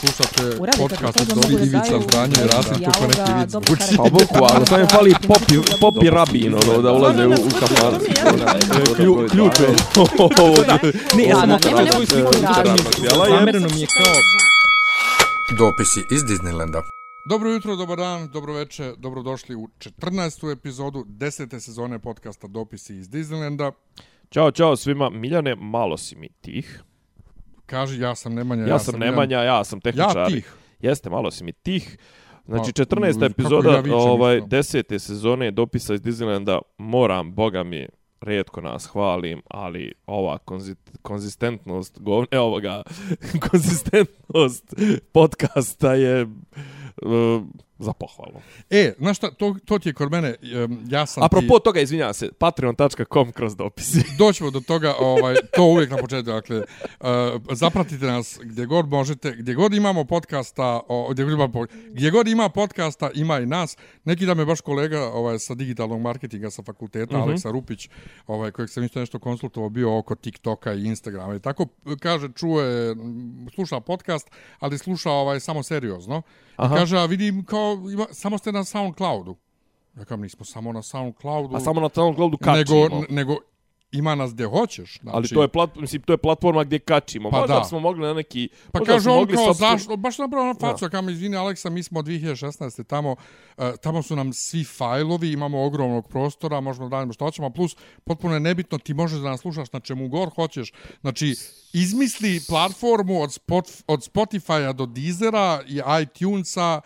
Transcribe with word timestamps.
Slušate 0.00 0.56
podcast 0.78 1.20
od 1.20 1.26
da 1.26 1.64
Ivica 1.64 2.00
Zdanje 2.08 2.34
i 2.44 2.46
Rasim 2.46 2.84
kako 2.84 3.06
neki 3.06 3.32
vic 3.40 3.52
karakter. 3.52 3.96
Pa 3.96 4.02
bukvalno, 4.02 4.66
samo 4.66 4.80
mi 4.82 4.88
fali 4.88 5.14
popi, 5.28 5.54
popi 5.80 6.10
rabin, 6.10 6.54
ono, 6.54 6.82
da 6.82 6.92
ulaze 6.92 7.26
u, 7.26 7.30
u 7.30 7.50
kafan. 7.60 7.94
Klju, 8.96 9.28
ključ 9.30 9.60
je. 9.62 9.68
Ne, 11.16 11.24
ja 11.24 11.36
sam 11.36 11.58
svoju 11.92 12.06
sliku. 12.06 12.32
Zamereno 13.30 13.68
mi 13.74 13.80
je 13.80 13.86
kao... 13.86 14.14
Dopisi 15.58 16.00
iz 16.10 16.22
Disneylanda. 16.22 16.82
Dobro 17.28 17.50
jutro, 17.50 17.76
dobar 17.76 17.98
dan, 17.98 18.28
dobro 18.32 18.52
večer, 18.52 18.94
dobrodošli 18.96 19.54
u 19.54 19.68
14. 19.78 20.52
epizodu 20.52 21.04
10. 21.08 21.60
sezone 21.60 21.98
podcasta 21.98 22.46
Dopisi 22.46 22.96
iz 22.96 23.08
Disneylanda. 23.08 23.72
Ćao, 24.30 24.50
čao 24.50 24.76
svima. 24.76 25.10
Miljane, 25.10 25.54
malo 25.54 25.96
si 25.96 26.16
mi 26.16 26.28
tih. 26.40 26.82
Kaži, 27.66 28.00
ja 28.00 28.14
sam 28.14 28.34
Nemanja. 28.34 28.66
Ja, 28.66 28.78
sam 28.78 29.00
Nemanja, 29.00 29.38
ja 29.38 29.64
sam 29.64 29.80
tehničar. 29.80 30.16
Ja 30.16 30.26
tih. 30.26 30.54
Jeste, 30.80 31.10
malo 31.10 31.30
si 31.30 31.44
mi 31.44 31.52
tih. 31.52 31.98
Znači, 32.46 32.72
Pa, 32.72 32.82
14. 32.84 33.12
kako 33.12 33.24
epizoda 33.24 33.70
ja 33.70 33.80
vičem 33.80 33.98
ovaj, 33.98 34.36
isto. 34.36 34.48
10. 34.48 34.98
sezone 34.98 35.50
dopisa 35.50 35.94
iz 35.94 36.00
Disneylanda. 36.00 36.58
Moram, 36.78 37.34
boga 37.34 37.62
mi, 37.62 37.86
redko 38.20 38.60
nas 38.60 38.86
hvalim, 38.86 39.42
ali 39.48 39.92
ova 40.06 40.38
konzi- 40.38 40.74
konzistentnost, 41.02 41.98
govne 42.00 42.38
ovoga, 42.40 42.82
konzistentnost 43.50 44.74
podcasta 45.12 45.94
je 45.94 46.22
uh, 46.22 47.42
za 47.78 47.92
pohvalu. 47.92 48.40
E, 48.70 48.92
znaš 48.98 49.16
šta, 49.16 49.30
to, 49.30 49.54
to 49.64 49.78
ti 49.78 49.88
je 49.88 49.92
kod 49.92 50.10
mene, 50.12 50.34
em, 50.42 50.78
ja 50.88 51.06
sam 51.06 51.22
Apropo 51.22 51.58
toga, 51.58 51.80
izvinjavam 51.80 52.14
se, 52.14 52.32
patreon.com 52.32 53.32
kroz 53.32 53.56
dopisi. 53.56 54.02
ti, 54.02 54.08
doćemo 54.18 54.50
do 54.50 54.60
toga, 54.60 54.94
ovaj, 54.98 55.34
to 55.56 55.62
uvijek 55.64 55.90
na 55.90 55.96
početku, 55.96 56.30
dakle, 56.30 56.58
uh, 56.58 57.06
zapratite 57.52 58.06
nas 58.06 58.38
gdje 58.42 58.66
god 58.66 58.88
možete, 58.88 59.32
gdje 59.38 59.54
god 59.54 59.74
imamo 59.74 60.04
podcasta, 60.04 60.80
o, 60.88 61.08
gdje, 61.10 61.24
god 61.24 61.32
ima, 61.32 61.48
gdje 61.90 62.10
god 62.10 62.28
ima 62.28 62.48
podcasta, 62.48 63.10
ima 63.14 63.38
i 63.40 63.46
nas. 63.46 63.76
Neki 64.04 64.26
da 64.26 64.34
me 64.34 64.44
baš 64.44 64.60
kolega 64.60 65.00
ovaj, 65.04 65.38
sa 65.38 65.54
digitalnog 65.54 66.00
marketinga 66.00 66.50
sa 66.50 66.62
fakulteta, 66.62 67.12
mm 67.12 67.16
Mhm. 67.16 67.24
-hmm. 67.24 67.30
Aleksa 67.30 67.50
Rupić, 67.50 67.88
ovaj, 68.26 68.50
kojeg 68.50 68.70
sam 68.70 68.84
isto 68.84 69.00
nešto 69.00 69.18
konsultovao, 69.18 69.68
bio 69.70 69.98
oko 69.98 70.14
TikToka 70.14 70.72
i 70.74 70.84
Instagrama 70.84 71.34
i 71.34 71.40
tako, 71.40 71.66
kaže, 72.00 72.28
čuje, 72.32 72.96
sluša 73.54 73.80
podcast, 73.80 74.30
ali 74.58 74.78
sluša 74.78 75.10
ovaj, 75.10 75.40
samo 75.40 75.62
seriozno. 75.62 76.22
Aha. 76.56 76.74
I 76.74 76.78
kaže, 76.78 76.98
a 76.98 77.04
vidim 77.06 77.44
kao, 77.44 77.65
ima, 77.92 78.06
samo 78.12 78.38
ste 78.38 78.52
na 78.52 78.64
SoundCloudu. 78.64 79.36
Ja 79.96 80.04
kažem, 80.04 80.22
nismo 80.22 80.44
samo 80.44 80.72
na 80.72 80.82
SoundCloudu. 80.82 81.56
A 81.56 81.60
samo 81.60 81.80
na 81.80 81.88
SoundCloudu 81.94 82.36
kačimo. 82.36 82.82
nego, 82.82 83.04
nego 83.08 83.36
ima 83.92 84.14
nas 84.14 84.34
gdje 84.34 84.46
hoćeš. 84.46 84.98
Znači, 85.02 85.16
Ali 85.16 85.28
to 85.28 85.42
je, 85.42 85.48
plat, 85.48 85.76
mislim, 85.76 86.02
to 86.02 86.12
je 86.12 86.16
platforma 86.16 86.64
gdje 86.64 86.78
kačimo. 86.78 87.30
Pa 87.30 87.40
Možda 87.40 87.54
da. 87.54 87.60
bismo 87.60 87.80
mogli 87.80 88.06
na 88.06 88.14
neki... 88.14 88.48
Pa 88.72 88.80
kaže 88.80 88.96
bismo 88.96 89.14
on 89.14 89.26
kao, 89.26 89.44
sopstvenu- 89.46 89.78
zašto, 89.78 89.96
baš 89.96 90.18
napravo 90.18 90.46
na 90.46 90.54
facu, 90.54 90.84
ja. 90.84 90.88
kam 90.88 91.08
izvini 91.08 91.36
Aleksa, 91.36 91.70
mi 91.70 91.82
smo 91.82 92.02
2016. 92.02 92.84
tamo, 92.84 93.16
uh, 93.56 93.64
tamo 93.82 94.02
su 94.02 94.16
nam 94.16 94.32
svi 94.32 94.64
fajlovi, 94.64 95.32
imamo 95.32 95.64
ogromnog 95.64 96.08
prostora, 96.08 96.60
možemo 96.60 96.88
da 96.88 96.96
radimo 96.96 97.12
što 97.12 97.24
hoćemo, 97.24 97.50
plus 97.50 97.76
potpuno 98.04 98.34
je 98.34 98.40
nebitno, 98.40 98.78
ti 98.78 98.94
možeš 98.94 99.18
da 99.18 99.30
nas 99.30 99.40
slušaš 99.40 99.72
na 99.72 99.80
čemu 99.80 100.08
god 100.08 100.34
hoćeš. 100.34 100.72
Znači, 101.00 101.34
izmisli 101.72 102.40
platformu 102.48 103.22
od, 103.22 103.32
spot, 103.32 103.70
od 103.86 104.10
Spotify-a 104.12 104.72
do 104.72 104.86
Deezera 104.86 105.62
i 105.68 105.80
iTunesa, 106.02 106.80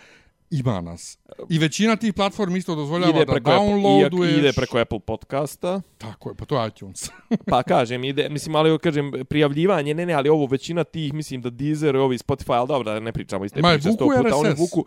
ima 0.51 0.81
nas. 0.81 1.19
I 1.49 1.59
većina 1.59 1.97
tih 1.97 2.15
platformi 2.15 2.59
isto 2.59 2.75
dozvoljava 2.75 3.11
ide 3.11 3.25
da 3.25 3.33
preko, 3.33 3.51
Apple, 3.51 3.67
downloaduješ. 3.67 4.37
i, 4.37 4.39
ide 4.39 4.53
preko 4.53 4.79
Apple 4.79 5.01
podcasta. 5.01 5.81
Tako 5.99 6.29
je, 6.29 6.35
pa 6.35 6.45
to 6.45 6.63
je 6.63 6.69
iTunes. 6.69 7.11
Pa 7.51 7.63
kažem, 7.63 8.05
ide, 8.05 8.29
mislim, 8.29 8.57
ali 8.57 8.79
kažem, 8.79 9.13
prijavljivanje, 9.29 9.95
ne, 9.95 10.07
ne, 10.07 10.13
ali 10.13 10.29
ovo 10.29 10.47
većina 10.47 10.85
tih, 10.85 11.15
mislim 11.15 11.43
da 11.43 11.51
Deezer, 11.51 11.97
ovi 11.97 12.19
Spotify, 12.19 12.53
ali 12.53 12.69
dobro, 12.69 12.93
da 12.93 13.01
ne 13.01 13.13
pričamo 13.13 13.45
iste 13.45 13.63
Ma, 13.63 13.73
priče 13.73 13.93
sto 13.93 14.05
puta, 14.05 14.37
oni 14.37 14.51
RSS. 14.51 14.61
vuku, 14.61 14.85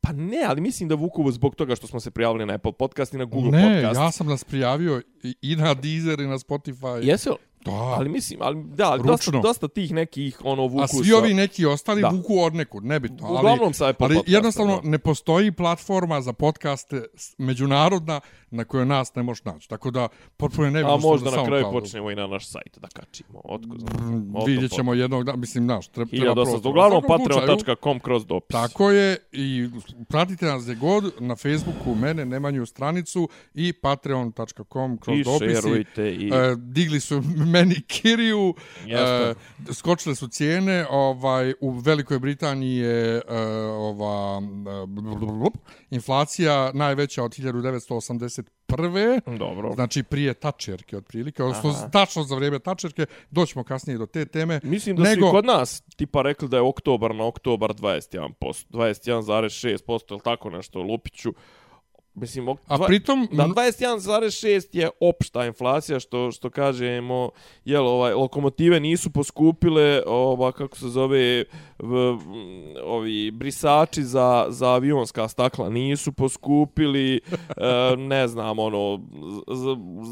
Pa 0.00 0.12
ne, 0.12 0.44
ali 0.46 0.60
mislim 0.60 0.88
da 0.88 0.94
vuku 0.94 1.30
zbog 1.30 1.54
toga 1.54 1.76
što 1.76 1.86
smo 1.86 2.00
se 2.00 2.10
prijavili 2.10 2.46
na 2.46 2.54
Apple 2.54 2.72
podcast 2.72 3.14
i 3.14 3.18
na 3.18 3.24
Google 3.24 3.50
ne, 3.50 3.74
podcast. 3.74 4.00
ja 4.00 4.10
sam 4.10 4.26
nas 4.26 4.44
prijavio 4.44 5.02
i, 5.42 5.56
na 5.56 5.74
Deezer 5.74 6.20
i 6.20 6.26
na 6.26 6.38
Spotify. 6.38 7.08
Jesu? 7.08 7.38
Da. 7.60 7.72
Ali 7.72 8.08
mislim, 8.08 8.38
ali 8.42 8.64
da, 8.66 8.84
ali 8.86 9.02
dosta, 9.04 9.30
dosta 9.32 9.68
tih 9.68 9.92
nekih 9.92 10.40
ono 10.44 10.62
vuku 10.62 10.82
A 10.82 10.88
svi 10.88 11.04
sa- 11.04 11.16
ovi 11.16 11.34
neki 11.34 11.66
ostali 11.66 12.02
Da. 12.02 12.08
vuku 12.08 12.38
od 12.38 12.54
nekud, 12.54 12.84
nebitno. 12.84 13.26
Ali, 13.26 13.36
Uglavnom 13.36 13.74
sa 13.74 13.88
Apple 13.88 14.04
ali 14.04 14.14
podcasta, 14.14 14.32
jednostavno 14.32 14.80
da. 14.80 14.88
ne 14.88 14.98
postoji 14.98 15.52
platforma 15.52 16.20
za 16.20 16.32
podcaste 16.32 17.02
međunarodna 17.38 18.20
na 18.50 18.64
kojoj 18.64 18.86
nas 18.86 19.14
ne 19.14 19.22
možeš 19.22 19.44
naći. 19.44 19.68
Tako 19.68 19.90
da, 19.90 20.08
potpuno 20.36 20.66
je 20.66 20.70
nebitno 20.70 20.94
A 20.94 20.98
možda 20.98 21.30
na 21.30 21.44
kraju 21.46 21.66
počnemo 21.72 22.10
i 22.10 22.14
na 22.14 22.26
naš 22.26 22.48
sajt 22.48 22.78
da 22.78 22.88
kačimo. 22.88 23.40
Otko 23.44 23.76
Mm, 24.00 24.44
Vidjet 24.46 24.70
ćemo 24.72 24.94
jednog 24.94 25.24
dana, 25.24 25.36
mislim, 25.36 25.66
naš, 25.66 25.88
treba, 25.88 26.10
treba 26.10 26.34
1800. 26.34 26.34
prostora. 26.34 26.70
Uglavnom, 26.70 27.02
patreon.com 27.08 28.00
kroz 28.00 28.26
dopis. 28.26 28.52
Tako 28.52 28.90
je, 28.90 29.16
i 29.32 29.68
pratite 30.08 30.46
nas 30.46 30.62
gdje 30.62 30.74
god, 30.74 31.12
na 31.20 31.36
Facebooku, 31.36 31.94
mene, 31.94 32.24
Nemanju 32.24 32.66
stranicu 32.66 33.28
i 33.54 33.72
patreon.com 33.72 34.98
kroz 34.98 35.18
I 35.18 35.22
dopisi. 35.22 35.54
šerujte 35.62 36.12
i... 36.14 36.30
E, 36.34 36.56
digli 36.56 37.00
su 37.00 37.22
meni 37.54 37.74
kiriju, 37.86 38.54
Jeste. 38.86 39.34
e, 39.68 39.72
skočile 39.72 40.14
su 40.14 40.28
cijene, 40.28 40.86
ovaj 40.90 41.54
u 41.60 41.70
Velikoj 41.70 42.18
Britaniji 42.18 42.76
je 42.76 43.16
e, 43.16 43.22
ova 43.66 44.42
e, 44.42 44.86
blablabla, 44.86 45.50
inflacija 45.90 46.70
najveća 46.74 47.24
od 47.24 47.34
1981. 48.68 49.38
Dobro. 49.38 49.72
Znači 49.72 50.02
prije 50.02 50.34
tačerke 50.34 50.96
otprilike, 50.96 51.42
odnosno 51.42 51.74
tačno 51.92 52.22
za 52.22 52.36
vrijeme 52.36 52.58
tačerke, 52.58 53.06
doćemo 53.30 53.64
kasnije 53.64 53.98
do 53.98 54.06
te 54.06 54.24
teme. 54.24 54.60
Mislim 54.62 54.96
da 54.96 55.02
Nego- 55.02 55.26
su 55.26 55.30
kod 55.30 55.44
nas 55.44 55.82
tipa 55.96 56.22
rekli 56.22 56.48
da 56.48 56.56
je 56.56 56.62
oktobar 56.62 57.14
na 57.14 57.26
oktobar 57.26 57.70
21%, 57.72 58.28
21,6% 58.68 59.78
ili 60.10 60.20
tako 60.20 60.50
nešto, 60.50 60.80
Lupiću. 60.80 61.32
Mislim, 62.14 62.48
ok, 62.48 62.58
A 62.66 62.76
dva- 62.76 62.86
pritom, 62.86 63.28
da 63.32 63.44
m- 63.44 63.50
21,6 63.50 64.68
je 64.72 64.90
opšta 65.00 65.46
inflacija, 65.46 66.00
što 66.00 66.32
što 66.32 66.50
kažemo, 66.50 67.30
jel, 67.64 67.86
ovaj, 67.86 68.12
lokomotive 68.12 68.80
nisu 68.80 69.10
poskupile, 69.10 70.02
ova, 70.06 70.52
kako 70.52 70.76
se 70.76 70.88
zove, 70.88 71.38
m, 71.38 71.44
ovi 72.84 73.30
brisači 73.30 74.02
za, 74.02 74.46
za 74.48 74.68
avionska 74.68 75.28
stakla 75.28 75.70
nisu 75.70 76.12
poskupili, 76.12 77.20
e, 77.56 77.96
ne 77.96 78.28
znam, 78.28 78.58
ono, 78.58 79.00
z, 79.48 79.64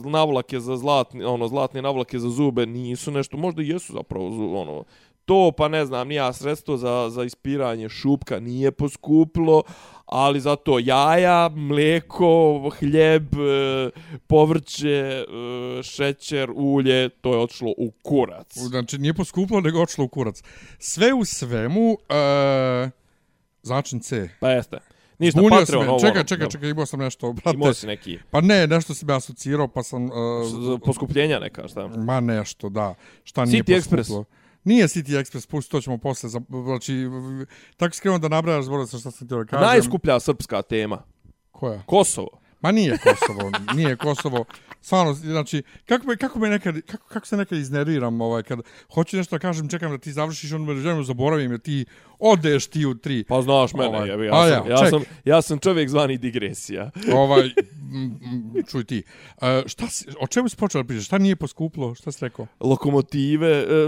z, 0.03 0.09
navlake 0.09 0.61
za 0.61 0.77
zlatni, 0.77 1.25
ono, 1.25 1.49
zlatne 1.49 1.83
navlake 1.83 2.19
za 2.19 2.29
zube 2.29 2.67
nisu 2.67 3.11
nešto, 3.11 3.37
možda 3.37 3.63
i 3.63 3.69
jesu 3.69 3.93
zapravo, 3.93 4.27
ono, 4.61 4.85
to, 5.29 5.53
pa 5.57 5.69
ne 5.69 5.87
znam, 5.87 6.09
nija 6.09 6.33
sredstvo 6.33 6.77
za, 6.77 7.11
za 7.11 7.25
ispiranje 7.25 7.89
šupka 7.89 8.41
nije 8.41 8.73
poskupilo, 8.73 9.63
ali 10.07 10.41
zato 10.41 10.79
jaja, 10.79 11.49
mlijeko, 11.49 12.71
hljeb, 12.79 13.35
e, 13.35 13.91
povrće, 14.27 14.89
e, 14.89 15.25
šećer, 15.83 16.51
ulje, 16.55 17.09
to 17.09 17.33
je 17.33 17.39
otišlo 17.39 17.75
u 17.79 17.91
kurac. 18.03 18.59
Znači, 18.59 18.99
nije 18.99 19.15
poskuplo, 19.15 19.61
nego 19.61 19.83
otišlo 19.83 20.05
u 20.05 20.09
kurac. 20.09 20.43
Sve 20.79 21.13
u 21.13 21.25
svemu, 21.59 21.99
e, 22.09 22.91
začin 23.63 24.01
C. 24.01 24.29
Pa 24.41 24.51
jeste. 24.51 24.79
Ništa, 25.19 25.41
Zbunio 25.41 25.59
Patreon, 25.59 25.85
me. 25.85 25.91
ovo. 25.91 26.01
Čekaj, 26.01 26.21
ono, 26.21 26.25
čekaj, 26.25 26.49
čekaj, 26.49 26.71
imao 26.71 26.87
sam 26.87 27.01
nešto, 27.01 27.27
Imao 27.27 27.55
brate. 27.55 27.75
si 27.75 27.87
neki 27.87 28.19
Pa 28.31 28.41
ne, 28.41 28.67
nešto 28.67 28.95
si 28.95 29.07
me 29.07 29.15
asocirao, 29.15 29.69
pa 29.69 29.83
sam... 29.83 30.05
Uh, 30.05 30.81
poskupljenja 30.85 31.39
neka, 31.39 31.69
šta? 31.69 31.87
ma 31.87 32.21
nešto, 32.21 32.69
da. 32.69 32.95
Šta 33.25 33.45
nije 33.45 33.63
City. 33.63 33.81
Express. 33.81 34.25
Nije 34.65 34.89
City 34.89 35.21
Express, 35.21 35.49
pusti, 35.49 35.71
to 35.71 35.81
ćemo 35.81 35.99
posle. 35.99 36.29
Za, 36.29 36.41
znači, 36.65 37.07
tako 37.77 37.97
skrenuo 37.97 38.19
da 38.19 38.29
nabrajaš, 38.29 38.65
zbora 38.65 38.87
se 38.87 38.99
šta 38.99 39.11
sam 39.11 39.27
htio 39.27 39.39
da 39.39 39.45
kažem. 39.45 39.67
Najskuplja 39.67 40.21
srpska 40.21 40.63
tema. 40.63 41.03
Koja? 41.51 41.83
Kosovo. 41.87 42.41
Ma 42.61 42.73
nije 42.73 42.99
Kosovo, 42.99 43.51
nije 43.75 43.97
Kosovo. 43.97 44.45
Stvarno, 44.81 45.13
znači, 45.15 45.63
kako, 45.87 46.07
me, 46.07 46.17
kako, 46.17 46.39
me 46.39 46.49
nekad, 46.49 46.81
kako, 46.81 47.09
kako 47.09 47.27
se 47.27 47.37
nekad 47.37 47.59
iznerviram, 47.59 48.21
ovaj, 48.21 48.43
kad 48.43 48.59
hoću 48.95 49.17
nešto 49.17 49.37
da 49.37 49.41
kažem, 49.41 49.69
čekam 49.69 49.91
da 49.91 49.99
ti 49.99 50.13
završiš, 50.13 50.53
onda 50.53 50.73
me 50.73 50.81
želim 50.81 51.05
zaboravim, 51.05 51.51
jer 51.51 51.61
ti 51.61 51.85
odeš 52.19 52.67
ti 52.67 52.87
u 52.87 52.95
tri. 52.95 53.25
Pa 53.25 53.43
znaš 53.43 53.75
mene, 53.75 53.89
Ovaj, 53.89 54.09
jebi, 54.09 54.29
a 54.33 54.37
ja, 54.37 54.47
ja, 54.47 54.57
sam, 54.59 54.71
ja, 54.71 54.79
ček. 54.79 54.91
sam, 54.91 55.03
ja 55.25 55.43
sam 55.43 55.59
čovjek 55.59 55.89
zvani 55.89 56.19
digresija. 56.19 56.91
ovaj, 57.15 57.47
m, 57.95 58.19
m, 58.57 58.63
čuj 58.71 58.85
ti, 58.85 59.03
uh, 59.37 59.43
šta 59.67 59.87
si, 59.87 60.07
o 60.21 60.27
čemu 60.27 60.49
si 60.49 60.57
počeo 60.57 60.83
da 60.83 60.87
pričaš? 60.87 61.07
Šta 61.07 61.19
nije 61.19 61.37
poskuplo? 61.37 61.95
Šta 61.95 62.13
si 62.13 62.25
rekao? 62.25 62.47
Lokomotive, 62.61 63.49
e, 63.49 63.85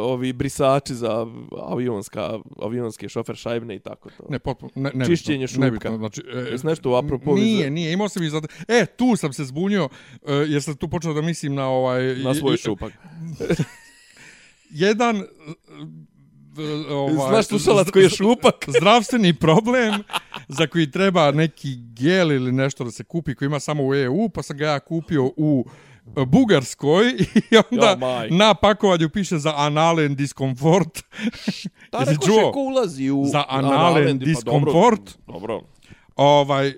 ovi 0.00 0.32
brisači 0.32 0.94
za 0.94 1.26
avionska, 1.68 2.38
avionske 2.62 3.08
šofer 3.08 3.36
šajbne 3.36 3.76
i 3.76 3.78
tako 3.78 4.10
to. 4.10 4.24
Ne, 4.28 4.38
potpuno, 4.38 4.70
ne, 4.74 4.90
ne 4.94 5.06
Čišćenje 5.06 5.46
šupka. 5.46 5.64
Nebitno, 5.64 5.96
znači, 5.98 6.22
e, 6.34 6.38
Jesi 6.38 6.66
nešto 6.66 6.94
apropo 6.94 7.34
Nije, 7.34 7.66
vize- 7.66 7.70
nije, 7.84 7.92
imao 7.92 8.08
sam 8.08 8.22
i 8.22 8.30
za... 8.30 8.42
E, 8.68 8.86
tu 8.86 9.16
sam 9.16 9.32
se 9.32 9.44
zbunio, 9.44 9.88
e, 10.26 10.32
jer 10.32 10.62
sam 10.62 10.76
tu 10.76 10.88
počeo 10.88 11.12
da 11.12 11.22
mislim 11.22 11.54
na 11.54 11.68
ovaj... 11.68 12.16
na 12.16 12.34
svoj 12.34 12.56
šupak. 12.56 12.92
Jedan... 14.84 15.16
e, 15.16 15.24
Ovaj, 16.90 17.28
Znaš 17.28 17.46
slušalac 17.46 17.90
koji 17.90 18.02
je 18.02 18.10
šupak? 18.10 18.54
zdravstveni 18.78 19.34
problem 19.34 20.02
za 20.48 20.66
koji 20.66 20.90
treba 20.90 21.30
neki 21.30 21.76
gel 21.76 22.32
ili 22.32 22.52
nešto 22.52 22.84
da 22.84 22.90
se 22.90 23.04
kupi 23.04 23.34
koji 23.34 23.46
ima 23.46 23.60
samo 23.60 23.86
u 23.86 23.94
EU, 23.94 24.28
pa 24.28 24.42
sam 24.42 24.56
ga 24.56 24.66
ja 24.66 24.80
kupio 24.80 25.24
u 25.36 25.64
Bugarskoj 26.26 27.06
i 27.50 27.56
onda 27.70 27.86
Ja, 27.86 28.26
na 28.30 28.54
pakovanju 28.54 29.08
piše 29.08 29.38
za 29.38 29.54
analen 29.56 30.14
diskomfort. 30.14 31.02
Da, 31.92 31.98
Jesi 31.98 32.12
neko 32.12 32.26
čuo? 32.26 32.52
ko 32.52 32.60
ulazi 32.60 33.10
u... 33.10 33.24
Za 33.24 33.38
a, 33.38 33.46
analen 33.48 33.78
nalendi, 33.78 34.24
pa 34.24 34.28
diskomfort? 34.28 35.18
Dobro, 35.26 35.54
dobro. 35.54 35.60
Ovaj, 36.16 36.74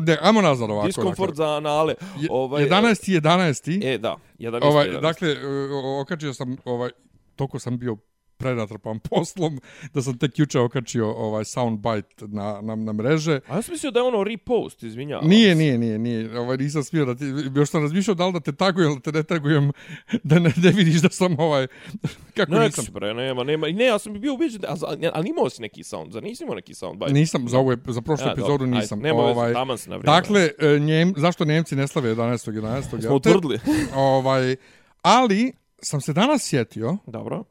ne, 0.00 0.18
ajmo 0.22 0.40
nazad 0.42 0.70
ovako. 0.70 0.86
Diskomfort 0.86 1.34
za 1.34 1.46
anale. 1.46 1.94
Ovaj, 2.30 2.64
11. 2.64 3.20
11. 3.20 3.94
E, 3.94 3.98
da. 3.98 4.16
Jedan 4.38 4.62
ovaj, 4.64 4.84
isto, 4.84 4.96
jedan 4.96 5.02
dakle, 5.02 5.36
o- 5.72 6.00
okačio 6.00 6.34
sam, 6.34 6.56
ovaj, 6.64 6.90
toko 7.36 7.58
sam 7.58 7.78
bio 7.78 7.96
prenatrpan 8.36 8.98
poslom, 9.10 9.60
da 9.94 10.02
sam 10.02 10.18
tek 10.18 10.38
juče 10.38 10.60
okačio 10.60 11.10
ovaj 11.12 11.44
soundbite 11.44 12.26
na, 12.28 12.60
na, 12.62 12.74
na 12.74 12.92
mreže. 12.92 13.40
A 13.48 13.56
ja 13.56 13.62
sam 13.62 13.72
mislio 13.72 13.90
da 13.90 14.00
je 14.00 14.04
ono 14.04 14.24
repost, 14.24 14.82
izvinjavam. 14.82 15.28
Nije, 15.28 15.54
nije, 15.54 15.78
nije, 15.78 15.98
nije. 15.98 16.38
Ovaj, 16.38 16.56
nisam 16.56 16.84
smio 16.84 17.04
da 17.04 17.14
ti... 17.14 17.24
Još 17.54 17.70
sam 17.70 17.82
razmišljao 17.82 18.14
da 18.14 18.26
li 18.26 18.32
da 18.32 18.40
te 18.40 18.52
tagujem 18.52 18.90
ili 18.90 19.00
te 19.00 19.12
ne 19.12 19.22
tagujem, 19.22 19.70
da 20.22 20.38
ne, 20.38 20.52
ne 20.56 20.70
vidiš 20.70 21.02
da 21.02 21.08
sam 21.08 21.38
ovaj... 21.38 21.66
Kako 22.36 22.52
Ne, 22.52 22.64
nisam... 22.64 22.84
bre, 22.92 23.14
nema, 23.14 23.44
nema. 23.44 23.66
Ne, 23.68 23.84
ja 23.84 23.98
sam 23.98 24.20
bio 24.20 24.34
ubeđen, 24.34 24.64
a, 24.64 24.76
ali 25.12 25.28
imao 25.28 25.50
si 25.50 25.62
neki 25.62 25.82
sound, 25.84 26.12
zar 26.12 26.22
nisi 26.22 26.42
imao 26.44 26.54
neki 26.54 26.74
sound? 26.74 26.98
Baj? 26.98 27.12
Nisam, 27.12 27.48
za, 27.48 27.58
ep- 27.58 27.90
za 27.90 28.00
prošlu 28.00 28.26
Ja, 28.26 28.32
epizodu 28.32 28.52
dobro, 28.52 28.66
nisam. 28.66 28.98
Ajde, 28.98 29.08
nema 29.08 29.20
ovaj, 29.22 29.46
veze, 29.46 29.54
taman 29.54 29.78
na 29.86 29.96
vrijeme. 29.96 30.20
Dakle, 30.20 30.50
e, 30.58 30.78
njem, 30.78 31.14
zašto 31.16 31.44
Njemci 31.44 31.76
ne 31.76 31.88
slave 31.88 32.14
11. 32.14 32.52
11. 32.52 33.02
Smo 33.06 33.14
utvrdili. 33.16 33.58
ovaj, 33.94 34.56
ali 35.02 35.52
sam 35.82 36.00
se 36.00 36.12
danas 36.12 36.42
sjetio 36.48 36.96
Dobro. 37.06 37.44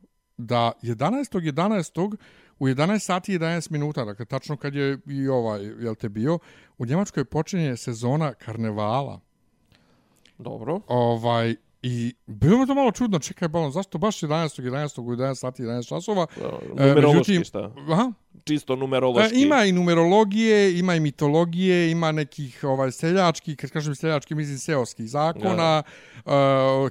Da 0.45 0.71
11. 0.81 1.39
11. 1.53 2.17
u 2.59 2.67
11 2.67 2.99
sati 2.99 3.33
i 3.33 3.39
11 3.39 3.71
minuta, 3.71 4.05
dakle 4.05 4.25
tačno 4.25 4.57
kad 4.57 4.75
je 4.75 4.97
i 5.07 5.27
ovaj, 5.27 5.61
jel 5.79 5.95
te 5.95 6.09
bio, 6.09 6.39
u 6.77 6.85
Njemačkoj 6.85 7.25
počinje 7.25 7.77
sezona 7.77 8.33
karnevala. 8.33 9.19
Dobro. 10.37 10.79
Ovaj, 10.87 11.55
I 11.83 12.13
bilo 12.27 12.57
mi 12.57 12.67
to 12.67 12.75
malo 12.75 12.91
čudno, 12.91 13.19
čekaj, 13.19 13.47
balon, 13.47 13.71
zašto 13.71 13.97
baš 13.97 14.19
11. 14.19 14.61
11. 14.61 15.01
u 15.01 15.03
11 15.05 15.35
sati 15.35 15.63
i 15.63 15.65
11 15.65 15.87
časova? 15.87 16.27
E, 16.37 16.41
Numerološki 16.69 17.07
međutim, 17.07 17.43
šta? 17.43 17.71
Aha, 17.91 18.11
Čisto 18.43 18.73
E, 18.73 18.77
numerološki. 18.77 19.41
ima 19.41 19.63
i 19.65 19.71
numerologije, 19.71 20.79
ima 20.79 20.95
i 20.95 20.99
mitologije, 20.99 21.91
ima 21.91 22.11
nekih 22.11 22.63
ovaj 22.63 22.91
seljačkih, 22.91 23.57
kad 23.57 23.69
kažem 23.69 23.95
seljački, 23.95 24.35
mislim 24.35 24.57
seoskih 24.57 25.09
zakona, 25.09 25.83
uh, 26.25 26.31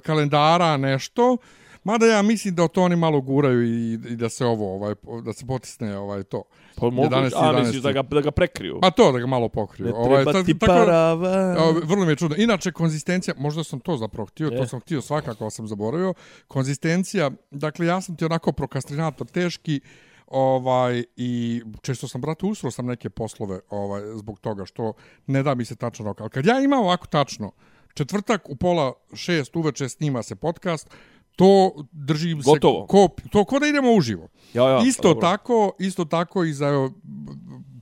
kalendara, 0.03 0.77
nešto. 0.77 1.37
Mada 1.83 2.05
ja 2.05 2.21
mislim 2.21 2.55
da 2.55 2.67
to 2.67 2.83
oni 2.83 2.95
malo 2.95 3.21
guraju 3.21 3.63
i, 3.63 3.93
i 3.93 4.15
da 4.15 4.29
se 4.29 4.45
ovo 4.45 4.75
ovaj 4.75 4.95
da 5.23 5.33
se 5.33 5.45
potisne 5.45 5.97
ovaj 5.97 6.23
to. 6.23 6.43
Pa 6.75 6.85
mogu, 6.85 7.07
11, 7.07 7.31
a 7.35 7.51
misliš 7.53 7.75
11. 7.75 7.83
da 7.83 7.91
ga, 7.91 8.01
da 8.03 8.21
ga 8.21 8.31
prekriju? 8.31 8.79
Pa 8.81 8.91
to 8.91 9.11
da 9.11 9.19
ga 9.19 9.25
malo 9.25 9.49
pokriju. 9.49 9.87
ne 9.87 9.93
ovaj 9.93 10.23
treba 10.23 10.33
ta- 10.33 10.43
ti 10.43 10.59
tako- 10.59 10.73
paravan. 10.73 11.57
Evo, 11.57 11.81
vrlo 11.83 12.05
mi 12.05 12.11
je 12.11 12.15
čudno. 12.15 12.35
Inače, 12.37 12.71
konzistencija, 12.71 13.33
možda 13.37 13.63
sam 13.63 13.79
to 13.79 13.97
zapravo 13.97 14.25
htio, 14.25 14.49
to 14.49 14.63
E. 14.63 14.67
sam 14.67 14.79
htio 14.79 15.01
svakako, 15.01 15.49
sam 15.49 15.67
zaboravio. 15.67 16.13
Konzistencija, 16.47 17.31
dakle, 17.51 17.85
ja 17.85 18.01
sam 18.01 18.15
ti 18.15 18.25
onako 18.25 18.51
prokastrinator 18.51 19.27
teški, 19.27 19.81
ovaj 20.27 21.03
i 21.17 21.61
često 21.81 22.07
sam 22.07 22.21
brate 22.21 22.45
usro 22.45 22.71
sam 22.71 22.85
neke 22.85 23.09
poslove 23.09 23.59
ovaj 23.69 24.01
zbog 24.15 24.39
toga 24.39 24.65
što 24.65 24.93
ne 25.27 25.43
da 25.43 25.55
mi 25.55 25.65
se 25.65 25.75
tačno 25.75 26.05
rok. 26.05 26.21
Ali 26.21 26.29
kad 26.29 26.45
ja 26.45 26.59
imam 26.59 26.79
ovako 26.79 27.07
tačno 27.07 27.51
četvrtak 27.93 28.49
u 28.49 28.55
pola 28.55 28.93
šest 29.13 29.55
uveče 29.55 29.89
snima 29.89 30.23
se 30.23 30.35
podcast, 30.35 30.89
to 31.35 31.71
držim 31.91 32.41
Gotovo. 32.41 32.81
se 32.81 32.87
ko, 32.87 33.07
to 33.31 33.45
ko 33.45 33.59
da 33.59 33.67
idemo 33.67 33.93
uživo. 33.93 34.27
Ja, 34.53 34.69
ja, 34.69 34.81
isto 34.85 35.01
pa 35.01 35.07
dobro. 35.07 35.21
tako, 35.21 35.71
isto 35.79 36.05
tako 36.05 36.43
i 36.43 36.53
za 36.53 36.89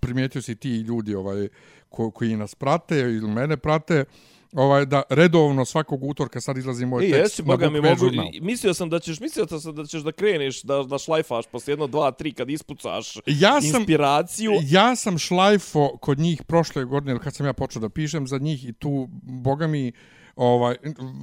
primijetio 0.02 0.42
si 0.42 0.56
ti 0.56 0.70
ljudi 0.70 1.16
ovaj 1.16 1.48
ko, 1.90 2.12
koji 2.12 2.36
nas 2.36 2.56
prate 2.56 3.00
ili 3.00 3.28
mene 3.28 3.58
prate, 3.58 4.06
ovaj 4.54 4.86
da 4.86 5.04
redovno 5.10 5.66
svakog 5.66 6.04
utorka 6.04 6.42
sad 6.42 6.58
izlazi 6.58 6.86
moj 6.86 7.06
I 7.06 7.12
tekst 7.12 7.24
jesi, 7.24 7.42
boga 7.44 7.70
mi 7.70 7.82
mogu, 7.82 7.96
žurnal. 7.98 8.26
mislio 8.42 8.74
sam 8.74 8.90
da 8.90 9.00
ćeš, 9.00 9.20
mislio 9.20 9.48
sam 9.60 9.76
da 9.76 9.86
ćeš 9.86 10.02
da 10.02 10.12
kreneš, 10.12 10.62
da, 10.62 10.84
da 10.84 10.98
šlajfaš 10.98 11.46
posle 11.48 11.72
jedno, 11.72 11.88
dva, 11.88 12.12
tri, 12.12 12.32
kad 12.32 12.50
ispucaš 12.50 13.16
Ja 13.26 13.62
sam- 13.62 13.76
inspiraciju. 13.76 14.52
Ja 14.64 14.96
sam 14.96 15.18
šlajfo 15.18 15.98
kod 15.98 16.20
njih 16.20 16.44
prošle 16.44 16.86
godine, 16.86 17.20
kad 17.20 17.36
sam 17.36 17.46
ja 17.46 17.54
počeo 17.54 17.82
da 17.82 17.90
pišem 17.90 18.28
za 18.28 18.38
njih 18.38 18.66
i 18.66 18.74
tu, 18.74 19.08
boga 19.24 19.68
mi, 19.68 19.92
ovaj, 20.40 20.76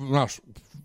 znaš, 0.08 0.40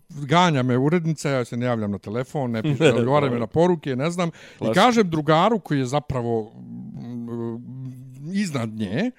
ganja 0.08 0.62
me 0.62 0.78
urednica, 0.78 1.30
ja 1.30 1.44
se 1.44 1.56
ne 1.56 1.66
javljam 1.66 1.90
na 1.90 1.98
telefon, 1.98 2.50
ne 2.50 2.62
pišem, 2.62 2.86
ne 2.86 2.92
odgovaram 2.92 3.32
me 3.32 3.38
na 3.38 3.46
poruke, 3.46 3.96
ne 3.96 4.10
znam. 4.10 4.28
I 4.28 4.58
Klasika. 4.58 4.80
kažem 4.80 5.10
drugaru 5.10 5.58
koji 5.58 5.78
je 5.78 5.86
zapravo 5.86 6.52
mm, 6.54 8.32
iznad 8.32 8.68
nje, 8.68 9.10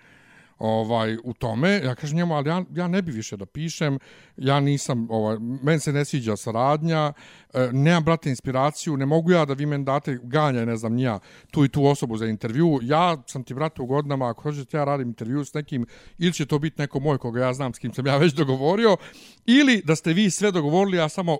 ovaj 0.59 1.17
u 1.23 1.33
tome. 1.33 1.81
Ja 1.83 1.95
kažem 1.95 2.17
njemu 2.17 2.35
ali 2.35 2.49
ja, 2.49 2.63
ja 2.75 2.87
ne 2.87 3.01
bi 3.01 3.11
više 3.11 3.37
da 3.37 3.45
pišem 3.45 3.99
ja 4.37 4.59
nisam 4.59 5.07
ovaj 5.09 5.37
meni 5.39 5.79
se 5.79 5.93
ne 5.93 6.05
sviđa 6.05 6.35
saradnja 6.37 7.13
e, 7.53 7.69
nemam 7.71 8.03
brate 8.03 8.29
inspiraciju 8.29 8.97
ne 8.97 9.05
mogu 9.05 9.31
ja 9.31 9.45
da 9.45 9.53
vi 9.53 9.65
meni 9.65 9.85
date 9.85 10.19
ganja 10.23 10.65
ne 10.65 10.75
znam 10.75 10.93
ni 10.93 11.03
ja 11.03 11.19
tu 11.51 11.65
i 11.65 11.69
tu 11.69 11.85
osobu 11.85 12.17
za 12.17 12.25
intervju. 12.25 12.79
Ja 12.81 13.17
sam 13.27 13.43
ti 13.43 13.53
brate 13.53 13.81
u 13.81 13.85
godinama 13.85 14.29
ako 14.29 14.41
hoćete 14.41 14.77
ja 14.77 14.83
radim 14.83 15.07
intervju 15.07 15.45
s 15.45 15.53
nekim 15.53 15.85
ili 16.17 16.33
će 16.33 16.45
to 16.45 16.59
biti 16.59 16.81
neko 16.81 16.99
moj 16.99 17.17
koga 17.17 17.41
ja 17.41 17.53
znam 17.53 17.73
s 17.73 17.79
kim 17.79 17.93
sam 17.93 18.07
ja 18.07 18.17
već 18.17 18.33
dogovorio 18.33 18.97
ili 19.45 19.81
da 19.85 19.95
ste 19.95 20.13
vi 20.13 20.29
sve 20.29 20.51
dogovorili 20.51 20.97
ja 20.97 21.09
samo 21.09 21.37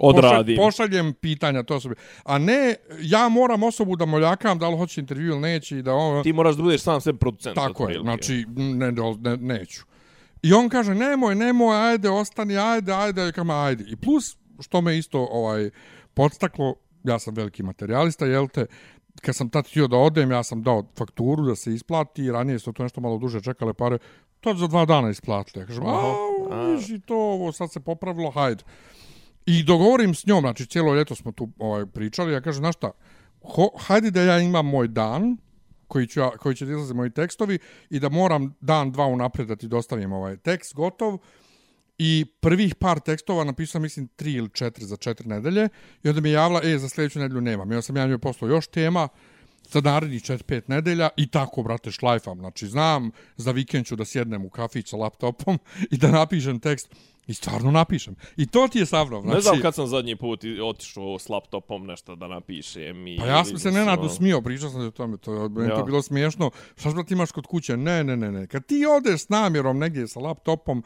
Odradim. 0.00 0.56
Pošalj, 0.56 0.86
pošaljem 0.86 1.12
pitanja 1.12 1.62
to 1.62 1.76
osobi. 1.76 1.94
A 2.24 2.38
ne, 2.38 2.74
ja 3.00 3.28
moram 3.28 3.62
osobu 3.62 3.96
da 3.96 4.06
moljakam 4.06 4.58
da 4.58 4.68
li 4.68 4.76
hoće 4.76 5.00
intervju 5.00 5.26
ili 5.26 5.40
neće 5.40 5.78
i 5.78 5.82
da 5.82 5.94
ono... 5.94 6.22
Ti 6.22 6.32
moraš 6.32 6.56
da 6.56 6.62
budeš 6.62 6.82
sam 6.82 7.00
sve 7.00 7.14
producent. 7.14 7.54
Tako 7.54 7.88
je, 7.88 8.00
znači, 8.00 8.44
ne, 8.56 8.92
ne, 8.92 9.16
ne, 9.20 9.36
neću. 9.36 9.82
I 10.42 10.52
on 10.52 10.68
kaže, 10.68 10.94
nemoj, 10.94 11.34
nemoj, 11.34 11.90
ajde, 11.90 12.10
ostani, 12.10 12.58
ajde, 12.58 12.92
ajde, 12.92 13.32
kažem, 13.32 13.50
ajde. 13.50 13.84
I 13.88 13.96
plus, 13.96 14.36
što 14.60 14.80
me 14.80 14.98
isto 14.98 15.28
ovaj 15.30 15.70
podstaklo, 16.14 16.74
ja 17.04 17.18
sam 17.18 17.34
veliki 17.34 17.62
materijalista, 17.62 18.26
jel 18.26 18.48
te, 18.48 18.66
kad 19.20 19.36
sam 19.36 19.50
tad 19.50 19.66
htio 19.66 19.86
da 19.86 19.96
odem, 19.96 20.30
ja 20.30 20.42
sam 20.42 20.62
dao 20.62 20.84
fakturu 20.98 21.44
da 21.44 21.56
se 21.56 21.74
isplati, 21.74 22.30
ranije 22.30 22.58
su 22.58 22.72
to 22.72 22.82
nešto 22.82 23.00
malo 23.00 23.18
duže 23.18 23.40
čekale 23.40 23.74
pare, 23.74 23.98
to 24.40 24.54
za 24.54 24.66
dva 24.66 24.84
dana 24.84 25.10
isplatili. 25.10 25.62
Ja 25.62 25.66
kažem, 25.66 25.84
a, 25.86 26.14
viš 26.74 26.88
i 26.90 27.00
to, 27.00 27.16
ovo 27.16 27.52
sad 27.52 27.72
se 27.72 27.80
popravilo, 27.80 28.30
hajde. 28.30 28.64
I 29.50 29.62
dogovorim 29.62 30.14
s 30.14 30.26
njom, 30.26 30.40
znači 30.40 30.66
cijelo 30.66 30.94
ljeto 30.94 31.14
smo 31.14 31.32
tu 31.32 31.48
ovaj, 31.58 31.86
pričali, 31.86 32.32
ja 32.32 32.40
kažem, 32.40 32.62
znaš 32.62 32.76
šta, 32.76 32.90
ho, 33.42 33.70
hajde 33.78 34.10
da 34.10 34.22
ja 34.22 34.38
imam 34.38 34.66
moj 34.66 34.88
dan, 34.88 35.36
koji, 35.88 36.06
ću 36.06 36.20
ja, 36.20 36.30
koji 36.30 36.56
će 36.56 36.66
da 36.66 36.72
izlaze 36.72 36.94
moji 36.94 37.10
tekstovi, 37.10 37.58
i 37.90 38.00
da 38.00 38.08
moram 38.08 38.54
dan, 38.60 38.92
dva 38.92 39.06
unapred 39.06 39.48
da 39.48 39.56
ti 39.56 39.68
dostavim 39.68 40.12
ovaj 40.12 40.36
tekst 40.36 40.74
gotov, 40.74 41.18
i 41.98 42.24
prvih 42.40 42.74
par 42.74 43.00
tekstova 43.00 43.44
napisao 43.44 43.80
mislim 43.80 44.08
tri 44.16 44.32
ili 44.32 44.48
četiri 44.48 44.84
za 44.84 44.96
četiri 44.96 45.28
nedelje 45.28 45.68
i 46.02 46.08
onda 46.08 46.20
mi 46.20 46.28
je 46.28 46.32
javila, 46.32 46.60
e, 46.64 46.78
za 46.78 46.88
sljedeću 46.88 47.18
nedelju 47.18 47.40
nemam. 47.40 47.72
I 47.72 47.74
onda 47.74 47.82
sam 47.82 47.96
ja 47.96 48.06
njoj 48.06 48.18
poslao 48.18 48.48
još 48.48 48.66
tema 48.66 49.08
za 49.72 50.20
četiri, 50.20 50.44
pet 50.44 50.68
nedelja 50.68 51.08
i 51.16 51.26
tako, 51.26 51.62
brate, 51.62 51.90
šlajfam. 51.90 52.38
Znači, 52.38 52.66
znam, 52.66 53.10
za 53.36 53.50
vikend 53.50 53.86
ću 53.86 53.96
da 53.96 54.04
sjednem 54.04 54.44
u 54.44 54.50
kafić 54.50 54.88
sa 54.88 54.96
laptopom 54.96 55.58
i 55.90 55.96
da 55.96 56.10
napišem 56.10 56.60
tekst 56.60 56.88
i 57.26 57.34
stvarno 57.34 57.70
napišem. 57.70 58.14
I 58.36 58.46
to 58.46 58.68
ti 58.68 58.78
je 58.78 58.86
sa 58.86 59.04
mnom. 59.04 59.22
Znači, 59.22 59.34
Ne 59.36 59.40
znam 59.40 59.60
kad 59.60 59.74
sam 59.74 59.86
zadnji 59.86 60.16
put 60.16 60.40
otišao 60.64 61.18
s 61.18 61.28
laptopom 61.28 61.86
nešto 61.86 62.16
da 62.16 62.28
napišem. 62.28 63.06
I, 63.06 63.16
Pa 63.18 63.26
ja 63.26 63.44
sam 63.44 63.58
se 63.58 63.70
Nenadu 63.70 64.02
ono, 64.02 64.10
smio, 64.10 64.40
pričao 64.40 64.70
sam 64.70 64.80
ti 64.80 64.86
o 64.86 64.90
tome, 64.90 65.16
to 65.16 65.34
je 65.34 65.68
Ja. 65.68 65.76
to 65.76 65.84
bilo 65.84 66.02
smiješno. 66.02 66.50
Šta 66.76 66.90
brate 66.90 67.10
imaš 67.10 67.32
kod 67.32 67.46
kuće? 67.46 67.76
Ne, 67.76 68.04
ne, 68.04 68.16
ne, 68.16 68.32
ne. 68.32 68.46
Kad 68.46 68.66
ti 68.66 68.86
odeš 68.96 69.20
s 69.20 69.28
namjerom 69.28 69.78
negdje 69.78 70.08
sa 70.08 70.20
laptopom, 70.20 70.82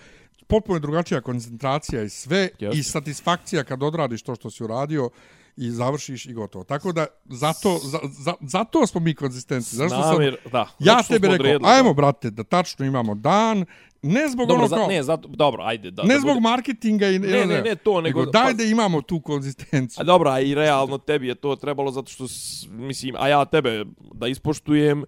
potpuno 0.47 0.76
je 0.76 0.81
drugačija 0.81 1.21
koncentracija 1.21 2.03
i 2.03 2.09
sve 2.09 2.49
Jeste. 2.59 2.79
i 2.79 2.83
satisfakcija 2.83 3.64
kad 3.64 3.83
odradiš 3.83 4.23
to 4.23 4.35
što 4.35 4.50
si 4.50 4.64
uradio 4.64 5.11
i 5.56 5.70
završiš 5.70 6.26
i 6.26 6.32
gotovo. 6.32 6.64
Tako 6.64 6.92
da 6.92 7.06
zato 7.25 7.78
za, 7.80 7.99
za, 8.14 8.34
zato 8.42 8.87
smo 8.87 9.00
mi 9.00 9.14
konzistentni. 9.14 9.76
Zašto 9.78 9.96
sam 9.96 10.12
namjer, 10.12 10.37
da. 10.52 10.68
ja 10.78 10.96
tebi 10.99 11.18
smo 11.18 11.26
rekao, 11.26 11.34
odredili, 11.34 11.61
ajmo 11.66 11.88
da. 11.88 11.94
brate, 11.94 12.30
da 12.30 12.44
tačno 12.44 12.87
imamo 12.87 13.14
dan, 13.14 13.64
ne 14.02 14.28
zbog 14.28 14.49
Dobro, 14.49 14.64
ono 14.64 14.76
kao, 14.76 14.87
ne, 14.87 15.02
zato, 15.02 15.28
dobro, 15.28 15.62
ajde. 15.62 15.90
Da, 15.90 16.02
ne 16.02 16.14
da 16.14 16.20
zbog 16.20 16.34
bude- 16.34 16.40
marketinga 16.42 17.08
i 17.08 17.18
Ne, 17.18 17.46
ne, 17.46 17.62
ne, 17.62 17.75
to, 17.76 18.00
nego- 18.00 18.26
daj 18.26 18.46
pa- 18.46 18.52
da 18.52 18.62
imamo 18.64 19.02
tu 19.02 19.20
konzistenciju. 19.20 20.00
A 20.00 20.04
dobro, 20.04 20.30
a 20.30 20.40
i 20.40 20.54
realno 20.54 20.99
tebi 20.99 21.28
je 21.28 21.34
to 21.34 21.56
trebalo 21.56 21.90
zato 21.90 22.11
što, 22.11 22.26
mislim, 22.68 23.14
a 23.18 23.28
ja 23.28 23.44
tebe 23.44 23.84
da 24.14 24.26
ispoštujem, 24.26 25.04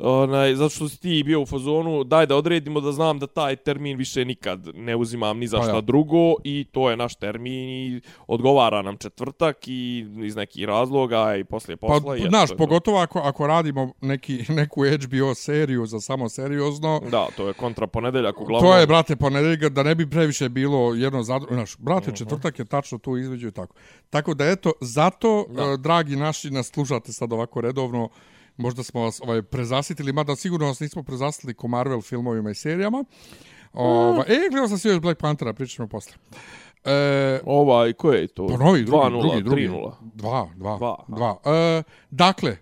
onaj, 0.00 0.54
zato 0.54 0.68
što 0.70 0.88
si 0.88 1.00
ti 1.00 1.22
bio 1.22 1.40
u 1.40 1.46
fazonu, 1.46 2.04
daj 2.04 2.26
da 2.26 2.36
odredimo 2.36 2.80
da 2.80 2.92
znam 2.92 3.18
da 3.18 3.26
taj 3.26 3.56
termin 3.56 3.96
više 3.96 4.24
nikad 4.24 4.66
ne 4.74 4.96
uzimam 4.96 5.38
ni 5.38 5.46
za 5.46 5.56
Pa 5.58 5.62
šta 5.62 5.74
ja. 5.74 5.80
drugo 5.80 6.16
i 6.44 6.66
to 6.66 6.90
je 6.90 6.96
naš 6.96 7.14
termin 7.14 7.52
i 7.54 8.00
odgovara 8.26 8.82
nam 8.82 8.96
četvrtak 8.96 9.68
i 9.68 9.98
iz 10.18 10.36
nekih 10.36 10.64
razloga 10.64 11.36
i 11.36 11.44
poslije 11.44 11.76
posla. 11.76 12.00
Pa, 12.02 12.16
i 12.16 12.20
znaš, 12.20 12.50
pogotovo 12.52 12.98
ako, 12.98 13.18
ako 13.20 13.46
radimo 13.46 13.92
neki, 14.00 14.44
neku 14.48 14.80
HBO 14.84 15.34
seriju 15.34 15.86
za 15.86 16.00
samo 16.00 16.28
seriozno, 16.28 17.00
Da, 17.10 17.26
to 17.30 17.48
je 17.48 17.54
kontra 17.54 17.86
ponedeljak 17.86 18.40
uglavnom. 18.40 18.70
to 18.70 18.76
je, 18.76 18.86
brate, 18.86 19.16
ponedeljka, 19.16 19.68
da 19.68 19.82
ne 19.82 19.94
bi 19.94 20.10
previše 20.10 20.48
bilo 20.48 20.94
jedno 20.94 21.22
za. 21.22 21.40
Znaš, 21.48 21.74
Mhm. 21.74 21.84
brate, 21.84 22.12
četvrtak 22.12 22.58
je 22.58 22.64
tačno 22.64 22.98
tu 22.98 23.16
izveđu 23.16 23.48
i 23.48 23.52
tako. 23.52 23.74
Tako 24.10 24.34
da, 24.34 24.46
eto, 24.46 24.72
zato, 24.80 25.46
Da. 25.48 25.64
da. 25.64 25.76
dragi 25.76 26.16
naši, 26.16 26.50
nas 26.50 26.66
slušate 26.68 27.12
sad 27.12 27.32
ovako 27.32 27.60
redovno 27.60 28.08
možda 28.56 28.82
smo 28.82 29.00
vas 29.02 29.20
ovaj, 29.20 29.42
prezasitili, 29.42 30.12
mada 30.12 30.36
sigurno 30.36 30.66
vas 30.66 30.80
nismo 30.80 31.02
prezasitili 31.02 31.54
ko 31.54 31.68
Marvel 31.68 32.00
filmovima 32.00 32.50
i 32.50 32.54
serijama. 32.54 33.04
Ova, 33.72 34.24
e, 34.28 34.38
gledao 34.50 34.68
sam 34.78 34.90
još 34.90 35.00
Black 35.00 35.20
Panthera, 35.20 35.52
pričat 35.52 35.74
ćemo 35.76 35.88
posle. 35.88 36.12
E, 36.84 37.40
Ovaj, 37.44 37.92
ko 37.92 38.12
je 38.12 38.26
to? 38.26 38.46
pa 38.46 38.56
novi, 38.64 38.84
drugi, 38.84 39.02
2-0, 39.04 39.20
drugi, 39.20 39.42
drugi. 39.42 39.68
3-0. 39.68 39.92
Dva, 40.14 40.48
dva, 40.56 40.76
Dva, 40.78 41.04
dva. 41.08 41.36
E, 41.54 41.82
dakle, 42.10 42.56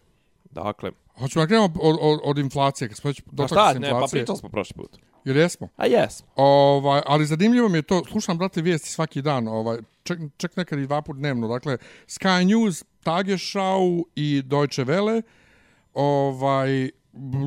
Dakle, 0.51 0.91
hoćemo 1.19 1.43
da 1.43 1.47
krenemo 1.47 1.69
od, 1.81 1.97
od, 2.01 2.21
od 2.25 2.39
inflacije, 2.39 2.89
kad 2.89 2.97
smo 2.97 3.09
već 3.09 3.21
pa 3.21 3.31
dotakli 3.33 3.57
šta, 3.57 3.73
se 3.73 3.81
ne, 3.81 3.91
pa 3.91 3.95
inflacije. 3.97 4.21
pričali 4.21 4.39
smo 4.39 4.49
prošli 4.49 4.75
put. 4.77 4.99
Jer 5.25 5.37
jesmo. 5.37 5.69
A 5.77 5.87
jes. 5.87 6.23
Ovaj, 6.37 7.03
ali 7.07 7.27
zanimljivo 7.27 7.69
mi 7.69 7.79
je 7.79 7.83
to, 7.83 8.03
slušam, 8.11 8.39
brate, 8.39 8.63
vijesti 8.63 8.89
svaki 8.89 9.23
dan, 9.23 9.49
ovaj, 9.49 9.79
ček, 10.03 10.19
ček 10.37 10.57
nekad 10.57 10.79
i 10.79 10.87
dva 10.87 11.03
put 11.03 11.17
dnevno, 11.17 11.49
dakle, 11.49 11.77
Sky 12.09 12.45
News, 12.45 12.85
Tagesschau 13.03 14.05
i 14.15 14.43
Deutsche 14.45 14.85
Welle, 14.85 15.23
ovaj, 15.99 16.91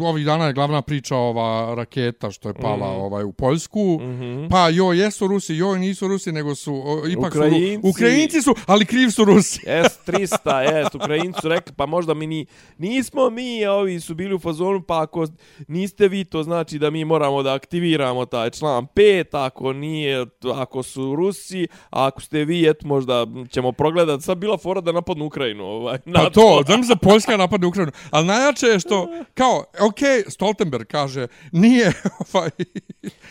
ovih 0.03 0.25
dana 0.25 0.45
je 0.45 0.53
glavna 0.53 0.81
priča 0.81 1.15
ova 1.15 1.75
raketa 1.75 2.31
što 2.31 2.49
je 2.49 2.53
pala 2.53 2.87
mm. 2.93 3.01
ovaj 3.01 3.23
u 3.23 3.31
Poljsku. 3.31 3.99
Mm 4.01 4.05
-hmm. 4.05 4.49
Pa 4.49 4.69
joj 4.69 4.99
jesu 4.99 5.27
Rusi, 5.27 5.55
joj 5.55 5.79
nisu 5.79 6.07
Rusi, 6.07 6.31
nego 6.31 6.55
su 6.55 6.73
o, 6.85 7.07
ipak 7.07 7.31
Ukrajinci. 7.35 7.81
su 7.81 7.89
Ukrajinci 7.89 8.41
su, 8.41 8.55
ali 8.65 8.85
kriv 8.85 9.09
su 9.09 9.25
Rusi. 9.25 9.59
S-300, 9.89 10.57
jest, 10.57 10.95
Ukrajinci 10.95 11.41
su 11.41 11.49
rekli, 11.49 11.73
pa 11.77 11.85
možda 11.85 12.13
mi 12.13 12.27
ni, 12.27 12.45
nismo 12.77 13.29
mi, 13.29 13.65
a 13.65 13.73
ovi 13.73 13.99
su 13.99 14.15
bili 14.15 14.35
u 14.35 14.39
fazonu, 14.39 14.81
pa 14.81 15.01
ako 15.01 15.27
niste 15.67 16.07
vi, 16.07 16.25
to 16.25 16.43
znači 16.43 16.79
da 16.79 16.89
mi 16.89 17.05
moramo 17.05 17.43
da 17.43 17.53
aktiviramo 17.53 18.25
taj 18.25 18.49
član 18.49 18.87
5, 18.95 19.45
ako 19.45 19.73
nije, 19.73 20.25
ako 20.55 20.83
su 20.83 21.15
Rusi, 21.15 21.67
a 21.89 22.05
ako 22.05 22.21
ste 22.21 22.45
vi, 22.45 22.69
eto, 22.69 22.87
možda 22.87 23.25
ćemo 23.49 23.71
progledati. 23.71 24.23
Sad 24.23 24.37
bila 24.37 24.57
fora 24.57 24.81
da 24.81 24.91
napadnu 24.91 25.25
Ukrajinu. 25.25 25.63
Ovaj, 25.63 25.97
Pa 26.13 26.29
to, 26.29 26.63
znam 26.65 26.83
za 26.83 26.95
Poljska 26.95 27.37
napadne 27.37 27.67
Ukrajinu. 27.67 27.91
Ali 28.11 28.25
najjače 28.25 28.65
je 28.65 28.79
što, 28.79 29.07
kao, 29.39 29.50
ok, 29.59 29.99
Stoltenberg 30.27 30.87
kaže, 30.87 31.27
nije, 31.51 31.93
ovaj, 32.33 32.49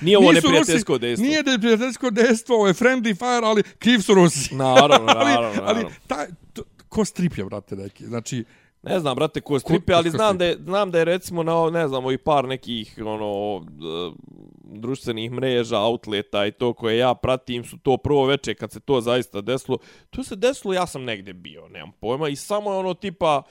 Nije 0.01 0.19
ovo 0.19 0.33
neprijateljsko 0.33 0.99
dejstvo. 0.99 1.27
Nije 1.27 1.43
neprijateljsko 1.43 2.11
dejstvo, 2.11 2.57
ovo 2.57 2.67
je 2.67 2.75
friendly 2.75 3.17
fire, 3.19 3.47
ali 3.47 3.63
kriv 3.63 3.99
su 3.99 4.15
Rusi. 4.15 4.55
Naravno, 4.65 5.13
ali, 5.17 5.31
naravno, 5.31 5.63
ali, 5.63 5.79
naravno. 5.79 5.91
taj, 6.07 6.27
to, 6.53 6.63
ko 6.89 7.05
strip 7.05 7.39
je, 7.39 7.45
brate, 7.45 7.77
neki. 7.77 8.07
Znači, 8.07 8.45
Ne 8.83 9.01
znam, 9.01 9.15
brate, 9.17 9.41
ko 9.41 9.59
stripe, 9.59 9.93
ali 9.93 10.11
znam 10.11 10.39
da, 10.39 10.45
je, 10.45 10.57
znam 10.65 10.91
da 10.91 10.99
je 10.99 11.05
recimo 11.05 11.43
na, 11.43 11.71
ne 11.71 11.89
znam, 11.89 12.05
ovih 12.05 12.19
par 12.19 12.49
nekih, 12.49 12.95
ono, 13.07 13.61
d- 13.65 14.17
društvenih 14.65 15.31
mreža, 15.31 15.79
outleta 15.79 16.47
i 16.47 16.53
to 16.53 16.73
koje 16.73 16.99
ja 16.99 17.15
pratim 17.15 17.65
su 17.65 17.79
to 17.79 17.97
prvo 17.97 18.27
veče 18.27 18.55
kad 18.55 18.73
se 18.73 18.81
to 18.81 19.01
zaista 19.01 19.41
desilo. 19.41 19.79
To 20.11 20.25
se 20.25 20.37
desilo, 20.37 20.75
ja 20.75 20.87
sam 20.87 21.05
negde 21.05 21.33
bio, 21.33 21.69
nemam 21.69 21.93
pojma, 22.01 22.29
i 22.29 22.37
samo 22.37 22.73
je 22.73 22.79
ono 22.79 22.95
tipa, 22.95 23.43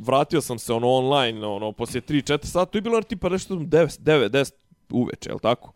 vratio 0.00 0.40
sam 0.40 0.58
se 0.58 0.72
ono 0.72 0.88
online, 0.88 1.46
ono, 1.46 1.72
poslije 1.72 2.02
3-4 2.02 2.44
sata, 2.44 2.70
to 2.70 2.78
je 2.78 2.82
bilo 2.82 2.96
na 2.96 3.02
tipa 3.02 3.28
nešto 3.28 3.54
9, 3.54 4.00
9, 4.00 4.28
10 4.28 4.52
uveče, 4.90 5.30
jel 5.30 5.38
tako? 5.38 5.72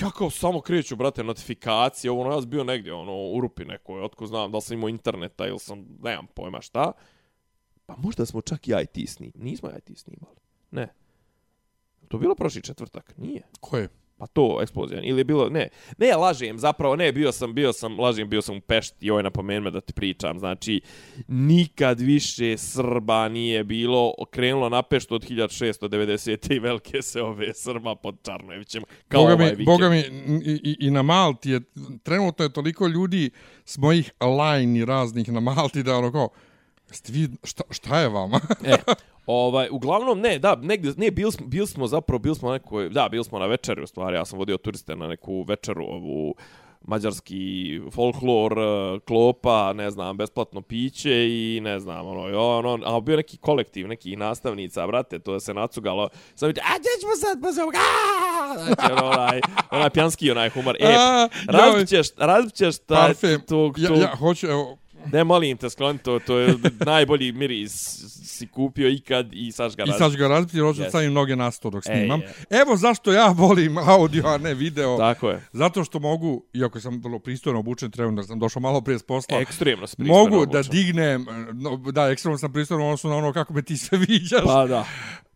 Ja 0.00 0.10
kao 0.10 0.30
samo 0.30 0.60
kreću, 0.60 0.96
brate, 0.96 1.24
notifikacije, 1.24 2.10
ovo, 2.10 2.20
ono, 2.20 2.34
ja 2.34 2.40
sam 2.40 2.50
bio 2.50 2.64
negdje, 2.64 2.92
ono, 2.92 3.12
u 3.12 3.40
rupi 3.40 3.64
nekoj, 3.64 4.02
otko 4.02 4.26
znam, 4.26 4.52
da 4.52 4.60
sam 4.60 4.76
imao 4.76 4.88
interneta 4.88 5.46
ili 5.46 5.58
sam, 5.58 5.84
nemam 6.02 6.26
pojma 6.34 6.60
šta. 6.60 6.92
Pa 7.86 7.96
možda 7.96 8.26
smo 8.26 8.40
čak 8.40 8.68
i 8.68 8.72
IT 8.82 9.10
snimali. 9.10 9.44
Nismo 9.44 9.70
IT 9.78 9.98
snimali. 9.98 10.36
Ne. 10.70 10.88
To 12.08 12.18
bilo 12.18 12.34
prošli 12.34 12.62
četvrtak? 12.62 13.14
Nije. 13.16 13.42
Koje? 13.60 13.88
Pa 14.18 14.26
to 14.26 14.58
eksplozija. 14.62 15.00
Ili 15.02 15.20
je 15.20 15.24
bilo, 15.24 15.48
ne, 15.48 15.68
ne, 15.98 16.16
lažem, 16.16 16.58
zapravo 16.58 16.96
ne, 16.96 17.12
bio 17.12 17.32
sam, 17.32 17.54
bio 17.54 17.72
sam, 17.72 18.00
lažem, 18.00 18.28
bio 18.28 18.42
sam 18.42 18.56
u 18.56 18.60
Pešti, 18.60 19.06
joj 19.06 19.22
napomenu 19.22 19.60
me 19.60 19.70
da 19.70 19.80
ti 19.80 19.92
pričam, 19.92 20.38
znači, 20.38 20.80
nikad 21.28 22.00
više 22.00 22.56
Srba 22.56 23.28
nije 23.28 23.64
bilo, 23.64 24.14
krenulo 24.30 24.68
na 24.68 24.82
Peštu 24.82 25.14
od 25.14 25.28
1690. 25.28 26.54
i 26.54 26.58
velike 26.58 27.02
se 27.02 27.22
ove 27.22 27.54
Srba 27.54 27.94
pod 27.94 28.16
Čarnojevićem, 28.22 28.82
kao 29.08 29.22
Boga 29.22 29.34
ovaj 29.34 29.46
mi, 29.46 29.50
vikend. 29.50 29.66
Boga 29.66 29.88
mi, 29.88 29.98
i, 29.98 30.60
i, 30.62 30.76
i 30.80 30.90
na 30.90 31.02
Malti 31.02 31.50
je, 31.50 31.60
trenutno 32.02 32.44
je 32.44 32.52
toliko 32.52 32.86
ljudi 32.86 33.30
s 33.64 33.78
mojih 33.78 34.12
lajni 34.20 34.84
raznih 34.84 35.32
na 35.32 35.40
Malti 35.40 35.82
da 35.82 35.96
ono 35.96 36.12
kao, 36.12 36.28
jeste 36.94 37.12
vi, 37.12 37.28
šta, 37.44 37.62
šta 37.70 38.00
je 38.00 38.08
vama? 38.08 38.40
E, 38.64 38.76
ovaj, 39.26 39.68
uglavnom, 39.70 40.20
ne, 40.20 40.38
da, 40.38 40.56
negdje, 40.56 40.92
ne, 40.96 41.10
bili 41.10 41.32
smo, 41.32 41.46
bili 41.46 41.66
smo 41.66 41.86
zapravo, 41.86 42.18
bili 42.18 42.34
smo 42.34 42.48
na 42.48 42.52
nekoj, 42.54 42.88
da, 42.88 43.08
bili 43.10 43.24
smo 43.24 43.38
na 43.38 43.46
večeri, 43.46 43.82
u 43.82 43.86
stvari, 43.86 44.16
ja 44.16 44.24
sam 44.24 44.38
vodio 44.38 44.56
turiste 44.56 44.96
na 44.96 45.06
neku 45.08 45.42
večeru, 45.42 45.84
ovu, 45.84 46.34
mađarski 46.86 47.80
folklor, 47.92 48.52
eh, 48.58 49.00
klopa, 49.06 49.72
ne 49.72 49.90
znam, 49.90 50.16
besplatno 50.16 50.60
piće 50.60 51.26
i 51.28 51.60
ne 51.62 51.80
znam, 51.80 52.06
ono, 52.06 52.28
i 52.28 52.34
ono, 52.34 52.78
a 52.84 53.00
bio 53.00 53.16
neki 53.16 53.36
kolektiv, 53.36 53.88
neki 53.88 54.16
nastavnica, 54.16 54.86
brate, 54.86 55.18
to 55.18 55.40
se 55.40 55.54
nacugalo, 55.54 56.08
sam 56.34 56.46
vidio, 56.46 56.62
a 56.66 56.78
gdje 56.78 56.90
ćemo 57.00 57.12
sad, 57.16 57.42
pa 57.42 57.52
sam, 57.52 57.68
znači, 58.64 58.92
ono, 58.92 59.10
onaj, 59.10 59.40
onaj 59.70 59.90
pjanski, 59.90 60.30
onaj 60.30 60.50
humor, 60.50 60.76
e, 60.80 60.94
A, 60.98 61.28
razbićeš, 61.48 62.06
razbićeš 62.16 62.78
taj, 62.78 63.06
Parfem. 63.06 63.40
tog, 63.40 63.78
Ja, 63.78 63.88
tog, 63.88 63.98
ja 63.98 64.16
hoću, 64.16 64.46
evo, 64.46 64.76
Ne, 65.06 65.24
molim 65.24 65.56
te, 65.56 65.70
skloni 65.70 65.98
to, 65.98 66.18
to 66.18 66.38
je 66.38 66.54
najbolji 66.80 67.32
miris 67.32 67.72
si 68.26 68.46
kupio 68.46 68.88
ikad 68.90 69.28
i 69.32 69.52
saš 69.52 69.76
ga 69.76 69.82
i 69.82 69.86
razbiti. 69.86 69.98
sad 69.98 70.12
ću 70.12 70.18
ga 70.18 70.28
razbiti 70.28 70.56
jer 70.56 70.64
hoću 70.64 70.78
da 70.78 70.84
Yes. 70.84 70.88
stavim 70.88 71.12
noge 71.12 71.36
na 71.36 71.50
sto 71.50 71.70
dok 71.70 71.82
E, 71.82 71.88
snimam. 71.88 72.20
je. 72.20 72.28
Evo 72.52 72.76
zašto 72.76 73.12
ja 73.12 73.26
volim 73.28 73.78
audio, 73.78 74.22
a 74.26 74.38
ne 74.38 74.54
video. 74.54 74.96
Tako 74.98 75.30
je. 75.30 75.40
Zato 75.52 75.84
što 75.84 75.98
mogu, 75.98 76.44
iako 76.54 76.80
sam 76.80 77.00
vrlo 77.00 77.18
pristojno 77.18 77.58
obučen, 77.58 77.90
trebam 77.90 78.16
da 78.16 78.22
sam 78.22 78.38
došao 78.38 78.60
malo 78.60 78.80
prije 78.80 78.98
s 78.98 79.02
posla, 79.02 79.40
Ekstremno 79.40 79.80
pristojno 79.88 80.12
mogu 80.14 80.46
da 80.46 80.58
obučen. 80.58 80.72
dignem, 80.72 81.26
no, 81.52 81.76
da, 81.76 82.08
ekstremno 82.08 82.38
sam 82.38 82.52
pristojno 82.52 82.84
u 82.84 82.88
odnosu 82.88 83.08
na 83.08 83.16
ono 83.16 83.32
kako 83.32 83.52
me 83.52 83.62
ti 83.62 83.76
sve 83.76 83.98
viđaš. 84.00 84.44
Pa 84.44 84.66
da. 84.66 84.86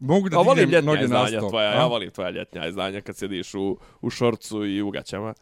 mogu 0.01 0.29
da 0.29 0.37
Pa 0.39 0.55
dignem 0.55 0.85
noge 0.85 0.99
na 0.99 1.05
izdanja 1.05 1.29
sto. 1.31 1.49
tvoja, 1.49 1.69
a? 1.69 1.75
ja 1.75 1.87
volim 1.87 2.11
tvoja 2.11 2.31
ljetnja 2.31 2.67
izdanja 2.67 3.01
kad 3.01 3.17
sediš 3.17 3.55
u, 3.55 3.79
u 4.01 4.11
šorcu 4.11 4.67
i 4.67 4.83
u 4.83 4.91
gaćama. 4.91 5.35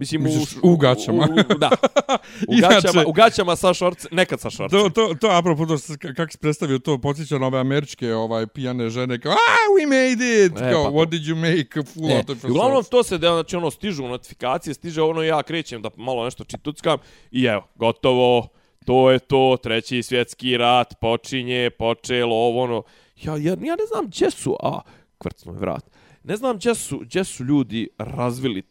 Mislim, 0.00 0.22
Misliš, 0.22 0.48
š- 0.48 0.58
u 0.62 0.76
gaćama? 0.76 1.28
U, 1.30 1.54
u, 1.54 1.58
da. 1.58 1.70
U 2.48 2.54
Inače- 2.54 2.74
gaćama, 2.74 3.04
u 3.06 3.12
gaćama 3.12 3.56
sa 3.56 3.74
šorc, 3.74 4.06
nekad 4.10 4.40
sa 4.40 4.50
šorcem. 4.50 4.78
To, 4.78 4.88
to, 4.88 5.14
to, 5.14 5.28
apropo, 5.30 5.66
to, 5.66 5.76
kako 6.16 6.32
si 6.32 6.38
predstavio 6.38 6.78
to, 6.78 6.98
podsjeća 6.98 7.38
na 7.38 7.46
ove 7.46 7.58
američke 7.58 8.14
ovaj, 8.14 8.46
pijane 8.46 8.90
žene, 8.90 9.20
kao, 9.20 9.32
ah, 9.32 9.36
we 9.76 9.86
made 9.86 10.44
it! 10.46 10.52
E, 10.60 10.72
kao, 10.72 10.84
pa 10.84 10.90
what 10.90 11.08
did 11.08 11.22
you 11.22 11.34
make 11.36 11.92
fool 11.92 12.10
E, 12.10 12.16
out 12.16 12.30
of 12.30 12.44
uglavnom 12.44 12.84
to 12.84 13.02
se 13.02 13.18
da 13.18 13.28
znači 13.28 13.56
ono 13.56 13.70
stižu 13.70 14.08
notifikacije, 14.08 14.74
stiže 14.74 15.02
ono 15.02 15.22
ja 15.22 15.42
krećem 15.42 15.82
da 15.82 15.90
malo 15.96 16.24
nešto 16.24 16.44
čituckam 16.44 16.98
i 17.30 17.44
evo, 17.44 17.62
gotovo. 17.74 18.48
To 18.84 19.10
je 19.10 19.18
to, 19.18 19.56
treći 19.62 20.02
svjetski 20.02 20.56
rat 20.56 20.94
počinje, 21.00 21.70
počelo 21.78 22.36
ovo 22.36 22.62
ono. 22.62 22.82
Ja, 23.22 23.32
ja, 23.32 23.50
ja 23.50 23.76
ne 23.76 23.86
znam 23.92 24.06
gdje 24.06 24.30
su, 24.30 24.56
a 24.62 24.80
kvrcno 25.18 25.52
je 25.52 25.58
vrat. 25.58 25.90
Ne 26.24 26.36
znam 26.36 26.56
gdje 26.56 26.74
su, 26.74 26.98
gdje 26.98 27.24
su 27.24 27.44
ljudi 27.44 27.88
razvili 27.98 28.62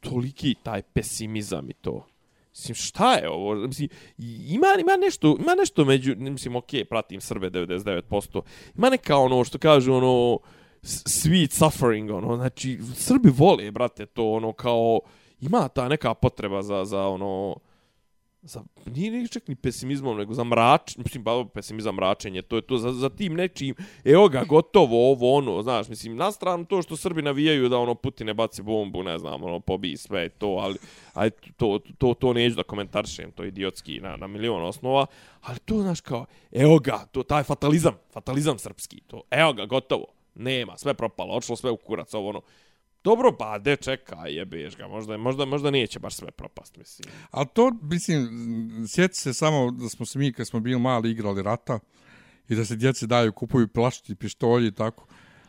toliki 0.00 0.54
taj 0.62 0.82
pesimizam 0.82 1.70
i 1.70 1.72
to. 1.72 2.06
Mislim, 2.50 2.74
šta 2.74 3.14
je 3.14 3.30
ovo? 3.30 3.54
Mislim, 3.54 3.88
ima, 4.48 4.66
ima, 4.80 4.96
nešto, 4.96 5.36
ima 5.40 5.54
nešto 5.54 5.84
među, 5.84 6.14
mislim, 6.16 6.56
okej, 6.56 6.84
pratim 6.84 7.20
Srbe 7.20 7.50
99%, 7.50 8.40
ima 8.76 8.90
neka 8.90 9.16
ono 9.16 9.44
što 9.44 9.58
kažu 9.58 9.94
ono, 9.94 10.38
sweet 10.82 11.50
suffering, 11.50 12.10
ono, 12.10 12.36
znači, 12.36 12.78
Srbi 12.94 13.30
vole, 13.36 13.70
brate, 13.70 14.06
to, 14.06 14.30
ono, 14.32 14.52
kao, 14.52 15.00
ima 15.40 15.68
ta 15.68 15.88
neka 15.88 16.14
potreba 16.14 16.62
za, 16.62 16.84
za 16.84 17.06
ono, 17.06 17.56
za, 18.48 18.62
nije 18.86 19.10
ni 19.10 19.28
čak 19.28 19.48
ni 19.48 19.54
pesimizmom, 19.54 20.16
nego 20.16 20.34
za 20.34 20.44
mrač, 20.44 20.96
mislim, 20.96 21.24
ba, 21.24 21.44
pesimizam 21.54 21.94
mračenje, 21.94 22.42
to 22.42 22.56
je 22.56 22.62
to, 22.62 22.78
za, 22.78 22.92
za 22.92 23.08
tim 23.08 23.34
nečim, 23.34 23.74
evo 24.04 24.28
ga, 24.28 24.44
gotovo, 24.44 25.10
ovo, 25.12 25.34
ono, 25.34 25.62
znaš, 25.62 25.88
mislim, 25.88 26.16
na 26.16 26.32
stranu 26.32 26.64
to 26.64 26.82
što 26.82 26.96
Srbi 26.96 27.22
navijaju 27.22 27.68
da, 27.68 27.78
ono, 27.78 27.94
Putine 27.94 28.34
baci 28.34 28.62
bombu, 28.62 29.02
ne 29.02 29.18
znam, 29.18 29.44
ono, 29.44 29.60
pobi 29.60 29.96
sve 29.96 30.28
to, 30.28 30.46
ali, 30.46 30.78
aj, 31.14 31.30
to, 31.56 31.78
to, 31.98 32.14
to 32.14 32.32
neću 32.32 32.56
da 32.56 32.62
komentarišem, 32.62 33.32
to 33.32 33.42
je 33.42 33.48
idiotski 33.48 34.00
na, 34.00 34.16
na 34.16 34.26
milion 34.26 34.64
osnova, 34.64 35.06
ali 35.42 35.58
to, 35.58 35.82
znaš, 35.82 36.00
kao, 36.00 36.26
evo 36.52 36.78
ga, 36.78 37.06
to, 37.12 37.22
taj 37.22 37.42
fatalizam, 37.42 37.94
fatalizam 38.12 38.58
srpski, 38.58 39.00
to, 39.06 39.22
evo 39.30 39.52
ga, 39.52 39.66
gotovo, 39.66 40.06
nema, 40.34 40.76
sve 40.76 40.94
propalo, 40.94 41.34
odšlo 41.34 41.56
sve 41.56 41.70
u 41.70 41.76
kurac, 41.76 42.14
ovo, 42.14 42.28
ono, 42.28 42.40
Dobro, 43.04 43.32
pa 43.32 43.58
de 43.58 43.76
čekaj, 43.76 44.32
jebeš 44.32 44.76
ga, 44.76 44.88
možda, 44.88 45.16
možda, 45.16 45.44
možda 45.44 45.70
neće 45.70 45.98
baš 45.98 46.14
sve 46.14 46.30
propast, 46.30 46.76
mislim. 46.76 47.12
Ali 47.30 47.46
to, 47.46 47.72
mislim, 47.82 48.28
sjeti 48.88 49.16
se 49.16 49.34
samo 49.34 49.70
da 49.70 49.88
smo 49.88 50.06
se 50.06 50.18
mi, 50.18 50.32
kad 50.32 50.46
smo 50.46 50.60
bili 50.60 50.80
mali, 50.80 51.10
igrali 51.10 51.42
rata 51.42 51.78
i 52.48 52.54
da 52.54 52.64
se 52.64 52.76
djece 52.76 53.06
daju, 53.06 53.32
kupuju 53.32 53.68
plašti, 53.68 54.14
pištolji 54.14 54.68
i 54.68 54.72
tako. 54.72 55.06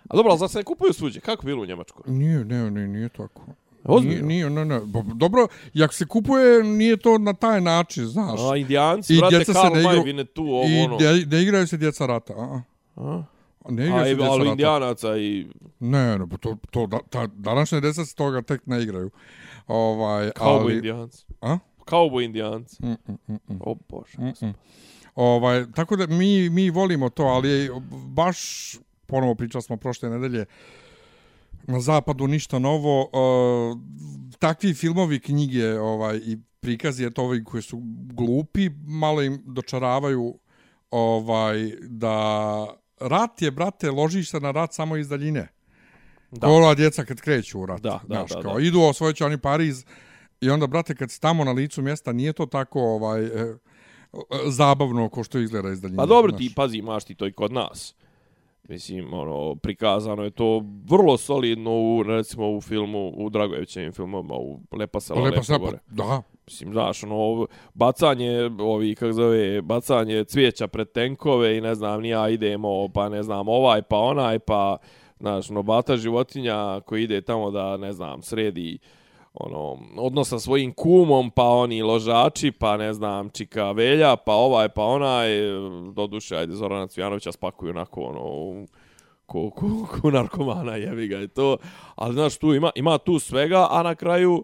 A 0.09 0.15
dobro, 0.15 0.31
ali 0.31 0.49
se 0.49 0.57
ne 0.57 0.63
kupuju 0.63 0.93
svuđe? 0.93 1.19
Kako 1.19 1.45
bilo 1.45 1.61
u 1.61 1.65
Njemačkoj? 1.65 2.03
Nije, 2.07 2.45
ne, 2.45 2.71
ne, 2.71 2.87
nije 2.87 3.09
tako. 3.09 3.41
Ozbiljno? 3.83 4.27
Nije, 4.27 4.49
nije, 4.49 4.65
ne, 4.65 4.65
ne. 4.65 4.81
Dobro, 5.15 5.47
i 5.73 5.83
ako 5.83 5.93
se 5.93 6.05
kupuje, 6.05 6.63
nije 6.63 6.97
to 6.97 7.17
na 7.17 7.33
taj 7.33 7.61
način, 7.61 8.05
znaš. 8.05 8.39
A, 8.43 8.55
indijanci, 8.55 9.15
I 9.15 9.17
brate, 9.19 9.45
Karl 9.45 9.73
ne 9.73 9.75
May, 9.75 9.81
igraju- 9.81 10.03
vine 10.03 10.25
tu, 10.25 10.43
ovo, 10.43 10.63
I 10.67 10.79
ono. 10.79 10.97
ne, 10.97 11.25
ne 11.25 11.41
igraju 11.43 11.67
se 11.67 11.77
djeca 11.77 12.05
rata, 12.05 12.33
a, 12.33 12.61
A? 12.95 13.23
Ne 13.69 13.83
A, 13.83 13.87
igraju 13.87 14.05
se 14.05 14.15
djeca 14.15 14.31
ali 14.31 14.49
indijanaca 14.49 15.17
i... 15.17 15.47
Ne, 15.79 16.17
ne, 16.17 16.29
pa 16.29 16.37
to, 16.37 16.57
to 16.71 16.87
da, 16.87 16.99
ta, 17.09 17.27
današnje 17.27 17.81
djeca 17.81 18.05
se 18.05 18.15
toga 18.15 18.41
tek 18.41 18.61
ne 18.65 18.83
igraju. 18.83 19.11
Ovaj, 19.67 20.29
Cowboy 20.29 20.61
ali, 20.61 20.75
indijanci. 20.75 21.25
A? 21.41 21.57
Cowboy 21.85 22.25
indijanci. 22.25 22.85
Mm, 22.85 22.87
mm, 22.87 23.17
mm, 23.27 23.33
mm, 23.47 23.59
O, 23.59 23.75
bože. 23.89 24.17
mm, 24.17 24.47
mm. 24.47 24.53
Ovaj, 25.15 25.71
tako 25.71 25.95
da 25.95 26.07
mi, 26.07 26.49
mi 26.49 26.69
volimo 26.69 27.09
to, 27.09 27.23
ali 27.23 27.69
baš, 28.07 28.39
ponovo 29.05 29.35
pričali 29.35 29.61
smo 29.61 29.77
prošle 29.77 30.09
nedelje, 30.09 30.45
na 31.63 31.79
zapadu 31.79 32.27
ništa 32.27 32.59
novo. 32.59 33.01
Uh, 33.01 33.77
takvi 34.39 34.73
filmovi, 34.73 35.19
knjige 35.19 35.79
ovaj, 35.79 36.17
i 36.17 36.37
prikazi, 36.59 37.05
eto 37.05 37.23
ovi 37.23 37.43
koji 37.43 37.63
su 37.63 37.81
glupi, 38.13 38.69
malo 38.87 39.21
im 39.21 39.43
dočaravaju 39.45 40.39
ovaj, 40.91 41.71
da 41.81 42.65
rat 42.99 43.41
je, 43.41 43.51
brate, 43.51 43.91
ložiš 43.91 44.29
se 44.29 44.39
na 44.39 44.51
rat 44.51 44.73
samo 44.73 44.97
iz 44.97 45.09
daljine. 45.09 45.47
Da. 46.31 46.47
Kola 46.47 46.75
djeca 46.75 47.05
kad 47.05 47.21
kreću 47.21 47.59
u 47.59 47.65
rat. 47.65 47.81
Da, 47.81 47.89
da, 47.89 48.15
znaš, 48.15 48.31
da, 48.31 48.41
kao, 48.41 48.59
da. 48.59 48.65
Idu 48.65 48.81
osvojeći 48.81 49.23
oni 49.23 49.37
Pariz 49.37 49.85
i 50.41 50.49
onda, 50.49 50.67
brate, 50.67 50.95
kad 50.95 51.11
si 51.11 51.21
tamo 51.21 51.43
na 51.43 51.51
licu 51.51 51.81
mjesta, 51.81 52.11
nije 52.11 52.33
to 52.33 52.45
tako 52.45 52.81
ovaj, 52.81 53.25
e, 53.25 53.29
e, 53.29 53.57
zabavno 54.47 55.09
ko 55.09 55.23
što 55.23 55.39
izgleda 55.39 55.69
iz 55.69 55.81
daljine. 55.81 55.97
Pa 55.97 56.05
dobro, 56.05 56.29
znaš. 56.29 56.39
ti 56.39 56.53
pazi, 56.55 56.77
imaš 56.77 57.03
ti 57.03 57.15
to 57.15 57.27
i 57.27 57.31
kod 57.31 57.53
nas. 57.53 57.95
Mislim, 58.69 59.13
ono, 59.13 59.55
prikazano 59.55 60.23
je 60.23 60.31
to 60.31 60.63
vrlo 60.85 61.17
solidno 61.17 61.71
u, 61.71 62.03
recimo, 62.03 62.51
u 62.51 62.61
filmu, 62.61 63.13
u 63.17 63.29
Dragojevićevim 63.29 63.91
filmovima, 63.91 64.33
u 64.35 64.59
Lepa 64.71 64.99
sela, 64.99 65.19
Lepa 65.19 65.29
Lepo 65.29 65.43
sela, 65.43 65.57
gore. 65.57 65.77
pa, 65.77 65.95
da, 65.95 66.21
Mislim, 66.49 66.73
znaš, 66.73 67.03
ono, 67.03 67.47
bacanje, 67.73 68.49
ovi, 68.59 68.95
kak 68.95 69.13
zove, 69.13 69.61
bacanje 69.61 70.23
cvijeća 70.23 70.67
pred 70.67 70.91
tenkove 70.91 71.57
i 71.57 71.61
ne 71.61 71.75
znam, 71.75 72.01
nija 72.01 72.29
idemo, 72.29 72.87
pa 72.93 73.09
ne 73.09 73.23
znam, 73.23 73.47
ovaj, 73.47 73.81
pa 73.81 73.97
onaj, 73.97 74.39
pa, 74.39 74.77
znaš, 75.19 75.49
ono, 75.49 75.63
bata 75.63 75.97
životinja 75.97 76.81
koji 76.81 77.03
ide 77.03 77.21
tamo 77.21 77.51
da, 77.51 77.77
ne 77.77 77.93
znam, 77.93 78.21
sredi, 78.21 78.79
ono, 79.33 79.77
odnos 79.97 80.29
sa 80.29 80.39
svojim 80.39 80.73
kumom, 80.73 81.31
pa 81.31 81.43
oni 81.43 81.81
ložači, 81.81 82.51
pa 82.51 82.77
ne 82.77 82.93
znam, 82.93 83.29
čika 83.29 83.71
velja, 83.71 84.15
pa 84.15 84.33
ovaj, 84.33 84.69
pa 84.69 84.83
onaj, 84.83 85.29
do 85.93 86.07
duše, 86.07 86.35
ajde, 86.35 86.55
Zorana 86.55 86.87
Cvjanovića 86.87 87.31
spakuju 87.31 87.69
onako, 87.69 88.01
ono, 88.01 88.65
ko, 89.25 89.49
ko, 89.49 89.67
ko 90.01 90.11
narkomana, 90.11 90.75
jevi 90.75 91.07
ga 91.07 91.21
i 91.21 91.27
to, 91.27 91.57
ali 91.95 92.13
znaš, 92.13 92.37
tu 92.37 92.53
ima, 92.53 92.71
ima 92.75 92.97
tu 92.97 93.19
svega, 93.19 93.67
a 93.69 93.83
na 93.83 93.95
kraju, 93.95 94.43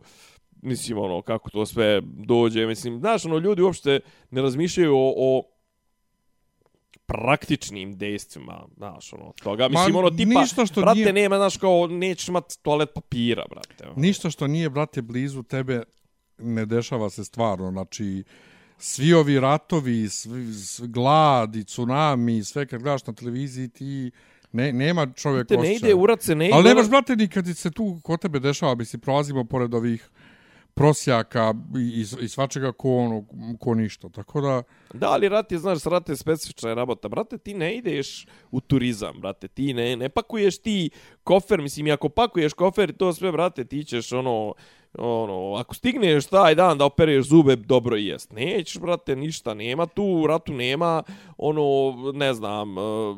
mislim, 0.65 0.97
ono, 0.97 1.21
kako 1.21 1.49
to 1.49 1.65
sve 1.65 2.01
dođe, 2.03 2.65
mislim, 2.65 2.99
znaš, 2.99 3.25
ono, 3.25 3.37
ljudi 3.37 3.61
uopšte 3.61 3.99
ne 4.31 4.41
razmišljaju 4.41 4.95
o, 4.95 5.13
o 5.17 5.43
praktičnim 7.05 7.97
dejstvima, 7.97 8.65
znaš, 8.77 9.13
ono, 9.13 9.33
toga, 9.43 9.69
mislim, 9.69 9.93
Ma, 9.93 9.99
ono, 9.99 10.09
tipa, 10.09 10.41
ništa 10.41 10.65
što 10.65 10.81
brate, 10.81 10.99
nije- 10.99 11.13
nema, 11.13 11.37
znaš, 11.37 11.57
kao, 11.57 11.87
nećeš 11.87 12.27
imat 12.27 12.53
toalet 12.61 12.89
papira, 12.95 13.43
brate, 13.49 13.83
ono. 13.83 13.93
ništa 13.97 14.29
što 14.29 14.47
nije, 14.47 14.69
brate, 14.69 15.01
blizu 15.01 15.43
tebe 15.43 15.83
ne 16.37 16.65
dešava 16.65 17.09
se 17.09 17.23
stvarno. 17.23 17.71
Znači, 17.71 18.23
svi 18.77 19.13
ovi 19.13 19.39
ratovi, 19.39 20.09
svi, 20.09 20.53
svi 20.53 20.87
glad 20.87 21.55
i 21.55 21.63
tsunami, 21.63 22.43
sve 22.43 22.65
kad 22.65 22.81
gledaš 22.81 23.05
na 23.05 23.13
televiziji, 23.13 23.69
ti 23.69 24.11
ne, 24.51 24.73
nema 24.73 25.07
čovjek 25.07 25.47
Te 25.47 25.53
ne 25.53 25.61
osjećaja. 25.61 25.77
ide, 25.79 25.93
urat 25.93 26.21
se 26.21 26.35
ne 26.35 26.45
ide. 26.47 26.55
Ali 26.55 26.63
nemaš, 26.63 26.89
brate, 26.89 27.15
ni 27.15 27.27
kad 27.27 27.57
se 27.57 27.71
tu 27.71 27.99
kod 28.03 28.21
tebe 28.21 28.39
dešava, 28.39 28.75
bi 28.75 28.85
si 28.85 28.97
prolazimo 28.97 29.43
pored 29.43 29.73
ovih 29.73 30.09
prosjaka 30.75 31.53
i, 31.77 32.05
i, 32.21 32.27
svačega 32.27 32.71
ko, 32.71 32.97
ono, 32.97 33.25
ko 33.59 33.73
ništa. 33.73 34.09
Tako 34.09 34.41
da, 34.41 34.63
Da, 34.93 35.09
ali 35.09 35.29
rat 35.29 35.51
je, 35.51 35.57
znaš, 35.57 35.83
rat 35.83 36.09
je 36.09 36.15
specifična 36.15 36.73
rabota. 36.73 37.09
Brate, 37.09 37.37
ti 37.37 37.53
ne 37.53 37.75
ideš 37.75 38.25
u 38.51 38.61
turizam, 38.61 39.19
brate. 39.21 39.47
Ti 39.47 39.73
ne, 39.73 39.95
ne 39.95 40.09
pakuješ 40.09 40.57
ti 40.57 40.89
kofer. 41.23 41.61
Mislim, 41.61 41.87
i 41.87 41.91
ako 41.91 42.09
pakuješ 42.09 42.53
kofer 42.53 42.93
to 42.93 43.13
sve, 43.13 43.31
brate, 43.31 43.65
ti 43.65 43.83
ćeš, 43.83 44.11
ono, 44.11 44.53
ono, 44.97 45.55
ako 45.55 45.75
stigneš 45.75 46.25
taj 46.25 46.55
dan 46.55 46.77
da 46.77 46.85
opereš 46.85 47.25
zube, 47.25 47.55
dobro 47.55 47.97
i 47.97 48.05
jest. 48.05 48.31
Nećeš, 48.31 48.79
brate, 48.79 49.15
ništa. 49.15 49.53
Nema 49.53 49.85
tu, 49.85 50.03
u 50.03 50.27
ratu 50.27 50.53
nema, 50.53 51.03
ono, 51.37 51.93
ne 52.13 52.33
znam, 52.33 52.77
uh, 52.77 53.17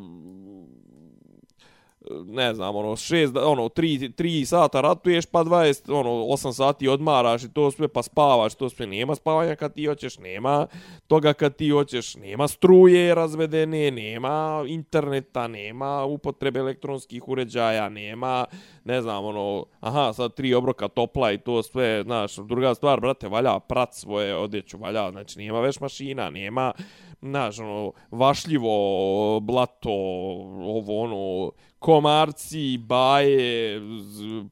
ne 2.26 2.54
znam, 2.54 2.76
ono, 2.76 2.96
šest, 2.96 3.32
da- 3.32 3.46
ono, 3.46 3.68
tri, 3.68 4.12
tri 4.12 4.46
sata 4.46 4.80
ratuješ, 4.80 5.26
pa 5.26 5.44
20, 5.44 5.92
ono, 5.92 6.10
8 6.10 6.52
sati 6.52 6.88
odmaraš 6.88 7.44
i 7.44 7.52
to 7.52 7.70
sve, 7.70 7.88
pa 7.88 8.02
spavaš, 8.02 8.54
to 8.54 8.68
sve, 8.68 8.86
nema 8.86 9.14
spavanja 9.14 9.56
kad 9.56 9.74
ti 9.74 9.86
hoćeš, 9.86 10.18
nema 10.18 10.66
toga 11.06 11.32
kad 11.32 11.56
ti 11.56 11.70
hoćeš, 11.70 12.16
nema 12.16 12.48
struje 12.48 13.14
razvedene, 13.14 13.90
nema 13.90 14.64
interneta, 14.66 15.48
nema 15.48 16.04
upotrebe 16.04 16.60
elektronskih 16.60 17.28
uređaja, 17.28 17.88
nema, 17.88 18.44
ne 18.84 19.02
znam, 19.02 19.24
ono, 19.24 19.64
aha, 19.80 20.12
sad 20.12 20.34
tri 20.34 20.54
obroka 20.54 20.88
topla 20.88 21.32
i 21.32 21.38
to 21.38 21.62
sve, 21.62 22.02
znaš, 22.02 22.36
druga 22.36 22.74
stvar, 22.74 23.00
brate, 23.00 23.28
valja 23.28 23.58
prat 23.58 23.94
svoje 23.94 24.36
odjeću, 24.36 24.78
valja, 24.78 25.10
znači, 25.10 25.38
nema 25.38 25.60
veš 25.60 25.80
mašina, 25.80 26.30
nema, 26.30 26.72
znaš, 27.22 27.58
ono, 27.58 27.92
vašljivo, 28.10 29.40
blato, 29.40 29.90
ovo, 29.90 31.02
ono, 31.02 31.50
komarci, 31.78 32.78
baje, 32.78 33.80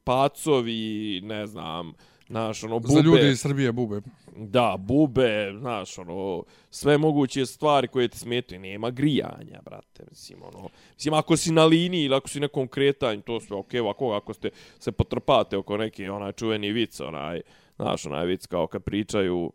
pacovi, 0.03 1.21
ne 1.23 1.47
znam, 1.47 1.93
znaš, 2.27 2.63
ono, 2.63 2.79
bube. 2.79 2.93
za 2.93 3.01
ljude 3.01 3.31
iz 3.31 3.39
Srbije 3.39 3.71
bube. 3.71 4.01
Da, 4.35 4.75
bube, 4.79 5.53
znaš, 5.59 5.97
ono, 5.97 6.43
sve 6.69 6.97
moguće 6.97 7.45
stvari 7.45 7.87
koje 7.87 8.07
ti 8.07 8.17
smetaju. 8.17 8.61
Nema 8.61 8.89
grijanja, 8.89 9.61
brate, 9.65 10.03
mislim, 10.09 10.43
ono. 10.43 10.69
Mislim, 10.93 11.13
ako 11.13 11.37
si 11.37 11.51
na 11.51 11.65
liniji 11.65 12.03
ili 12.03 12.15
ako 12.15 12.29
si 12.29 12.39
na 12.39 12.47
konkretanju, 12.47 13.21
to 13.21 13.39
sve 13.39 13.57
okej, 13.57 13.79
ovako, 13.79 14.11
ako 14.11 14.33
ste 14.33 14.49
se 14.79 14.91
potrpate 14.91 15.57
oko 15.57 15.77
neki 15.77 16.09
onaj 16.09 16.31
čuveni 16.31 16.71
vic, 16.71 16.99
onaj, 16.99 17.41
znaš, 17.75 18.05
onaj 18.05 18.25
vic 18.25 18.45
kao 18.45 18.67
kad 18.67 18.83
pričaju, 18.83 19.51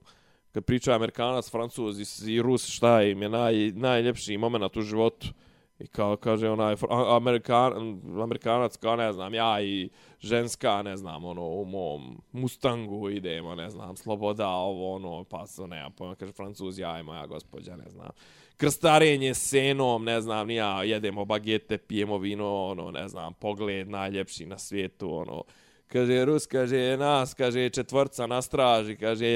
kad 0.53 0.65
pričaju 0.65 0.95
Amerikanac, 0.95 1.51
Francuz 1.51 2.01
i, 2.01 2.33
i 2.33 2.43
Rus, 2.43 2.69
šta 2.69 3.03
im 3.03 3.23
je 3.23 3.29
naj, 3.29 3.73
najljepši 3.75 4.37
moment 4.37 4.77
u 4.77 4.83
životu. 4.83 5.27
I 5.83 5.87
kao 5.87 6.17
kaže 6.17 6.51
onaj 6.51 6.77
Amerikan, 7.17 8.01
Amerikanac 8.23 8.77
kao 8.77 8.97
ne 8.97 9.13
znam, 9.13 9.35
ja 9.35 9.63
i 9.63 9.91
ženska, 10.21 10.83
ne 10.83 10.97
znam, 10.97 11.25
ono, 11.25 11.43
u 11.43 11.65
mom 11.65 12.23
Mustangu 12.33 13.11
idemo, 13.11 13.55
ne 13.55 13.71
znam, 13.71 13.97
sloboda, 13.97 14.49
ovo, 14.49 14.95
ono, 14.95 15.25
pa 15.25 15.47
se 15.47 15.67
nema 15.67 15.91
pojma, 15.91 16.15
kaže 16.15 16.33
Francuz, 16.33 16.79
ja 16.79 17.01
i 17.01 17.03
moja 17.03 17.27
gospođa, 17.27 17.77
ne 17.77 17.91
znam. 17.91 18.09
Krstarenje 18.57 19.35
senom, 19.35 20.05
ne 20.05 20.21
znam, 20.21 20.47
ni 20.47 20.55
ja, 20.55 20.83
jedemo 20.85 21.25
bagete, 21.25 21.79
pijemo 21.79 22.19
vino, 22.19 22.67
ono, 22.67 22.91
ne 22.91 23.09
znam, 23.09 23.35
pogled 23.35 23.89
najljepši 23.89 24.47
na 24.47 24.59
svijetu, 24.59 25.15
ono, 25.15 25.43
kaže 25.87 26.25
Rus, 26.25 26.47
kaže 26.47 26.97
nas, 26.97 27.35
kaže 27.35 27.69
četvrca 27.71 28.27
na 28.27 28.43
straži, 28.43 28.97
kaže 28.97 29.27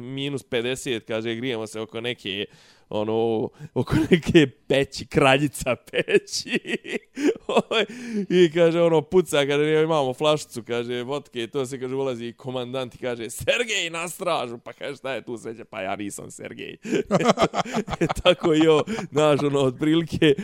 minus 0.00 0.44
50, 0.44 1.00
kaže 1.00 1.34
grijemo 1.34 1.66
se 1.66 1.80
oko 1.80 2.00
neke 2.00 2.46
ono, 2.88 3.48
oko 3.74 3.94
neke 4.10 4.46
peći, 4.46 5.06
kraljica 5.06 5.76
peći. 5.90 6.60
Ovaj, 7.46 7.84
I 8.30 8.50
kaže, 8.54 8.82
ono, 8.82 9.02
puca, 9.02 9.46
kaže, 9.46 9.82
imamo 9.82 10.14
flašicu, 10.14 10.62
kaže, 10.62 11.02
vodke, 11.02 11.42
i 11.42 11.46
to 11.46 11.66
se, 11.66 11.80
kaže, 11.80 11.94
ulazi 11.94 12.32
komandant 12.32 12.94
i 12.94 12.98
kaže, 12.98 13.30
Sergej 13.30 13.90
na 13.90 14.08
stražu, 14.08 14.58
pa 14.58 14.72
kaže, 14.72 14.96
šta 14.96 15.12
je 15.12 15.24
tu 15.24 15.38
sveće, 15.38 15.64
pa 15.64 15.80
ja 15.80 15.96
nisam 15.96 16.30
Sergej. 16.30 16.72
e, 18.00 18.06
tako 18.22 18.54
i 18.54 18.66
ovo, 18.68 18.84
znaš, 19.12 19.42
ono, 19.42 19.60
otprilike, 19.60 20.34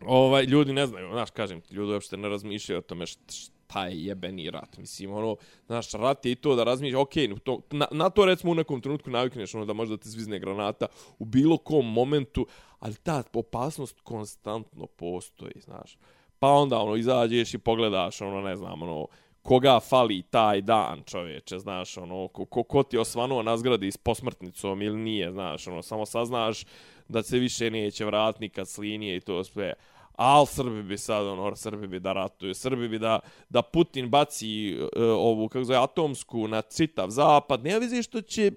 ovaj, 0.00 0.44
ljudi 0.44 0.72
ne 0.72 0.86
znaju, 0.86 1.08
znaš, 1.12 1.30
kažem 1.30 1.62
ljudi 1.70 1.92
uopšte 1.92 2.16
ne 2.16 2.28
razmišljaju 2.28 2.78
o 2.78 2.82
tome 2.82 3.06
što, 3.06 3.52
taj 3.72 3.92
je 3.92 4.04
jebeni 4.04 4.50
rat. 4.50 4.78
Mislim, 4.78 5.12
ono, 5.12 5.36
znaš, 5.66 5.92
rat 5.92 6.26
je 6.26 6.32
i 6.32 6.34
to 6.34 6.56
da 6.56 6.64
razmišljaš, 6.64 7.00
okej, 7.00 7.34
to, 7.44 7.60
na, 7.70 7.86
na 7.90 8.10
to 8.10 8.24
recimo 8.24 8.52
u 8.52 8.54
nekom 8.54 8.80
trenutku 8.80 9.10
navikneš, 9.10 9.54
ono, 9.54 9.64
da 9.64 9.72
možda 9.72 9.96
te 9.96 10.08
zvizne 10.08 10.38
granata 10.38 10.86
u 11.18 11.24
bilo 11.24 11.56
kom 11.58 11.92
momentu, 11.92 12.46
ali 12.78 12.94
ta 12.94 13.22
opasnost 13.32 14.00
konstantno 14.00 14.86
postoji, 14.86 15.54
znaš. 15.64 15.98
Pa 16.38 16.48
onda, 16.48 16.78
ono, 16.78 16.96
izađeš 16.96 17.54
i 17.54 17.58
pogledaš, 17.58 18.20
ono, 18.20 18.40
ne 18.40 18.56
znam, 18.56 18.82
ono, 18.82 19.06
koga 19.42 19.80
fali 19.80 20.22
taj 20.22 20.60
dan, 20.60 21.02
čovječe, 21.06 21.58
znaš, 21.58 21.96
ono, 21.96 22.28
ko, 22.28 22.44
ko, 22.44 22.62
ko 22.62 22.82
ti 22.82 22.98
osvanuo 22.98 23.42
na 23.42 23.56
zgradi 23.56 23.90
s 23.90 23.96
posmrtnicom 23.96 24.82
ili 24.82 24.98
nije, 24.98 25.32
znaš, 25.32 25.66
ono, 25.66 25.82
samo 25.82 26.06
saznaš 26.06 26.64
da 27.08 27.22
se 27.22 27.38
više 27.38 27.70
neće 27.70 28.04
vratnika 28.04 28.40
nikad 28.40 28.68
s 28.68 28.78
linije 28.78 29.16
i 29.16 29.20
to 29.20 29.44
sve. 29.44 29.74
Al 30.22 30.46
Srbi 30.46 30.82
bi 30.82 30.98
sad, 30.98 31.26
ono, 31.26 31.56
Srbi 31.56 31.86
bi 31.86 32.00
da 32.00 32.12
ratuju, 32.12 32.54
Srbi 32.54 32.88
bi 32.88 32.98
da, 32.98 33.20
da 33.48 33.62
Putin 33.62 34.08
baci 34.10 34.76
uh, 34.78 34.88
ovu, 35.02 35.48
kako 35.48 35.64
zove, 35.64 35.78
atomsku 35.78 36.48
na 36.48 36.62
citav 36.62 37.10
zapad, 37.10 37.64
ne 37.64 37.78
veze 37.78 38.02
što 38.02 38.20
će 38.20 38.52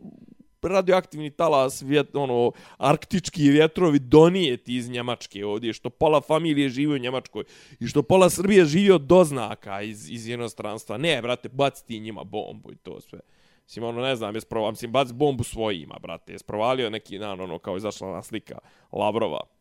radioaktivni 0.62 1.30
talas, 1.30 1.82
vjet, 1.82 2.16
ono, 2.16 2.52
arktički 2.78 3.50
vjetrovi 3.50 4.00
donijeti 4.00 4.76
iz 4.76 4.90
Njemačke 4.90 5.46
ovdje, 5.46 5.74
što 5.74 5.90
pola 5.90 6.22
familije 6.22 6.70
živi 6.70 6.96
u 6.96 6.98
Njemačkoj 6.98 7.44
i 7.80 7.88
što 7.88 8.04
pola 8.04 8.30
Srbije 8.30 8.66
živi 8.66 8.92
od 8.92 9.02
doznaka 9.02 9.82
iz, 9.82 10.10
iz 10.10 10.28
inostranstva. 10.28 10.98
Ne, 10.98 11.22
brate, 11.22 11.50
baci 11.50 11.86
ti 11.86 12.00
njima 12.00 12.24
bombu 12.24 12.72
i 12.72 12.76
to 12.76 13.02
sve. 13.02 13.20
Mislim, 13.64 13.86
ono, 13.86 14.02
ne 14.02 14.16
znam, 14.16 14.36
jes 14.36 14.46
provao, 14.46 14.72
mislim, 14.72 14.92
baci 14.92 15.14
bombu 15.14 15.44
svojima, 15.44 15.96
brate, 16.02 16.32
jes 16.32 16.44
provalio 16.44 16.90
neki 16.90 17.18
dan, 17.18 17.42
ono, 17.42 17.60
kao 17.60 17.78
izašla 17.78 18.12
na 18.12 18.24
slika 18.24 18.58
Lavrova. 18.92 19.55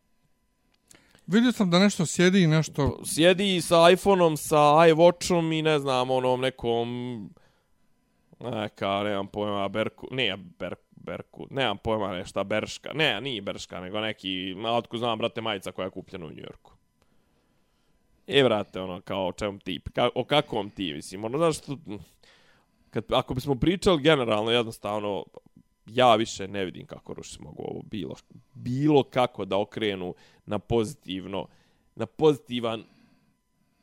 Vidio 1.26 1.52
sam 1.52 1.70
da 1.70 1.78
nešto 1.78 2.06
sjedi 2.06 2.42
i 2.42 2.46
nešto... 2.46 3.00
Sjedi 3.04 3.60
sa 3.60 3.90
iPhoneom, 3.90 4.36
sa 4.36 4.56
iWatchom 4.56 5.58
i 5.58 5.62
ne 5.62 5.78
znam, 5.78 6.10
onom 6.10 6.40
nekom 6.40 6.88
neka, 8.40 9.02
nemam 9.02 9.26
pojma, 9.26 9.68
Berku, 9.68 10.08
ne, 10.10 10.36
Ber, 10.58 10.74
Berku. 10.90 11.46
Nemam 11.50 11.78
pojma 11.78 12.12
nešta, 12.12 12.44
Berška. 12.44 12.92
Ne, 12.92 13.20
nije 13.20 13.42
Berška, 13.42 13.80
nego 13.80 14.00
neki, 14.00 14.54
malo 14.56 14.76
otko 14.76 14.98
znam, 14.98 15.18
brate, 15.18 15.40
majica 15.40 15.72
koja 15.72 15.84
je 15.84 15.90
kupljena 15.90 16.26
u 16.26 16.30
Njujorku. 16.30 16.72
E, 18.26 18.44
brate, 18.44 18.80
ono, 18.80 19.00
kao 19.00 19.26
o 19.26 19.32
čemu 19.32 19.58
ti, 19.58 19.80
ka, 19.94 20.08
o 20.14 20.24
kakvom 20.24 20.70
ti, 20.70 20.92
mislim, 20.94 21.24
ono, 21.24 21.38
znaš, 21.38 21.58
što, 21.58 21.78
kad, 22.90 23.04
ako 23.12 23.34
bismo 23.34 23.54
pričali 23.54 24.02
generalno, 24.02 24.50
jednostavno, 24.50 25.24
ja 25.86 26.14
više 26.14 26.48
ne 26.48 26.64
vidim 26.64 26.86
kako 26.86 27.14
Rusi 27.14 27.42
mogu 27.42 27.62
ovo 27.62 27.82
bilo, 27.82 28.14
bilo 28.54 29.02
kako 29.02 29.44
da 29.44 29.58
okrenu 29.58 30.14
na 30.46 30.58
pozitivno, 30.58 31.46
na 31.94 32.06
pozitivan 32.06 32.84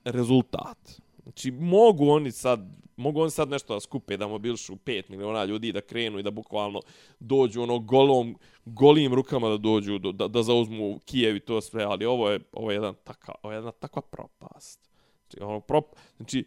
rezultat. 0.03 1.01
Znači, 1.23 1.51
mogu 1.51 2.09
oni 2.09 2.31
sad, 2.31 2.59
mogu 2.95 3.21
oni 3.21 3.31
sad 3.31 3.49
nešto 3.49 3.73
da 3.73 3.79
skupe, 3.79 4.17
da 4.17 4.27
mobilšu 4.27 4.75
5 4.75 5.09
miliona 5.09 5.45
ljudi, 5.45 5.71
da 5.71 5.81
krenu 5.81 6.19
i 6.19 6.23
da 6.23 6.31
bukvalno 6.31 6.81
dođu 7.19 7.61
ono 7.61 7.79
golom, 7.79 8.37
golim 8.65 9.13
rukama 9.13 9.49
da 9.49 9.57
dođu, 9.57 9.97
da, 9.99 10.27
da 10.27 10.43
zauzmu 10.43 10.99
Kijev 11.05 11.35
i 11.35 11.39
to 11.39 11.61
sve, 11.61 11.83
ali 11.83 12.05
ovo 12.05 12.29
je, 12.29 12.39
ovo 12.51 12.71
je 12.71 12.75
jedan 12.75 12.95
taka, 13.03 13.31
ovo 13.43 13.53
je 13.53 13.57
jedna 13.57 13.71
takva 13.71 14.01
propast. 14.01 14.89
Znači, 15.21 15.43
ono, 15.43 15.59
prop, 15.59 15.85
znači, 16.17 16.45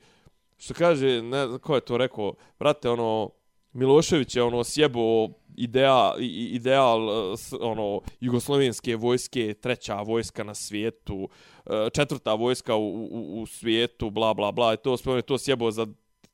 što 0.56 0.74
kaže, 0.74 1.22
ne 1.22 1.46
znam 1.46 1.58
ko 1.58 1.74
je 1.74 1.80
to 1.80 1.96
rekao, 1.96 2.34
vrate, 2.58 2.90
ono, 2.90 3.30
Milošević 3.74 4.36
je 4.36 4.42
ono 4.42 4.64
sjebo 4.64 5.28
ideal, 5.56 6.14
ideal 6.52 7.08
e, 7.10 7.36
ono 7.60 8.00
jugoslovenske 8.20 8.96
vojske, 8.96 9.54
treća 9.54 10.02
vojska 10.02 10.44
na 10.44 10.54
svijetu, 10.54 11.28
e, 11.66 11.88
četvrta 11.92 12.34
vojska 12.34 12.76
u, 12.76 13.08
u, 13.10 13.42
u 13.42 13.46
svijetu, 13.46 14.10
bla 14.10 14.34
bla 14.34 14.52
bla, 14.52 14.74
i 14.74 14.76
to 14.76 14.96
spomenu 14.96 15.22
to 15.22 15.38
sjebo 15.38 15.70
za 15.70 15.86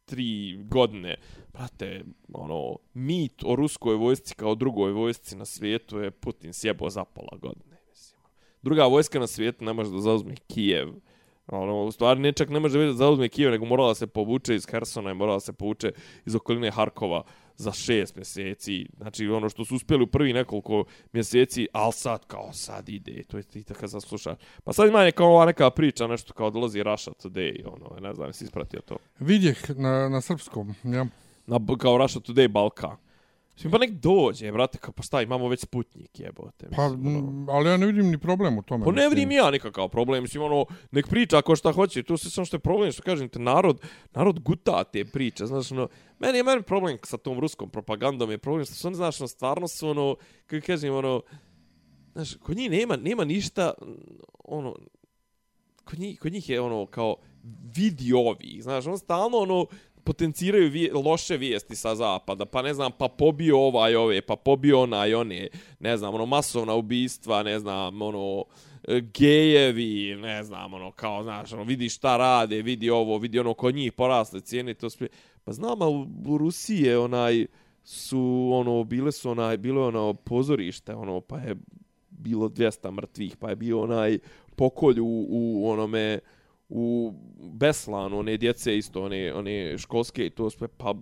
tri 0.04 0.58
godine. 0.64 1.16
Brate, 1.52 2.04
ono, 2.32 2.76
mit 2.94 3.44
o 3.44 3.56
ruskoj 3.56 3.94
vojsci 3.94 4.34
kao 4.34 4.54
drugoj 4.54 4.92
vojsci 4.92 5.36
na 5.36 5.44
svijetu 5.44 5.98
je 5.98 6.10
Putin 6.10 6.52
sjebo 6.52 6.90
za 6.90 7.04
pola 7.04 7.38
godine. 7.40 7.76
Mislim. 7.90 8.20
Druga 8.62 8.84
vojska 8.84 9.18
na 9.18 9.26
svijetu 9.26 9.64
ne 9.64 9.72
može 9.72 9.90
da 9.90 10.00
zauzme 10.00 10.34
Kijev. 10.46 10.88
Ono, 11.52 11.84
u 11.84 11.92
stvari 11.92 12.20
ne 12.20 12.32
čak 12.32 12.48
ne 12.48 12.60
može 12.60 12.86
da 12.86 12.92
zauzme 12.92 13.28
Kijev, 13.28 13.50
nego 13.50 13.64
morala 13.64 13.94
se 13.94 14.06
povuče 14.06 14.54
iz 14.54 14.66
Hersona 14.70 15.10
i 15.10 15.14
morala 15.14 15.40
se 15.40 15.52
povuče 15.52 15.92
iz 16.26 16.34
okoline 16.34 16.70
Harkova 16.70 17.22
za 17.56 17.72
šest 17.72 18.16
mjeseci. 18.16 18.86
Znači, 18.96 19.26
ono 19.26 19.48
što 19.48 19.64
su 19.64 19.74
uspjeli 19.74 20.02
u 20.02 20.06
prvi 20.06 20.32
nekoliko 20.32 20.84
mjeseci, 21.12 21.68
al 21.72 21.92
sad 21.92 22.26
kao 22.26 22.52
sad 22.52 22.88
ide, 22.88 23.22
to 23.22 23.36
je 23.36 23.42
ti 23.42 23.64
tako 23.64 23.86
zaslušaš. 23.86 24.38
Pa 24.64 24.72
sad 24.72 24.88
ima 24.88 25.04
neka 25.04 25.24
ova 25.24 25.46
neka 25.46 25.70
priča, 25.70 26.06
nešto 26.06 26.32
kao 26.32 26.50
dolazi 26.50 26.82
Russia 26.82 27.12
Today, 27.22 27.66
ono, 27.66 28.00
ne 28.00 28.14
znam, 28.14 28.32
si 28.32 28.44
ispratio 28.44 28.80
to. 28.80 28.96
Vidjeh 29.18 29.70
na, 29.76 30.08
na 30.08 30.20
srpskom, 30.20 30.74
ja. 30.84 31.06
Na, 31.46 31.58
kao 31.78 31.98
Russia 31.98 32.20
Today 32.20 32.48
Balkan. 32.48 32.96
Mislim, 33.60 33.72
pa 33.72 33.78
nek 33.78 33.90
dođe, 33.90 34.52
brate, 34.52 34.78
kao 34.78 34.92
pa 34.92 35.02
šta, 35.02 35.22
imamo 35.22 35.48
već 35.48 35.60
sputnik, 35.60 36.20
jebote. 36.20 36.68
Pa, 36.76 36.88
mislim, 36.88 37.28
ono. 37.28 37.52
ali 37.52 37.68
ja 37.68 37.76
ne 37.76 37.86
vidim 37.86 38.10
ni 38.10 38.18
problem 38.18 38.58
u 38.58 38.62
tome. 38.62 38.84
Pa 38.84 38.92
ne 38.92 39.08
vidim 39.08 39.30
ja 39.30 39.50
nikakav 39.50 39.88
problem, 39.88 40.22
mislim, 40.22 40.42
ono, 40.42 40.64
nek 40.90 41.08
priča 41.08 41.38
ako 41.38 41.56
šta 41.56 41.72
hoće, 41.72 42.02
tu 42.02 42.16
se 42.16 42.30
samo 42.30 42.44
što 42.44 42.56
je 42.56 42.60
problem, 42.60 42.92
što 42.92 43.02
kažem 43.02 43.28
te, 43.28 43.38
narod, 43.38 43.80
narod 44.14 44.40
guta 44.40 44.84
te 44.84 45.04
priče, 45.04 45.46
znaš, 45.46 45.72
ono, 45.72 45.88
meni 46.18 46.38
je 46.38 46.44
meni 46.44 46.62
problem 46.62 46.98
sa 47.04 47.16
tom 47.16 47.40
ruskom 47.40 47.70
propagandom, 47.70 48.30
je 48.30 48.38
problem 48.38 48.64
što 48.64 48.74
su 48.74 48.86
oni, 48.86 48.96
znaš, 48.96 49.20
ono, 49.20 49.28
stvarno 49.28 49.68
su, 49.68 49.88
ono, 49.88 50.16
kako 50.46 50.66
kažem, 50.66 50.94
ono, 50.94 51.22
znaš, 52.12 52.34
kod 52.34 52.56
njih 52.56 52.70
nema, 52.70 52.96
nema 52.96 53.24
ništa, 53.24 53.72
ono, 54.44 54.76
kod 55.84 55.98
njih, 55.98 56.20
kod 56.20 56.32
njih 56.32 56.48
je, 56.48 56.60
ono, 56.60 56.86
kao, 56.86 57.16
vidi 57.76 58.12
ovi, 58.12 58.58
znaš, 58.62 58.86
on 58.86 58.98
stalno, 58.98 59.38
ono, 59.38 59.66
potenciraju 60.04 60.70
vije, 60.70 60.92
loše 60.94 61.36
vijesti 61.36 61.76
sa 61.76 61.94
zapada, 61.94 62.44
pa 62.44 62.62
ne 62.62 62.74
znam, 62.74 62.92
pa 62.98 63.08
pobio 63.08 63.58
ovaj 63.58 63.96
ove, 63.96 64.20
pa 64.20 64.36
pobio 64.36 64.80
onaj 64.80 65.14
one, 65.14 65.48
ne 65.80 65.96
znam, 65.96 66.14
ono, 66.14 66.26
masovna 66.26 66.74
ubistva, 66.74 67.42
ne 67.42 67.58
znam, 67.58 68.02
ono, 68.02 68.44
e, 68.88 69.00
gejevi, 69.00 70.16
ne 70.22 70.44
znam, 70.44 70.74
ono, 70.74 70.92
kao, 70.92 71.22
znaš, 71.22 71.52
ono, 71.52 71.62
vidi 71.62 71.88
šta 71.88 72.16
rade, 72.16 72.62
vidi 72.62 72.90
ovo, 72.90 73.18
vidi 73.18 73.38
ono, 73.38 73.54
kod 73.54 73.74
njih 73.74 73.92
porasle 73.92 74.40
cijene, 74.40 74.74
to 74.74 74.90
sve. 74.90 75.08
Pa 75.44 75.52
znam, 75.52 75.82
u, 75.82 76.06
u 76.26 76.38
Rusiji 76.38 76.82
je 76.82 76.98
onaj, 76.98 77.46
su, 77.84 78.50
ono, 78.52 78.84
bile 78.84 79.12
su 79.12 79.30
onaj, 79.30 79.56
bilo 79.56 79.82
je 79.82 79.88
ono 79.88 80.14
pozorište, 80.14 80.94
ono, 80.94 81.20
pa 81.20 81.38
je 81.38 81.56
bilo 82.10 82.48
200 82.48 82.90
mrtvih, 82.90 83.36
pa 83.36 83.50
je 83.50 83.56
bio 83.56 83.82
onaj 83.82 84.18
pokolj 84.56 85.00
u, 85.00 85.26
u 85.28 85.70
onome, 85.70 86.18
u 86.70 87.12
Beslanu, 87.52 88.18
one 88.18 88.36
djece 88.36 88.76
isto, 88.78 89.02
one, 89.02 89.34
one 89.34 89.78
školske 89.78 90.26
i 90.26 90.30
to 90.30 90.50
sve, 90.50 90.68
pa, 90.68 90.94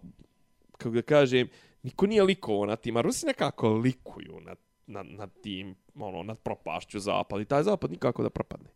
kako 0.73 0.91
da 0.91 1.03
kažem, 1.03 1.49
niko 1.83 2.07
nije 2.07 2.23
likovo 2.23 2.67
na 2.67 2.77
tim, 2.77 2.97
a 2.97 3.01
Rusi 3.01 3.27
nekako 3.27 3.69
likuju 3.69 4.41
na, 4.41 4.55
na, 4.87 5.03
na 5.03 5.27
tim, 5.27 5.75
ono, 5.95 6.23
nad 6.23 6.39
propašću 6.39 7.01
zapad 7.01 7.41
i 7.41 7.45
taj 7.45 7.63
zapad 7.63 7.91
nikako 7.91 8.23
da 8.23 8.31
propadne. 8.31 8.71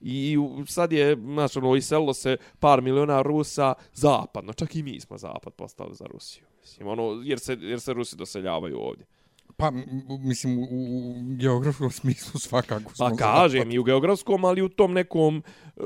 I 0.00 0.36
sad 0.66 0.92
je, 0.92 1.16
znači, 1.16 1.58
ono, 1.58 1.76
iselilo 1.76 2.14
se 2.14 2.36
par 2.58 2.82
miliona 2.82 3.22
Rusa 3.22 3.74
zapadno, 3.92 4.52
čak 4.52 4.76
i 4.76 4.82
mi 4.82 5.00
smo 5.00 5.18
zapad 5.18 5.52
postali 5.52 5.94
za 5.94 6.04
Rusiju. 6.04 6.44
Mislim, 6.60 6.88
ono, 6.88 7.22
jer 7.24 7.38
se, 7.38 7.56
jer 7.60 7.80
se 7.80 7.92
Rusi 7.92 8.16
doseljavaju 8.16 8.78
ovdje. 8.78 9.06
Pa, 9.56 9.72
mislim, 10.20 10.58
u, 10.58 10.62
u 10.62 11.14
geografskom 11.36 11.90
smislu 12.00 12.40
svakako 12.40 12.94
smo 12.94 13.08
Pa 13.08 13.16
kažem, 13.16 13.70
i 13.70 13.78
u 13.78 13.84
geografskom, 13.84 14.44
ali 14.44 14.62
u 14.62 14.68
tom 14.68 14.92
nekom 14.92 15.42
uh, 15.76 15.84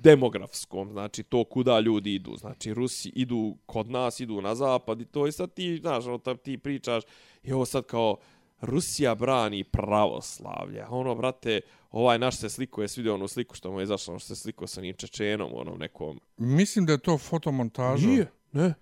demografskom, 0.00 0.92
znači 0.92 1.22
to 1.22 1.44
kuda 1.44 1.80
ljudi 1.80 2.14
idu. 2.14 2.36
Znači, 2.36 2.74
Rusi 2.74 3.08
idu 3.08 3.56
kod 3.66 3.90
nas, 3.90 4.20
idu 4.20 4.40
na 4.40 4.54
zapad 4.54 5.00
i 5.00 5.04
to 5.04 5.26
i 5.26 5.32
sad 5.32 5.54
ti, 5.54 5.78
znaš, 5.80 6.06
ono, 6.06 6.18
ti 6.18 6.58
pričaš, 6.58 7.02
i 7.42 7.52
ovo 7.52 7.64
sad 7.64 7.84
kao, 7.84 8.16
Rusija 8.60 9.14
brani 9.14 9.64
pravoslavlje. 9.64 10.84
Ono, 10.88 11.14
brate, 11.14 11.60
ovaj 11.90 12.18
naš 12.18 12.36
se 12.36 12.48
slikuje, 12.50 12.88
svi 12.88 13.00
vidio 13.00 13.14
onu 13.14 13.28
sliku 13.28 13.54
što 13.54 13.72
mu 13.72 13.80
je 13.80 13.84
izašlo, 13.84 14.18
što 14.18 14.34
se 14.34 14.36
slikuje 14.36 14.68
sa 14.68 14.80
njim 14.80 14.94
Čečenom, 14.96 15.50
onom 15.54 15.78
nekom... 15.78 16.20
Mislim 16.36 16.86
da 16.86 16.92
je 16.92 16.98
to 16.98 17.18
fotomontaža. 17.18 18.06
Nije, 18.06 18.30
ne. 18.52 18.74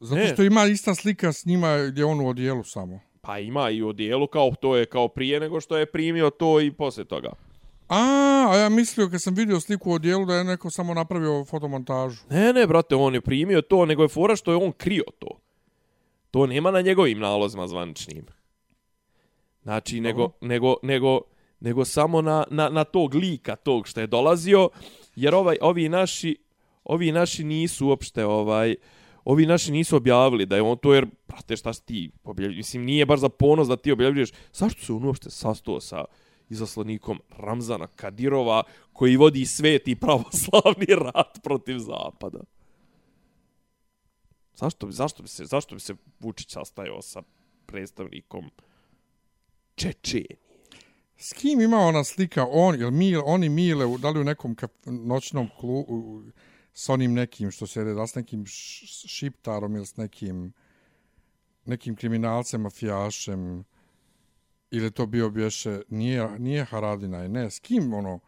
Zato 0.00 0.20
Ne. 0.20 0.28
što 0.28 0.42
ima 0.42 0.64
ista 0.64 0.94
slika 0.94 1.32
s 1.32 1.44
njima 1.44 1.76
gdje 1.90 2.00
je 2.02 2.04
on 2.04 2.20
u 2.20 2.28
odijelu 2.28 2.64
samo. 2.64 3.00
Pa 3.26 3.38
ima 3.38 3.70
i 3.70 3.82
u 3.82 3.92
dijelu, 3.92 4.26
kao 4.26 4.52
to 4.60 4.76
je 4.76 4.86
kao 4.86 5.08
prije 5.08 5.40
nego 5.40 5.60
što 5.60 5.76
je 5.76 5.86
primio 5.86 6.30
to 6.30 6.60
i 6.60 6.72
poslije 6.72 7.04
toga. 7.04 7.32
A, 7.88 7.98
a 8.50 8.56
ja 8.56 8.68
mislio 8.68 9.08
kad 9.08 9.22
sam 9.22 9.34
vidio 9.34 9.60
sliku 9.60 9.90
u 9.90 9.94
odijelu 9.94 10.24
da 10.24 10.34
je 10.34 10.44
neko 10.44 10.70
samo 10.70 10.94
napravio 10.94 11.44
fotomontažu. 11.44 12.22
Ne, 12.30 12.52
ne, 12.52 12.66
brate, 12.66 12.94
on 12.94 13.14
je 13.14 13.20
primio 13.20 13.62
to, 13.62 13.86
nego 13.86 14.02
je 14.02 14.08
fora 14.08 14.36
što 14.36 14.50
je 14.50 14.56
on 14.56 14.72
krio 14.72 15.04
to. 15.18 15.28
To 16.30 16.46
nema 16.46 16.70
na 16.70 16.80
njegovim 16.80 17.18
nalozima 17.18 17.68
zvaničnim. 17.68 18.26
Znači, 19.62 20.00
nego, 20.00 20.30
nego, 20.40 20.74
nego, 20.82 21.20
nego 21.60 21.84
samo 21.84 22.22
na, 22.22 22.44
na, 22.50 22.68
na 22.68 22.84
tog 22.84 23.14
lika, 23.14 23.56
tog 23.56 23.88
što 23.88 24.00
je 24.00 24.06
dolazio, 24.06 24.68
jer 25.16 25.34
ovaj, 25.34 25.56
ovi 25.60 25.88
naši, 25.88 26.36
ovi 26.84 27.12
naši 27.12 27.44
nisu 27.44 27.86
uopšte, 27.86 28.24
ovaj, 28.24 28.74
ovi 29.26 29.46
naši 29.46 29.72
nisu 29.72 29.96
objavili 29.96 30.46
da 30.46 30.56
je 30.56 30.62
on 30.62 30.78
to, 30.78 30.94
jer, 30.94 31.06
brate, 31.28 31.56
šta 31.56 31.72
si 31.72 31.84
ti 31.84 32.10
objavljuješ? 32.24 32.56
Mislim, 32.56 32.84
nije 32.84 33.06
baš 33.06 33.20
za 33.20 33.28
ponos 33.28 33.68
da 33.68 33.76
ti 33.76 33.92
objavljuješ. 33.92 34.30
Zašto 34.52 34.84
se 34.84 34.92
on 34.92 35.04
uopšte 35.04 35.30
sastao 35.30 35.80
sa 35.80 36.04
izaslanikom 36.48 37.20
Ramzana 37.30 37.86
Kadirova, 37.86 38.62
koji 38.92 39.16
vodi 39.16 39.46
sveti 39.46 39.94
pravoslavni 39.94 40.86
rat 41.04 41.38
protiv 41.42 41.78
Zapada? 41.78 42.40
Zašto 44.54 44.86
bi, 44.86 44.92
zašto 44.92 45.22
bi 45.22 45.28
se, 45.28 45.44
zašto 45.44 45.74
bi 45.74 45.80
se 45.80 45.94
Vučić 46.20 46.52
sastajao 46.52 47.02
sa 47.02 47.22
predstavnikom 47.66 48.50
Čečenije? 49.74 50.36
S 51.16 51.32
kim 51.32 51.60
ima 51.60 51.78
ona 51.78 52.04
slika, 52.04 52.46
on, 52.50 52.80
jel 52.80 52.90
mi, 52.90 53.16
oni 53.16 53.48
Mile, 53.48 53.98
da 53.98 54.10
li 54.10 54.20
u 54.20 54.24
nekom 54.24 54.54
kaf, 54.54 54.70
noćnom 54.84 55.48
klubu, 55.60 56.22
s 56.78 56.88
onim 56.88 57.14
nekim, 57.14 57.50
što 57.50 57.66
se 57.66 57.84
da 57.84 58.02
li 58.02 58.08
s 58.08 58.14
nekim 58.14 58.44
šiptarom 59.06 59.76
ili 59.76 59.86
s 59.86 59.96
nekim 59.96 60.52
nekim 61.64 61.96
kriminalcem, 61.96 62.60
mafijašem, 62.60 63.64
ili 64.70 64.90
to 64.90 65.06
bio 65.06 65.30
bješe, 65.30 65.80
nije, 65.88 66.38
nije 66.38 66.64
Haradina, 66.64 67.28
ne, 67.28 67.50
s 67.50 67.58
kim 67.58 67.94
ono? 67.94 68.20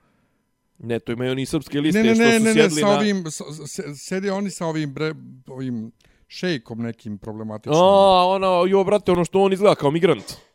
Ne, 0.78 0.98
to 0.98 1.12
imaju 1.12 1.32
oni 1.32 1.46
srpske 1.46 1.80
liste 1.80 2.02
Ne, 2.02 2.08
ne, 2.08 2.14
što 2.14 2.24
ne, 2.24 2.38
su 2.38 2.44
ne, 2.44 2.54
ne, 2.54 2.54
sjedli 2.54 2.80
sa 2.80 2.86
na... 2.86 2.98
ovim, 2.98 3.24
s, 3.26 3.40
s, 3.66 3.80
sjede 3.96 4.32
oni 4.32 4.50
sa 4.50 4.66
ovim, 4.66 4.94
bre, 4.94 5.14
ovim 5.46 5.92
šejkom 6.28 6.82
nekim 6.82 7.18
problematičnim. 7.18 7.80
A, 7.82 8.24
ono, 8.26 8.64
jo, 8.68 8.84
brate, 8.84 9.12
ono 9.12 9.24
što 9.24 9.42
on 9.42 9.52
izgleda 9.52 9.74
kao 9.74 9.90
migrant. 9.90 10.47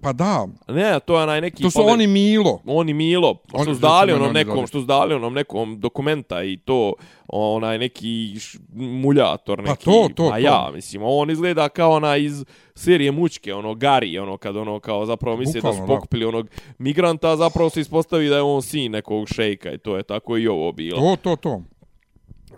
Pa 0.00 0.12
da, 0.12 0.46
Ne, 0.68 1.00
to 1.00 1.16
je 1.16 1.22
onaj 1.22 1.40
neki... 1.40 1.62
to 1.62 1.70
su 1.70 1.78
pale- 1.78 1.92
oni 1.92 2.06
Milo. 2.06 2.60
Oni 2.66 2.94
Milo, 2.94 3.34
Oni- 3.52 3.64
što 3.64 3.74
su 3.74 3.80
dali 3.80 4.12
oni 4.12 4.22
onom 4.22 4.34
dali. 4.34 4.44
nekom, 4.44 4.66
što 4.66 4.80
su 4.80 4.86
dali 4.86 5.14
onom 5.14 5.34
nekom 5.34 5.80
dokumenta 5.80 6.42
i 6.42 6.56
to, 6.56 6.92
onaj 7.28 7.78
neki 7.78 8.08
š, 8.36 8.58
muljator 8.74 9.58
neki. 9.58 9.68
Pa 9.68 9.92
to, 9.92 10.08
to, 10.16 10.24
A 10.24 10.30
to. 10.30 10.36
ja, 10.38 10.70
mislim, 10.74 11.02
on 11.04 11.30
izgleda 11.30 11.68
kao 11.68 11.90
ona 11.92 12.16
iz 12.16 12.44
serije 12.74 13.12
Mučke, 13.12 13.54
ono 13.54 13.74
Gari, 13.74 14.18
ono 14.18 14.36
kad 14.36 14.56
ono 14.56 14.80
kao 14.80 15.06
zapravo 15.06 15.36
misle 15.36 15.52
da 15.52 15.60
su 15.62 15.66
Bukvalno, 15.70 15.86
da. 15.86 15.94
pokupili 15.94 16.24
onog 16.24 16.48
migranta, 16.78 17.36
zapravo 17.36 17.70
se 17.70 17.80
ispostavi 17.80 18.28
da 18.28 18.36
je 18.36 18.42
on 18.42 18.62
sin 18.62 18.92
nekog 18.92 19.28
šejka 19.28 19.72
i 19.72 19.78
to 19.78 19.96
je 19.96 20.02
tako 20.02 20.36
i 20.36 20.48
ovo 20.48 20.72
bilo. 20.72 21.00
To, 21.00 21.16
to, 21.16 21.36
to. 21.36 21.62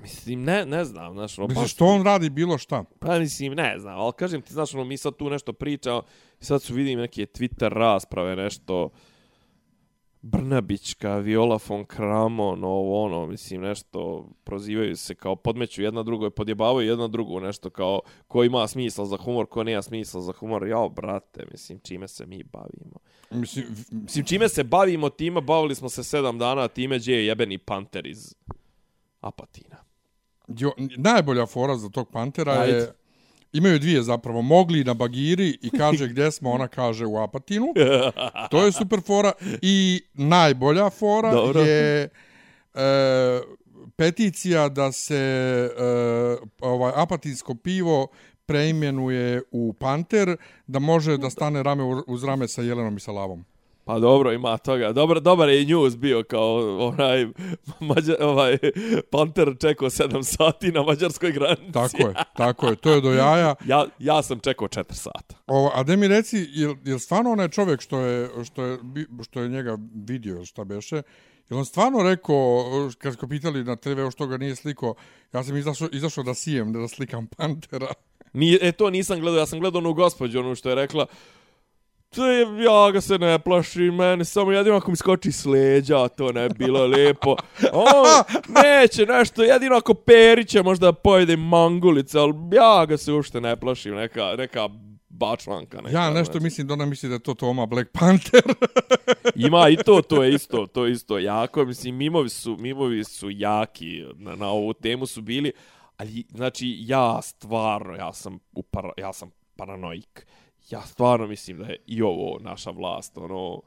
Mislim, 0.03 0.43
ne, 0.43 0.67
ne 0.67 0.85
znam, 0.85 1.13
znaš, 1.13 1.39
ono, 1.39 1.49
Mislim, 1.49 1.63
baš- 1.65 1.73
što 1.73 1.85
on 1.87 2.05
radi 2.05 2.31
bilo 2.31 2.59
šta? 2.59 2.85
Pa 2.99 3.19
mislim, 3.19 3.53
ne 3.53 3.79
znam, 3.79 3.99
ali 3.99 4.13
kažem 4.13 4.43
ti, 4.43 4.53
znaš, 4.53 4.75
ono, 4.75 4.85
mi 4.85 4.97
sad 4.97 5.17
tu 5.17 5.31
nešto 5.31 5.53
pričamo, 5.53 6.03
sad 6.41 6.63
su 6.63 6.75
vidim 6.75 6.99
neke 6.99 7.27
Twitter 7.27 7.69
rasprave, 7.69 8.37
nešto, 8.37 8.91
Brnabićka, 10.23 11.17
Viola 11.17 11.59
von 11.69 11.85
Kramon, 11.85 12.65
ovo 12.65 13.05
ono, 13.05 13.27
mislim, 13.27 13.61
nešto, 13.61 14.29
prozivaju 14.45 14.97
se 14.97 15.15
kao 15.15 15.37
podmeću 15.37 15.83
jedna 15.83 16.03
drugoj, 16.03 16.31
podjebavaju 16.31 16.89
jedna 16.89 17.09
drugu, 17.09 17.41
nešto 17.41 17.71
kao, 17.71 18.01
ko 18.29 18.45
ima 18.45 18.69
smisla 18.69 19.07
za 19.07 19.17
humor, 19.17 19.47
ko 19.47 19.65
nema 19.65 19.83
smisla 19.83 20.21
za 20.21 20.33
humor, 20.33 20.67
jao, 20.67 20.89
brate, 20.89 21.45
mislim, 21.51 21.79
čime 21.79 22.09
se 22.09 22.27
mi 22.27 22.43
bavimo. 22.43 22.97
Mislim, 23.31 23.67
Mislim, 23.91 24.25
čime 24.25 24.49
se 24.49 24.65
bavimo 24.65 25.09
time, 25.09 25.41
bavili 25.41 25.75
smo 25.75 25.89
se 25.89 26.05
sedam 26.05 26.39
dana, 26.39 26.69
time 26.69 26.99
gdje 26.99 27.13
je 27.15 27.27
jebeni 27.27 27.59
panter 27.59 28.07
iz 28.07 28.35
Apatina. 29.21 29.90
Jo, 30.59 30.73
najbolja 30.97 31.47
fora 31.47 31.77
za 31.77 31.89
tog 31.89 32.11
Pantera 32.11 32.53
Ajde. 32.53 32.77
je... 32.77 32.93
Imaju 33.53 33.79
dvije 33.79 34.03
zapravo. 34.03 34.43
Mogli 34.43 34.85
na 34.85 34.95
Bagiri 34.95 35.59
i 35.63 35.71
kaže 35.71 36.09
gdje 36.09 36.31
smo, 36.31 36.51
ona 36.51 36.69
kaže 36.69 37.07
u 37.07 37.17
Apatinu. 37.17 37.67
To 38.51 38.65
je 38.65 38.73
super 38.73 39.01
fora. 39.01 39.33
I 39.63 40.03
najbolja 40.15 40.91
fora 40.91 41.33
Dobro. 41.33 41.61
je 41.61 42.03
e, 42.03 43.41
peticija 43.97 44.69
da 44.69 44.93
se 44.93 45.17
e, 45.17 45.71
ovaj 46.61 46.93
apatinsko 46.97 47.55
pivo 47.55 48.09
preimenuje 48.47 49.43
u 49.51 49.73
Panter, 49.73 50.37
da 50.67 50.79
može 50.79 51.17
da 51.17 51.31
stane 51.31 51.63
rame 51.63 51.85
uz 52.07 52.25
rame 52.25 52.49
sa 52.49 52.63
Jelenom 52.63 52.97
i 52.97 53.01
sa 53.01 53.13
Lavom. 53.13 53.45
Pa 53.91 53.99
dobro, 53.99 54.33
ima 54.33 54.59
toga. 54.59 54.93
Dobar, 54.93 55.21
dobar 55.21 55.49
je 55.49 55.63
i 55.63 55.67
news 55.67 55.97
bio 55.97 56.23
kao 56.23 56.79
onaj, 56.89 57.27
mađa, 57.81 58.17
ovaj 58.21 58.59
Panter 59.11 59.57
čekao 59.61 59.91
7 59.91 60.23
sati 60.23 60.73
na 60.73 60.83
mađarskoj 60.83 61.33
granici. 61.33 61.73
Tako 61.73 61.97
je, 61.97 62.15
tako 62.37 62.67
je. 62.67 62.77
To 62.77 62.93
je 62.93 63.01
do 63.01 63.13
jaja. 63.13 63.55
Ja, 63.67 63.87
ja 63.99 64.23
sam 64.23 64.41
čekao 64.41 64.69
4 64.69 64.85
sata. 64.93 65.35
O, 65.47 65.71
a 65.75 65.83
da 65.83 65.97
mi 65.97 66.09
reci, 66.09 66.47
jel, 66.51 66.75
jel 66.85 66.99
stvarno 66.99 67.31
onaj 67.33 67.49
čovjek 67.49 67.81
što 67.81 67.99
je, 67.99 68.31
što 68.45 68.65
je, 68.65 68.79
što 69.25 69.41
je 69.41 69.49
njega 69.49 69.79
vidio, 69.95 70.45
šta 70.45 70.65
beše, 70.65 71.03
jel 71.51 71.59
on 71.59 71.65
stvarno 71.65 72.03
rekao, 72.03 72.65
kad 72.99 73.15
smo 73.19 73.29
pitali 73.29 73.65
na 73.65 73.77
TV 73.77 74.09
što 74.13 74.27
ga 74.27 74.37
nije 74.37 74.57
sliko, 74.57 74.95
ja 75.33 75.45
sam 75.45 75.57
izašao, 75.57 75.89
izašao 75.93 76.25
da 76.25 76.35
sijem, 76.35 76.73
da 76.73 76.89
slikam 76.89 77.27
Pantera. 77.27 77.93
Nije, 78.33 78.59
e, 78.63 78.73
to 78.73 78.91
nisam 78.91 79.21
gledao, 79.21 79.39
ja 79.39 79.47
sam 79.47 79.61
gledao 79.61 79.79
onu 79.79 79.95
gospođu, 79.95 80.41
onu 80.41 80.55
što 80.55 80.69
je 80.69 80.75
rekla, 80.75 81.07
to 82.15 82.27
je, 82.27 82.65
ja 82.65 82.91
ga 82.93 83.01
se 83.01 83.19
ne 83.19 83.39
plašim, 83.39 83.95
meni 83.95 84.25
samo 84.25 84.53
jedino 84.53 84.77
ako 84.77 84.91
mi 84.91 84.97
skoči 84.97 85.33
s 85.33 85.45
leđa, 85.45 86.09
to 86.09 86.33
ne 86.33 86.49
bi 86.49 86.55
bilo 86.59 86.87
lijepo. 86.87 87.37
On 87.73 88.25
neće 88.65 89.07
nešto, 89.07 89.43
jedino 89.43 89.77
ako 89.77 89.95
periće 89.95 90.63
možda 90.63 90.93
pojede 90.93 91.37
mangulice, 91.37 92.19
ali 92.19 92.35
ja 92.53 92.87
ga 92.87 92.97
se 92.97 93.13
ušte 93.13 93.41
ne 93.41 93.57
plašim, 93.57 93.95
neka, 93.95 94.35
neka 94.39 94.69
bačvanka. 95.09 95.81
Neka, 95.81 95.99
Ja 95.99 96.11
nešto 96.11 96.33
znači. 96.33 96.45
mislim 96.45 96.67
da 96.67 96.75
ona 96.75 96.87
misli 96.87 97.09
da 97.09 97.19
to 97.19 97.35
Toma 97.35 97.67
Black 97.67 97.91
Panther. 97.93 98.43
Ima 99.47 99.69
i 99.69 99.77
to, 99.77 100.03
to 100.03 100.23
je 100.23 100.35
isto, 100.35 100.67
to 100.67 100.87
je 100.87 100.93
isto 100.93 101.19
jako. 101.19 101.65
Mislim, 101.65 101.97
mimovi 101.97 102.29
su, 102.29 102.57
mimovi 102.61 103.05
su 103.05 103.31
jaki, 103.31 104.05
na, 104.15 104.35
na 104.35 104.49
ovu 104.49 104.73
temu 104.73 105.07
su 105.07 105.23
bili, 105.23 105.53
ali, 105.97 106.25
znači, 106.31 106.77
ja 106.81 107.23
stvarno, 107.23 107.95
ja 107.95 108.13
sam, 108.13 108.39
u 108.53 108.63
para, 108.63 108.91
ja 108.97 109.13
sam 109.13 109.31
paranoik. 109.57 110.27
Ja 110.71 110.83
stvarno 110.83 111.27
mislim 111.27 111.59
da 111.59 111.65
je 111.65 111.77
i 111.87 112.03
ovo 112.03 112.39
naša 112.41 112.71
vlast, 112.71 113.19
ono, 113.19 113.63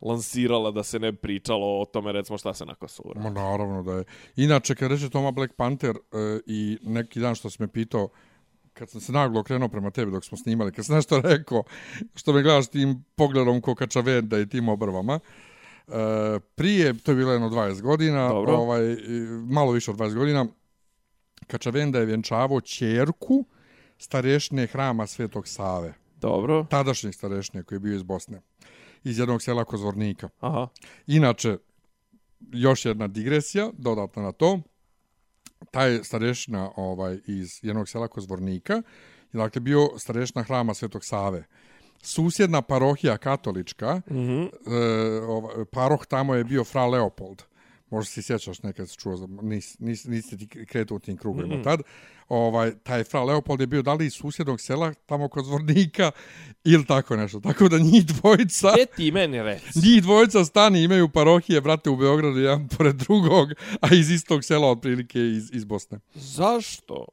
lansirala 0.00 0.70
da 0.70 0.82
se 0.82 0.98
ne 0.98 1.12
pričalo 1.12 1.80
o 1.80 1.84
tome, 1.84 2.12
recimo, 2.12 2.38
šta 2.38 2.54
se 2.54 2.66
na 2.66 2.74
Kosovu 2.74 3.12
radi. 3.12 3.28
Ma 3.28 3.40
naravno 3.40 3.82
da 3.82 3.92
je. 3.92 4.04
Inače, 4.36 4.74
kad 4.74 4.90
reče 4.90 5.10
Toma 5.10 5.30
Black 5.30 5.54
Panther 5.54 5.96
e, 5.96 5.98
i 6.46 6.78
neki 6.82 7.20
dan 7.20 7.34
što 7.34 7.50
si 7.50 7.62
me 7.62 7.68
pitao, 7.68 8.08
kad 8.72 8.90
sam 8.90 9.00
se 9.00 9.12
naglo 9.12 9.40
okrenuo 9.40 9.68
prema 9.68 9.90
tebi 9.90 10.10
dok 10.10 10.24
smo 10.24 10.38
snimali, 10.38 10.72
kad 10.72 10.84
sam 10.84 10.96
nešto 10.96 11.20
rekao, 11.20 11.62
što 12.14 12.32
me 12.32 12.42
gledaš 12.42 12.66
tim 12.66 13.04
pogledom 13.14 13.60
ko 13.60 13.74
kačavenda 13.74 14.38
i 14.38 14.48
tim 14.48 14.68
obrvama, 14.68 15.20
e, 15.88 15.92
prije, 16.54 16.98
to 16.98 17.12
je 17.12 17.16
bilo 17.16 17.32
jedno 17.32 17.50
20 17.50 17.80
godina, 17.80 18.28
Dobro. 18.28 18.54
ovaj, 18.54 18.96
malo 19.48 19.72
više 19.72 19.90
od 19.90 19.96
20 19.96 20.14
godina, 20.14 20.46
Kačavenda 21.46 21.98
je 21.98 22.06
vjenčavao 22.06 22.60
čerku 22.60 23.44
starešne 23.98 24.66
hrama 24.66 25.06
Svetog 25.06 25.48
Save. 25.48 25.94
Dobro. 26.16 26.66
Tadašnjeg 26.70 27.14
starešne 27.14 27.62
koji 27.62 27.76
je 27.76 27.80
bio 27.80 27.94
iz 27.94 28.02
Bosne. 28.02 28.40
Iz 29.04 29.18
jednog 29.18 29.42
sela 29.42 29.64
Kozvornika. 29.64 30.28
Aha. 30.40 30.68
Inače, 31.06 31.58
još 32.52 32.84
jedna 32.84 33.06
digresija, 33.06 33.70
dodatno 33.78 34.22
na 34.22 34.32
to. 34.32 34.60
Taj 35.70 36.04
starešna 36.04 36.70
ovaj, 36.76 37.18
iz 37.26 37.58
jednog 37.62 37.88
sela 37.88 38.08
Kozvornika 38.08 38.74
je 38.74 38.82
dakle 39.32 39.60
bio 39.60 39.88
starešna 39.98 40.42
hrama 40.42 40.74
Svetog 40.74 41.04
Save. 41.04 41.44
Susjedna 42.02 42.62
parohija 42.62 43.18
katolička, 43.18 44.02
mm 44.10 44.14
-hmm. 44.14 44.48
e, 44.66 45.20
ovaj, 45.20 45.64
paroh 45.64 46.06
tamo 46.06 46.34
je 46.34 46.44
bio 46.44 46.64
fra 46.64 46.86
Leopold. 46.86 47.42
Možda 47.90 48.10
se 48.10 48.22
sjećaš 48.22 48.62
nekad 48.62 48.90
si 48.90 48.96
čuo, 48.96 49.28
nis, 49.42 49.78
nis, 49.78 50.04
niste 50.04 50.36
ti 50.36 50.48
kretao 50.66 50.96
u 50.96 51.00
tim 51.00 51.16
krugovima 51.16 51.54
mm 51.54 51.58
-hmm. 51.58 51.64
tad. 51.64 51.80
Ovaj, 52.28 52.72
taj 52.82 53.04
fra 53.04 53.22
Leopold 53.22 53.60
je 53.60 53.66
bio 53.66 53.82
da 53.82 53.94
li 53.94 54.06
iz 54.06 54.14
susjednog 54.14 54.60
sela, 54.60 54.94
tamo 54.94 55.28
kod 55.28 55.44
Zvornika, 55.44 56.10
ili 56.64 56.86
tako 56.86 57.16
nešto. 57.16 57.40
Tako 57.40 57.68
da 57.68 57.78
njih 57.78 58.06
dvojica... 58.06 58.72
Gdje 58.72 58.86
ti 58.86 59.12
meni 59.12 59.42
reci? 59.42 59.78
Njih 59.84 60.02
dvojica 60.02 60.44
stani 60.44 60.82
imaju 60.82 61.08
parohije, 61.08 61.60
brate, 61.60 61.90
u 61.90 61.96
Beogradu, 61.96 62.38
jedan 62.38 62.68
pored 62.68 62.96
drugog, 62.96 63.48
a 63.80 63.94
iz 63.94 64.10
istog 64.10 64.44
sela, 64.44 64.70
otprilike 64.70 65.20
iz, 65.20 65.50
iz 65.52 65.64
Bosne. 65.64 66.00
Zašto? 66.14 67.06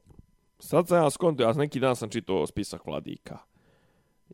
Sad 0.59 0.87
sam 0.87 0.97
ja 0.97 1.09
skontio, 1.09 1.43
ja 1.43 1.53
neki 1.53 1.79
dan 1.79 1.95
sam 1.95 2.09
čitao 2.09 2.47
spisak 2.47 2.85
vladika 2.85 3.37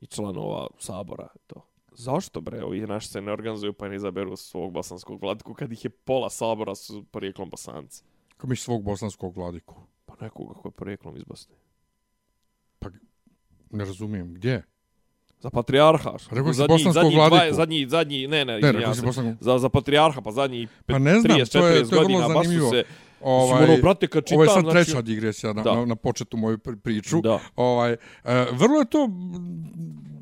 i 0.02 0.08
članova 0.08 0.68
sabora. 0.80 1.28
To. 1.48 1.66
Zašto 1.92 2.42
bre, 2.42 2.64
ovi 2.64 2.82
naši 2.82 3.08
se 3.08 3.22
ne 3.22 3.32
organizuju 3.32 3.74
pa 3.74 3.88
ne 3.88 3.96
izaberu 3.96 4.36
svog 4.36 4.72
bosanskog 4.74 5.22
vladiku 5.22 5.54
kad 5.54 5.72
ih 5.72 5.86
je 5.86 5.90
pola 5.90 6.30
sabora 6.30 6.76
su 6.76 7.04
porijeklom 7.04 7.50
bosanci? 7.50 8.04
Ko 8.38 8.48
mi 8.48 8.56
svog 8.56 8.84
bosanskog 8.84 9.38
vladiku. 9.38 9.76
Pa 10.06 10.14
nekoga 10.22 10.54
ko 10.54 10.68
je 10.68 10.72
porijeklom 10.72 11.18
iz 11.18 11.24
Bosne. 11.24 11.56
Pa, 12.80 12.90
ne 13.72 13.86
razumijem, 13.86 14.34
gdje? 14.34 14.64
Za 15.40 15.50
patrijarha. 15.50 16.14
Rekao 16.32 16.54
si 16.54 16.62
bosanskog 16.68 17.14
vladiku. 17.14 17.56
zadnji, 17.56 17.88
zadnji, 17.90 18.28
ne, 18.28 18.46
ne, 18.46 18.54
Ne, 18.54 18.58
izvinjavam 18.60 18.80
rekao 18.80 18.94
si 18.94 19.00
se. 19.00 19.06
bosanskog... 19.06 19.44
Za, 19.44 19.58
za 19.58 19.70
patrijarha, 19.70 20.22
pa 20.22 20.32
zadnji 20.32 20.68
Pa 20.86 21.00
ne 21.00 21.20
znam, 21.20 21.38
30, 21.38 21.52
to 21.52 21.68
je- 21.68 21.74
40 21.76 21.90
to 21.90 21.96
je 21.96 22.00
vrlo 22.00 22.02
godina, 22.04 22.28
baš 22.28 22.34
su 22.38 22.44
zanimljivo. 22.44 22.70
se... 22.72 22.84
Ovaj, 23.22 23.64
ono, 23.64 23.78
brate, 23.78 24.08
kad 24.08 24.24
ovo 24.32 24.44
je 24.44 24.48
čitam, 24.48 24.64
sad 24.64 24.72
znači- 24.72 24.86
treća 24.86 25.02
digresija 25.02 25.54
na, 25.54 25.62
Da. 25.64 25.76
na, 25.76 25.86
na 25.86 25.96
početu 25.96 26.38
moju 26.38 26.58
pri- 26.58 26.76
priču. 26.78 27.22
Da. 27.22 27.40
Ovaj, 27.56 27.92
e, 27.92 27.98
vrlo 28.52 28.80
je 28.80 28.86
to, 28.86 29.10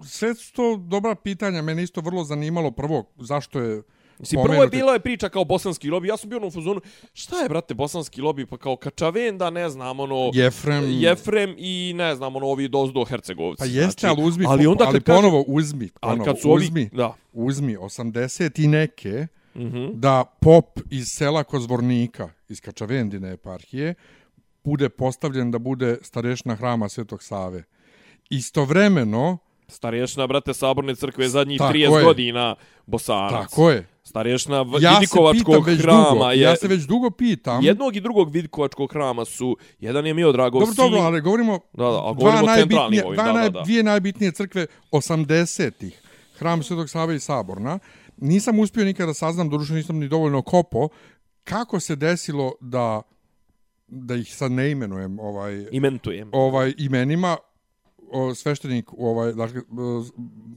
sve 0.05 0.35
su 0.35 0.53
to 0.53 0.77
dobra 0.77 1.15
pitanja. 1.15 1.61
Mene 1.61 1.83
isto 1.83 2.01
vrlo 2.01 2.23
zanimalo 2.23 2.71
prvo 2.71 3.03
zašto 3.17 3.59
je 3.59 3.81
Mislim, 4.19 4.43
prvo 4.45 4.61
je 4.61 4.67
bilo 4.67 4.93
je 4.93 4.99
priča 4.99 5.29
kao 5.29 5.45
bosanski 5.45 5.89
lobi. 5.89 6.07
Ja 6.07 6.17
sam 6.17 6.29
bio 6.29 6.37
ono 6.37 6.47
u 6.47 6.51
fazonu, 6.51 6.81
šta 7.13 7.35
je, 7.35 7.49
brate, 7.49 7.73
bosanski 7.73 8.21
lobi? 8.21 8.45
Pa 8.45 8.57
kao 8.57 8.75
Kačavenda, 8.75 9.49
ne 9.49 9.69
znam, 9.69 9.99
ono... 9.99 10.31
Jefrem... 10.33 10.83
Jefrem 10.87 11.55
i 11.57 11.93
ne 11.95 12.15
znam, 12.15 12.35
ono, 12.35 12.45
ovi 12.47 12.67
dozdo 12.67 13.05
Hercegovci. 13.05 13.59
Pa 13.59 13.65
jeste, 13.65 14.07
ali 14.07 14.23
uzmi, 14.23 14.45
ali 14.47 14.67
onda 14.67 14.83
ali 14.87 15.01
kaže- 15.01 15.17
ponovo 15.17 15.43
uzmi, 15.47 15.89
ali 16.01 16.11
ponovo, 16.11 16.25
kad 16.25 16.41
su 16.41 16.51
ovi, 16.51 16.65
uzmi, 16.65 16.89
da. 16.93 17.13
uzmi 17.33 17.77
80 17.77 18.63
i 18.63 18.67
neke, 18.67 19.27
Mhm. 19.57 19.87
da 19.93 20.25
pop 20.41 20.65
iz 20.89 21.07
sela 21.07 21.43
Kozvornika, 21.43 22.29
iz 22.49 22.61
Kačavendine 22.61 23.31
eparhije, 23.31 23.93
bude 24.63 24.89
postavljen 24.89 25.51
da 25.51 25.59
bude 25.59 25.97
starešna 26.01 26.55
hrama 26.55 26.89
Svetog 26.89 27.23
Save. 27.23 27.63
Istovremeno, 28.31 29.37
Starješna, 29.69 30.27
brate, 30.27 30.53
saborne 30.53 30.95
crkve 30.95 31.27
zadnjih 31.29 31.57
Tako 31.59 31.73
30 31.73 31.97
je. 31.97 32.03
godina 32.03 32.55
Bosanac. 32.85 33.31
tako 33.43 33.69
je. 33.69 33.87
Starješna 34.03 34.61
v- 34.61 34.77
Ja 34.81 34.93
Vidikovačkog 34.93 35.65
hrama 35.71 36.09
dugo, 36.11 36.25
je... 36.25 36.39
ja 36.39 36.55
se 36.55 36.67
već 36.67 36.83
dugo 36.83 37.09
pitam. 37.11 37.63
Jednog 37.63 37.95
i 37.95 38.01
drugog 38.01 38.31
Vidikovačkog 38.31 38.93
hrama 38.93 39.25
su... 39.25 39.57
Jedan 39.79 40.05
je 40.05 40.13
Miodragov 40.13 40.59
Dobro, 40.59 40.75
sin... 40.75 40.83
dobro, 40.83 40.99
ali 40.99 41.21
govorimo, 41.21 41.59
Da, 41.73 41.83
da, 41.83 41.89
a 41.89 41.91
dva 42.03 42.13
govorimo 42.13 42.45
najbitnije, 42.45 43.05
ovim, 43.05 43.15
dva 43.15 43.25
da, 43.25 43.33
da, 43.33 43.49
da. 43.49 43.61
dvije 43.61 43.83
najbitnije 43.83 44.31
crkve 44.31 44.67
80-ih, 44.91 46.01
hram 46.37 46.63
Svetog 46.63 46.89
Save 46.89 47.15
i 47.15 47.19
Saborna. 47.19 47.79
Nisam 48.17 48.59
uspio 48.59 48.85
nikada 48.85 49.07
da 49.07 49.13
saznam, 49.13 49.49
doduše 49.49 49.73
nisam 49.73 49.97
ni 49.97 50.07
dovoljno 50.07 50.41
kopo, 50.41 50.87
kako 51.43 51.79
se 51.79 51.95
desilo 51.95 52.53
da 52.61 53.01
da 53.87 54.15
ih 54.15 54.35
sad 54.35 54.51
ne 54.51 54.71
imenujem 54.71 55.19
ovaj 55.19 55.65
Imentujem. 55.71 56.29
ovaj 56.33 56.73
imenima 56.77 57.37
o, 58.11 58.35
sveštenik 58.35 58.93
ovaj 58.97 59.33
dakle 59.33 59.61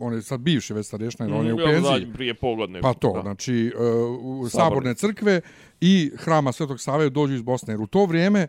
on 0.01 0.15
je 0.15 0.23
sad 0.23 0.41
bivši 0.41 0.75
već 0.75 0.87
starešna 0.87 1.27
jer 1.27 1.35
on 1.35 1.47
je 1.47 1.55
u 1.55 1.57
penziji 1.57 2.13
Prije 2.13 2.35
pogodne. 2.35 2.81
Pa 2.81 2.95
to, 2.95 3.13
da. 3.15 3.23
znači 3.23 3.73
uh, 3.77 3.83
u 4.25 4.49
Saborne. 4.49 4.51
saborne 4.51 4.95
crkve 4.95 5.41
i 5.81 6.11
hrama 6.17 6.53
Svetog 6.53 6.81
Save 6.81 7.11
dođu 7.11 7.35
iz 7.35 7.43
Bosne. 7.43 7.73
Jer 7.73 7.81
u 7.81 7.87
to 7.87 8.05
vrijeme 8.05 8.47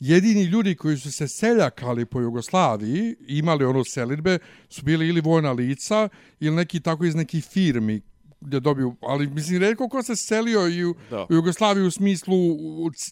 jedini 0.00 0.42
ljudi 0.42 0.74
koji 0.74 0.96
su 0.96 1.12
se 1.12 1.28
seljakali 1.28 2.06
po 2.06 2.20
Jugoslaviji, 2.20 3.16
imali 3.28 3.64
ono 3.64 3.84
selitbe, 3.84 4.38
su 4.68 4.82
bili 4.82 5.08
ili 5.08 5.20
vojna 5.20 5.52
lica 5.52 6.08
ili 6.40 6.56
neki 6.56 6.80
tako 6.80 7.04
iz 7.04 7.14
nekih 7.14 7.44
firmi 7.44 8.00
je 8.46 8.60
dobio, 8.60 8.94
ali 9.00 9.26
mislim, 9.26 9.60
redko 9.60 9.88
ko 9.88 10.02
se 10.02 10.16
selio 10.16 10.68
i 10.68 10.84
u, 10.84 10.94
Da. 11.10 11.26
u 11.30 11.34
Jugoslaviju 11.34 11.86
u 11.86 11.90
smislu 11.90 12.36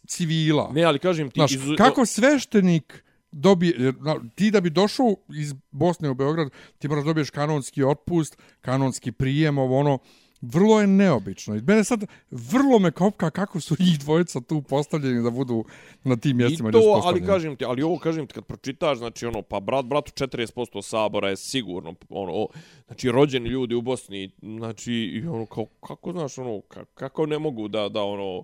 civila. 0.07 0.71
Ne, 0.73 0.83
ali 0.83 0.99
kažem 0.99 1.31
ti... 1.31 1.35
Znaš, 1.37 1.51
izu- 1.53 1.77
kako 1.77 2.07
sveštenik 2.07 3.05
dobije, 3.33 3.93
ti 4.35 4.51
da 4.51 4.61
bi 4.61 4.71
došao 4.71 5.17
iz 5.31 5.55
Bosne 5.71 6.11
u 6.11 6.15
Beograd, 6.15 6.49
ti 6.79 6.89
moraš 6.89 7.05
dobiješ 7.05 7.31
kanonski 7.31 7.83
otpust, 7.83 8.37
kanonski 8.61 9.13
prijem, 9.13 9.59
ovo 9.59 9.79
ono, 9.79 9.99
vrlo 10.41 10.81
je 10.81 10.87
neobično. 10.87 11.57
I 11.57 11.61
mene 11.61 11.85
sad 11.85 12.05
vrlo 12.31 12.79
me 12.79 12.91
kopka 12.91 13.31
kako 13.31 13.61
su 13.61 13.77
njih 13.81 13.99
dvojica 13.99 14.41
tu 14.41 14.63
postavljeni 14.63 15.23
da 15.23 15.31
budu 15.31 15.65
na 16.05 16.17
tim 16.17 16.37
mjestima. 16.37 16.69
I 16.69 16.73
to, 16.73 17.01
ali 17.05 17.27
kažem 17.27 17.57
ti, 17.57 17.65
ali 17.65 17.83
ovo 17.83 17.99
kažem 17.99 18.27
ti 18.27 18.35
kad 18.35 18.45
pročitaš, 18.45 18.99
znači 18.99 19.27
ono, 19.27 19.43
pa 19.43 19.61
brat, 19.61 19.85
bratu 19.85 20.13
40% 20.13 20.83
sabora 20.83 21.29
je 21.29 21.37
sigurno, 21.37 21.95
ono, 22.09 22.33
o, 22.33 22.49
znači 22.87 23.11
rođeni 23.11 23.49
ljudi 23.49 23.75
u 23.75 23.83
Bosni, 23.83 24.31
znači, 24.43 24.93
i 24.93 25.27
ono, 25.27 25.47
kao, 25.47 25.67
kako 25.87 26.13
znaš, 26.13 26.39
ono, 26.39 26.61
kako, 26.95 27.27
ne 27.27 27.39
mogu 27.39 27.69
da, 27.69 27.89
da, 27.89 28.03
ono, 28.03 28.43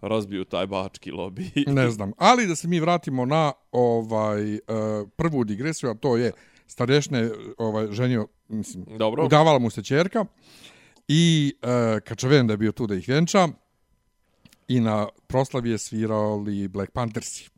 razbiju 0.00 0.44
taj 0.44 0.66
bački 0.66 1.12
lobby. 1.12 1.64
Ne 1.80 1.90
znam. 1.90 2.12
Ali 2.16 2.46
da 2.46 2.56
se 2.56 2.68
mi 2.68 2.80
vratimo 2.80 3.24
na 3.24 3.52
ovaj 3.72 4.54
uh, 4.54 4.60
prvu 5.16 5.44
digresiju, 5.44 5.90
a 5.90 5.94
to 5.94 6.16
je 6.16 6.32
starešne 6.66 7.30
ovaj, 7.58 7.86
ženio, 7.90 8.26
mislim, 8.48 8.84
Dobro. 8.98 9.24
udavala 9.24 9.58
mu 9.58 9.70
se 9.70 9.82
čerka 9.82 10.24
i 11.08 11.54
uh, 11.62 11.68
Kačaven 12.04 12.46
da 12.46 12.52
je 12.52 12.56
bio 12.56 12.72
tu 12.72 12.86
da 12.86 12.94
ih 12.94 13.08
vjenča 13.08 13.48
i 14.68 14.80
na 14.80 15.08
proslavi 15.26 15.70
je 15.70 15.78
svirali 15.78 16.68
Black 16.68 16.92
Panthersi. 16.92 17.48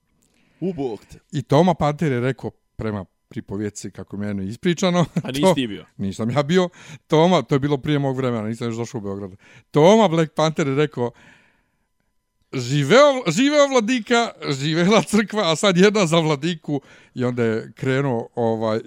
Ubog 0.61 1.01
te. 1.13 1.19
I 1.33 1.43
Toma 1.43 1.75
Panther 1.75 2.13
je 2.13 2.21
rekao 2.21 2.51
prema 2.77 3.05
pripovjeci 3.29 3.91
kako 3.91 4.17
mi 4.17 4.27
je 4.27 4.35
meni 4.35 4.51
ispričano. 4.51 5.07
A 5.15 5.21
to- 5.33 5.41
nisi 5.41 5.55
ti 5.55 5.67
bio? 5.67 5.85
Nisam 5.97 6.31
ja 6.31 6.43
bio. 6.43 6.69
Toma, 7.07 7.43
to 7.43 7.55
je 7.55 7.59
bilo 7.59 7.77
prije 7.79 7.99
mog 7.99 8.17
vremena, 8.17 8.49
nisam 8.49 8.67
još 8.69 8.77
došao 8.77 8.99
u 8.99 9.03
Beograd. 9.03 9.31
Toma 9.71 10.09
Black 10.09 10.33
Panther 10.35 10.67
je 10.69 10.75
rekao 10.75 11.11
živeo, 12.53 13.23
živeo 13.27 13.67
vladika, 13.69 14.31
živela 14.51 15.03
crkva, 15.03 15.53
a 15.53 15.57
sad 15.57 15.77
jedna 15.77 16.07
za 16.07 16.19
vladiku 16.19 16.81
i 17.15 17.25
onda 17.25 17.45
je 17.45 17.73
krenuo 17.73 18.29
ovaj 18.35 18.81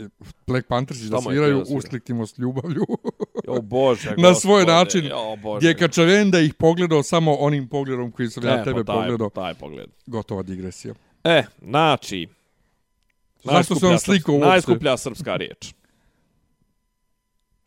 Black 0.48 0.68
Panthers 0.68 1.00
da 1.00 1.22
sviraju? 1.22 1.64
Usliktimo 1.70 2.28
s 2.28 2.38
ljubavlju. 2.38 2.86
O 3.48 3.62
Bože, 3.62 4.14
na 4.18 4.34
svoj 4.34 4.66
način. 4.66 5.12
O 5.14 5.36
Bože. 5.36 5.58
Gdje 5.58 5.68
je 5.68 5.78
Kačavenda 5.78 6.40
ih 6.40 6.54
pogledao 6.54 7.04
samo 7.04 7.36
onim 7.36 7.68
pogledom 7.68 8.12
koji 8.12 8.30
sam 8.30 8.44
ja 8.44 8.64
tebe 8.64 8.84
taj, 8.84 8.96
pogledao. 8.96 9.30
Taj 9.30 9.54
pogled. 9.54 9.90
Gotova 10.06 10.44
digresija. 10.44 10.94
E, 11.24 11.44
znači... 11.62 12.28
Zašto 13.44 13.76
se 13.76 13.86
on 13.86 14.00
slikao 14.00 14.36
uopšte? 14.36 14.50
Najskuplja 14.50 14.98
srpska 14.98 15.36
riječ. 15.36 15.74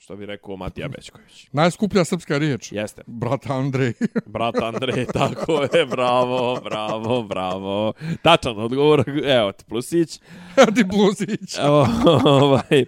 Što 0.06 0.16
bi 0.16 0.26
rekao 0.26 0.56
Matija 0.56 0.88
Bećković. 0.88 1.48
Najskuplja 1.52 2.04
srpska 2.04 2.38
riječ. 2.38 2.72
Jeste. 2.72 3.02
Brat 3.06 3.46
Andrej. 3.46 3.92
Brat 4.34 4.54
Andrej, 4.62 5.06
tako 5.06 5.62
je, 5.62 5.86
bravo, 5.86 6.60
bravo, 6.64 7.22
bravo. 7.22 7.92
Tačan 8.22 8.58
odgovor, 8.58 9.04
evo 9.24 9.52
ti 9.52 9.64
plusić. 9.64 10.20
Ti 10.74 10.84
Bluzić. 10.84 11.58
Evo, 11.58 11.88
ovaj, 12.42 12.80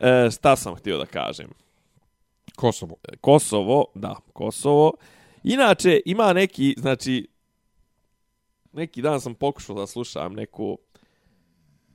e, 0.00 0.30
šta 0.30 0.56
sam 0.56 0.74
htio 0.74 0.98
da 0.98 1.06
kažem? 1.06 1.50
Kosovo. 2.56 2.96
Kosovo, 3.20 3.84
da, 3.94 4.16
Kosovo. 4.32 4.92
Inače, 5.42 6.00
ima 6.06 6.32
neki, 6.32 6.74
znači, 6.78 7.28
neki 8.72 9.02
dan 9.02 9.20
sam 9.20 9.34
pokušao 9.34 9.76
da 9.76 9.86
slušam 9.86 10.32
neku... 10.32 10.78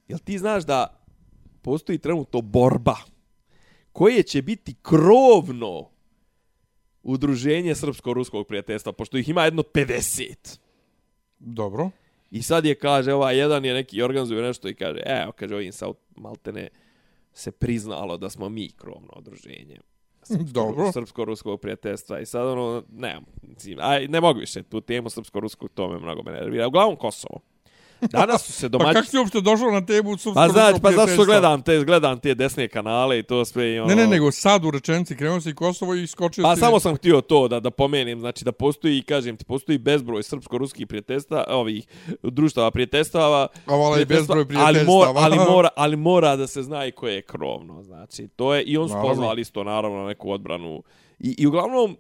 Jel 0.08 0.20
ti 0.20 0.38
znaš 0.38 0.64
da 0.64 1.02
postoji 1.62 1.98
trenutno 1.98 2.42
borba 2.42 2.96
koje 3.98 4.24
će 4.24 4.42
biti 4.42 4.76
krovno 4.82 5.90
udruženje 7.04 7.76
srpsko-ruskog 7.76 8.48
prijateljstva, 8.48 8.92
pošto 8.92 9.18
ih 9.18 9.30
ima 9.30 9.44
jedno 9.44 9.64
50. 9.64 10.60
Dobro. 11.40 11.90
I 12.32 12.42
sad 12.42 12.66
je, 12.66 12.76
kaže, 12.76 13.14
ovaj 13.14 13.38
jedan 13.38 13.66
je 13.66 13.74
neki 13.74 14.02
organizuje 14.02 14.42
nešto 14.42 14.70
i 14.70 14.76
kaže, 14.76 15.00
evo, 15.06 15.32
kaže, 15.32 15.56
ovim 15.56 15.72
sa 15.72 15.88
maltene 16.16 16.70
se 17.34 17.52
priznalo 17.52 18.18
da 18.18 18.30
smo 18.30 18.50
mi 18.50 18.70
krovno 18.70 19.14
udruženje. 19.18 19.80
Dobro. 20.54 20.92
Srpsko-ruskog 20.92 21.62
prijateljstva. 21.62 22.20
I 22.20 22.26
sad 22.26 22.48
ono, 22.48 22.84
ne, 22.92 23.20
aj, 23.80 24.08
ne 24.08 24.22
mogu 24.22 24.40
više 24.40 24.64
tu 24.64 24.82
temu 24.82 25.10
srpsko-ruskog, 25.10 25.70
to 25.74 25.90
me 25.90 26.00
mnogo 26.00 26.24
me 26.24 26.32
nervira. 26.32 26.68
Uglavnom 26.68 26.96
Kosovo. 26.96 27.40
Danas 28.02 28.46
su 28.46 28.52
se 28.52 28.66
Pa 28.66 28.70
domaći... 28.70 28.94
kako 28.94 29.08
si 29.08 29.18
uopšte 29.18 29.42
došao 29.42 29.72
na 29.72 29.86
temu 29.86 30.12
Pa 30.12 30.18
srpsko-ruskog 30.18 30.52
znači, 30.52 30.82
pa 30.82 30.92
zašto 30.92 31.26
gledam 31.26 31.62
te, 31.62 31.84
gledam 31.84 32.20
te 32.20 32.36
desne 32.36 32.68
kanale 32.68 33.20
i 33.20 33.24
to 33.24 33.46
sve 33.46 33.74
i 33.74 33.80
ono... 33.80 33.88
Ne, 33.88 33.96
ne, 33.96 34.08
nego 34.08 34.32
sad 34.32 34.66
u 34.66 34.72
rečenici 34.72 35.16
krenuo 35.16 35.42
si 35.42 35.56
Kosovo 35.56 35.94
i 35.94 36.08
skočio 36.08 36.44
Pa 36.44 36.56
si... 36.56 36.60
samo 36.60 36.80
sam 36.80 36.96
htio 36.96 37.22
to 37.22 37.48
da 37.48 37.60
da 37.60 37.72
pomenem, 37.72 38.20
znači 38.20 38.46
da 38.46 38.52
postoji, 38.52 39.02
kažem 39.02 39.38
ti, 39.38 39.46
postoji 39.46 39.78
bezbroj 39.78 40.24
srpsko-ruskih 40.24 40.88
prijateljstva, 40.88 41.46
ovih 41.48 41.88
društava 42.24 42.72
prijateljstava. 42.72 43.48
A 43.66 43.76
vala 43.76 44.00
i 44.00 44.06
bezbroj 44.06 44.46
ali 44.56 44.86
mora, 44.86 45.14
prijateljstava. 45.14 45.20
ali, 45.26 45.52
mora, 45.52 45.70
ali 45.76 45.96
mora 45.96 46.36
da 46.36 46.48
se 46.48 46.64
zna 46.64 46.86
i 46.86 46.92
koje 46.92 47.14
je 47.16 47.22
krovno, 47.22 47.84
znači. 47.84 48.28
To 48.28 48.56
je, 48.56 48.64
i 48.64 48.78
on 48.78 48.90
su 48.90 48.96
pozvali 49.02 49.42
isto, 49.42 49.64
naravno, 49.64 49.98
na 49.98 50.08
neku 50.08 50.32
odbranu. 50.32 50.84
I, 51.20 51.36
I 51.38 51.48
uglavnom, 51.48 51.98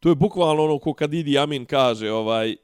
to 0.00 0.08
je 0.08 0.14
bukvalno 0.14 0.64
ono 0.64 0.78
ko 0.78 0.94
kad 0.94 1.14
Idi 1.14 1.38
Amin 1.38 1.64
kaže, 1.64 2.10
ovaj, 2.10 2.56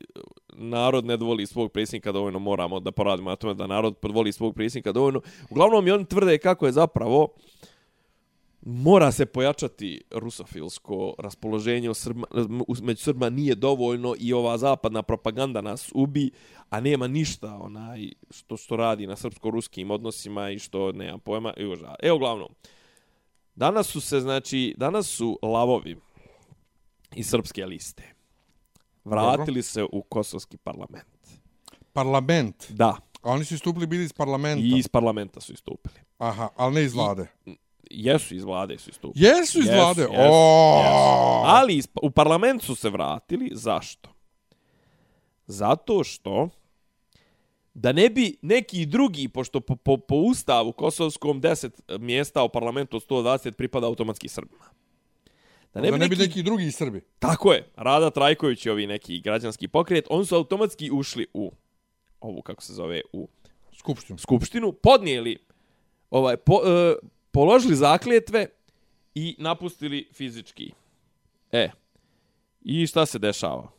narod 0.54 1.04
ne 1.04 1.16
voli 1.16 1.46
svog 1.46 1.72
predsjednika 1.72 2.12
dovoljno, 2.12 2.38
moramo 2.38 2.80
da 2.80 2.92
poradimo 2.92 3.30
na 3.30 3.36
tome 3.36 3.54
da 3.54 3.66
narod 3.66 3.94
voli 4.02 4.32
svog 4.32 4.54
predsjednika 4.54 4.92
dovoljno. 4.92 5.20
Uglavnom, 5.50 5.88
i 5.88 5.90
oni 5.90 6.04
tvrde 6.04 6.38
kako 6.38 6.66
je 6.66 6.72
zapravo 6.72 7.28
mora 8.66 9.12
se 9.12 9.26
pojačati 9.26 10.02
rusofilsko 10.10 11.14
raspoloženje 11.18 11.90
u 11.90 11.94
Srba, 11.94 12.26
među 12.82 13.02
Srbima 13.02 13.30
nije 13.30 13.54
dovoljno 13.54 14.14
i 14.18 14.32
ova 14.32 14.58
zapadna 14.58 15.02
propaganda 15.02 15.60
nas 15.60 15.90
ubi, 15.94 16.30
a 16.70 16.80
nema 16.80 17.06
ništa 17.06 17.58
onaj 17.62 18.10
što 18.30 18.56
što 18.56 18.76
radi 18.76 19.06
na 19.06 19.16
srpsko-ruskim 19.16 19.90
odnosima 19.90 20.50
i 20.50 20.58
što 20.58 20.92
nema 20.92 21.18
pojma 21.18 21.52
i. 21.56 21.94
Evo 22.02 22.16
uglavnom. 22.16 22.48
Danas 23.54 23.86
su 23.86 24.00
se 24.00 24.20
znači 24.20 24.74
danas 24.76 25.06
su 25.06 25.38
lavovi 25.42 25.96
iz 27.14 27.26
srpske 27.26 27.66
liste 27.66 28.13
vratili 29.04 29.62
se 29.62 29.84
u 29.84 30.02
kosovski 30.02 30.56
parlament. 30.56 31.06
Parlament. 31.92 32.66
Da, 32.70 32.96
A 33.22 33.30
oni 33.30 33.44
su 33.44 33.54
istupili 33.54 33.86
bili 33.86 34.04
iz 34.04 34.12
parlamenta. 34.12 34.64
i 34.66 34.78
iz 34.78 34.88
parlamenta 34.88 35.40
su 35.40 35.52
istupili. 35.52 35.94
Aha, 36.18 36.48
ali 36.56 36.74
ne 36.74 36.82
iz 36.82 36.94
vlade. 36.94 37.26
Jesu 37.90 38.34
iz 38.34 38.44
vlade 38.44 38.78
su 38.78 38.90
istupili. 38.90 39.26
Jesu 39.26 39.58
iz 39.58 39.66
Jesu, 39.66 39.76
vlade? 39.76 40.00
jesu, 40.02 40.12
O! 40.14 40.78
jesu. 40.78 41.46
Ali 41.46 41.74
iz- 41.74 41.88
u 42.02 42.10
parlament 42.10 42.62
su 42.62 42.74
se 42.74 42.90
vratili. 42.90 43.50
Zašto? 43.52 44.08
Zato 45.46 46.04
što 46.04 46.48
da 47.74 47.92
ne 47.92 48.10
bi 48.10 48.36
neki 48.42 48.86
drugi, 48.86 49.28
pošto 49.28 49.60
po, 49.60 49.76
po, 49.76 49.96
po 49.98 50.14
ustavu 50.16 50.72
kosovskom 50.72 51.40
10 51.40 51.70
mjesta 51.98 52.42
u 52.42 52.48
parlamentu 52.48 52.96
od 52.96 53.02
120 53.02 53.52
pripada 53.52 53.86
automatski 53.86 54.28
Srbima. 54.28 54.64
Da 55.74 55.80
Ne, 55.80 55.90
da 55.90 55.96
ne 55.96 56.08
bi 56.08 56.16
neki 56.16 56.42
drugi 56.42 56.72
Srbi. 56.72 57.00
Tako 57.18 57.52
je. 57.52 57.68
Rada 57.76 58.10
Trajković 58.10 58.66
i 58.66 58.70
ovi 58.70 58.86
neki 58.86 59.20
građanski 59.20 59.68
pokret, 59.68 60.06
oni 60.10 60.26
su 60.26 60.34
automatski 60.34 60.90
ušli 60.90 61.26
u 61.34 61.52
ovu, 62.20 62.42
kako 62.42 62.62
se 62.62 62.72
zove, 62.72 63.00
u 63.12 63.28
Skupštinu. 63.78 64.18
skupštinu, 64.18 64.72
podnijeli, 64.72 65.38
ovaj, 66.10 66.36
po, 66.36 66.60
e, 66.66 66.94
položili 67.30 67.76
zakljetve 67.76 68.46
i 69.14 69.36
napustili 69.38 70.08
fizički. 70.12 70.72
E, 71.52 71.70
i 72.60 72.86
šta 72.86 73.06
se 73.06 73.18
dešava? 73.18 73.70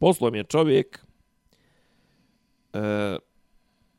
Poslom 0.00 0.34
je 0.34 0.44
čovjek, 0.44 1.06
e, 2.72 3.16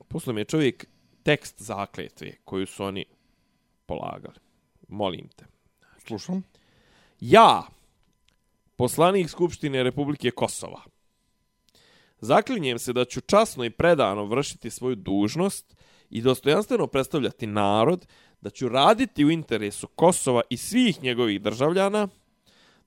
poslom 0.08 0.38
je 0.38 0.46
čovjek 0.46 0.88
tekst 1.24 1.62
zakljetve 1.62 2.32
koju 2.46 2.66
su 2.68 2.84
oni 2.84 3.06
polagali. 3.86 4.36
Molim 4.88 5.28
te. 5.36 5.46
Slušam. 5.98 6.44
Ja, 7.22 7.64
poslanik 8.76 9.30
Skupštine 9.30 9.84
Republike 9.84 10.32
Kosova, 10.32 10.82
zaklinjem 12.20 12.80
se 12.80 12.94
da 12.94 13.06
ću 13.06 13.22
časno 13.22 13.64
i 13.66 13.70
predano 13.70 14.26
vršiti 14.26 14.70
svoju 14.70 14.96
dužnost 14.96 15.76
i 16.10 16.22
dostojanstveno 16.22 16.88
predstavljati 16.88 17.48
narod, 17.48 18.08
da 18.42 18.50
ću 18.50 18.70
raditi 18.70 19.26
u 19.26 19.32
interesu 19.32 19.88
Kosova 19.88 20.42
i 20.50 20.58
svih 20.58 21.04
njegovih 21.04 21.42
državljana, 21.42 22.08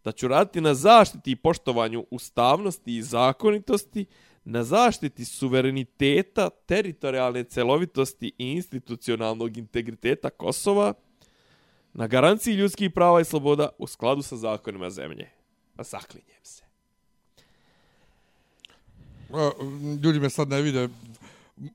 da 0.05 0.13
ću 0.13 0.29
raditi 0.29 0.61
na 0.61 0.75
zaštiti 0.75 1.31
i 1.31 1.37
poštovanju 1.37 2.07
ustavnosti 2.11 2.97
i 2.97 3.03
zakonitosti, 3.03 4.07
na 4.45 4.65
zaštiti 4.65 5.25
suvereniteta, 5.25 6.51
teritorijalne 6.51 7.45
celovitosti 7.45 8.33
i 8.39 8.53
institucionalnog 8.53 9.57
integriteta 9.57 10.31
Kosova, 10.31 10.95
na 11.95 12.07
garanciji 12.07 12.55
ljudskih 12.55 12.91
prava 12.91 13.21
i 13.21 13.25
sloboda 13.25 13.69
u 13.79 13.87
skladu 13.87 14.23
sa 14.23 14.37
zakonima 14.37 14.91
zemlje. 14.91 15.31
Zaklinjem 15.79 16.43
se. 16.43 16.63
Ljudi 20.03 20.21
me 20.21 20.31
sad 20.31 20.49
ne 20.49 20.63
vide. 20.63 20.89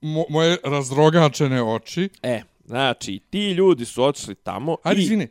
Mo, 0.01 0.25
moje 0.29 0.57
razrogačene 0.63 1.63
oči. 1.63 2.09
E, 2.23 2.41
znači, 2.65 3.19
ti 3.29 3.51
ljudi 3.51 3.85
su 3.85 4.03
otišli 4.03 4.35
tamo 4.35 4.77
Ajde, 4.83 5.01
i... 5.01 5.03
izvini. 5.03 5.27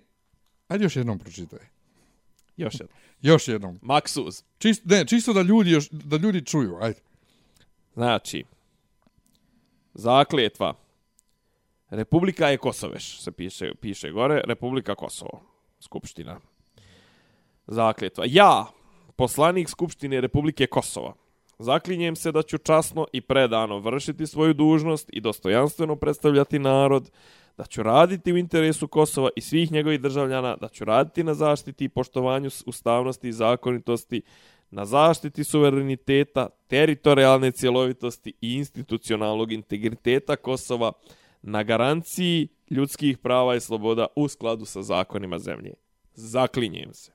Ajde 0.69 0.85
još 0.85 0.97
jednom 0.97 1.19
pročitaj. 1.19 1.59
Još 2.57 2.75
jednom. 2.75 2.99
Još 3.23 3.49
jednom. 3.49 3.79
Maksuz. 3.83 4.43
Čisto, 4.59 4.83
ne, 4.89 5.07
čisto 5.07 5.33
da 5.33 5.43
ljudi, 5.43 5.71
još, 5.71 5.89
da 5.91 6.17
ljudi 6.17 6.45
čuju. 6.45 6.79
Ajde. 6.81 7.01
Znači, 7.95 8.45
zakljetva. 9.95 10.75
Republika 11.91 12.49
je 12.49 12.59
Kosoveš, 12.59 13.21
se 13.21 13.33
piše, 13.33 13.75
piše 13.81 14.11
gore. 14.11 14.43
Republika 14.45 14.95
Kosovo. 14.95 15.41
Skupština. 15.81 16.41
Zakljetva. 17.67 18.25
Ja, 18.29 18.67
poslanik 19.17 19.69
Skupštine 19.69 20.21
Republike 20.21 20.67
Kosova, 20.67 21.15
zaklinjem 21.59 22.17
se 22.17 22.33
da 22.33 22.43
ću 22.43 22.59
časno 22.59 23.07
i 23.13 23.21
predano 23.21 23.79
vršiti 23.79 24.27
svoju 24.27 24.55
dužnost 24.55 25.11
i 25.13 25.21
dostojanstveno 25.21 25.97
predstavljati 25.97 26.59
narod, 26.59 27.11
da 27.57 27.65
ću 27.65 27.83
raditi 27.83 28.33
u 28.33 28.37
interesu 28.37 28.89
Kosova 28.89 29.29
i 29.37 29.41
svih 29.41 29.73
njegovih 29.73 30.01
državljana, 30.01 30.57
da 30.61 30.69
ću 30.69 30.85
raditi 30.85 31.25
na 31.25 31.35
zaštiti 31.35 31.85
i 31.85 31.89
poštovanju 31.89 32.51
ustavnosti 32.67 33.29
i 33.29 33.33
zakonitosti, 33.33 34.23
na 34.71 34.85
zaštiti 34.85 35.45
suvereniteta, 35.45 36.49
teritorijalne 36.67 37.53
cjelovitosti 37.53 38.33
i 38.41 38.55
institucionalnog 38.55 39.53
integriteta 39.53 40.37
Kosova, 40.37 40.93
na 41.47 41.63
garanciji 41.63 42.49
ljudskih 42.71 43.19
prava 43.19 43.57
i 43.57 43.61
sloboda 43.61 44.07
u 44.17 44.29
skladu 44.29 44.65
sa 44.65 44.83
zakonima 44.83 45.39
zemlje. 45.39 45.75
Zaklinjem 46.15 46.95
se. 46.95 47.13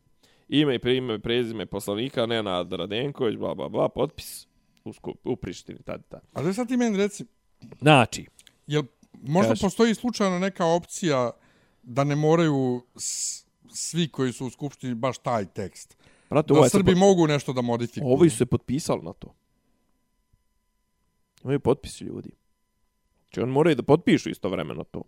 Ime 0.50 0.76
i 0.76 0.80
prime 0.80 1.20
prezime 1.20 1.66
poslanika 1.66 2.26
Nenad 2.26 2.74
Radenković, 2.74 3.38
bla, 3.38 3.56
bla, 3.56 3.70
bla, 3.70 3.90
potpis 3.90 4.48
u, 4.84 4.94
skup, 4.94 5.18
u 5.24 5.36
Prištini, 5.36 5.80
tad, 5.80 6.08
tad. 6.10 6.22
A 6.34 6.42
da 6.42 6.54
sad 6.54 6.68
ti 6.68 6.78
meni 6.78 6.98
reci, 6.98 7.26
Znači, 7.80 8.26
jel 8.68 8.84
možda 9.14 9.52
Kaži. 9.52 9.62
postoji 9.62 9.96
slučajno 9.96 10.40
neka 10.40 10.66
opcija 10.66 11.32
da 11.84 12.04
ne 12.04 12.16
moraju 12.16 12.82
svi 13.70 14.08
koji 14.08 14.34
su 14.34 14.46
u 14.46 14.50
Skupštini 14.50 14.96
baš 14.96 15.18
taj 15.18 15.46
tekst? 15.46 15.98
brate, 16.30 16.48
Da 16.48 16.58
ovaj 16.58 16.70
Srbi 16.70 16.94
po- 16.94 17.00
mogu 17.00 17.28
nešto 17.28 17.54
da 17.54 17.62
modifikuju? 17.62 18.12
Ovi 18.12 18.30
su 18.30 18.38
se 18.38 18.46
potpisali 18.46 19.02
na 19.04 19.14
to. 19.14 19.34
Imaju 21.44 21.60
potpisi 21.60 22.04
ljudi. 22.04 22.30
Znači, 23.32 23.44
oni 23.44 23.52
moraju 23.52 23.76
da 23.76 23.84
potpišu 23.84 24.30
istovremeno 24.30 24.84
to. 24.84 25.04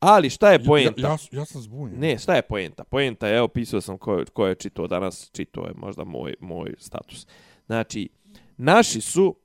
Ali 0.00 0.30
šta 0.30 0.52
je 0.52 0.64
poenta? 0.64 1.00
Ja, 1.00 1.08
ja, 1.08 1.16
ja 1.40 1.44
sam 1.44 1.62
zbunjen. 1.62 2.00
Ne, 2.00 2.18
šta 2.18 2.34
je 2.34 2.42
poenta? 2.42 2.84
Poenta 2.84 3.28
je, 3.28 3.36
evo, 3.36 3.48
pisao 3.48 3.80
sam 3.80 3.98
ko, 3.98 4.24
ko 4.32 4.46
je 4.46 4.54
čitao 4.54 4.86
danas, 4.86 5.30
čitao 5.32 5.64
je 5.64 5.72
možda 5.76 6.04
moj, 6.04 6.34
moj 6.40 6.74
status. 6.78 7.26
Znači, 7.66 8.08
naši 8.56 9.00
su, 9.00 9.36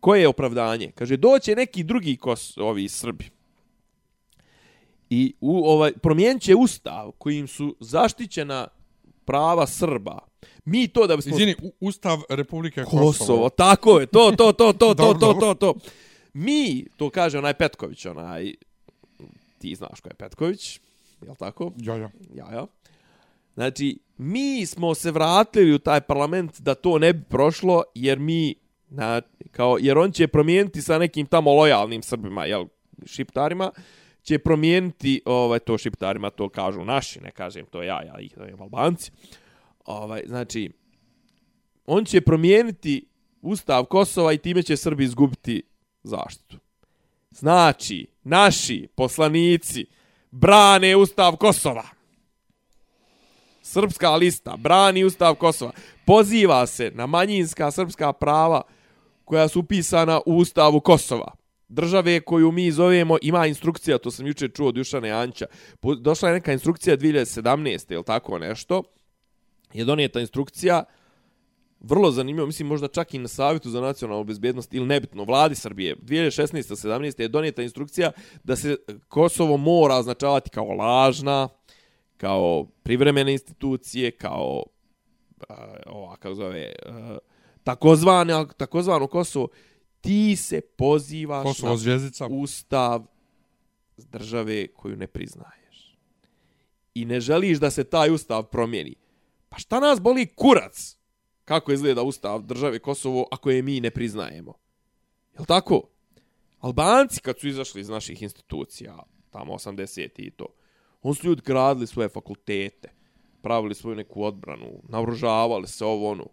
koje 0.00 0.20
je 0.20 0.28
opravdanje? 0.28 0.92
Kaže, 0.94 1.16
doće 1.16 1.56
neki 1.56 1.82
drugi 1.82 2.16
kos, 2.16 2.56
ovi 2.56 2.88
Srbi. 2.88 3.30
I 5.10 5.34
u, 5.40 5.64
ovaj, 5.64 5.92
promijenit 5.92 6.42
će 6.42 6.54
ustav 6.54 7.12
kojim 7.18 7.46
su 7.48 7.76
zaštićena 7.80 8.68
prava 9.24 9.66
Srba. 9.66 10.18
Mi 10.64 10.88
to 10.88 11.06
da 11.06 11.16
bismo... 11.16 11.36
Izvini, 11.36 11.54
Ustav 11.80 12.22
Republike 12.28 12.84
Kosovo. 12.84 13.06
Kosovo, 13.06 13.48
tako 13.48 14.00
je, 14.00 14.06
to, 14.06 14.32
to, 14.36 14.52
to, 14.52 14.72
to, 14.72 14.94
to, 14.94 14.94
to, 14.94 15.14
dobro. 15.14 15.54
to, 15.54 15.54
to. 15.54 15.74
Mi, 16.38 16.84
to 16.96 17.10
kaže 17.10 17.38
onaj 17.38 17.54
Petković, 17.54 18.06
onaj, 18.06 18.54
ti 19.58 19.74
znaš 19.74 20.00
ko 20.00 20.08
je 20.08 20.14
Petković, 20.14 20.80
jel 21.22 21.34
tako? 21.34 21.72
Ja, 21.76 21.96
ja. 21.96 22.10
Ja, 22.34 22.52
ja. 22.52 22.66
Znači, 23.54 23.98
mi 24.16 24.66
smo 24.66 24.94
se 24.94 25.10
vratili 25.10 25.74
u 25.74 25.78
taj 25.78 26.00
parlament 26.00 26.60
da 26.60 26.74
to 26.74 26.98
ne 26.98 27.12
bi 27.12 27.24
prošlo, 27.24 27.82
jer 27.94 28.18
mi, 28.18 28.54
na, 28.88 29.22
kao, 29.50 29.78
jer 29.80 29.98
on 29.98 30.12
će 30.12 30.26
promijeniti 30.26 30.82
sa 30.82 30.98
nekim 30.98 31.26
tamo 31.26 31.54
lojalnim 31.54 32.02
Srbima, 32.02 32.44
jel, 32.44 32.66
šiptarima, 33.06 33.70
će 34.22 34.38
promijeniti, 34.38 35.22
ovaj, 35.24 35.58
to 35.58 35.78
šiptarima, 35.78 36.30
to 36.30 36.48
kažu 36.48 36.84
naši, 36.84 37.20
ne 37.20 37.30
kažem 37.30 37.66
to 37.66 37.82
ja, 37.82 38.02
ja 38.02 38.20
ih 38.20 38.32
zovem 38.36 38.62
Albanci. 38.62 39.10
Ovaj, 39.84 40.22
znači, 40.26 40.70
on 41.86 42.04
će 42.04 42.20
promijeniti 42.20 43.06
ustav 43.42 43.84
Kosova 43.84 44.32
i 44.32 44.38
time 44.38 44.62
će 44.62 44.76
Srbi 44.76 45.04
izgubiti 45.04 45.62
zaštitu. 46.06 46.58
Znači, 47.30 48.06
naši 48.24 48.88
poslanici 48.94 49.86
brane 50.30 50.96
ustav 50.96 51.36
Kosova. 51.36 51.84
Srpska 53.62 54.16
lista 54.16 54.56
brani 54.56 55.04
ustav 55.04 55.34
Kosova. 55.34 55.72
Poziva 56.04 56.66
se 56.66 56.90
na 56.94 57.06
manjinska 57.06 57.70
srpska 57.70 58.12
prava 58.12 58.62
koja 59.24 59.48
su 59.48 59.60
upisana 59.60 60.20
u 60.26 60.36
ustavu 60.36 60.80
Kosova. 60.80 61.32
Države 61.68 62.20
koju 62.20 62.52
mi 62.52 62.72
zovemo, 62.72 63.16
ima 63.22 63.46
instrukcija, 63.46 63.98
to 63.98 64.10
sam 64.10 64.26
juče 64.26 64.48
čuo 64.48 64.68
od 64.68 64.76
Jušane 64.76 65.10
Anća, 65.10 65.46
došla 66.00 66.28
je 66.28 66.34
neka 66.34 66.52
instrukcija 66.52 66.96
2017. 66.96 67.92
ili 67.92 68.04
tako 68.04 68.38
nešto, 68.38 68.82
je 69.72 69.84
donijeta 69.84 70.20
instrukcija, 70.20 70.84
vrlo 71.80 72.10
zanimljivo, 72.10 72.46
mislim 72.46 72.68
možda 72.68 72.88
čak 72.88 73.14
i 73.14 73.18
na 73.18 73.28
savjetu 73.28 73.70
za 73.70 73.80
nacionalnu 73.80 74.24
bezbjednost 74.24 74.74
ili 74.74 74.86
nebitno, 74.86 75.24
vladi 75.24 75.54
Srbije, 75.54 75.96
2016. 75.96 76.88
17. 76.88 77.20
je 77.20 77.28
donijeta 77.28 77.62
instrukcija 77.62 78.12
da 78.44 78.56
se 78.56 78.76
Kosovo 79.08 79.56
mora 79.56 79.94
označavati 79.96 80.50
kao 80.50 80.66
lažna, 80.66 81.48
kao 82.16 82.66
privremene 82.82 83.32
institucije, 83.32 84.10
kao 84.10 84.62
uh, 85.48 85.56
ova, 85.86 86.16
kako 86.16 86.34
zove, 86.34 86.74
uh, 86.86 87.18
takozvano, 87.64 88.44
takozvano 88.44 89.06
Kosovo, 89.06 89.48
ti 90.00 90.36
se 90.36 90.60
pozivaš 90.60 91.42
Kosovo 91.42 91.70
na 91.70 91.76
zvjezdica. 91.76 92.26
ustav 92.26 93.06
države 93.96 94.66
koju 94.66 94.96
ne 94.96 95.06
priznaješ. 95.06 95.98
I 96.94 97.04
ne 97.04 97.20
želiš 97.20 97.58
da 97.58 97.70
se 97.70 97.84
taj 97.84 98.10
ustav 98.10 98.42
promijeni. 98.42 98.94
Pa 99.48 99.58
šta 99.58 99.80
nas 99.80 100.00
boli 100.00 100.26
kurac? 100.26 100.96
Kako 101.46 101.72
izgleda 101.72 102.02
ustav 102.02 102.42
države 102.42 102.78
Kosovo 102.78 103.26
ako 103.30 103.50
je 103.50 103.62
mi 103.62 103.80
ne 103.80 103.90
priznajemo? 103.90 104.54
Jel 105.34 105.44
tako? 105.44 105.82
Albanci 106.58 107.20
kad 107.20 107.38
su 107.38 107.48
izašli 107.48 107.80
iz 107.80 107.88
naših 107.88 108.22
institucija, 108.22 109.02
tamo 109.30 109.52
80 109.52 110.08
i 110.16 110.30
to, 110.30 110.46
on 111.02 111.14
su 111.14 111.26
ljudi 111.26 111.42
gradili 111.44 111.86
svoje 111.86 112.08
fakultete, 112.08 112.88
pravili 113.42 113.74
svoju 113.74 113.96
neku 113.96 114.24
odbranu, 114.24 114.82
naoružavali 114.88 115.68
se 115.68 115.84
ovo 115.84 116.10
ono. 116.10 116.26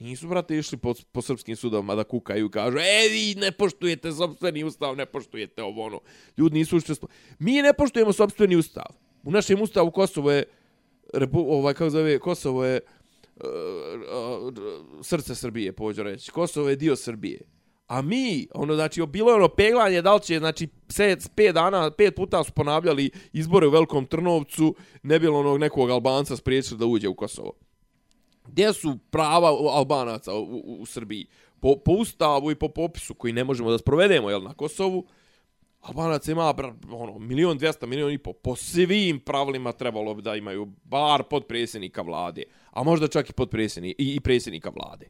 Nisu, 0.00 0.28
brate, 0.28 0.58
išli 0.58 0.78
po, 0.78 0.94
po 1.12 1.22
srpskim 1.22 1.56
sudovima 1.56 1.94
da 1.94 2.04
kukaju 2.04 2.46
i 2.46 2.50
kažu, 2.50 2.78
e, 2.78 3.08
vi 3.10 3.34
ne 3.40 3.52
poštujete 3.52 4.12
sobstveni 4.12 4.64
ustav, 4.64 4.96
ne 4.96 5.06
poštujete 5.06 5.62
ovo 5.62 5.84
ono. 5.84 6.00
Ljudi 6.36 6.58
nisu 6.58 6.76
učestvo. 6.76 7.08
Mi 7.38 7.62
ne 7.62 7.72
poštujemo 7.72 8.12
sobstveni 8.12 8.56
ustav. 8.56 8.86
U 9.22 9.30
našem 9.30 9.62
ustavu 9.62 9.90
Kosovo 9.90 10.30
je, 10.30 10.44
repu, 11.14 11.38
ovaj, 11.38 11.74
kako 11.74 11.90
zove, 11.90 12.18
Kosovo 12.18 12.64
je 12.64 12.80
uh, 12.84 12.97
srce 15.02 15.34
Srbije, 15.34 15.72
pođu 15.72 16.02
reći. 16.02 16.30
Kosovo 16.30 16.68
je 16.68 16.76
dio 16.76 16.96
Srbije. 16.96 17.40
A 17.86 18.02
mi, 18.02 18.46
ono, 18.54 18.74
znači, 18.74 19.06
bilo 19.06 19.30
je 19.30 19.36
ono 19.36 19.48
peglanje, 19.48 20.02
da 20.02 20.14
li 20.14 20.20
će, 20.20 20.38
znači, 20.38 20.68
pet, 20.96 21.30
pet 21.34 21.54
dana, 21.54 21.90
pet 21.90 22.14
puta 22.16 22.44
su 22.44 22.52
ponavljali 22.52 23.10
izbore 23.32 23.66
u 23.66 23.70
Velikom 23.70 24.06
Trnovcu, 24.06 24.74
ne 25.02 25.18
bilo 25.18 25.38
onog 25.38 25.58
nekog 25.58 25.90
Albanca 25.90 26.36
spriječili 26.36 26.78
da 26.78 26.86
uđe 26.86 27.08
u 27.08 27.14
Kosovo. 27.14 27.52
Gdje 28.46 28.72
su 28.72 28.98
prava 29.10 29.48
Albanaca 29.48 30.34
u, 30.34 30.42
u, 30.42 30.76
u 30.80 30.86
Srbiji? 30.86 31.26
Po, 31.60 31.76
po 31.76 31.92
ustavu 31.92 32.50
i 32.50 32.54
po 32.54 32.68
popisu 32.68 33.14
koji 33.14 33.32
ne 33.32 33.44
možemo 33.44 33.70
da 33.70 33.78
sprovedemo, 33.78 34.30
jel, 34.30 34.42
na 34.42 34.54
Kosovu, 34.54 35.06
Albanac 35.80 36.28
ima 36.28 36.54
ono, 36.90 37.18
milion 37.18 37.58
dvijesta, 37.58 37.86
milion 37.86 38.12
i 38.12 38.18
po. 38.18 38.32
Po 38.32 38.56
svim 38.56 39.20
pravilima 39.20 39.72
trebalo 39.72 40.14
bi 40.14 40.22
da 40.22 40.36
imaju 40.36 40.66
bar 40.84 41.22
podpredsjednika 41.22 42.02
vlade, 42.02 42.42
a 42.78 42.82
možda 42.82 43.08
čak 43.08 43.30
i 43.30 43.32
podpredsjednika 43.32 44.02
i, 44.02 44.14
i 44.14 44.20
predsjednika 44.20 44.70
vlade. 44.70 45.06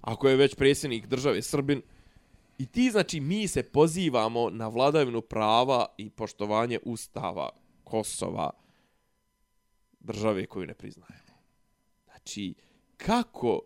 Ako 0.00 0.28
je 0.28 0.36
već 0.36 0.54
predsjednik 0.54 1.06
države 1.06 1.42
Srbin, 1.42 1.82
I 2.58 2.66
ti, 2.66 2.90
znači, 2.90 3.20
mi 3.20 3.48
se 3.48 3.62
pozivamo 3.62 4.50
na 4.50 4.68
vladavinu 4.68 5.20
prava 5.20 5.86
i 5.98 6.10
poštovanje 6.10 6.78
ustava 6.84 7.50
Kosova, 7.84 8.50
države 10.00 10.46
koju 10.46 10.66
ne 10.66 10.74
priznajemo. 10.74 11.36
Znači, 12.04 12.54
kako, 12.96 13.60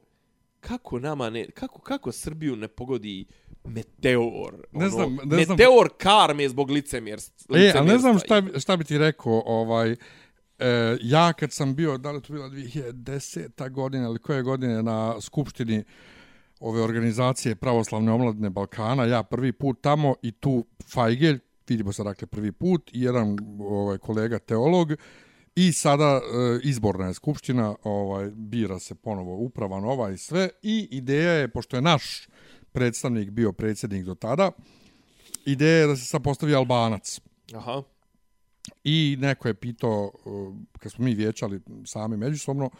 kako 0.60 0.98
nama 0.98 1.30
ne, 1.30 1.50
kako, 1.50 1.80
kako 1.80 2.12
Srbiju 2.12 2.56
ne 2.56 2.68
pogodi 2.68 3.26
meteor? 3.64 4.54
ono, 4.72 4.84
Ne 4.84 4.90
znam, 4.90 5.18
ne 5.24 5.44
znam. 5.44 5.56
meteor 5.56 5.88
karme 5.98 6.48
zbog 6.48 6.70
licemjerstva. 6.70 7.58
E, 7.58 7.72
ali 7.76 7.88
ne 7.88 7.98
znam 7.98 8.18
šta, 8.18 8.42
šta 8.60 8.76
bi 8.76 8.84
ti 8.84 8.98
rekao, 8.98 9.42
ovaj, 9.46 9.96
e, 10.60 10.98
ja 11.02 11.32
kad 11.32 11.52
sam 11.52 11.74
bio, 11.74 11.98
da 11.98 12.10
li 12.10 12.22
to 12.22 12.32
bila 12.32 12.48
2010. 12.48 13.70
godina 13.70 14.04
ili 14.04 14.18
koje 14.18 14.42
godine 14.42 14.82
na 14.82 15.20
skupštini 15.20 15.84
ove 16.60 16.82
organizacije 16.82 17.54
pravoslavne 17.54 18.12
omladne 18.12 18.50
Balkana, 18.50 19.04
ja 19.04 19.22
prvi 19.22 19.52
put 19.52 19.80
tamo 19.80 20.14
i 20.22 20.32
tu 20.32 20.64
Fajgelj, 20.92 21.38
vidimo 21.68 21.92
se 21.92 22.04
dakle 22.04 22.26
prvi 22.26 22.52
put, 22.52 22.90
i 22.92 23.02
jedan 23.02 23.36
ovaj, 23.60 23.98
kolega 23.98 24.38
teolog, 24.38 24.92
i 25.54 25.72
sada 25.72 26.20
e, 26.20 26.20
izborna 26.62 27.06
je 27.06 27.14
skupština, 27.14 27.74
ovaj, 27.82 28.30
bira 28.30 28.78
se 28.78 28.94
ponovo 28.94 29.36
uprava 29.36 29.80
nova 29.80 30.10
i 30.10 30.18
sve, 30.18 30.48
i 30.62 30.88
ideja 30.90 31.32
je, 31.32 31.48
pošto 31.48 31.76
je 31.76 31.82
naš 31.82 32.28
predstavnik 32.72 33.30
bio 33.30 33.52
predsjednik 33.52 34.04
do 34.04 34.14
tada, 34.14 34.50
ideja 35.46 35.78
je 35.78 35.86
da 35.86 35.96
se 35.96 36.04
sad 36.04 36.22
postavi 36.22 36.54
Albanac. 36.54 37.20
Aha. 37.54 37.82
I 38.84 39.16
neko 39.20 39.48
je 39.48 39.54
pitao, 39.54 40.10
uh, 40.24 40.54
kad 40.78 40.92
smo 40.92 41.04
mi 41.04 41.14
vječali 41.14 41.60
sami 41.84 42.16
međusobno, 42.16 42.70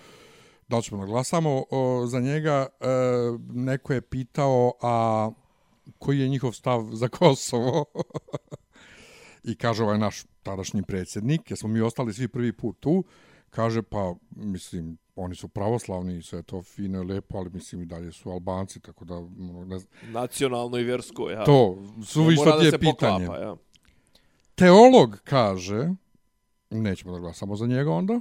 da 0.68 0.76
li 0.76 0.82
ćemo 0.82 1.01
da 1.01 1.07
glasamo 1.07 1.57
uh, 1.57 2.09
za 2.09 2.20
njega, 2.20 2.66
uh, 2.80 3.41
neko 3.55 3.93
je 3.93 4.01
pitao, 4.01 4.72
a 4.82 5.30
koji 5.99 6.18
je 6.18 6.28
njihov 6.28 6.53
stav 6.53 6.88
za 6.93 7.09
Kosovo? 7.18 7.84
I 9.45 9.55
kaže 9.55 9.82
ovaj 9.82 9.99
naš 9.99 10.22
tadašnji 10.43 10.82
predsjednik, 10.82 11.51
jer 11.51 11.59
smo 11.59 11.68
mi 11.68 11.80
ostali 11.80 12.14
svi 12.14 12.28
prvi 12.28 12.53
put 12.53 12.80
tu, 12.80 13.05
kaže, 13.51 13.82
pa, 13.82 14.14
mislim, 14.30 14.99
oni 15.16 15.34
su 15.34 15.49
pravoslavni 15.49 16.18
i 16.18 16.22
sve 16.22 16.43
to 16.43 16.62
fino 16.62 17.03
i 17.03 17.05
lepo, 17.05 17.38
ali 17.38 17.51
mislim 17.51 17.82
i 17.82 17.86
dalje 17.86 18.12
su 18.12 18.30
Albanci, 18.30 18.80
tako 18.80 19.05
da, 19.05 19.14
ono, 19.14 19.64
ne 19.64 19.78
znam. 19.78 19.93
Nacionalno 20.12 20.78
i 20.78 20.84
vjersko, 20.84 21.30
ja. 21.30 21.45
To, 21.45 21.78
suvišno 22.05 22.53
ti 22.61 22.64
je 22.64 22.78
pitanje. 22.78 23.26
Poklapa, 23.26 23.43
ja. 23.43 23.57
Teolog 24.61 25.20
kaže, 25.24 25.88
nećemo 26.70 27.12
da 27.12 27.18
glasamo 27.18 27.56
za 27.56 27.66
njega 27.66 27.92
onda, 27.92 28.20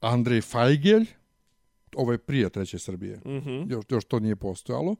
Andrej 0.00 0.40
Fajgelj, 0.40 1.06
ovo 1.96 2.12
je 2.12 2.18
prije 2.18 2.50
Treće 2.50 2.78
Srbije, 2.78 3.16
mm. 3.16 3.30
-hmm. 3.30 3.70
još, 3.70 3.84
još 3.88 4.04
to 4.04 4.20
nije 4.20 4.36
postojalo, 4.36 4.96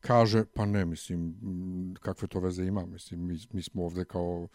kaže, 0.00 0.44
pa 0.44 0.66
ne, 0.66 0.84
mislim, 0.84 1.34
kakve 2.00 2.28
to 2.28 2.40
veze 2.40 2.64
ima, 2.64 2.86
mislim, 2.86 3.26
mi, 3.26 3.38
mi 3.52 3.62
smo 3.62 3.84
ovde 3.84 4.04
kao 4.04 4.48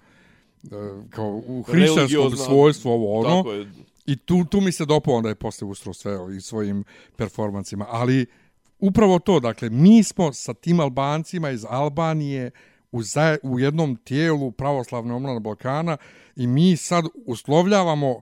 e, 0.63 0.67
kao 1.09 1.41
u 1.47 1.63
hrišćanskom 1.63 2.31
svojstvu 2.31 2.89
ovo 2.89 3.19
ono 3.19 3.51
je. 3.51 3.67
i 4.05 4.15
tu, 4.15 4.45
tu 4.45 4.61
mi 4.61 4.71
se 4.71 4.85
dopao 4.85 5.13
onda 5.13 5.29
je 5.29 5.35
posle 5.35 5.67
ustro 5.67 5.93
sve 5.93 6.17
i 6.37 6.41
svojim 6.41 6.83
performansima 7.15 7.85
ali 7.89 8.25
upravo 8.79 9.19
to 9.19 9.39
dakle 9.39 9.69
mi 9.69 10.03
smo 10.03 10.33
sa 10.33 10.53
tim 10.53 10.79
Albancima 10.79 11.49
iz 11.49 11.65
Albanije 11.69 12.51
u, 12.91 13.03
za, 13.03 13.37
u 13.43 13.59
jednom 13.59 13.95
tijelu 13.95 14.51
pravoslavne 14.51 15.13
omlade 15.13 15.39
Balkana 15.39 15.97
i 16.35 16.47
mi 16.47 16.77
sad 16.77 17.05
uslovljavamo 17.25 18.21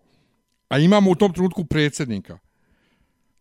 a 0.70 0.78
imamo 0.78 1.12
u 1.12 1.16
tom 1.16 1.34
trenutku 1.34 1.66
predsjednika 1.66 2.38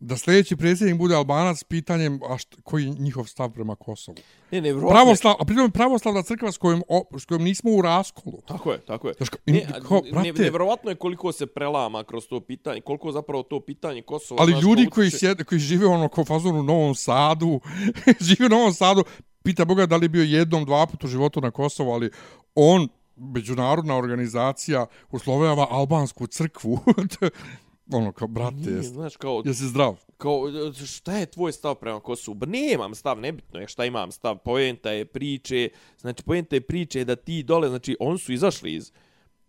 da 0.01 0.17
sljedeći 0.17 0.55
predsjednik 0.55 0.97
bude 0.97 1.15
Albanac 1.15 1.63
pitanjem 1.63 2.19
a 2.23 2.37
št, 2.37 2.55
koji 2.63 2.83
je 2.83 2.89
njihov 2.89 3.25
stav 3.25 3.49
prema 3.49 3.75
Kosovu. 3.75 4.17
Ne, 4.51 4.61
ne, 4.61 4.69
vjerovatno- 4.69 4.89
Pravoslav, 4.91 5.35
a 5.39 5.45
pritom 5.45 5.71
pravoslavna 5.71 6.21
crkva 6.23 6.51
s 6.51 6.57
kojom, 6.57 6.83
o, 6.87 7.05
s 7.13 7.25
kojom 7.25 7.43
nismo 7.43 7.71
u 7.71 7.81
raskolu. 7.81 8.41
Tako 8.41 8.71
je, 8.71 8.79
tako 8.79 9.07
je. 9.07 9.13
Kao, 9.15 9.25
Ne, 9.45 9.65
a 9.69 9.79
kao, 9.81 10.01
ne, 10.05 10.11
brate- 10.11 10.33
nevjerovatno 10.35 10.89
je 10.89 10.95
koliko 10.95 11.31
se 11.31 11.45
prelama 11.47 12.03
kroz 12.03 12.23
to 12.25 12.39
pitanje, 12.39 12.81
koliko 12.81 13.11
zapravo 13.11 13.43
to 13.43 13.59
pitanje 13.59 14.01
Kosova... 14.01 14.41
Ali 14.41 14.51
znaš, 14.51 14.63
ljudi 14.63 14.85
koji, 14.85 15.07
utječe- 15.07 15.17
sjede, 15.17 15.43
koji 15.43 15.59
žive 15.59 15.85
ono 15.87 16.07
kao 16.09 16.25
fazon 16.25 16.55
u 16.55 16.63
Novom 16.63 16.95
Sadu, 16.95 17.59
žive 18.21 18.45
u 18.45 18.49
Novom 18.49 18.73
Sadu, 18.73 19.03
pita 19.43 19.65
Boga 19.65 19.85
da 19.85 19.95
li 19.95 20.05
je 20.05 20.09
bio 20.09 20.23
jednom, 20.23 20.65
dva 20.65 20.85
puta 20.85 21.07
u 21.07 21.09
životu 21.09 21.41
na 21.41 21.51
Kosovu, 21.51 21.91
ali 21.91 22.09
on, 22.55 22.87
međunarodna 23.17 23.97
organizacija, 23.97 24.85
uslovljava 25.11 25.67
albansku 25.69 26.27
crkvu. 26.27 26.79
ono, 27.91 28.11
kao, 28.11 28.27
brate, 28.27 28.55
Nije, 28.55 28.75
jesi, 28.75 28.89
znaš, 28.89 29.17
kao, 29.17 29.41
jesi 29.45 29.67
zdrav? 29.67 29.95
kao, 30.17 30.43
šta 30.85 31.17
je 31.17 31.25
tvoj 31.25 31.51
stav 31.51 31.75
prema 31.75 31.99
Kosovu? 31.99 32.37
Nemam 32.47 32.95
stav, 32.95 33.19
nebitno 33.19 33.59
je 33.59 33.67
šta 33.67 33.85
imam 33.85 34.11
stav. 34.11 34.37
Poenta 34.37 34.91
je 34.91 35.05
priče, 35.05 35.69
znači 35.97 36.23
poenta 36.23 36.55
je 36.55 36.61
priče 36.61 37.05
da 37.05 37.15
ti 37.15 37.43
dole, 37.43 37.69
znači 37.69 37.97
oni 37.99 38.19
su 38.19 38.33
izašli 38.33 38.73
iz 38.73 38.91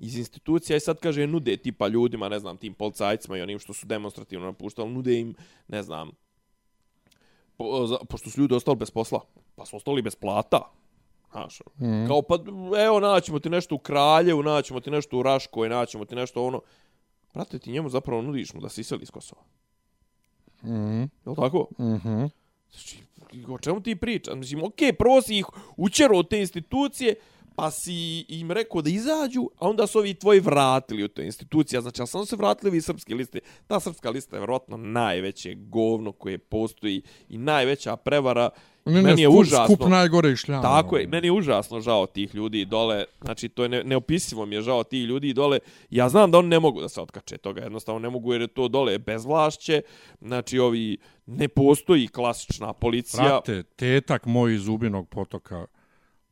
iz 0.01 0.19
institucija 0.19 0.77
i 0.77 0.81
sad 0.81 0.99
kaže 0.99 1.27
nude 1.27 1.57
tipa 1.57 1.89
ljudima, 1.89 2.29
ne 2.29 2.39
znam, 2.39 2.57
tim 2.57 2.75
policajcima 2.75 3.39
i 3.39 3.43
onim 3.43 3.59
što 3.59 3.73
su 3.73 3.87
demonstrativno 3.87 4.47
napuštali, 4.47 4.91
nude 4.91 5.21
im, 5.21 5.35
ne 5.69 5.83
znam, 5.83 6.11
po, 7.57 7.87
za, 7.87 7.97
pošto 8.09 8.31
su 8.31 8.41
ljudi 8.41 8.55
ostali 8.55 8.77
bez 8.77 8.91
posla, 8.91 9.21
pa 9.55 9.65
su 9.67 9.77
ostali 9.77 10.03
bez 10.03 10.15
plata. 10.15 10.73
Znaš, 11.33 11.61
mm. 11.61 12.07
kao 12.07 12.23
pa 12.23 12.39
evo 12.85 13.01
naćemo 13.01 13.39
ti 13.39 13.51
nešto 13.51 13.75
u 13.75 13.79
Kraljevu, 13.79 14.43
naćemo 14.43 14.81
ti 14.81 14.91
nešto 14.91 15.19
u 15.19 15.23
Raškoj, 15.23 15.69
naćemo 15.69 16.05
ti 16.05 16.15
nešto 16.15 16.47
ono. 16.47 16.61
Brate, 17.35 17.59
ti 17.59 17.73
njemu 17.73 17.89
zapravo 17.89 18.23
nudiš 18.23 18.55
mu 18.55 18.61
da 18.61 18.69
se 18.69 18.81
iseli 18.81 19.03
iz 19.03 19.11
Kosova. 19.11 19.43
Mhm. 20.65 21.05
Jel 21.27 21.35
tako? 21.37 21.69
Mhm. 21.79 22.25
Znači, 22.71 22.99
o 23.49 23.59
čemu 23.59 23.83
ti 23.83 23.97
pričaš? 23.97 24.35
Mislim, 24.35 24.65
okej, 24.65 24.93
prvo 24.93 25.23
si 25.23 25.39
ih 25.39 25.47
učero 25.77 26.19
od 26.19 26.29
te 26.29 26.41
institucije, 26.41 27.15
pa 27.57 27.71
si 27.71 28.25
im 28.29 28.51
rekao 28.51 28.83
da 28.83 28.91
izađu, 28.91 29.51
a 29.59 29.69
onda 29.69 29.87
su 29.87 29.99
ovi 29.99 30.15
tvoji 30.15 30.41
vratili 30.41 31.05
u 31.05 31.09
te 31.09 31.25
institucije. 31.25 31.81
Znači, 31.81 32.01
ali 32.01 32.09
samo 32.09 32.27
se 32.27 32.37
vratili 32.37 32.71
vi 32.71 32.81
srpske 32.81 33.15
liste. 33.15 33.41
Ta 33.67 33.81
srpska 33.81 34.11
lista 34.11 34.37
je 34.37 34.41
vjerojatno 34.41 34.77
najveće 34.77 35.55
govno 35.55 36.13
koje 36.13 36.39
postoji 36.39 37.03
i 37.29 37.39
najveća 37.39 37.97
prevara. 37.97 38.43
Ne, 38.43 38.51
ne, 38.85 39.03
meni 39.03 39.23
je 39.23 39.29
skup, 39.29 39.41
užasno. 39.41 39.77
skup 39.77 39.89
najgore 39.89 40.37
šljama. 40.37 40.63
Tako 40.63 40.97
je, 40.97 41.07
meni 41.07 41.27
je 41.27 41.33
užasno 41.33 41.81
žao 41.81 42.07
tih 42.07 42.35
ljudi 42.35 42.65
dole, 42.65 43.05
znači 43.21 43.49
to 43.49 43.63
je 43.63 43.69
ne, 43.69 43.85
neopisivo 43.85 44.47
mi 44.47 44.55
je 44.55 44.63
žao 44.63 44.85
tih 44.85 45.05
ljudi 45.05 45.33
dole. 45.33 45.59
Ja 45.91 46.09
znam 46.09 46.31
da 46.31 46.39
oni 46.39 46.49
ne 46.49 46.61
mogu 46.61 46.81
da 46.81 46.89
se 46.89 47.01
otkače 47.01 47.39
toga, 47.39 47.63
jednostavno 47.63 47.99
ne 47.99 48.11
mogu 48.11 48.33
jer 48.33 48.41
je 48.41 48.49
to 48.49 48.69
dole 48.69 48.99
bezvlašće, 48.99 49.83
znači 50.21 50.59
ovi 50.59 50.99
ne 51.27 51.49
postoji 51.49 52.09
klasična 52.09 52.73
policija. 52.73 53.23
Brate, 53.23 53.63
tetak 53.63 54.27
moj 54.27 54.55
iz 54.55 54.63
Zubinog 54.63 55.09
potoka, 55.09 55.67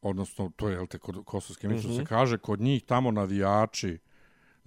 odnosno 0.02 0.52
to 0.56 0.68
je, 0.68 0.74
jel 0.74 0.86
te, 0.86 0.98
kod 0.98 1.24
Kosovske 1.24 1.68
miče, 1.68 1.88
mm 1.88 1.90
-hmm. 1.90 1.96
se 1.96 2.04
kaže, 2.04 2.38
kod 2.38 2.60
njih 2.60 2.84
tamo 2.84 3.10
navijači 3.10 3.98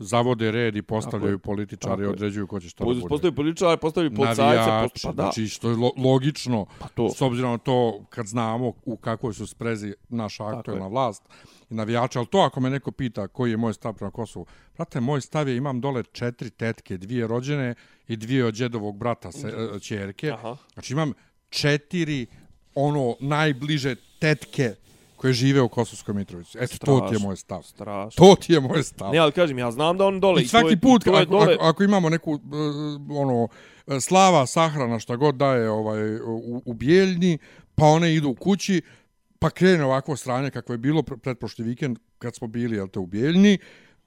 zavode 0.01 0.51
red 0.51 0.75
i 0.75 0.81
postavljaju 0.81 1.37
Tako 1.37 1.45
političari 1.45 2.03
i 2.03 2.07
određuju 2.07 2.47
ko 2.47 2.59
će 2.59 2.69
šta 2.69 2.83
da 2.83 2.93
bude. 2.93 3.01
Postoji 3.09 3.35
političari, 3.35 3.77
postoji 3.77 4.09
policajce, 4.09 4.41
navijači, 4.41 4.93
postoji, 4.93 5.15
pa 5.15 5.15
da. 5.15 5.23
znači 5.23 5.47
što 5.47 5.69
je 5.69 5.75
lo 5.75 5.91
logično, 5.97 6.65
Pa 6.79 6.87
to. 6.87 7.09
s 7.09 7.21
obzirom 7.21 7.51
na 7.51 7.57
to 7.57 8.05
kad 8.09 8.27
znamo 8.27 8.73
u 8.85 8.97
kakvoj 8.97 9.33
su 9.33 9.47
sprezi 9.47 9.93
naša 10.09 10.47
aktualna 10.47 10.87
vlast 10.87 11.23
i 11.69 11.73
navijači, 11.73 12.17
ali 12.17 12.27
to 12.27 12.39
ako 12.39 12.59
me 12.59 12.69
neko 12.69 12.91
pita 12.91 13.27
koji 13.27 13.51
je 13.51 13.57
moj 13.57 13.73
stav 13.73 13.93
prema 13.93 14.11
Kosovu, 14.11 14.45
brate, 14.75 14.99
moj 14.99 15.21
stav 15.21 15.47
je 15.47 15.57
imam 15.57 15.81
dole 15.81 16.03
četiri 16.03 16.49
tetke, 16.49 16.97
dvije 16.97 17.27
rođene 17.27 17.75
i 18.07 18.15
dvije 18.15 18.45
od 18.45 18.53
džedovog 18.53 18.97
brata, 18.97 19.31
se, 19.31 19.47
e, 19.75 19.79
čerke, 19.79 20.31
Aha. 20.31 20.57
znači 20.73 20.93
imam 20.93 21.13
četiri 21.49 22.27
ono 22.75 23.15
najbliže 23.19 23.95
tetke 24.19 24.75
koje 25.21 25.33
žive 25.33 25.61
u 25.61 25.69
Kosovskoj 25.69 26.13
Mitrovici. 26.13 26.57
Eto, 26.61 26.77
to 26.85 27.05
ti 27.09 27.15
je 27.15 27.19
moj 27.19 27.35
stav. 27.35 27.61
Strašno. 27.63 28.25
To 28.25 28.35
ti 28.35 28.53
je 28.53 28.59
moj 28.59 28.83
stav. 28.83 29.11
Ne, 29.11 29.17
ali 29.17 29.31
kažem, 29.31 29.59
ja 29.59 29.71
znam 29.71 29.97
da 29.97 30.05
on 30.05 30.19
dole... 30.19 30.41
I 30.41 30.47
svaki 30.47 30.63
to 30.63 30.69
je, 30.69 30.79
put, 30.79 31.03
to 31.03 31.15
je 31.15 31.21
ako, 31.21 31.31
dole, 31.31 31.53
ako, 31.53 31.63
ako 31.63 31.83
imamo 31.83 32.09
neku, 32.09 32.31
uh, 32.31 32.39
ono, 33.09 33.47
slava, 33.99 34.45
sahrana, 34.45 34.99
šta 34.99 35.15
god 35.15 35.35
daje 35.35 35.69
ovaj, 35.69 36.15
u, 36.15 36.61
u 36.65 36.73
Bijeljni, 36.73 37.37
pa 37.75 37.85
one 37.85 38.15
idu 38.15 38.29
u 38.29 38.35
kući, 38.35 38.81
pa 39.39 39.49
krene 39.49 39.85
ovakvo 39.85 40.15
stranje 40.15 40.49
kako 40.49 40.73
je 40.73 40.77
bilo 40.77 41.01
pre- 41.01 41.17
pretprošli 41.17 41.65
vikend 41.65 41.97
kad 42.19 42.35
smo 42.35 42.47
bili 42.47 42.75
jel 42.75 42.87
te, 42.87 42.99
u 42.99 43.05
Bijeljni, 43.05 43.57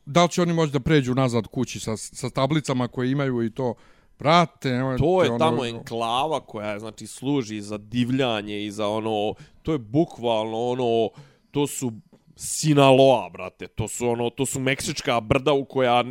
da 0.07 0.23
li 0.23 0.31
će 0.31 0.43
oni 0.43 0.53
moći 0.53 0.73
da 0.73 0.81
pređu 0.81 1.15
nazad 1.15 1.47
kući 1.47 1.81
sa, 1.81 1.97
sa 1.97 2.31
tablicama 2.31 2.89
koje 2.89 3.11
imaju 3.11 3.43
i 3.43 3.51
to, 3.51 3.75
brate, 4.19 4.71
nemojte, 4.71 5.03
to 5.03 5.23
je 5.23 5.31
ono, 5.31 5.39
tamo 5.39 5.65
enklava 5.65 6.41
koja 6.41 6.79
znači, 6.79 7.07
služi 7.07 7.61
za 7.61 7.79
divljanje 7.79 8.65
i 8.65 8.71
za 8.71 8.89
ono, 8.89 9.35
to 9.63 9.73
je 9.73 9.79
bukvalno 9.79 10.59
ono, 10.59 11.11
to 11.51 11.67
su 11.67 11.93
Sinaloa, 12.37 13.31
brate, 13.31 13.67
to 13.67 13.89
su 13.89 14.09
ono, 14.09 14.31
to 14.31 14.47
su 14.47 14.61
meksička 14.61 15.21
brda 15.21 15.53
u 15.53 15.65
koja 15.65 16.05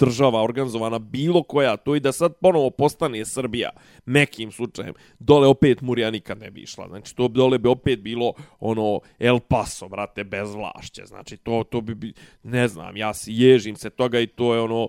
država 0.00 0.42
organizovana 0.42 0.98
bilo 0.98 1.42
koja, 1.42 1.76
to 1.76 1.96
i 1.96 2.00
da 2.00 2.12
sad 2.12 2.34
ponovo 2.40 2.70
postane 2.70 3.24
Srbija, 3.24 3.70
nekim 4.06 4.52
slučajem, 4.52 4.94
dole 5.18 5.46
opet 5.46 5.80
Murija 5.80 6.10
nikad 6.10 6.38
ne 6.38 6.50
bi 6.50 6.60
išla, 6.60 6.88
znači 6.88 7.16
to 7.16 7.28
dole 7.28 7.58
bi 7.58 7.68
opet 7.68 8.00
bilo 8.00 8.32
ono 8.60 9.00
El 9.18 9.40
Paso, 9.40 9.88
brate, 9.88 10.24
bez 10.24 10.54
vlašće, 10.54 11.02
znači 11.06 11.36
to, 11.36 11.64
to 11.70 11.80
bi, 11.80 11.94
bi 11.94 12.12
ne 12.42 12.68
znam, 12.68 12.96
ja 12.96 13.14
si 13.14 13.32
ježim 13.32 13.76
se 13.76 13.90
toga 13.90 14.20
i 14.20 14.26
to 14.26 14.54
je 14.54 14.60
ono, 14.60 14.88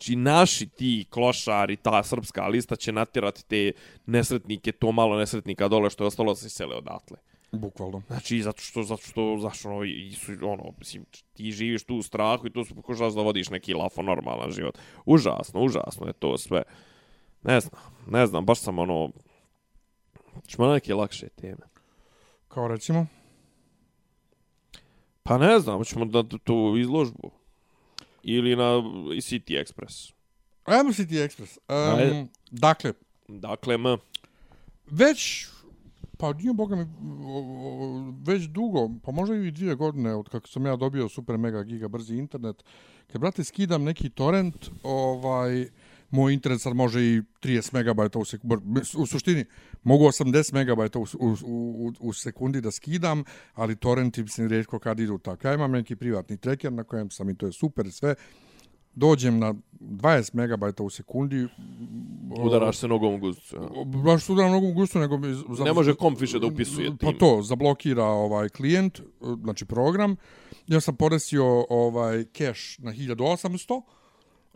Znači, 0.00 0.16
naši 0.16 0.66
ti 0.66 1.06
klošari, 1.10 1.76
ta 1.76 2.02
srpska 2.02 2.46
lista 2.46 2.76
će 2.76 2.92
natjerati 2.92 3.44
te 3.44 3.72
nesretnike, 4.06 4.72
to 4.72 4.92
malo 4.92 5.18
nesretnika 5.18 5.68
dole 5.68 5.90
što 5.90 6.04
je 6.04 6.08
ostalo 6.08 6.32
da 6.32 6.36
se 6.36 6.48
sele 6.48 6.76
odatle. 6.76 7.16
Bukvalno. 7.52 8.02
Znači, 8.06 8.42
zato 8.42 8.62
što, 8.62 8.82
zato 8.82 9.02
što, 9.02 9.36
zašto 9.40 9.68
ono, 9.68 9.84
i 9.84 10.12
su, 10.12 10.32
ono, 10.42 10.72
mislim, 10.78 11.04
ti 11.32 11.52
živiš 11.52 11.84
tu 11.84 11.96
u 11.96 12.02
strahu 12.02 12.46
i 12.46 12.52
tu 12.52 12.64
su 12.64 12.74
pokušavaš 12.74 13.14
da 13.14 13.22
vodiš 13.22 13.50
neki 13.50 13.74
lafo 13.74 14.02
normalan 14.02 14.50
život. 14.50 14.78
Užasno, 15.04 15.60
užasno 15.60 16.06
je 16.06 16.12
to 16.12 16.38
sve. 16.38 16.62
Ne 17.42 17.60
znam, 17.60 17.82
ne 18.06 18.26
znam, 18.26 18.46
baš 18.46 18.58
sam 18.58 18.78
ono, 18.78 19.10
ćemo 20.46 20.66
na 20.66 20.72
neke 20.72 20.94
lakše 20.94 21.28
teme. 21.28 21.68
Kao 22.48 22.68
recimo, 22.68 23.06
Pa 25.22 25.38
ne 25.38 25.58
znam, 25.58 25.84
ćemo 25.84 26.04
da 26.04 26.22
tu 26.44 26.74
izložbu. 26.78 27.30
Ili 28.22 28.56
na 28.56 28.64
City 29.20 29.64
Express. 29.64 30.12
ajmo 30.64 30.90
City 30.90 31.28
Express. 31.28 31.58
Ajde. 31.68 32.20
Um, 32.20 32.28
dakle, 32.50 32.92
Dakle, 33.28 33.74
m, 33.74 33.96
već 34.90 35.46
pa 36.18 36.32
nije 36.32 36.52
boga 36.52 36.76
mi 36.76 36.86
već 38.26 38.42
dugo, 38.42 38.90
pa 39.04 39.12
možda 39.12 39.36
i 39.36 39.50
dvije 39.50 39.74
godine 39.74 40.14
od 40.14 40.28
kako 40.28 40.48
sam 40.48 40.66
ja 40.66 40.76
dobio 40.76 41.08
super 41.08 41.38
mega 41.38 41.62
giga 41.62 41.88
brzi 41.88 42.16
internet, 42.16 42.64
kad 43.06 43.20
brate 43.20 43.44
skidam 43.44 43.84
neki 43.84 44.10
torrent, 44.10 44.70
ovaj 44.82 45.68
moj 46.10 46.32
internet 46.32 46.60
sad 46.60 46.76
može 46.76 47.00
i 47.02 47.22
30 47.42 47.74
megabajta 47.74 48.18
u 48.18 48.24
sekundi. 48.24 48.80
U 48.96 49.06
suštini, 49.06 49.44
mogu 49.82 50.04
80 50.04 50.54
megabajta 50.54 50.98
u, 50.98 51.06
u, 51.18 51.36
u, 51.44 51.92
u 52.00 52.12
sekundi 52.12 52.60
da 52.60 52.70
skidam, 52.70 53.24
ali 53.54 53.76
torrenti 53.76 54.28
se 54.28 54.48
rijetko 54.48 54.78
kad 54.78 55.00
idu 55.00 55.18
tako. 55.18 55.48
Ja 55.48 55.54
imam 55.54 55.70
neki 55.70 55.96
privatni 55.96 56.36
tracker 56.36 56.72
na 56.72 56.84
kojem 56.84 57.10
sam 57.10 57.30
i 57.30 57.36
to 57.36 57.46
je 57.46 57.52
super 57.52 57.92
sve. 57.92 58.14
Dođem 58.94 59.38
na 59.38 59.54
20 59.80 60.34
megabajta 60.34 60.82
u 60.82 60.90
sekundi. 60.90 61.46
Udaraš 62.38 62.78
se 62.78 62.88
nogom 62.88 63.22
u. 63.22 63.26
Ja. 63.28 63.84
Baš 64.04 64.24
se 64.24 64.32
udaram 64.32 64.50
nogom 64.52 64.70
u 64.70 64.74
guzicu, 64.74 64.98
nego. 64.98 65.18
Za, 65.56 65.64
ne 65.64 65.72
može 65.72 65.94
komp 65.94 66.20
više 66.20 66.38
da 66.38 66.46
upisuje 66.46 66.86
tim. 66.86 66.98
Pa 66.98 67.12
to, 67.18 67.42
zablokira 67.42 68.04
ovaj 68.04 68.48
klijent, 68.48 69.00
znači 69.42 69.64
program. 69.64 70.16
Ja 70.66 70.80
sam 70.80 70.96
poresio 70.96 71.66
ovaj 71.68 72.24
cache 72.24 72.82
na 72.82 72.92
1800 72.92 73.82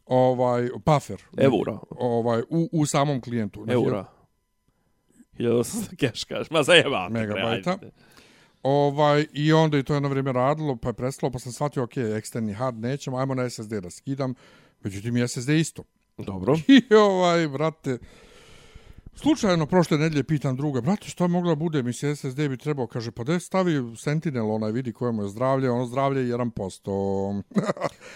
ovaj 0.07 0.69
buffer 0.87 1.23
eura 1.39 1.79
ovaj 1.91 2.43
u, 2.51 2.69
u 2.73 2.87
samom 2.87 3.21
klijentu 3.21 3.67
eura 3.69 4.05
1800 5.39 6.01
cache 6.01 6.27
kaže 6.29 6.49
ma 6.51 6.63
zajeba 6.63 7.09
megabajta. 7.09 7.79
ovaj 8.63 9.27
i 9.33 9.53
onda 9.53 9.77
je 9.77 9.83
to 9.83 9.95
jedno 9.95 10.09
vrijeme 10.09 10.33
radilo 10.33 10.77
pa 10.77 10.89
je 10.89 10.93
prestalo 10.93 11.33
pa 11.33 11.39
sam 11.39 11.53
shvatio 11.53 11.83
ok 11.83 11.97
eksterni 11.97 12.53
hard 12.53 12.79
nećemo 12.79 13.17
ajmo 13.17 13.35
na 13.35 13.51
SSD 13.51 13.73
da 13.73 13.91
skidam. 13.91 14.35
Međutim 14.81 15.29
SSD 15.29 15.49
isto. 15.49 15.83
Dobro. 16.19 16.57
I 16.91 16.95
ovaj 16.95 17.49
brate 17.49 17.99
Slučajno 19.17 19.67
prošle 19.67 19.99
nedelje 19.99 20.25
pitam 20.25 20.57
druga, 20.57 20.81
brate, 20.81 21.09
što 21.09 21.25
je 21.25 21.29
mogla 21.29 21.55
bude, 21.55 21.83
mi 21.83 21.93
se 21.93 22.17
SSD 22.17 22.49
bi 22.49 22.57
trebao, 22.57 22.87
kaže, 22.87 23.11
pa 23.11 23.25
da 23.25 23.41
stavi 23.41 23.97
Sentinel, 23.97 24.51
onaj 24.51 24.73
vidi 24.73 24.93
kojemu 24.93 25.23
je 25.23 25.29
zdravlje, 25.29 25.71
ono 25.71 25.87
zdravlje 25.87 26.29
je 26.29 26.35
1%. 26.37 27.43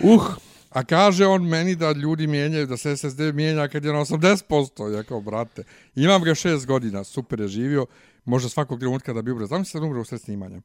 uh, 0.14 0.22
A 0.70 0.84
kaže 0.84 1.26
on 1.26 1.48
meni 1.48 1.74
da 1.74 1.92
ljudi 1.92 2.26
mijenjaju, 2.26 2.66
da 2.66 2.76
se 2.76 2.96
SSD 2.96 3.20
mijenja 3.34 3.68
kad 3.68 3.84
je 3.84 3.92
na 3.92 3.98
80%. 3.98 4.94
Ja 4.96 5.02
kao, 5.02 5.20
brate, 5.20 5.62
imam 5.94 6.22
ga 6.22 6.34
šest 6.34 6.66
godina, 6.66 7.04
super 7.04 7.40
je 7.40 7.48
živio, 7.48 7.86
može 8.24 8.48
svakog 8.48 8.78
trenutka 8.78 9.12
da 9.12 9.22
bi 9.22 9.32
umre. 9.32 9.46
Znam 9.46 9.64
se 9.64 9.80
da 9.80 9.86
umre 9.86 10.00
u 10.00 10.04
sred 10.04 10.20
snimanja. 10.20 10.60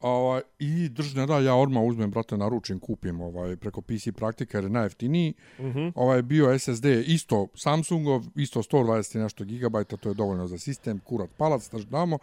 Ovaj, 0.00 0.42
I 0.58 0.88
drži 0.88 1.16
ne 1.16 1.26
da, 1.26 1.38
ja 1.38 1.54
odmah 1.54 1.82
uzmem, 1.82 2.10
brate, 2.10 2.36
naručim, 2.36 2.78
kupim 2.78 3.20
ovaj, 3.20 3.56
preko 3.56 3.82
PC 3.82 4.08
praktika 4.16 4.58
jer 4.58 4.64
je 4.64 4.70
najeftiniji. 4.70 5.34
Mm 5.58 5.64
-hmm. 5.64 5.92
ovaj, 5.94 6.22
bio 6.22 6.58
SSD 6.58 6.84
isto 7.06 7.46
Samsungov, 7.54 8.24
isto 8.36 8.62
120 8.62 9.18
nešto 9.18 9.44
gigabajta, 9.44 9.96
to 9.96 10.08
je 10.08 10.14
dovoljno 10.14 10.46
za 10.46 10.58
sistem, 10.58 10.98
kurat 10.98 11.30
palac, 11.36 11.70
da 11.70 11.78
damo. 11.78 12.18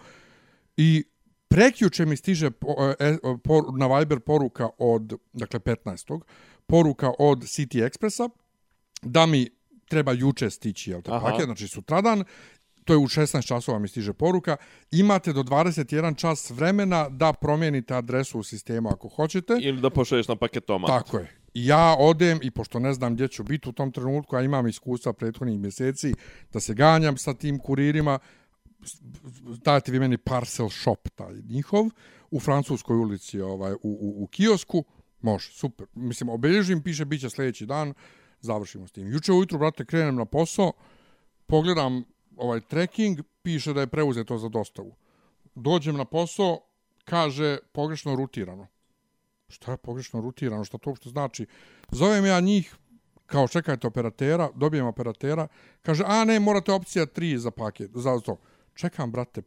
I 0.78 1.04
prekjuče 1.48 2.06
mi 2.06 2.18
stiže 2.18 2.52
po, 2.52 2.76
e, 3.00 3.18
po, 3.44 3.62
na 3.78 3.98
Viber 3.98 4.20
poruka 4.20 4.70
od, 4.78 5.14
dakle, 5.34 5.60
15 5.60 6.20
poruka 6.68 7.12
od 7.20 7.40
City 7.40 7.90
Expressa 7.90 8.30
da 9.02 9.26
mi 9.26 9.50
treba 9.88 10.12
juče 10.12 10.50
stići 10.50 10.92
jel 10.92 11.02
te 11.02 11.12
paket, 11.12 11.46
znači 11.46 11.68
sutradan, 11.68 12.24
to 12.88 12.94
je 12.94 12.98
u 12.98 13.08
16 13.08 13.48
časova 13.48 13.80
mi 13.80 13.88
stiže 13.88 14.14
poruka, 14.14 14.58
imate 14.92 15.34
do 15.34 15.44
21 15.44 16.16
čas 16.18 16.50
vremena 16.50 17.10
da 17.10 17.34
promijenite 17.34 17.96
adresu 17.96 18.40
u 18.40 18.44
sistemu 18.44 18.90
ako 18.90 19.10
hoćete. 19.10 19.58
Ili 19.62 19.82
da 19.82 19.90
pošalješ 19.90 20.28
na 20.28 20.36
paketomat. 20.36 20.88
Tako 20.88 21.18
je. 21.18 21.32
Ja 21.54 21.96
odem 22.00 22.40
i 22.42 22.52
pošto 22.52 22.80
ne 22.80 22.94
znam 22.94 23.14
gdje 23.14 23.28
ću 23.28 23.44
biti 23.44 23.70
u 23.70 23.72
tom 23.72 23.92
trenutku, 23.92 24.36
a 24.36 24.42
imam 24.42 24.68
iskustva 24.68 25.14
prethodnih 25.14 25.60
mjeseci, 25.60 26.14
da 26.54 26.60
se 26.60 26.74
ganjam 26.74 27.18
sa 27.18 27.34
tim 27.34 27.60
kuririma, 27.60 28.20
dajte 29.64 29.92
vi 29.92 30.00
meni 30.00 30.18
parcel 30.18 30.70
shop 30.70 31.10
taj 31.16 31.34
njihov, 31.50 31.86
u 32.32 32.40
Francuskoj 32.40 32.98
ulici 32.98 33.42
ovaj, 33.42 33.74
u, 33.74 33.78
u, 33.84 34.24
u 34.24 34.28
kiosku, 34.28 34.84
Može, 35.22 35.52
super. 35.52 35.88
Mislim, 35.94 36.30
obilježim, 36.30 36.84
piše 36.84 37.06
bit 37.06 37.22
će 37.22 37.30
sljedeći 37.30 37.66
dan, 37.66 37.94
završimo 38.42 38.88
s 38.88 38.92
tim. 38.92 39.08
Juče 39.08 39.32
ujutru, 39.32 39.60
brate, 39.60 39.86
krenem 39.86 40.16
na 40.16 40.26
posao, 40.26 40.72
pogledam 41.46 42.04
ovaj 42.36 42.62
tracking, 42.62 43.20
piše 43.42 43.74
da 43.74 43.82
je 43.82 43.88
preuzeto 43.88 44.38
za 44.38 44.50
dostavu. 44.50 44.96
Dođem 45.56 45.98
na 45.98 46.06
posao, 46.06 46.60
kaže 47.06 47.58
pogrešno 47.72 48.16
rutirano. 48.16 48.68
Šta 49.50 49.72
je 49.72 49.78
pogrešno 49.78 50.22
rutirano? 50.22 50.64
Šta 50.64 50.78
to 50.78 50.90
uopšte 50.90 51.10
znači? 51.10 51.46
Zovem 51.92 52.26
ja 52.26 52.40
njih, 52.40 52.76
kao 53.26 53.48
čekajte 53.48 53.88
operatera, 53.88 54.50
dobijem 54.56 54.86
operatera, 54.86 55.48
kaže, 55.82 56.04
a 56.08 56.26
ne, 56.26 56.40
morate 56.40 56.72
opcija 56.72 57.06
3 57.06 57.36
za 57.36 57.52
paket, 57.52 57.92
za 57.94 58.20
to. 58.20 58.38
Čekam, 58.74 59.12
brate, 59.12 59.42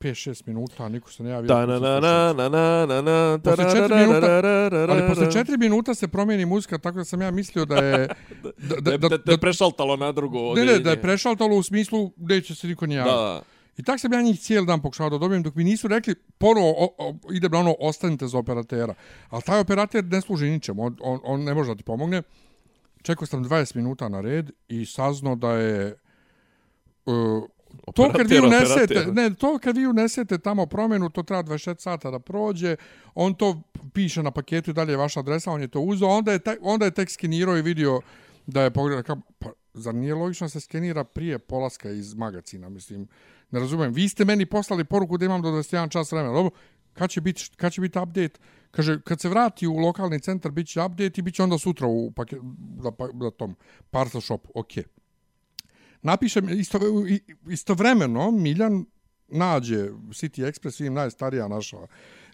5-6 0.00 0.42
minuta, 0.46 0.88
niko 0.88 1.10
se 1.10 1.22
ne 1.22 1.30
javio. 1.30 1.48
Da, 1.48 1.66
na, 1.66 1.78
na, 1.78 2.00
na, 2.00 2.32
na, 2.32 2.48
na, 2.48 2.86
na, 2.86 3.02
na, 3.02 3.38
posle 3.44 3.64
4 3.64 4.06
minuta, 4.06 4.92
ali 4.92 5.08
posle 5.08 5.26
4 5.26 5.58
minuta 5.58 5.94
se 5.94 6.08
promijeni 6.08 6.44
muzika, 6.44 6.78
tako 6.78 6.98
da 6.98 7.04
sam 7.04 7.22
ja 7.22 7.30
mislio 7.30 7.64
da 7.64 7.76
je... 7.76 8.08
Da, 8.42 8.80
da, 8.80 8.96
da, 8.96 9.08
da, 9.08 9.18
da 9.18 9.32
je 9.32 9.38
prešaltalo 9.38 9.96
na 9.96 10.12
drugo 10.12 10.54
Ne, 10.54 10.64
ne, 10.64 10.78
da 10.78 10.90
je 10.90 11.02
prešaltalo 11.02 11.56
u 11.56 11.62
smislu 11.62 12.12
da 12.16 12.40
će 12.40 12.54
se 12.54 12.66
niko 12.66 12.86
ne 12.86 12.94
javio. 12.94 13.12
Da. 13.12 13.42
I 13.76 13.82
tak 13.82 14.00
sam 14.00 14.12
ja 14.12 14.22
njih 14.22 14.40
cijeli 14.40 14.66
dan 14.66 14.82
pokušao 14.82 15.10
da 15.10 15.18
dobijem, 15.18 15.42
dok 15.42 15.54
mi 15.54 15.64
nisu 15.64 15.88
rekli, 15.88 16.14
ponovo 16.38 16.94
ide 17.32 17.48
na 17.48 17.58
ono, 17.58 17.74
ostanite 17.80 18.26
za 18.26 18.38
operatera. 18.38 18.94
Ali 19.28 19.42
taj 19.42 19.60
operater 19.60 20.04
ne 20.04 20.20
služi 20.20 20.50
ničemu, 20.50 20.82
on, 20.82 20.96
on, 21.00 21.20
on 21.24 21.44
ne 21.44 21.54
može 21.54 21.68
da 21.68 21.74
ti 21.74 21.82
pomogne. 21.82 22.22
Čekao 23.02 23.26
sam 23.26 23.44
20 23.44 23.76
minuta 23.76 24.08
na 24.08 24.20
red 24.20 24.50
i 24.68 24.86
saznao 24.86 25.34
da 25.34 25.52
je... 25.52 25.94
Uh, 27.06 27.44
to 27.94 28.12
kad 28.16 28.30
vi 28.30 28.40
unesete, 28.40 29.06
ne, 29.12 29.34
to 29.34 29.58
kad 29.58 29.76
vi 29.76 29.86
unesete 29.86 30.38
tamo 30.38 30.66
promjenu, 30.66 31.10
to 31.10 31.22
treba 31.22 31.42
26 31.42 31.80
sata 31.80 32.10
da 32.10 32.18
prođe, 32.18 32.76
on 33.14 33.34
to 33.34 33.62
piše 33.92 34.22
na 34.22 34.30
paketu 34.30 34.70
i 34.70 34.74
dalje 34.74 34.92
je 34.92 34.96
vaša 34.96 35.20
adresa, 35.20 35.50
on 35.50 35.60
je 35.60 35.68
to 35.68 35.80
uzeo, 35.80 36.08
onda 36.08 36.32
je, 36.32 36.38
te, 36.38 36.56
onda 36.60 36.84
je 36.84 36.90
tek 36.90 37.10
skenirao 37.10 37.56
i 37.56 37.62
vidio 37.62 38.00
da 38.46 38.62
je 38.62 38.70
pogledao, 38.70 39.16
pa, 39.38 39.50
zar 39.74 39.94
nije 39.94 40.14
logično 40.14 40.48
se 40.48 40.60
skenira 40.60 41.04
prije 41.04 41.38
polaska 41.38 41.90
iz 41.90 42.14
magazina, 42.14 42.68
mislim, 42.68 43.08
ne 43.50 43.60
razumijem, 43.60 43.92
vi 43.92 44.08
ste 44.08 44.24
meni 44.24 44.46
poslali 44.46 44.84
poruku 44.84 45.18
da 45.18 45.24
imam 45.24 45.42
do 45.42 45.48
21 45.48 45.90
čas 45.90 46.12
vremena, 46.12 46.34
dobro, 46.34 46.50
kad 46.92 47.10
će 47.10 47.20
biti, 47.20 47.50
kad 47.56 47.72
će 47.72 47.80
biti 47.80 47.98
update, 47.98 48.40
kaže, 48.70 49.00
kad 49.00 49.20
se 49.20 49.28
vrati 49.28 49.66
u 49.66 49.76
lokalni 49.76 50.20
centar, 50.20 50.52
bit 50.52 50.68
će 50.68 50.82
update 50.82 51.20
i 51.20 51.22
bit 51.22 51.34
će 51.34 51.42
onda 51.42 51.58
sutra 51.58 51.86
u 51.86 52.10
paket, 52.10 52.38
da, 52.82 52.90
da 53.12 53.30
tom 53.30 53.56
parcel 53.90 54.20
shop, 54.20 54.48
okej. 54.54 54.82
Okay 54.82 55.05
napišem 56.02 56.48
isto, 56.48 56.78
istovremeno 57.50 58.30
Miljan 58.30 58.84
nađe 59.28 59.88
City 59.90 60.46
Express, 60.46 60.80
vidim 60.80 60.94
najstarija 60.94 61.48
naša 61.48 61.76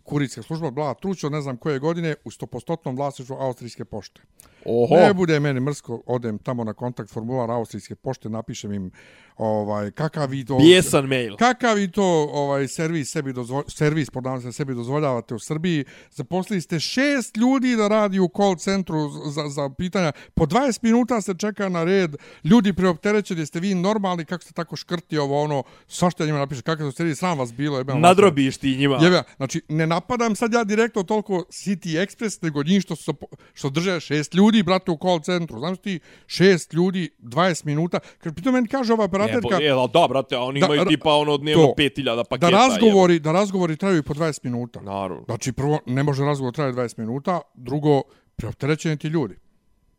kurirska 0.05 0.43
služba, 0.43 0.71
bla, 0.71 0.95
trućo, 0.95 1.29
ne 1.29 1.41
znam 1.41 1.57
koje 1.57 1.79
godine, 1.79 2.15
u 2.25 2.31
stopostotnom 2.31 2.97
vlasništvu 2.97 3.37
Austrijske 3.37 3.85
pošte. 3.85 4.23
Oho. 4.65 4.95
Ne 4.95 5.15
bude 5.15 5.41
meni 5.41 5.61
mrsko, 5.61 6.03
odem 6.07 6.39
tamo 6.39 6.65
na 6.65 6.73
kontakt 6.73 7.11
formular 7.11 7.51
Austrijske 7.51 7.95
pošte, 7.95 8.29
napišem 8.29 8.73
im 8.73 8.91
ovaj 9.37 9.91
kakav 9.91 10.31
vi 10.31 10.45
to 10.45 10.59
Bijesan 10.59 11.07
mail. 11.07 11.37
Kakav 11.37 11.77
vi 11.77 11.91
to 11.91 12.29
ovaj 12.33 12.69
servis 12.69 13.11
sebi 13.11 13.33
dozvo, 13.33 13.65
servis 13.69 14.09
se 14.43 14.53
sebi 14.53 14.75
dozvoljavate 14.75 15.35
u 15.35 15.39
Srbiji. 15.39 15.85
Zaposlili 16.11 16.61
ste 16.61 16.81
šest 16.81 17.37
ljudi 17.37 17.77
da 17.77 17.89
radi 17.89 18.19
u 18.21 18.29
call 18.37 18.57
centru 18.57 19.09
za, 19.31 19.49
za 19.49 19.71
pitanja. 19.79 20.13
Po 20.35 20.47
20 20.47 20.79
minuta 20.83 21.21
se 21.21 21.35
čeka 21.35 21.69
na 21.69 21.85
red. 21.85 22.17
Ljudi 22.45 22.73
preopterećeni 22.73 23.47
ste 23.47 23.61
vi 23.61 23.75
normalni 23.75 24.25
kako 24.25 24.45
ste 24.45 24.53
tako 24.53 24.77
škrti 24.77 25.19
ovo 25.19 25.43
ono 25.43 25.63
svašta 25.89 26.27
njima 26.27 26.39
napiše 26.39 26.63
kakav 26.63 26.87
to 26.87 26.93
servis 26.93 27.19
sram 27.19 27.39
vas 27.39 27.53
bilo 27.53 27.79
je 27.79 27.85
Nadrobiš 27.85 28.57
ti 28.57 28.77
njima. 28.77 28.99
Jebe, 29.03 29.23
znači 29.37 29.63
ne 29.69 29.87
napadam 29.87 30.37
sad 30.37 30.53
ja 30.53 30.65
direktno 30.65 31.03
toliko 31.03 31.33
City 31.35 32.07
Express 32.07 32.43
nego 32.43 32.63
njih 32.63 32.83
što 32.83 32.97
su, 32.97 33.15
što 33.55 33.71
drže 33.71 34.01
šest 34.01 34.35
ljudi 34.35 34.63
brate 34.63 34.91
u 34.91 34.99
call 35.03 35.21
centru. 35.21 35.59
Znaš 35.59 35.79
ti 35.79 36.01
šest 36.27 36.73
ljudi 36.73 37.11
20 37.19 37.67
minuta. 37.67 37.99
Kad 38.19 38.35
pritom 38.35 38.55
meni 38.55 38.69
kaže 38.69 38.93
ova 38.93 39.09
operaterka... 39.25 39.59
Ne, 39.59 39.75
bo, 39.75 39.87
da, 39.87 40.07
brate, 40.09 40.37
oni 40.37 40.61
da, 40.61 40.67
imaju 40.67 40.85
tipa 40.85 41.15
ono 41.15 41.37
dnevno 41.37 41.75
5000 41.79 42.25
paketa. 42.31 42.51
Da 42.51 42.57
razgovori, 42.57 43.19
da 43.19 43.33
razgovori 43.33 43.77
traju 43.77 44.03
po 44.03 44.15
20 44.15 44.41
minuta. 44.43 44.81
Naravno. 44.81 45.25
Znači, 45.25 45.53
prvo, 45.53 45.79
ne 45.87 46.03
može 46.03 46.25
razgovor 46.25 46.55
traju 46.55 46.73
20 46.73 46.99
minuta, 46.99 47.41
drugo, 47.55 48.03
preopterećeni 48.37 48.97
ti 48.97 49.09
ljudi. 49.09 49.35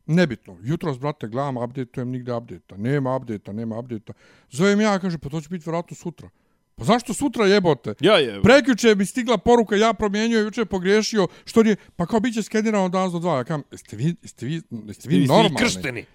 Nebitno. 0.06 0.58
Jutro, 0.62 0.94
brate, 0.94 1.28
gledam, 1.28 1.58
updateujem 1.58 2.10
nigde 2.10 2.34
update-a. 2.34 2.78
Nema 2.78 3.16
update-a, 3.16 3.54
nema 3.54 3.80
update-a. 3.80 4.14
Zovem 4.50 4.82
ja, 4.82 5.00
kaže, 5.00 5.18
pa 5.18 5.30
to 5.30 5.42
će 5.42 5.50
biti 5.50 5.64
vjerojatno 5.66 5.96
sutra. 5.96 6.30
Pa 6.76 6.84
zašto 6.84 7.14
sutra 7.14 7.46
jebote? 7.46 7.94
Ja 8.00 8.18
je. 8.18 8.42
Prekjuče 8.42 8.96
mi 8.96 9.06
stigla 9.06 9.38
poruka, 9.38 9.76
ja 9.76 9.94
promijenio, 9.94 10.40
juče 10.40 10.66
pogriješio, 10.66 11.28
što 11.46 11.64
nije, 11.64 11.76
pa 11.96 12.06
kao 12.06 12.20
biće 12.20 12.44
skenirano 12.44 12.90
danas 12.90 13.12
do 13.12 13.20
dva. 13.20 13.38
Ja 13.38 13.44
kam, 13.44 13.64
jeste 13.72 13.96
vi, 13.96 14.16
jeste 14.22 14.46
vi, 14.46 14.62
jeste 14.88 15.10
vi, 15.10 15.20
vi 15.20 15.28
normalni? 15.28 15.56
kršteni. 15.58 16.06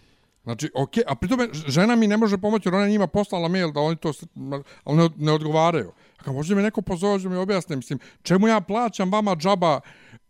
Znači, 0.43 0.70
okej, 0.74 1.03
okay, 1.03 1.12
a 1.12 1.14
pritome 1.14 1.49
žena 1.53 1.97
mi 1.97 2.07
ne 2.07 2.16
može 2.16 2.39
pomoći 2.39 2.68
jer 2.68 2.74
ona 2.74 2.89
njima 2.89 3.07
poslala 3.07 3.49
mail 3.49 3.72
da 3.72 3.80
oni 3.80 3.97
to 3.97 4.12
ali 4.84 4.97
ne, 4.97 5.09
ne 5.16 5.32
odgovaraju. 5.32 5.93
A 6.18 6.22
kao 6.22 6.34
može 6.34 6.55
mi 6.55 6.62
neko 6.62 6.82
pozove 6.82 7.18
da 7.18 7.28
mi 7.28 7.36
objasne, 7.36 7.76
mislim, 7.76 7.99
čemu 8.22 8.49
ja 8.49 8.61
plaćam 8.61 9.12
vama 9.12 9.36
džaba 9.36 9.80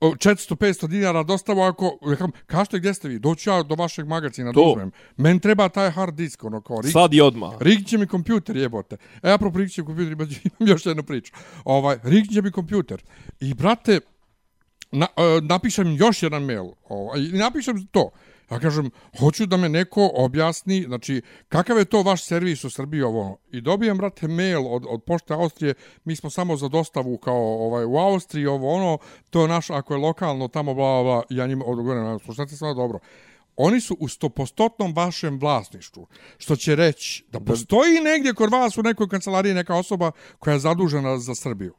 400-500 0.01 0.87
dinara 0.87 1.23
dostavu 1.23 1.61
ako, 1.61 1.99
kam, 2.19 2.31
kažete 2.47 2.79
gdje 2.79 2.95
ste 2.95 3.09
vi, 3.09 3.19
doću 3.19 3.51
ja 3.51 3.63
do 3.63 3.75
vašeg 3.75 4.07
magazina 4.07 4.53
da 4.53 4.61
uzmem. 4.61 4.91
Men 5.17 5.39
treba 5.39 5.69
taj 5.69 5.91
hard 5.91 6.15
disk, 6.15 6.45
ono 6.45 6.61
kao, 6.61 6.81
rig, 6.81 6.93
Sad 6.93 7.15
i 7.15 7.21
odmah. 7.21 7.53
Rig 7.61 7.87
će 7.87 7.99
mi 7.99 8.07
kompjuter, 8.07 8.57
jebote. 8.57 8.97
E, 9.23 9.31
apropo 9.31 9.59
rig 9.59 9.71
će 9.71 9.83
mi 9.83 9.87
kompjuter, 9.87 10.13
imam 10.45 10.69
još 10.69 10.87
jednu 10.87 11.03
priču. 11.03 11.33
Ovaj, 11.65 11.99
rig 12.03 12.25
će 12.33 12.43
mi 12.43 12.51
kompjuter. 12.51 13.03
I, 13.41 13.55
brate, 13.55 14.01
na, 14.93 15.07
uh, 15.17 15.45
napišem 15.45 15.97
još 15.97 16.23
jedan 16.23 16.43
mail. 16.43 16.67
Ovaj, 16.89 17.21
napišem 17.21 17.87
to 17.87 18.11
Ja 18.51 18.59
kažem, 18.59 18.91
hoću 19.21 19.47
da 19.47 19.57
me 19.57 19.69
neko 19.69 20.11
objasni, 20.15 20.83
znači, 20.83 21.23
kakav 21.49 21.79
je 21.79 21.85
to 21.85 22.03
vaš 22.03 22.25
servis 22.25 22.65
u 22.65 22.71
Srbiji 22.71 23.03
ovo? 23.03 23.37
I 23.53 23.61
dobijem, 23.61 23.99
brate, 23.99 24.29
mail 24.29 24.67
od, 24.67 24.85
od 24.89 25.03
pošte 25.03 25.35
Austrije, 25.35 25.75
mi 26.05 26.17
smo 26.17 26.31
samo 26.31 26.57
za 26.57 26.69
dostavu 26.69 27.19
kao 27.19 27.67
ovaj, 27.67 27.85
u 27.85 27.97
Austriji, 27.97 28.47
ovo 28.47 28.75
ono, 28.75 28.99
to 29.31 29.43
je 29.43 29.49
naš, 29.49 29.71
ako 29.71 29.95
je 29.95 29.99
lokalno, 29.99 30.49
tamo, 30.49 30.75
bla, 30.75 31.03
bla, 31.03 31.03
bla, 31.03 31.23
ja 31.31 31.47
njima 31.47 31.65
odgovorim, 31.67 32.19
slušajte 32.19 32.57
sve 32.57 32.75
dobro. 32.75 32.99
Oni 33.57 33.81
su 33.81 33.97
u 34.01 34.09
stopostotnom 34.09 34.93
vašem 34.95 35.39
vlasništvu, 35.39 36.07
što 36.39 36.57
će 36.57 36.77
reći 36.77 37.25
da 37.33 37.41
postoji 37.41 38.01
negdje 38.01 38.35
kod 38.35 38.51
vas 38.51 38.79
u 38.79 38.83
nekoj 38.83 39.09
kancelariji 39.09 39.55
neka 39.55 39.75
osoba 39.75 40.11
koja 40.39 40.55
je 40.55 40.61
zadužena 40.61 41.19
za 41.19 41.35
Srbiju. 41.35 41.75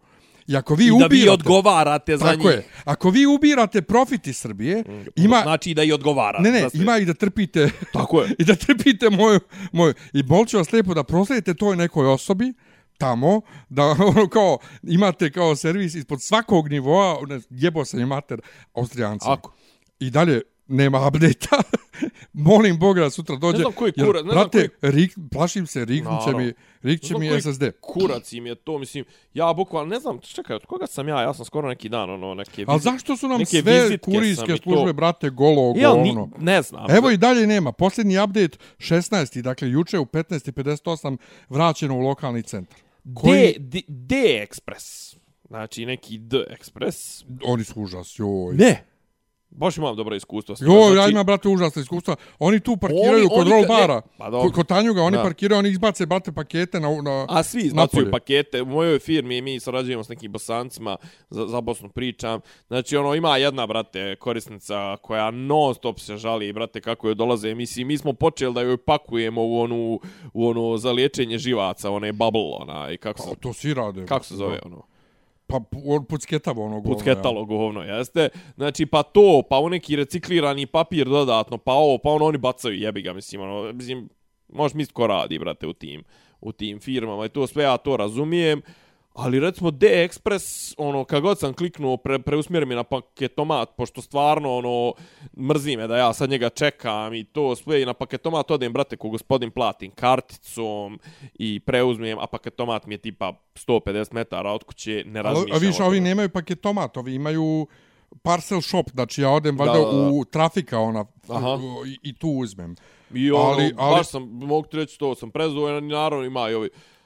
I 0.50 0.56
ako 0.56 0.76
vi 0.76 0.86
I 0.86 0.90
da 0.90 0.96
ubirate... 0.96 1.16
vi 1.16 1.30
odgovarate 1.30 2.18
za 2.18 2.26
Tako 2.26 2.44
njih. 2.44 2.52
je. 2.52 2.68
Ako 2.86 3.10
vi 3.10 3.26
ubirate 3.26 3.82
profit 3.82 4.28
iz 4.28 4.38
Srbije, 4.38 4.84
ima... 5.16 5.42
Znači 5.44 5.74
da 5.74 5.84
i 5.84 5.92
odgovara. 5.92 6.40
Ne, 6.40 6.52
ne, 6.52 6.70
sve. 6.70 6.82
ima 6.82 6.98
i 6.98 7.06
da 7.06 7.14
trpite... 7.14 7.70
Tako 7.94 8.22
je. 8.22 8.36
I 8.40 8.44
da 8.44 8.56
trpite 8.56 9.10
moju... 9.10 9.40
moju 9.72 9.94
I 10.14 10.24
molit 10.24 10.54
vas 10.54 10.72
lijepo 10.72 10.94
da 10.94 11.04
prosledite 11.04 11.54
toj 11.54 11.76
nekoj 11.76 12.08
osobi 12.08 12.54
tamo, 12.98 13.42
da 13.70 13.84
ono 14.16 14.28
kao, 14.30 14.58
imate 14.84 15.32
kao 15.32 15.56
servis 15.56 15.96
ispod 15.96 16.22
svakog 16.22 16.70
nivoa, 16.70 17.18
ne, 17.28 17.40
jebo 17.50 17.86
se 17.86 18.06
mater, 18.06 18.42
Austrijanci. 18.74 19.26
Ako. 19.30 19.54
I 20.00 20.10
dalje, 20.10 20.42
nema 20.70 21.08
update-a. 21.08 21.62
Molim 22.34 22.80
Boga 22.80 23.02
da 23.02 23.10
sutra 23.10 23.36
dođe. 23.36 23.58
Ne 23.58 23.62
znam 23.62 23.74
koji 23.74 23.94
jer, 23.96 24.06
kurac, 24.06 24.26
ne 24.26 24.32
znam 24.32 24.44
brate, 24.44 24.68
koji- 24.70 24.92
rik, 24.92 25.18
plašim 25.32 25.68
se, 25.68 25.86
riknut 25.86 26.24
će 26.24 26.34
mi, 26.34 26.54
rik 26.82 27.02
će 27.02 27.14
mi 27.14 27.30
koji 27.30 27.42
SSD. 27.42 27.64
Kurac 27.82 28.34
im 28.34 28.46
je 28.46 28.56
to, 28.56 28.78
mislim, 28.78 29.06
ja 29.34 29.54
bukvalno 29.54 29.90
ne 29.90 30.00
znam, 30.00 30.20
čekaj, 30.20 30.56
od 30.56 30.66
koga 30.66 30.88
sam 30.88 31.08
ja, 31.08 31.22
ja 31.22 31.34
sam 31.34 31.46
skoro 31.46 31.68
neki 31.70 31.90
dan, 31.90 32.10
ono, 32.10 32.34
neke 32.34 32.66
Ali 32.68 32.80
vizit- 32.80 32.84
zašto 32.84 33.18
su 33.18 33.28
nam 33.28 33.46
sve 33.46 33.62
vizitke 33.62 33.98
kurijske 33.98 34.58
službe, 34.58 34.88
to. 34.88 34.94
brate, 34.94 35.30
golo, 35.30 35.74
Ja, 35.78 35.94
ni, 35.96 36.16
ne 36.38 36.62
znam. 36.62 36.86
Evo 36.90 37.12
i 37.12 37.18
dalje 37.18 37.48
nema. 37.48 37.72
Posljednji 37.72 38.20
update 38.20 38.58
16. 38.78 39.42
Dakle, 39.42 39.70
juče 39.70 40.00
u 40.00 40.06
15.58 40.06 41.18
vraćeno 41.50 41.96
u 41.96 42.00
lokalni 42.00 42.44
centar. 42.44 42.80
D, 43.04 43.22
D, 43.60 43.82
D 43.88 44.16
Express. 44.48 45.16
Znači, 45.48 45.86
neki 45.86 46.18
D 46.18 46.38
Express. 46.38 47.24
Oni 47.44 47.64
su 47.64 47.82
užas, 47.82 48.20
joj. 48.20 48.56
Ne. 48.56 48.84
Baš 49.52 49.78
imam 49.78 49.96
dobro 49.96 50.16
iskustvo. 50.16 50.56
s 50.56 50.62
njima. 50.62 50.74
Jo, 50.74 50.80
ja 50.82 50.94
Znači, 50.94 51.12
imam, 51.12 51.26
brate, 51.26 51.50
užasne 51.50 51.82
iskustva. 51.82 52.16
Oni 52.40 52.60
tu 52.60 52.78
parkiraju 52.78 53.14
Oni- 53.16 53.30
kod 53.30 53.38
oni 53.38 53.50
roll 53.50 53.62
ne, 53.62 53.68
bara. 53.70 54.02
pa 54.18 54.30
dobro. 54.30 54.52
kod, 54.52 54.68
Tanjuga, 54.68 55.02
oni 55.02 55.18
Da. 55.18 55.24
parkiraju, 55.24 55.60
oni 55.60 55.70
izbace, 55.70 56.06
brate, 56.06 56.32
pakete 56.32 56.80
na... 56.80 57.02
na 57.02 57.26
A 57.30 57.44
svi 57.44 57.62
izbacuju 57.62 58.00
napolje. 58.00 58.12
pakete. 58.12 58.62
U 58.62 58.66
mojoj 58.68 59.00
firmi 59.00 59.42
mi 59.42 59.60
sarađujemo 59.60 60.04
s 60.04 60.10
nekim 60.10 60.32
bosancima, 60.32 60.98
za, 61.30 61.48
za 61.48 61.62
Bosnu 61.62 61.90
pričam. 61.90 62.40
Znači, 62.68 62.98
ono, 62.98 63.16
ima 63.16 63.38
jedna, 63.38 63.68
brate, 63.68 64.16
korisnica 64.16 64.70
koja 64.98 65.32
non 65.32 65.76
stop 65.76 66.00
se 66.00 66.18
žali, 66.18 66.54
brate, 66.54 66.82
kako 66.82 67.08
joj 67.08 67.16
dolaze 67.16 67.50
emisije. 67.50 67.86
Mi 67.86 67.98
smo 67.98 68.14
počeli 68.14 68.54
da 68.54 68.62
joj 68.62 68.78
pakujemo 68.78 69.42
u 69.44 69.60
onu, 69.60 70.00
u 70.34 70.48
ono 70.48 70.78
za 70.78 70.92
liječenje 70.92 71.38
živaca, 71.38 71.92
one 71.92 72.12
bubble, 72.12 72.30
ona, 72.52 72.92
i 72.92 72.98
kako 72.98 73.20
se, 73.20 73.30
Pa, 73.30 73.36
to 73.38 73.54
svi 73.54 73.74
rade. 73.74 74.06
kako 74.06 74.26
se 74.26 74.36
zove, 74.36 74.60
ono? 74.66 74.82
Pa, 75.50 75.62
on 75.86 76.06
pucketavo 76.06 76.66
ono 76.66 76.82
govno. 76.82 76.96
pucketalo 76.96 77.46
govno, 77.46 77.82
jeste. 77.82 78.30
Znači, 78.56 78.86
pa 78.86 79.04
to, 79.04 79.42
pa 79.50 79.60
u 79.60 79.70
neki 79.70 79.96
reciklirani 79.96 80.66
papir 80.66 81.08
dodatno, 81.08 81.58
pa 81.58 81.74
ovo, 81.74 81.98
pa 81.98 82.10
ono, 82.10 82.26
oni 82.26 82.38
bacaju, 82.38 82.76
jebi 82.76 83.02
ga, 83.02 83.14
mislim, 83.14 83.42
ono, 83.42 83.74
mislim, 83.74 84.10
možeš 84.50 84.76
misliti 84.76 84.94
ko 84.94 85.08
radi, 85.08 85.40
brate, 85.40 85.68
u 85.68 85.74
tim, 85.74 86.04
u 86.42 86.52
tim 86.52 86.80
firmama 86.80 87.26
i 87.26 87.30
to 87.30 87.48
sve, 87.48 87.64
ja 87.64 87.78
to 87.78 87.98
razumijem. 87.98 88.62
Ali 89.14 89.40
recimo 89.40 89.72
D-Express, 89.72 90.74
ono, 90.78 91.04
kad 91.04 91.22
god 91.22 91.40
sam 91.40 91.54
kliknuo, 91.54 91.98
pre, 91.98 92.20
preusmjeri 92.20 92.66
mi 92.66 92.76
na 92.76 92.84
paketomat, 92.84 93.70
pošto 93.78 94.02
stvarno, 94.02 94.56
ono, 94.56 94.94
mrzi 95.38 95.78
me 95.78 95.88
da 95.88 95.98
ja 95.98 96.14
sad 96.14 96.30
njega 96.30 96.50
čekam 96.50 97.14
i 97.14 97.24
to 97.24 97.56
sve, 97.56 97.82
i 97.82 97.86
na 97.86 97.94
paketomat 97.94 98.52
odem, 98.52 98.74
brate, 98.74 98.98
ko 98.98 99.10
gospodin 99.10 99.52
platim 99.52 99.92
karticom 99.92 101.00
i 101.34 101.60
preuzmem, 101.60 102.20
a 102.20 102.28
paketomat 102.28 102.86
mi 102.86 102.94
je 102.94 102.98
tipa 102.98 103.34
150 103.56 104.14
metara 104.14 104.52
od 104.52 104.64
kuće, 104.64 105.04
ne 105.06 105.20
A, 105.20 105.24
razmišljam. 105.24 105.56
a 105.56 105.60
viš, 105.60 105.80
o 105.80 105.86
ovi 105.86 106.00
nemaju 106.00 106.30
paketomat, 106.30 106.98
ovi 106.98 107.16
imaju 107.16 107.68
parcel 108.22 108.62
shop, 108.62 108.90
znači 108.90 109.22
ja 109.22 109.30
odem 109.30 109.58
valjda 109.58 109.74
Da, 109.74 109.80
da, 109.80 109.92
da. 109.92 110.10
u 110.10 110.26
trafika 110.26 110.80
ona 110.80 111.06
Aha. 111.28 111.58
i, 111.88 112.10
i 112.10 112.14
tu 112.14 112.30
uzmem. 112.30 112.76
I 113.14 113.32
ono, 113.32 113.44
Ali- 113.44 113.74
ali, 113.78 113.96
baš 113.98 114.08
sam, 114.08 114.24
mogu 114.24 114.68
ti 114.68 114.78
reći 114.78 115.00
to, 115.00 115.16
sam 115.16 115.32
prezadovoljan 115.32 115.84
i 115.84 115.88
naravno 115.88 116.26
ima 116.26 116.50
i 116.50 116.54
ovi... 116.54 116.70
Doćemo 116.70 116.99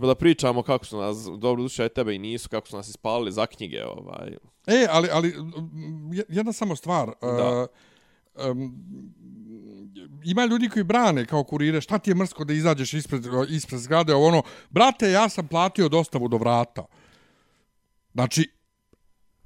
da 0.00 0.14
pričamo 0.14 0.62
kako 0.62 0.84
su 0.84 0.98
nas, 0.98 1.28
dobro 1.38 1.62
duše 1.62 1.86
i 1.86 1.88
tebe 1.88 2.14
i 2.14 2.18
nisu, 2.18 2.48
kako 2.48 2.68
su 2.68 2.76
nas 2.76 2.88
ispalili 2.88 3.32
za 3.32 3.46
knjige, 3.46 3.84
ovaj. 3.84 4.36
E, 4.66 4.86
ali, 4.90 5.08
ali 5.12 5.34
jedna 6.28 6.52
samo 6.52 6.76
stvar. 6.76 7.10
Da. 7.20 7.68
Uh, 8.34 8.50
um, 8.50 8.74
ima 10.24 10.44
ljudi 10.44 10.68
koji 10.68 10.84
brane 10.84 11.26
kao 11.26 11.44
kurire, 11.44 11.80
šta 11.80 11.98
ti 11.98 12.10
je 12.10 12.14
mrsko 12.14 12.44
da 12.44 12.52
izađeš 12.52 12.94
ispred, 12.94 13.24
ispred 13.48 13.80
zgrade, 13.80 14.14
ovo 14.14 14.26
ono, 14.26 14.42
brate, 14.70 15.10
ja 15.10 15.28
sam 15.28 15.48
platio 15.48 15.88
dostavu 15.88 16.28
do 16.28 16.36
vrata. 16.36 16.84
Znači, 18.12 18.50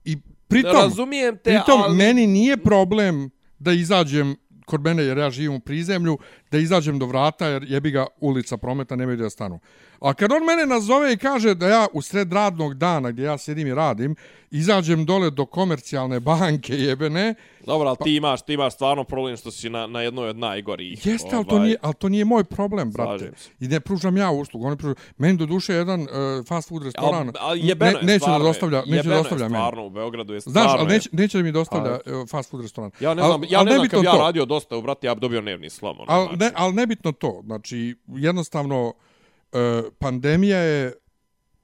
i 0.04 0.16
pritom, 0.48 0.72
Razumijem 0.72 1.36
te, 1.36 1.42
pritom 1.42 1.82
ali... 1.82 1.96
meni 1.96 2.26
nije 2.26 2.56
problem 2.56 3.30
da 3.58 3.72
izađem 3.72 4.36
kod 4.64 4.80
mene, 4.80 5.02
jer 5.02 5.18
ja 5.18 5.30
živim 5.30 5.54
u 5.54 5.60
prizemlju, 5.60 6.18
da 6.50 6.58
izađem 6.58 6.98
do 6.98 7.06
vrata, 7.06 7.46
jer 7.46 7.64
jebi 7.68 7.90
ga 7.90 8.06
ulica 8.20 8.56
prometa, 8.56 8.96
nemaju 8.96 9.16
da 9.16 9.30
stanu. 9.30 9.58
A 10.00 10.14
kad 10.14 10.32
on 10.32 10.44
mene 10.44 10.66
nazove 10.66 11.12
i 11.12 11.16
kaže 11.16 11.54
da 11.54 11.68
ja 11.68 11.86
u 11.92 12.02
sred 12.02 12.32
radnog 12.32 12.74
dana, 12.74 13.10
gdje 13.10 13.22
ja 13.22 13.38
sjedim 13.38 13.66
i 13.66 13.74
radim, 13.74 14.16
izađem 14.50 15.04
dole 15.04 15.30
do 15.30 15.46
komercijalne 15.46 16.20
banke 16.20 16.74
jebene, 16.74 17.34
Dobro, 17.66 17.88
ali 17.88 17.96
Pa- 17.98 18.04
ti 18.04 18.16
imaš, 18.16 18.42
ti 18.42 18.52
imaš 18.52 18.74
stvarno 18.74 19.04
problem 19.04 19.36
što 19.36 19.50
si 19.50 19.70
na, 19.70 19.86
na 19.86 20.02
jednoj 20.02 20.28
od 20.28 20.36
najgorih. 20.36 21.06
Jeste, 21.06 21.36
ali 21.36 21.46
to, 21.46 21.58
nije, 21.58 21.76
ali 21.82 21.94
to 21.94 22.08
nije 22.08 22.24
moj 22.24 22.44
problem, 22.44 22.90
brate. 22.90 23.32
I 23.60 23.68
ne 23.68 23.80
pružam 23.80 24.16
ja 24.16 24.30
uslugu. 24.30 24.66
Oni 24.66 24.76
pružaju. 24.76 24.94
Meni 25.18 25.38
do 25.38 25.46
duše 25.46 25.74
jedan 25.74 26.00
uh, 26.00 26.08
fast 26.48 26.68
food 26.68 26.84
restoran 26.84 27.28
Al, 27.30 27.48
al 27.48 27.56
jebeno 27.58 27.98
je 27.98 28.04
neće 28.04 28.26
da 28.26 28.38
dostavlja, 28.38 28.78
neće 28.78 28.90
da 28.90 28.96
jebeno 28.96 29.14
je 29.14 29.18
dostavlja 29.18 29.44
meni. 29.44 29.54
stvarno, 29.54 29.86
u 29.86 29.90
Beogradu 29.90 30.34
je 30.34 30.40
stvarno. 30.40 30.60
Znaš, 30.62 30.72
ali 30.74 30.84
je- 30.84 30.94
neće, 30.94 31.08
neće 31.12 31.38
da 31.38 31.44
mi 31.44 31.52
dostavlja 31.52 31.92
uh, 31.92 32.28
fast 32.28 32.50
food 32.50 32.62
restoran. 32.62 32.90
Ja 33.00 33.14
ne 33.14 33.22
Al- 33.22 33.28
znam, 33.28 33.42
ja 33.48 33.58
al 33.58 33.64
ne 33.64 33.74
znam 33.74 33.88
kad 33.88 34.04
ja 34.04 34.12
to. 34.12 34.18
radio 34.18 34.44
dosta 34.44 34.76
u 34.76 34.82
brate, 34.82 35.06
ja 35.06 35.14
bi 35.14 35.20
dobio 35.20 35.40
nervni 35.40 35.70
slom. 35.70 35.96
Ono, 35.98 36.06
Al, 36.08 36.22
znači. 36.22 36.38
ne, 36.38 36.50
al 36.54 36.74
nebitno 36.74 37.12
to. 37.12 37.42
Znači, 37.44 37.96
jednostavno, 38.08 38.86
uh, 38.86 38.92
pandemija 39.98 40.58
je 40.58 40.92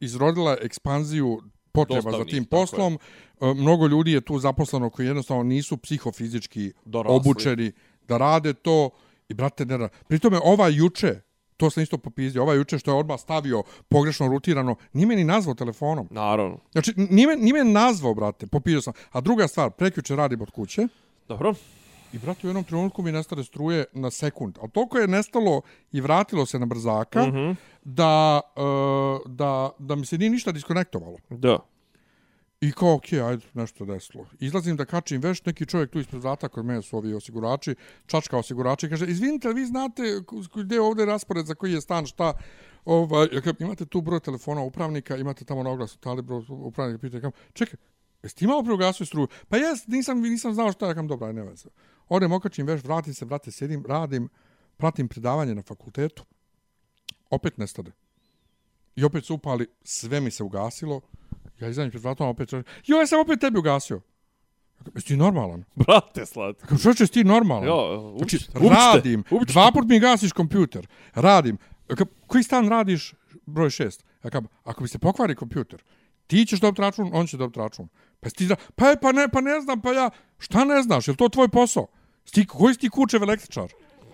izrodila 0.01 0.57
ekspanziju 0.63 1.43
potreba 1.73 2.11
Dostavnih, 2.11 2.27
za 2.27 2.37
tim 2.37 2.45
poslom. 2.45 2.99
Uh, 3.41 3.57
mnogo 3.57 3.87
ljudi 3.87 4.13
je 4.13 4.21
tu 4.21 4.39
zaposleno 4.39 4.91
koji 4.91 5.07
jednostavno 5.07 5.43
nisu 5.43 5.77
psihofizički 5.77 6.73
Dorasli. 6.85 7.17
obučeni 7.17 7.73
da 8.09 8.19
rade 8.19 8.53
to. 8.53 8.91
I, 9.29 9.35
brate, 9.35 9.65
ne 9.67 9.77
rade. 9.77 9.95
Pritome, 10.09 10.39
ova 10.45 10.69
juče, 10.69 11.21
to 11.57 11.71
sam 11.71 11.83
isto 11.83 11.99
popizdio, 11.99 12.43
ova 12.43 12.55
juče 12.55 12.79
što 12.79 12.91
je 12.91 12.99
odmah 12.99 13.21
stavio 13.21 13.63
pogrešno 13.89 14.29
rutirano, 14.29 14.77
nije 14.93 15.07
me 15.07 15.17
ni 15.17 15.25
nazvao 15.25 15.55
telefonom. 15.55 16.09
Naravno. 16.11 16.59
Znači, 16.73 16.93
nije 16.97 17.27
me, 17.27 17.37
nije 17.37 17.53
me 17.53 17.65
nazvao, 17.65 18.15
brate, 18.15 18.47
popizdio 18.47 18.83
sam. 18.83 18.93
A 19.11 19.21
druga 19.21 19.49
stvar, 19.49 19.71
prekjuče 19.71 20.17
radim 20.17 20.43
od 20.43 20.51
kuće, 20.51 20.89
Dobro. 21.29 21.55
I 22.13 22.19
brate, 22.19 22.47
u 22.47 22.51
jednom 22.51 22.65
trenutku 22.65 23.03
mi 23.03 23.13
nestale 23.13 23.45
struje 23.45 23.85
na 23.93 24.11
sekund. 24.11 24.59
Ali 24.61 24.71
toliko 24.71 24.99
je 24.99 25.09
nestalo 25.09 25.61
i 25.93 26.01
vratilo 26.01 26.47
se 26.47 26.59
na 26.59 26.67
brzaka 26.67 27.27
mm. 27.27 27.33
-hmm. 27.33 27.57
da, 27.85 28.41
uh, 28.57 29.33
da, 29.33 29.71
da 29.79 29.97
mi 29.97 30.07
se 30.07 30.19
nije 30.19 30.31
ništa 30.31 30.53
diskonektovalo. 30.53 31.19
Da. 31.31 31.59
I 32.61 32.73
kao, 32.73 32.95
okej, 32.95 33.19
okay, 33.19 33.29
ajde, 33.29 33.47
nešto 33.55 33.85
desilo. 33.85 34.27
Izlazim 34.41 34.77
da 34.77 34.85
kačim 34.85 35.21
veš, 35.21 35.45
neki 35.45 35.67
čovjek 35.67 35.91
tu 35.91 36.01
ispred 36.01 36.23
vrata, 36.23 36.49
kod 36.49 36.65
mene 36.65 36.83
su 36.83 36.97
ovi 36.97 37.15
osigurači, 37.15 37.75
čačka 38.07 38.39
osigurači, 38.39 38.89
kaže, 38.89 39.07
izvinite, 39.07 39.53
vi 39.53 39.67
znate 39.67 40.03
gdje 40.55 40.77
je 40.77 40.81
ovdje 40.81 41.07
raspored 41.07 41.47
za 41.47 41.55
koji 41.55 41.73
je 41.73 41.81
stan, 41.81 42.07
šta, 42.07 42.33
ovaj, 42.85 43.29
imate 43.59 43.87
tu 43.87 44.01
broj 44.01 44.21
telefona 44.21 44.63
upravnika, 44.63 45.17
imate 45.17 45.45
tamo 45.45 45.63
na 45.63 45.71
oglasu 45.71 45.99
talibro 45.99 46.43
upravnika, 46.49 46.99
pitaju, 46.99 47.23
kam, 47.23 47.31
čekaj, 47.53 47.79
jesi 48.23 48.37
ti 48.37 48.45
imao 48.45 48.63
preugasio 48.63 49.07
struju? 49.07 49.29
Pa 49.49 49.57
jes, 49.57 49.87
nisam, 49.87 50.21
nisam 50.21 50.55
znao 50.55 50.73
šta, 50.73 50.87
ja 50.87 50.95
kam, 50.95 51.09
dobra, 51.09 51.33
ne 51.33 51.43
veze. 51.43 51.69
Odem, 52.09 52.33
okačim 52.33 52.67
veš, 52.67 52.83
vratim 52.85 53.15
se, 53.15 53.25
brate, 53.25 53.51
sjedim, 53.51 53.85
radim, 53.89 54.29
pratim 54.77 55.09
predavanje 55.09 55.55
na 55.55 55.63
fakultetu, 55.63 56.25
opet 57.31 57.59
nestade. 57.59 57.93
I 58.97 59.05
opet 59.05 59.25
su 59.25 59.35
upali, 59.35 59.67
sve 59.83 60.21
mi 60.21 60.31
se 60.31 60.43
ugasilo, 60.43 61.01
ja 61.61 61.69
izađem 61.69 61.91
pred 61.91 62.03
vratom, 62.03 62.29
opet, 62.29 62.53
jo, 62.53 62.63
ja 63.01 63.07
sam 63.07 63.21
opet 63.21 63.41
tebi 63.41 63.59
ugasio. 63.59 64.01
Jesi 64.95 65.07
ti 65.07 65.17
normalan? 65.17 65.65
Brate, 65.75 66.27
slat. 66.27 66.61
Kako 66.61 66.79
što 66.79 66.95
ćeš 66.95 67.11
ti 67.11 67.25
normalan? 67.25 67.65
Jo, 67.65 68.13
znači, 68.17 68.25
učite, 68.25 68.59
učite, 68.59 68.75
radim, 68.75 69.25
učite. 69.31 69.53
dva 69.53 69.71
put 69.73 69.89
mi 69.89 70.01
gasiš 70.01 70.33
kompjuter, 70.33 70.87
radim. 71.15 71.59
Koji 72.27 72.43
stan 72.43 72.69
radiš? 72.69 73.15
Broj 73.47 73.71
šest. 73.71 74.05
Ja 74.25 74.43
ako 74.65 74.83
bi 74.83 74.89
se 74.89 74.99
pokvari 74.99 75.35
kompjuter, 75.35 75.83
ti 76.27 76.47
ćeš 76.47 76.61
dobiti 76.61 76.83
račun, 76.83 77.11
on 77.13 77.27
će 77.27 77.37
dobiti 77.37 77.61
račun. 77.61 77.89
Pa, 78.21 78.31
ti, 78.31 78.49
pa, 78.75 78.89
je, 78.89 79.01
pa, 79.01 79.13
ne, 79.13 79.29
pa 79.29 79.41
ne 79.41 79.61
znam, 79.61 79.81
pa 79.81 79.93
ja, 79.93 80.11
šta 80.39 80.65
ne 80.65 80.83
znaš, 80.83 81.09
je 81.09 81.17
to 81.17 81.29
tvoj 81.29 81.49
posao? 81.49 81.87
Sti, 82.27 82.47
koji 82.47 82.75
si 82.75 82.81
ti 82.81 82.89
kučev 82.89 83.23
električar? 83.23 83.69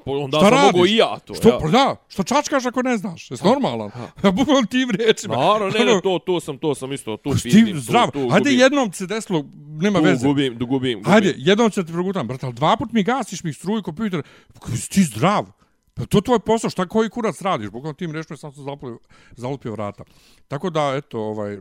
Po- 0.05 0.13
Onda 0.15 0.37
Šta 0.37 0.47
sam 0.47 0.55
radiš? 0.55 0.73
mogu 0.73 0.87
i 0.87 0.97
ja 0.97 1.19
to. 1.19 1.35
Što, 1.35 1.49
ja. 1.49 1.59
pa 1.59 1.69
da, 1.69 1.97
što 2.09 2.23
čačkaš 2.25 2.67
ako 2.67 2.83
ne 2.83 2.97
znaš? 2.97 3.31
Jesi 3.31 3.45
normalan? 3.45 3.91
Ja 4.25 4.31
bukvalno 4.31 4.63
tim 4.65 4.91
rečima. 4.91 5.37
Naravno, 5.37 5.69
ne, 5.69 5.81
Ono, 5.83 5.95
ne, 5.95 6.01
to, 6.01 6.19
to 6.19 6.41
sam, 6.41 6.59
to 6.59 6.75
sam 6.75 6.93
isto, 6.93 7.17
tu 7.17 7.31
Pa 7.31 7.37
si 7.37 7.43
pizdim, 7.43 7.67
ti 7.67 7.73
tu- 7.73 7.79
zdrav. 7.81 8.11
tu 8.11 8.29
Hajde 8.29 8.45
gubim. 8.45 8.61
jednom 8.61 8.93
se 8.93 9.07
desilo, 9.07 9.45
nema 9.75 9.99
Tu 9.99 10.05
veze. 10.05 10.27
gubim, 10.27 10.53
gubim, 10.55 10.69
gubim. 10.69 11.03
Ajde, 11.07 11.35
jednom 11.39 11.71
da 11.71 11.83
ti 11.83 11.93
progutam, 11.93 12.27
brate, 12.27 12.47
ali 12.47 12.55
dva 12.55 12.77
put 12.77 12.93
mi 12.93 13.03
gasiš 13.03 13.45
mi 13.45 13.53
struju 13.53 13.83
kompjuter, 13.83 14.23
pa 14.55 14.77
si 14.77 14.91
ti 14.91 15.03
zdrav. 15.05 15.47
Pa 15.95 16.07
to 16.07 16.19
je 16.19 16.23
tvoj 16.23 16.39
posao, 16.39 16.71
šta 16.71 16.89
koji 16.89 17.09
kurac 17.09 17.43
radiš? 17.43 17.71
Bukvalno 17.71 17.95
tim 17.95 18.13
rešno 18.13 18.37
sam 18.37 18.53
se 18.53 18.63
zalupio, 18.63 18.99
zalupio 19.37 19.73
vrata. 19.73 20.05
Tako 20.49 20.71
da, 20.71 20.95
eto, 20.97 21.21
ovaj, 21.21 21.55
e, 21.55 21.59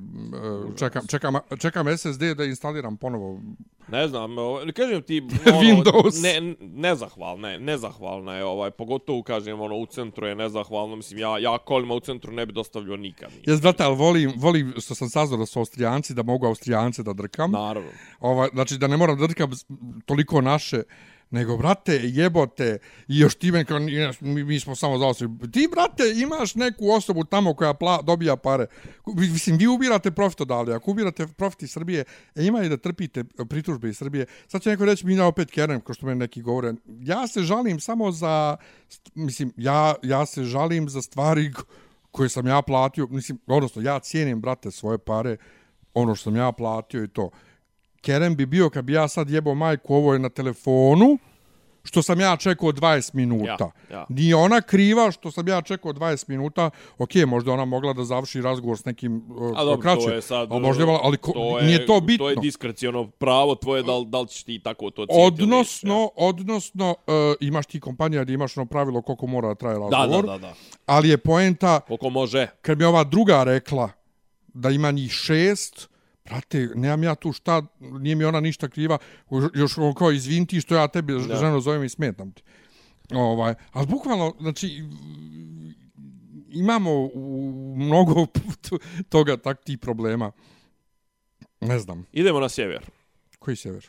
čekam, 0.79 1.07
čekam, 1.07 1.35
čekam 1.59 1.97
SSD 1.97 2.23
da 2.37 2.43
instaliram 2.43 2.97
ponovo. 2.97 3.41
Ne 3.87 4.07
znam, 4.07 4.37
ovaj, 4.37 4.71
kažem 4.71 5.01
ti 5.01 5.21
Windows. 5.61 6.23
ne 6.23 6.55
nezahvalna 6.59 7.49
je, 7.49 7.59
nezahvalna 7.59 8.35
je 8.35 8.45
ovaj 8.45 8.71
pogotovo 8.71 9.23
kažem 9.23 9.61
ono 9.61 9.75
u 9.75 9.85
centru 9.85 10.27
je 10.27 10.35
nezahvalno, 10.35 10.95
mislim 10.95 11.19
ja 11.19 11.37
ja 11.37 11.57
kolima 11.57 11.93
u 11.93 11.99
centru 11.99 12.31
ne 12.31 12.45
bi 12.45 12.53
dostavljao 12.53 12.97
nikad. 12.97 13.29
Jes, 13.47 13.61
brate, 13.61 13.83
ali 13.83 13.95
volim, 13.95 14.33
volim 14.37 14.73
što 14.77 14.95
sam 14.95 15.09
saznao 15.09 15.39
da 15.39 15.45
su 15.45 15.59
Austrijanci, 15.59 16.13
da 16.13 16.23
mogu 16.23 16.45
Austrijance 16.45 17.03
da 17.03 17.13
drkam. 17.13 17.51
Naravno. 17.51 17.89
Ovaj, 18.19 18.49
znači 18.53 18.77
da 18.77 18.87
ne 18.87 18.97
moram 18.97 19.17
da 19.17 19.27
drkam 19.27 19.51
toliko 20.05 20.41
naše, 20.41 20.83
nego, 21.31 21.57
brate, 21.57 21.99
jebote, 22.03 22.77
i 23.07 23.19
još 23.19 23.35
ti 23.35 23.51
men, 23.51 23.65
kao, 23.65 23.79
mi, 24.19 24.43
mi 24.43 24.59
smo 24.59 24.75
samo 24.75 24.97
za 24.97 25.05
osobi. 25.05 25.51
Ti, 25.51 25.67
brate, 25.71 26.03
imaš 26.15 26.55
neku 26.55 26.91
osobu 26.91 27.23
tamo 27.23 27.53
koja 27.53 27.73
pla, 27.73 28.01
dobija 28.01 28.35
pare. 28.35 28.65
Mislim, 29.05 29.57
vi 29.57 29.67
ubirate 29.67 30.11
profit 30.11 30.41
odavde. 30.41 30.73
Ako 30.73 30.91
ubirate 30.91 31.27
profit 31.27 31.63
iz 31.63 31.71
Srbije, 31.71 32.03
e, 32.35 32.45
ima 32.45 32.63
i 32.63 32.69
da 32.69 32.77
trpite 32.77 33.23
pritužbe 33.49 33.89
iz 33.89 33.97
Srbije. 33.97 34.25
Sad 34.47 34.61
će 34.61 34.69
neko 34.69 34.85
reći, 34.85 35.05
mi 35.05 35.15
na 35.15 35.27
opet 35.27 35.51
kerem, 35.51 35.81
kao 35.81 35.93
što 35.93 36.05
meni 36.05 36.19
neki 36.19 36.41
govore. 36.41 36.73
Ja 36.85 37.27
se 37.27 37.41
žalim 37.41 37.79
samo 37.79 38.11
za, 38.11 38.57
mislim, 39.15 39.53
ja, 39.57 39.95
ja 40.03 40.25
se 40.25 40.43
žalim 40.43 40.89
za 40.89 41.01
stvari 41.01 41.51
koje 42.11 42.29
sam 42.29 42.47
ja 42.47 42.61
platio. 42.61 43.07
Mislim, 43.07 43.39
odnosno, 43.47 43.81
ja 43.81 43.99
cijenim, 43.99 44.41
brate, 44.41 44.71
svoje 44.71 44.97
pare, 44.97 45.37
ono 45.93 46.15
što 46.15 46.23
sam 46.23 46.35
ja 46.35 46.51
platio 46.51 47.03
i 47.03 47.07
to. 47.07 47.29
Kerem 48.01 48.35
bi 48.35 48.45
bio 48.45 48.69
kad 48.69 48.85
bi 48.85 48.93
ja 48.93 49.07
sad 49.07 49.29
jebao 49.29 49.55
majku, 49.55 49.95
ovo 49.95 50.13
je 50.13 50.19
na 50.19 50.29
telefonu, 50.29 51.17
što 51.83 52.01
sam 52.01 52.19
ja 52.19 52.37
čekao 52.37 52.69
20 52.69 53.15
minuta. 53.15 53.71
Ja, 53.89 53.97
ja. 53.97 54.05
Nije 54.09 54.35
ona 54.35 54.61
kriva 54.61 55.11
što 55.11 55.31
sam 55.31 55.47
ja 55.47 55.61
čekao 55.61 55.93
20 55.93 56.29
minuta. 56.29 56.69
Ok, 56.97 57.09
možda 57.27 57.51
ona 57.51 57.65
mogla 57.65 57.93
da 57.93 58.03
završi 58.03 58.41
razgovor 58.41 58.77
s 58.77 58.85
nekim 58.85 59.23
uh, 59.29 59.51
A 59.55 59.63
dobro, 59.63 59.81
kraće. 59.81 60.01
to 60.01 60.09
je 60.09 60.21
sad... 60.21 60.51
ali, 60.51 60.61
možda, 60.61 60.83
je- 60.83 60.99
ali 61.03 61.17
ko, 61.17 61.31
to 61.31 61.59
je, 61.59 61.65
nije 61.65 61.85
to 61.85 62.01
bitno. 62.01 62.25
To 62.25 62.29
je 62.29 62.35
diskreciono 62.35 63.07
pravo 63.07 63.55
tvoje 63.55 63.83
da, 63.83 63.91
da 64.05 64.19
li 64.21 64.27
ćeš 64.27 64.43
ti 64.43 64.59
tako 64.63 64.89
to 64.89 65.05
cijeti 65.05 65.17
ili 65.17 65.47
nećeš, 65.47 65.83
odnosno, 65.83 66.09
odnosno 66.15 66.89
uh, 66.89 67.13
imaš 67.39 67.65
ti 67.65 67.79
kompanija 67.79 68.23
gdje 68.23 68.33
imaš 68.33 68.57
ono 68.57 68.65
pravilo 68.65 69.01
koliko 69.01 69.27
mora 69.27 69.47
da 69.47 69.55
traje 69.55 69.73
ja. 69.75 69.79
Da, 69.79 69.97
razgovor. 69.97 70.25
da, 70.25 70.31
da, 70.31 70.37
da. 70.37 70.53
Ali 70.85 71.09
je 71.09 71.17
poenta, 71.17 71.79
Koliko 71.79 72.09
može. 72.09 72.47
kad 72.61 72.77
mi 72.77 72.83
ova 72.83 73.03
druga 73.03 73.43
rekla 73.43 73.89
da 74.53 74.69
ima 74.69 74.91
njih 74.91 75.11
šest, 75.11 75.89
brate, 76.25 76.69
nemam 76.75 77.03
ja 77.03 77.15
tu 77.15 77.31
šta, 77.31 77.61
nije 77.79 78.15
mi 78.15 78.23
ona 78.23 78.39
ništa 78.39 78.67
kriva, 78.67 78.97
još 79.53 79.77
ono 79.77 79.93
kao 79.93 80.11
izvin 80.11 80.45
ti 80.45 80.61
što 80.61 80.75
ja 80.75 80.87
tebi 80.87 81.13
Da. 81.13 81.35
ženo 81.35 81.59
zovem 81.59 81.83
i 81.83 81.89
smetam 81.89 82.31
ti. 82.31 82.43
Ovaj, 83.11 83.53
ali 83.71 83.87
bukvalno, 83.87 84.35
znači, 84.39 84.83
imamo 86.49 86.91
u 87.13 87.53
mnogo 87.77 88.25
toga 89.09 89.37
tak 89.37 89.63
tih 89.63 89.79
problema. 89.79 90.31
Ne 91.61 91.79
znam, 91.79 92.05
Idemo 92.11 92.39
na 92.39 92.49
sjever. 92.49 92.85
koji 93.39 93.55
sjever? 93.55 93.87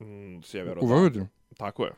Mm, 0.00 0.42
sjever. 0.42 0.78
U 0.80 0.86
Vojvodinu? 0.86 1.26
Tako 1.56 1.84
je. 1.84 1.92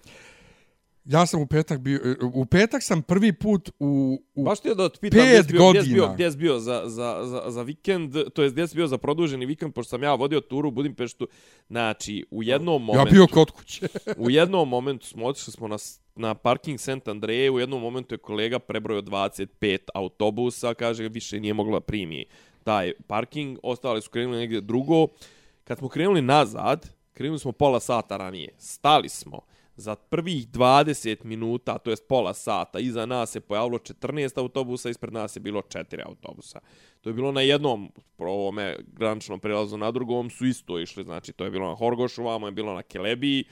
Ja 1.11 1.27
sam 1.27 1.43
u 1.43 1.47
petak 1.47 1.81
bio, 1.81 2.01
u 2.35 2.47
petak 2.47 2.83
sam 2.83 3.03
prvi 3.03 3.33
put 3.33 3.71
u, 3.79 4.23
u 4.35 4.45
Baš 4.45 4.61
ti 4.61 4.69
je 4.69 4.75
da 4.75 4.89
te 4.89 4.99
pitam 5.01 5.21
pet 5.21 5.29
gdje 5.29 5.43
si 5.43 5.53
bio, 5.53 5.71
gdje 5.71 5.83
si 5.83 5.95
bio, 5.95 6.09
gdje 6.15 6.31
si 6.31 6.37
bio 6.37 6.59
za, 6.59 6.83
za, 6.87 7.21
za, 7.23 7.43
za 7.47 7.63
vikend, 7.63 8.15
to 8.35 8.43
jest 8.43 8.55
gdje 8.55 8.69
si 8.69 8.77
bio 8.77 8.87
za 8.87 8.99
produženi 8.99 9.47
vikend, 9.47 9.75
pošto 9.75 9.91
sam 9.91 10.03
ja 10.03 10.15
vodio 10.15 10.41
turu 10.41 10.69
u 10.69 10.73
Budimpeštu. 10.73 11.29
Znači, 11.69 12.25
u 12.31 12.43
jednom 12.43 12.83
ja 12.83 12.87
momentu, 12.87 13.13
bio 13.13 13.27
kod 13.27 13.51
kuće. 13.51 13.89
u 14.25 14.31
jednom 14.31 14.69
momentu 14.69 15.07
smo 15.07 15.27
otišli 15.27 15.53
smo 15.53 15.69
na, 15.69 15.77
na 16.15 16.35
parking 16.35 16.81
St. 16.81 17.09
Andreje, 17.09 17.51
u 17.51 17.61
jednom 17.61 17.81
momentu 17.81 18.15
je 18.15 18.19
kolega 18.19 18.59
prebrojao 18.59 19.03
25 19.03 19.79
autobusa, 19.95 20.75
kaže 20.75 21.09
više 21.09 21.41
nije 21.41 21.55
mogla 21.55 21.79
da 21.79 21.81
primi 21.81 22.25
taj 22.65 22.93
parking, 23.07 23.59
ostali 23.63 24.03
su 24.03 24.11
krenuli 24.11 24.39
negdje 24.39 24.61
drugo. 24.61 25.07
Kad 25.65 25.79
smo 25.79 25.89
krenuli 25.89 26.23
nazad, 26.23 26.91
krenuli 27.13 27.39
smo 27.39 27.53
pola 27.53 27.81
sata 27.81 28.17
ranije, 28.17 28.55
stali 28.59 29.09
smo, 29.09 29.49
za 29.81 29.95
prvih 29.97 30.49
20 30.49 31.24
minuta, 31.24 31.78
to 31.78 31.91
jest 31.91 32.09
pola 32.09 32.35
sata, 32.35 32.78
iza 32.78 33.07
nas 33.07 33.31
se 33.31 33.41
pojavilo 33.41 33.78
14 33.78 34.39
autobusa, 34.39 34.91
ispred 34.91 35.12
nas 35.12 35.37
je 35.37 35.41
bilo 35.41 35.61
4 35.61 36.03
autobusa. 36.07 36.61
To 37.01 37.11
je 37.11 37.14
bilo 37.14 37.33
na 37.33 37.41
jednom 37.41 37.93
ovome 38.18 38.76
graničnom 38.93 39.41
prelazu, 39.41 39.76
na 39.76 39.91
drugom 39.91 40.31
su 40.31 40.47
isto 40.47 40.81
išli, 40.81 41.05
znači 41.05 41.33
to 41.33 41.45
je 41.45 41.51
bilo 41.51 41.68
na 41.68 41.74
Horgošu, 41.74 42.22
vamo 42.22 42.47
je 42.47 42.53
bilo 42.53 42.74
na 42.74 42.83
Kelebiji, 42.83 43.45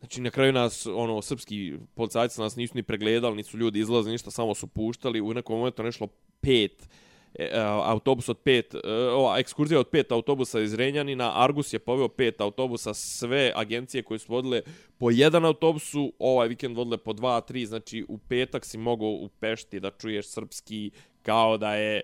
Znači, 0.00 0.20
na 0.20 0.30
kraju 0.30 0.52
nas, 0.52 0.86
ono, 0.86 1.22
srpski 1.22 1.74
policajci 1.94 2.40
nas 2.40 2.56
nisu 2.56 2.74
ni 2.76 2.82
pregledali, 2.82 3.36
nisu 3.36 3.58
ljudi 3.58 3.80
izlazili, 3.80 4.12
ništa, 4.12 4.30
samo 4.30 4.54
su 4.54 4.66
puštali. 4.66 5.20
U 5.20 5.34
nekom 5.34 5.58
momentu 5.58 5.82
nešlo 5.82 6.06
pet 6.40 6.88
E, 7.34 7.44
e, 7.44 7.60
autobus 7.62 8.28
od 8.28 8.38
pet, 8.38 8.74
e, 8.74 8.78
ova 8.92 9.38
ekskurzija 9.38 9.80
od 9.80 9.88
pet 9.88 10.12
autobusa 10.12 10.60
iz 10.60 10.74
Renjanina, 10.74 11.42
Argus 11.44 11.72
je 11.72 11.78
poveo 11.78 12.08
pet 12.08 12.40
autobusa, 12.40 12.94
sve 12.94 13.52
agencije 13.54 14.02
koje 14.02 14.18
su 14.18 14.32
vodile 14.32 14.62
po 14.98 15.10
jedan 15.10 15.44
autobusu, 15.44 16.12
ovaj 16.18 16.48
vikend 16.48 16.76
vodile 16.76 16.96
po 16.96 17.12
dva, 17.12 17.40
tri, 17.40 17.66
znači 17.66 18.04
u 18.08 18.18
petak 18.18 18.64
si 18.64 18.78
mogao 18.78 19.08
u 19.08 19.28
Pešti 19.40 19.80
da 19.80 19.90
čuješ 19.90 20.28
srpski 20.28 20.90
kao 21.22 21.56
da 21.56 21.74
je 21.74 22.02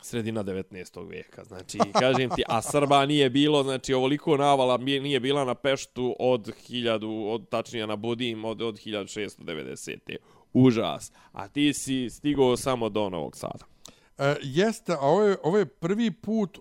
sredina 0.00 0.44
19. 0.44 1.08
vijeka. 1.10 1.44
Znači, 1.44 1.78
kažem 2.00 2.30
ti, 2.36 2.42
a 2.48 2.62
Srba 2.62 3.06
nije 3.06 3.30
bilo, 3.30 3.62
znači, 3.62 3.94
ovoliko 3.94 4.36
navala 4.36 4.76
nije 4.76 5.20
bila 5.20 5.44
na 5.44 5.54
Peštu 5.54 6.16
od 6.18 6.52
1000, 6.70 7.32
od, 7.32 7.48
tačnije 7.48 7.86
na 7.86 7.96
Budim, 7.96 8.44
od, 8.44 8.62
od 8.62 8.74
1690. 8.74 10.16
Užas. 10.54 11.12
A 11.32 11.48
ti 11.48 11.72
si 11.72 12.10
stigao 12.10 12.56
samo 12.56 12.88
do 12.88 13.08
Novog 13.08 13.36
Sada. 13.36 13.64
E, 14.18 14.36
jeste, 14.42 14.92
a 14.92 15.00
ovo 15.00 15.22
je, 15.22 15.36
ovo 15.42 15.58
je 15.58 15.66
prvi 15.66 16.10
put, 16.12 16.58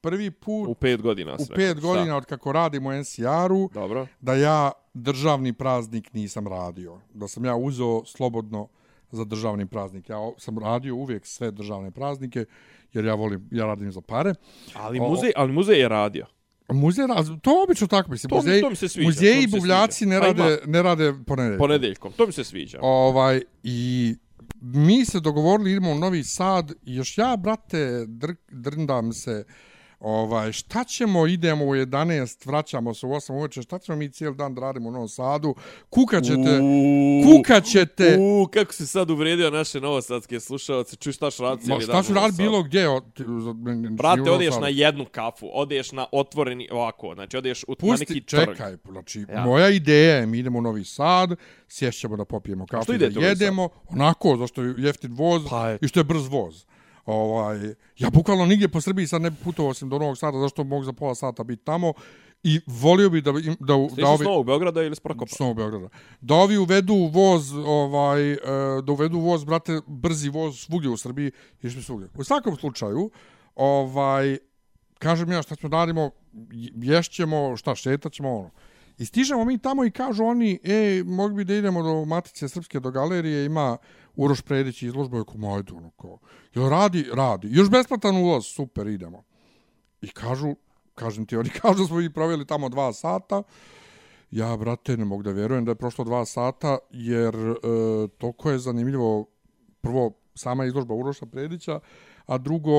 prvi 0.00 0.30
put 0.30 0.68
U 0.68 0.74
pet 0.74 1.02
godina 1.02 1.34
u 1.34 1.38
sve. 1.38 1.56
pet 1.56 1.80
godina 1.80 2.16
od 2.16 2.24
kako 2.24 2.52
radim 2.52 2.86
u 2.86 2.92
NCR-u, 2.92 3.70
Dobro. 3.74 4.06
da 4.20 4.34
ja 4.34 4.72
državni 4.94 5.52
praznik 5.52 6.12
nisam 6.12 6.48
radio. 6.48 7.00
Da 7.14 7.28
sam 7.28 7.44
ja 7.44 7.56
uzeo 7.56 8.04
slobodno 8.04 8.68
za 9.10 9.24
državni 9.24 9.66
praznik. 9.66 10.08
Ja 10.08 10.18
o- 10.18 10.34
sam 10.38 10.58
radio 10.58 10.94
uvijek 10.94 11.26
sve 11.26 11.50
državne 11.50 11.90
praznike, 11.90 12.44
jer 12.92 13.04
ja 13.04 13.14
volim, 13.14 13.48
ja 13.50 13.66
radim 13.66 13.92
za 13.92 14.00
pare. 14.00 14.34
Ali 14.74 14.98
O- 15.00 15.08
muzej, 15.08 15.32
ali 15.36 15.52
muzej 15.52 15.78
je 15.78 15.88
radio. 15.88 16.26
Muzej, 16.68 17.06
raz, 17.06 17.28
to 17.42 17.62
obično 17.64 17.86
tako 17.86 18.10
mislim. 18.10 18.30
To 18.30 18.36
Muzej, 18.36 18.60
to 18.60 18.70
mi 18.70 18.76
se 18.76 18.88
sviđa, 18.88 19.08
muzeji 19.08 19.42
i 19.42 19.46
buvljaci 19.46 19.98
sviđa. 19.98 20.10
ne 20.10 20.20
rade, 20.20 20.58
ne 20.66 20.82
rade 20.82 21.14
ponedeljkom. 21.26 21.58
Ponedeljkom. 21.58 22.12
To 22.12 22.26
mi 22.26 22.32
se 22.32 22.44
sviđa. 22.44 22.78
Ovaj, 22.82 23.42
i 23.62 24.14
mi 24.60 25.04
se 25.04 25.20
dogovorili, 25.20 25.70
idemo 25.70 25.90
u 25.90 25.94
Novi 25.94 26.24
Sad, 26.24 26.72
još 26.82 27.18
ja, 27.18 27.36
brate, 27.36 28.04
dr, 28.06 28.32
drndam 28.50 29.12
se, 29.12 29.44
ovaj, 30.04 30.52
šta 30.52 30.84
ćemo, 30.84 31.26
idemo 31.26 31.64
u 31.64 31.68
11, 31.68 32.46
vraćamo 32.46 32.94
se 32.94 33.06
u 33.06 33.10
8 33.10 33.32
uveče, 33.32 33.62
šta 33.62 33.78
ćemo 33.78 33.98
mi 33.98 34.10
cijeli 34.10 34.36
dan 34.36 34.54
da 34.54 34.60
radimo 34.60 34.88
u 34.88 34.92
Novom 34.92 35.08
Sadu, 35.08 35.54
kukat 35.90 36.24
ćete, 36.24 36.60
Uuu, 36.62 37.22
kukat 37.24 37.64
ćete, 37.64 38.18
kako 38.52 38.72
si 38.72 38.86
sad 38.86 39.10
uvredio 39.10 39.50
naše 39.50 39.80
novosadske 39.80 40.40
slušalce. 40.40 40.96
Čuj 40.96 41.12
šta 41.12 41.30
ću 41.30 41.42
raditi 41.42 41.68
ma 41.68 41.74
cijeli 41.74 41.82
šta 41.82 41.92
dan 41.92 42.02
ću 42.04 42.12
u 42.12 42.14
Novom 42.14 42.24
raditi 42.24 42.42
bilo 42.42 42.62
gdje, 42.62 42.86
Brate, 43.90 44.30
odeš 44.30 44.54
na 44.60 44.68
jednu 44.68 45.06
kafu, 45.12 45.50
odeš 45.52 45.92
na 45.92 46.06
otvoreni, 46.12 46.68
ovako, 46.72 47.14
znači 47.14 47.36
odeš 47.36 47.64
u, 47.64 47.70
na 47.70 47.76
Pusti, 47.76 48.06
neki 48.08 48.20
trg. 48.20 48.48
čekaj, 48.48 48.76
znači, 48.90 49.24
Ja. 49.32 49.44
moja 49.44 49.68
ideja 49.70 50.16
je, 50.16 50.26
mi 50.26 50.38
idemo 50.38 50.58
u 50.58 50.62
Novi 50.62 50.84
Sad, 50.84 51.30
sješćemo 51.68 52.16
da 52.16 52.24
popijemo 52.24 52.66
kafu, 52.66 52.92
da 52.92 53.26
jedemo, 53.26 53.68
onako, 53.88 54.36
zašto 54.36 54.62
je 54.62 54.74
jeftin 54.78 55.12
voz 55.12 55.42
Pa 55.50 55.68
je. 55.68 55.78
i 55.82 55.88
što 55.88 56.00
je 56.00 56.04
brz 56.04 56.26
voz. 56.28 56.64
Ovaj, 57.06 57.58
ja 57.98 58.10
bukvalno 58.10 58.46
nigdje 58.46 58.68
po 58.68 58.80
Srbiji 58.80 59.06
sad 59.06 59.22
ne 59.22 59.30
putovao 59.34 59.70
osim 59.70 59.88
do 59.88 59.98
Novog 59.98 60.18
Sada, 60.18 60.38
zašto 60.38 60.64
mogu 60.64 60.84
za 60.84 60.92
pola 60.92 61.14
sata 61.14 61.44
biti 61.44 61.64
tamo 61.64 61.92
i 62.42 62.60
volio 62.66 63.10
bi 63.10 63.20
da, 63.20 63.30
im- 63.30 63.56
da, 63.60 63.74
da, 63.74 63.88
Stiš 63.88 64.02
da 64.04 64.08
ovi... 64.08 64.24
Novog 64.24 64.46
Beograda 64.46 64.82
ili 64.82 64.96
s 64.96 65.00
Prokopa? 65.00 65.34
S 65.34 65.38
Novog 65.38 65.56
Beograda. 65.56 65.88
Da 66.20 66.34
ovi 66.34 66.56
uvedu 66.58 67.10
voz, 67.12 67.52
ovaj, 67.56 68.32
e, 68.32 68.36
da 68.84 68.92
uvedu 68.92 69.18
voz, 69.18 69.44
brate, 69.44 69.80
brzi 69.86 70.28
voz 70.28 70.58
svugdje 70.58 70.90
u 70.90 70.96
Srbiji, 70.96 71.30
išli 71.62 71.82
svugdje. 71.82 72.08
U 72.16 72.24
svakom 72.24 72.56
slučaju, 72.56 73.10
ovaj, 73.56 74.38
kažem 74.98 75.32
ja 75.32 75.42
šta 75.42 75.54
da 75.62 75.68
radimo, 75.70 76.10
je- 76.52 76.72
ješćemo, 76.76 77.56
šta, 77.56 77.74
šetat 77.74 78.12
ćemo, 78.12 78.36
ono. 78.36 78.50
I 78.98 79.04
stižemo 79.04 79.44
mi 79.44 79.58
tamo 79.58 79.84
i 79.84 79.90
kažu 79.90 80.24
oni, 80.24 80.58
e, 80.64 81.02
mogli 81.06 81.34
bi 81.36 81.44
da 81.44 81.54
idemo 81.54 81.82
do 81.82 82.04
Matice 82.04 82.48
Srpske, 82.48 82.80
do 82.80 82.90
galerije, 82.90 83.44
ima 83.46 83.76
Uroš 84.16 84.42
Predić 84.42 84.82
izložba, 84.82 85.16
je 85.16 85.24
ajde, 85.56 85.72
ono, 85.72 85.90
kao, 85.90 86.18
jel 86.54 86.68
radi? 86.68 87.06
Radi. 87.14 87.48
Još 87.50 87.70
besplatan 87.70 88.16
ulaz, 88.16 88.44
super, 88.44 88.86
idemo. 88.86 89.22
I 90.02 90.08
kažu, 90.08 90.54
kažem 90.94 91.26
ti, 91.26 91.36
oni 91.36 91.50
kažu 91.62 91.78
da 91.78 91.86
smo 91.86 91.96
mi 91.96 92.12
proveli 92.12 92.46
tamo 92.46 92.68
dva 92.68 92.92
sata, 92.92 93.42
Ja, 94.34 94.56
brate, 94.56 94.96
ne 94.96 95.04
mogu 95.04 95.22
da 95.22 95.30
vjerujem 95.30 95.64
da 95.64 95.70
je 95.70 95.74
prošlo 95.78 96.04
dva 96.04 96.24
sata, 96.24 96.78
jer 96.90 97.34
e, 97.34 97.56
toliko 98.18 98.50
je 98.50 98.58
zanimljivo, 98.58 99.26
prvo, 99.80 100.12
sama 100.34 100.64
izložba 100.64 100.94
Uroša 100.94 101.26
Predića, 101.26 101.80
a 102.26 102.38
drugo, 102.38 102.72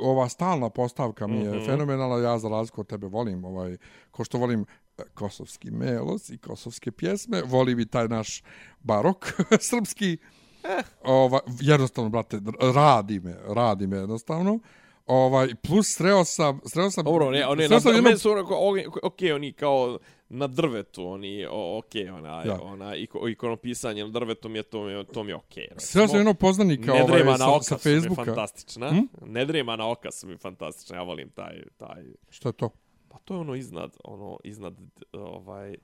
ova 0.00 0.28
stalna 0.28 0.70
postavka 0.70 1.26
mi 1.26 1.36
je 1.36 1.50
mm. 1.50 1.54
-hmm. 1.54 1.66
fenomenalna, 1.66 2.28
ja 2.28 2.38
za 2.38 2.48
razliku 2.48 2.80
od 2.80 2.86
tebe 2.86 3.06
volim, 3.06 3.44
ovaj, 3.44 3.76
ko 4.10 4.24
što 4.24 4.38
volim 4.38 4.64
e, 4.98 5.02
kosovski 5.14 5.70
melos 5.70 6.30
i 6.30 6.38
kosovske 6.38 6.92
pjesme, 6.92 7.42
volim 7.46 7.80
i 7.80 7.86
taj 7.86 8.08
naš 8.08 8.42
barok 8.80 9.26
srpski, 9.70 10.18
Eh. 10.64 10.82
Ova, 11.02 11.40
jednostavno, 11.60 12.10
brate, 12.10 12.40
radi 12.74 13.20
me, 13.20 13.36
radi 13.46 13.86
me 13.86 13.96
jednostavno. 13.96 14.58
Ovaj, 15.06 15.54
plus 15.56 15.86
sreo 15.88 16.24
sam, 16.24 16.60
sreo 16.66 16.90
sam, 16.90 17.04
Dobro, 17.04 17.30
ne, 17.30 17.46
one, 17.46 17.66
sreo 17.66 17.76
na, 17.76 17.80
sam 17.80 17.88
jedno... 17.88 17.98
jedno- 17.98 18.08
meni 18.08 18.18
su 18.18 18.30
onako, 18.30 18.56
ok, 19.02 19.18
oni 19.34 19.52
kao 19.52 19.98
na 20.28 20.46
drvetu, 20.46 21.06
oni, 21.06 21.46
o, 21.46 21.78
ok, 21.78 21.86
ona, 22.14 22.44
Da. 22.44 22.58
ona, 22.62 22.94
iko, 22.96 23.28
ikonopisanje 23.28 24.04
na 24.04 24.10
drvetu 24.10 24.48
mi 24.48 24.58
je, 24.58 24.62
to 24.62 24.82
mi 24.82 24.92
je, 24.92 25.04
to 25.04 25.22
mi 25.24 25.30
je 25.30 25.36
ok. 25.36 25.52
Sreo 25.76 26.08
sam 26.08 26.16
jednog 26.16 26.38
poznanika 26.38 26.92
ovaj, 26.92 27.02
Nedrema 27.02 27.30
na 27.30 27.38
sa, 27.38 27.50
oka 27.50 27.62
sa 27.62 27.78
Facebooka. 27.78 28.24
fantastična. 28.24 28.90
Hm? 28.90 28.98
Nedrema 29.22 29.76
na 29.76 29.90
oka 29.90 30.10
su 30.10 30.26
mi 30.26 30.36
fantastična. 30.36 30.96
Ja 30.96 31.02
volim 31.02 31.30
taj, 31.30 31.62
taj... 31.76 32.02
Što 32.30 32.48
je 32.48 32.52
to? 32.52 32.70
Pa 33.08 33.18
to 33.18 33.34
je 33.34 33.40
ono 33.40 33.54
iznad, 33.54 33.96
ono 34.04 34.38
iznad, 34.44 34.74
ovaj, 35.12 35.76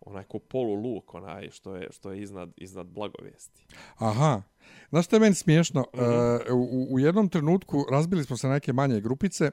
onaj 0.00 0.24
ko 0.24 0.38
polu 0.38 0.74
luk, 0.74 1.14
onaj 1.14 1.50
što 1.50 1.76
je, 1.76 1.88
što 1.90 2.12
je 2.12 2.22
iznad, 2.22 2.52
iznad 2.56 2.86
blagovesti. 2.86 3.66
Aha. 3.96 4.42
Znaš 4.90 5.04
što 5.04 5.16
je 5.16 5.20
meni 5.20 5.34
smiješno? 5.34 5.84
Mhm. 5.94 6.04
E, 6.04 6.52
u, 6.52 6.86
u 6.90 6.98
jednom 6.98 7.28
trenutku 7.28 7.84
razbili 7.90 8.24
smo 8.24 8.36
se 8.36 8.48
neke 8.48 8.72
manje 8.72 9.00
grupice 9.00 9.50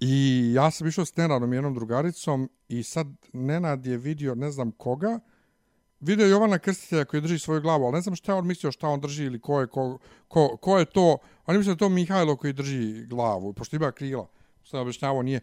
i 0.00 0.52
ja 0.54 0.70
sam 0.70 0.86
išao 0.86 1.04
s 1.04 1.16
Nenadom 1.16 1.52
jednom 1.52 1.74
drugaricom 1.74 2.50
i 2.68 2.82
sad 2.82 3.06
Nenad 3.32 3.86
je 3.86 3.96
vidio 3.96 4.34
ne 4.34 4.50
znam 4.50 4.70
koga, 4.72 5.20
vidio 6.00 6.26
Jovana 6.26 6.58
Krstitelja 6.58 7.04
koji 7.04 7.20
drži 7.20 7.38
svoju 7.38 7.60
glavu, 7.60 7.84
ali 7.84 7.94
ne 7.94 8.00
znam 8.00 8.16
šta 8.16 8.32
je 8.32 8.38
on 8.38 8.46
mislio 8.46 8.72
šta 8.72 8.88
on 8.88 9.00
drži 9.00 9.24
ili 9.24 9.40
ko 9.40 9.60
je, 9.60 9.66
ko, 9.66 9.98
ko, 10.28 10.56
ko 10.56 10.78
je 10.78 10.84
to. 10.84 11.18
On 11.46 11.54
je 11.54 11.58
mislio 11.58 11.74
da 11.74 11.84
je 11.84 11.88
to 11.88 11.88
Mihajlo 11.88 12.36
koji 12.36 12.52
drži 12.52 13.06
glavu, 13.06 13.52
pošto 13.52 13.76
ima 13.76 13.92
krila. 13.92 14.28
Što 14.62 14.76
je 14.76 14.80
objašnjavao, 14.80 15.22
nije. 15.22 15.40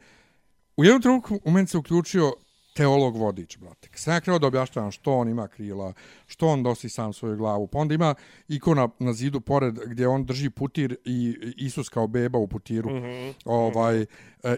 U 0.78 0.84
jednom 0.84 1.02
trenutku 1.02 1.40
u 1.46 1.52
meni 1.52 1.68
se 1.68 1.78
uključio 1.78 2.34
teolog 2.74 3.18
vodič, 3.18 3.58
brate. 3.58 3.90
Kad 3.90 4.00
sam 4.00 4.14
ja 4.14 4.20
krenuo 4.20 4.40
da 4.40 4.48
objašnjavam 4.48 4.92
što 4.92 5.14
on 5.14 5.30
ima 5.30 5.48
krila, 5.48 5.94
što 6.28 6.48
on 6.48 6.64
dosi 6.64 6.90
sam 6.90 7.14
svoju 7.14 7.38
glavu, 7.38 7.68
pa 7.68 7.80
onda 7.80 7.94
ima 7.94 8.16
ikona 8.48 8.90
na 9.00 9.14
zidu 9.14 9.42
pored 9.42 9.80
gdje 9.86 10.08
on 10.08 10.26
drži 10.26 10.50
putir 10.50 10.96
i 11.06 11.36
Isus 11.58 11.90
kao 11.90 12.08
beba 12.08 12.40
u 12.40 12.48
putiru. 12.48 12.90
Mm 12.90 13.04
-hmm. 13.04 13.34
ovaj, 13.46 14.02
e, 14.02 14.06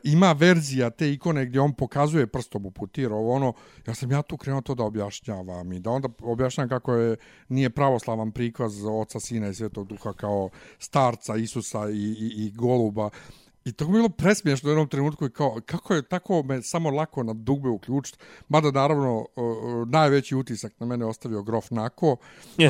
ima 0.04 0.32
verzija 0.32 0.90
te 0.90 1.12
ikone 1.12 1.46
gdje 1.46 1.62
on 1.62 1.74
pokazuje 1.74 2.28
prstom 2.28 2.66
u 2.66 2.72
putir, 2.72 3.14
ovo 3.14 3.34
ono, 3.34 3.54
ja 3.88 3.94
sam 3.94 4.12
ja 4.12 4.22
tu 4.22 4.38
krenuo 4.38 4.62
to 4.62 4.76
da 4.76 4.84
objašnjavam 4.84 5.74
i 5.74 5.80
da 5.80 5.90
onda 5.90 6.10
objašnjavam 6.22 6.70
kako 6.70 6.94
je 6.94 7.16
nije 7.50 7.70
pravoslavan 7.70 8.32
prikaz 8.32 8.86
oca, 8.86 9.20
sina 9.20 9.48
i 9.48 9.54
svetog 9.54 9.88
duha 9.88 10.14
kao 10.14 10.50
starca 10.80 11.36
Isusa 11.36 11.90
i, 11.90 11.94
i, 11.94 12.32
i 12.36 12.52
goluba. 12.52 13.10
I 13.66 13.72
to 13.72 13.86
je 13.86 13.90
bilo 13.90 14.10
presmiješno 14.10 14.68
u 14.70 14.72
jednom 14.72 14.88
trenutku 14.88 15.26
i 15.26 15.30
kao, 15.30 15.58
kako 15.66 15.94
je 15.94 16.02
tako 16.02 16.44
me 16.44 16.62
samo 16.62 16.90
lako 16.90 17.24
na 17.24 17.34
dugbe 17.34 17.70
uključiti. 17.70 18.18
Mada 18.50 18.72
naravno 18.72 19.18
uh, 19.20 19.26
najveći 19.88 20.36
utisak 20.36 20.74
na 20.80 20.86
mene 20.86 21.06
ostavio 21.06 21.44
Grof 21.44 21.72
Nako. 21.72 22.18
I, 22.58 22.64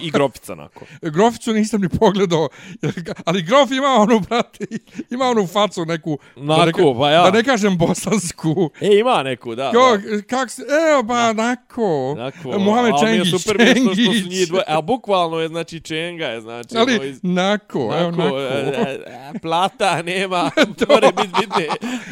I 0.00 0.10
grofica 0.14 0.54
nako. 0.54 0.84
Groficu 1.02 1.52
nisam 1.52 1.80
ni 1.80 1.88
pogledao, 1.88 2.48
ali 3.24 3.42
Grof 3.42 3.70
ima 3.70 3.86
onu, 3.88 4.20
brate, 4.20 4.66
ima 5.10 5.24
onu 5.26 5.46
facu 5.46 5.84
neku, 5.84 6.18
da, 6.36 6.42
ne, 6.42 6.66
Nako, 6.66 6.94
pa 7.00 7.10
ja. 7.10 7.22
da 7.22 7.30
ne 7.30 7.44
kažem 7.44 7.78
bosansku. 7.78 8.70
E, 8.80 8.98
ima 8.98 9.22
neku, 9.22 9.54
da. 9.54 9.72
Kao, 9.72 9.96
da. 9.96 10.22
kak 10.22 10.50
se, 10.50 10.62
evo 10.90 11.04
pa, 11.08 11.32
Nako. 11.32 12.14
Nako, 12.18 12.58
Mohamed 12.58 12.92
mi 12.92 12.98
je 13.00 13.06
Čengić, 13.06 13.30
super 13.32 13.58
mi 13.58 13.64
je 13.64 13.74
što, 13.76 13.84
su 13.84 13.94
Čengić. 13.96 14.24
njih 14.30 14.48
dvoje, 14.48 14.64
a 14.68 14.80
bukvalno 14.80 15.38
je, 15.38 15.48
znači, 15.48 15.80
Čenga 15.80 16.26
je, 16.26 16.40
znači, 16.40 16.76
Ali, 16.76 16.94
ono 16.94 17.04
iz- 17.04 17.20
Nako, 17.22 17.78
evo 18.00 18.10
Nako, 18.10 18.22
Nako. 18.22 18.38
e, 18.40 19.00
e, 19.34 19.38
plata 19.42 20.02
nema, 20.02 20.41
more 20.88 21.12
biti 21.16 21.28
bitne, 21.40 21.66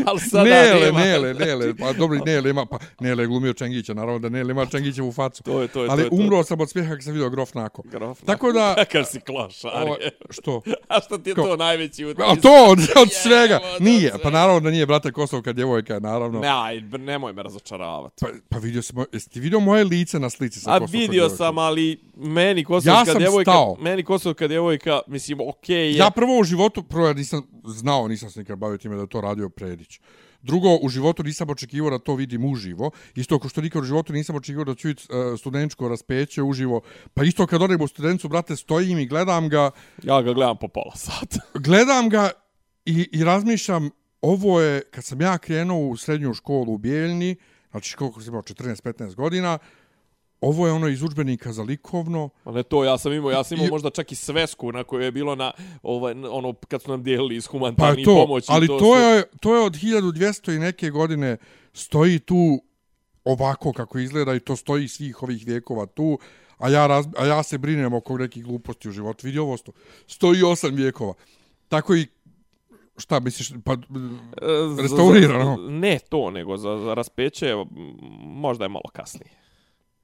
ali 0.07 0.21
sada 0.21 0.45
Nele, 0.45 0.81
nema. 0.87 1.01
Nele, 1.01 1.35
Nele, 1.35 1.75
pa 1.77 1.93
dobro 1.93 2.19
Nele 2.27 2.51
ima, 2.51 2.67
pa 2.67 2.79
Nele 3.01 3.23
je 3.23 3.27
glumio 3.27 3.53
Čengića, 3.53 3.95
naravno 3.95 4.19
da 4.19 4.29
Nele 4.29 4.51
ima 4.51 4.67
Čengićevu 4.67 5.13
facu. 5.13 5.43
To 5.43 5.63
je, 5.63 5.69
to 5.69 5.83
je, 5.85 5.91
Ali 5.91 6.03
to 6.03 6.07
je, 6.07 6.11
to. 6.11 6.17
umro 6.17 6.45
sam 6.45 6.61
od 6.61 6.71
smijeha 6.71 6.95
kad 6.95 7.05
sam 7.05 7.13
vidio 7.13 7.31
Grof 7.31 7.55
Nako. 7.55 7.83
Grof, 7.85 8.19
Tako 8.25 8.53
da... 8.53 8.75
Kakav 8.75 9.05
si 9.05 9.21
klošar. 9.21 9.71
Je. 10.01 10.11
što? 10.31 10.63
A 10.89 11.01
što 11.01 11.19
ti 11.19 11.31
je 11.31 11.35
Ko? 11.35 11.43
to 11.43 11.57
najveći 11.57 12.05
utisak? 12.05 12.29
A 12.31 12.41
to 12.41 12.67
od, 12.69 12.79
od 12.79 13.09
svega. 13.13 13.59
Od 13.77 13.83
Nije, 13.83 14.13
pa 14.23 14.31
naravno 14.31 14.61
da 14.61 14.71
nije, 14.71 14.87
brate, 14.87 15.13
Kosovka 15.13 15.53
djevojka, 15.53 15.95
je, 15.95 16.01
naravno. 16.01 16.41
Ne, 16.41 16.49
aj, 16.49 16.81
nemoj 16.81 17.33
me 17.33 17.43
razočaravati. 17.43 18.15
Pa, 18.21 18.29
pa 18.49 18.59
vidio 18.59 18.83
sam, 18.83 19.05
jesi 19.13 19.31
ti 19.31 19.41
vidio 19.41 19.61
moje 19.61 19.85
lice 19.85 20.19
na 20.19 20.31
slici 20.31 20.61
sa 20.61 20.71
A 20.71 20.79
Kosovkom 20.79 21.01
vidio 21.01 21.11
djevojkom? 21.13 21.37
sam, 21.37 21.59
ali 21.59 22.01
meni 22.17 22.65
kosovska 22.65 22.91
Ja 22.91 23.05
sam 23.05 23.19
djevojka, 23.19 23.51
stao. 23.51 23.77
meni 23.81 24.03
kosovska 24.03 24.49
djevojka, 24.49 25.01
mislim, 25.07 25.39
okej 25.49 25.87
je. 25.87 25.97
Ja 25.97 26.11
prvo 26.11 26.39
u 26.39 26.45
životu, 26.45 26.83
prvo 26.83 27.07
ja 27.07 27.13
nisam 27.13 27.43
znao, 27.65 28.09
nisam 28.09 28.31
se 28.31 28.41
nikad 28.41 28.59
bavio 28.59 28.79
time 28.79 28.97
da 28.97 29.07
to 29.07 29.21
radio 29.21 29.49
Predić. 29.49 30.01
Drugo, 30.43 30.79
u 30.83 30.89
životu 30.89 31.23
nisam 31.23 31.51
očekivao 31.51 31.91
da 31.91 31.99
to 31.99 32.15
vidim 32.15 32.45
uživo. 32.45 32.91
Isto 33.15 33.39
kao 33.39 33.49
što 33.49 33.61
nikad 33.61 33.83
u 33.83 33.87
životu 33.87 34.13
nisam 34.13 34.37
očekivao 34.37 34.65
da 34.65 34.75
ću 34.75 34.89
vidjeti 34.89 35.13
uh, 35.13 35.39
studeničko 35.39 35.89
raspeće 35.89 36.43
uživo. 36.43 36.81
Pa 37.15 37.25
isto 37.25 37.47
kad 37.47 37.63
odem 37.63 37.81
u 37.81 37.89
studencu, 37.89 38.29
brate, 38.29 38.57
stojim 38.57 38.99
i 38.99 39.07
gledam 39.07 39.49
ga, 39.49 39.71
Ja 40.03 40.23
ga 40.23 40.33
gledam 40.33 40.57
po 40.57 40.69
pola 40.69 40.97
sata. 40.97 41.41
gledam 41.67 42.09
ga 42.09 42.31
i, 42.85 43.09
i 43.13 43.25
razmišljam, 43.25 43.91
ovo 44.23 44.61
je, 44.61 44.83
kad 44.91 45.05
sam 45.05 45.21
ja 45.21 45.39
krenuo 45.39 45.89
u 45.89 45.97
srednju 45.97 46.35
školu 46.35 46.73
u 46.73 46.79
Bijeljni, 46.79 47.37
znači 47.71 47.97
koliko 47.97 48.21
sam 48.21 48.29
imao, 48.29 48.43
14-15 48.43 49.15
godina, 49.15 49.59
ovo 50.41 50.67
je 50.67 50.73
ono 50.73 50.89
iz 50.89 51.03
udžbenika 51.03 51.53
za 51.53 51.63
likovno, 51.63 52.29
A 52.45 52.53
ne 52.53 52.63
to, 52.63 52.85
ja 52.85 52.99
sam 52.99 53.13
imao, 53.13 53.31
ja 53.31 53.45
sam 53.45 53.57
imao 53.57 53.67
I- 53.67 53.71
možda 53.71 53.91
čak 53.91 54.13
i 54.13 54.17
svesku 54.17 54.73
na 54.73 54.85
kojoj 54.85 55.05
je 55.05 55.13
bilo 55.13 55.35
na, 55.35 55.53
ovaj, 55.83 56.13
ono, 56.25 56.55
kad 56.55 56.83
su 56.83 56.91
nam 56.91 57.03
dijelili 57.03 57.37
iz 57.37 57.47
Pa 57.47 57.51
humanitarnih 57.51 58.05
to, 58.05 58.15
pomoći. 58.17 58.47
ali 58.49 58.67
to, 58.67 58.79
to, 58.79 58.85
su- 58.87 59.01
je, 59.01 59.23
to 59.41 59.55
je 59.55 59.63
od 59.63 59.73
1200 59.75 60.53
i 60.53 60.59
neke 60.59 60.91
godine 60.91 61.37
stoji 61.73 62.19
tu 62.19 62.63
ovako 63.25 63.73
kako 63.73 63.99
izgleda 63.99 64.35
i 64.35 64.41
to 64.41 64.57
stoji 64.57 64.89
svih 64.89 65.23
ovih 65.23 65.43
vijekova 65.47 65.87
tu, 65.87 66.19
a 66.59 66.69
ja, 66.69 66.87
raz, 66.87 67.07
a 67.17 67.27
ja 67.27 67.43
se 67.43 67.59
brinem 67.59 67.95
oko 67.95 68.19
nekih 68.19 68.45
gluposti 68.45 68.89
u 68.89 68.93
životu. 68.93 69.27
Vidi 69.27 69.39
ovo 69.39 69.57
sto, 69.57 69.73
stoji 70.07 70.43
osam 70.43 70.75
vijekova. 70.75 71.15
Tako 71.69 71.95
i 71.95 72.07
šta 72.97 73.21
misliš, 73.21 73.53
pa 73.65 73.73
E, 73.73 73.77
za- 74.69 74.83
restaurirano. 74.83 75.57
za- 75.59 75.71
Ne 75.71 75.99
to, 76.01 76.31
nego 76.31 76.57
za, 76.57 76.79
za 76.79 76.95
raspeće, 76.95 77.55
možda 78.21 78.65
je 78.65 78.69
malo 78.69 78.91
kasnije. 78.93 79.40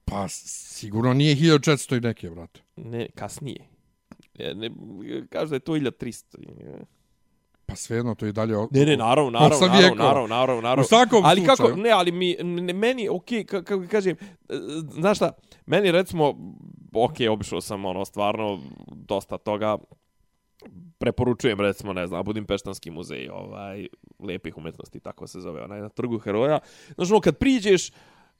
Pa 0.07 0.27
sigurno 0.27 1.13
nije 1.13 1.35
1400 1.35 1.97
i 1.97 2.01
neke, 2.01 2.29
brate. 2.29 2.61
Ne, 2.75 3.07
kasnije. 3.15 3.67
Ne, 4.39 4.53
ne, 4.53 4.69
kaže 5.29 5.49
da 5.49 5.55
je 5.55 5.59
to 5.59 5.73
1300. 5.73 6.83
Pa 7.65 7.75
svejedno 7.75 8.15
to 8.15 8.25
je 8.25 8.31
dalje... 8.31 8.57
o- 8.57 8.67
Ne, 8.71 8.85
ne, 8.85 8.97
naravno, 8.97 9.31
naravno, 9.31 9.57
naravno, 9.59 9.79
vijekova. 9.79 10.03
naravno, 10.03 10.27
naravno, 10.27 10.61
naravno. 10.61 10.81
U 10.81 10.87
svakom 10.87 11.25
Ali 11.25 11.45
kako, 11.45 11.55
slučaju. 11.55 11.77
ne, 11.77 11.89
ali 11.89 12.11
mi, 12.11 12.35
ne, 12.43 12.73
meni, 12.73 13.09
okej, 13.09 13.43
okay, 13.43 13.63
kako 13.63 13.83
kažem, 13.91 14.17
e, 14.49 14.53
znaš 14.91 15.17
šta, 15.17 15.31
meni 15.65 15.91
recimo, 15.91 16.29
okej, 16.93 17.27
okay, 17.27 17.31
obišao 17.31 17.61
sam, 17.61 17.85
ono, 17.85 18.05
stvarno, 18.05 18.59
dosta 18.87 19.37
toga, 19.37 19.77
preporučujem, 20.97 21.59
recimo, 21.61 21.93
ne 21.93 22.07
znam, 22.07 22.25
Budimpeštanski 22.25 22.91
muzej, 22.91 23.29
ovaj, 23.29 23.87
lijepih 24.19 24.57
umetnosti, 24.57 24.99
tako 24.99 25.27
se 25.27 25.39
zove, 25.39 25.63
onaj, 25.63 25.81
na 25.81 25.89
trgu 25.89 26.19
heroja. 26.19 26.59
Znaš, 26.95 27.11
ono, 27.11 27.21
kad 27.21 27.37
priđeš, 27.37 27.91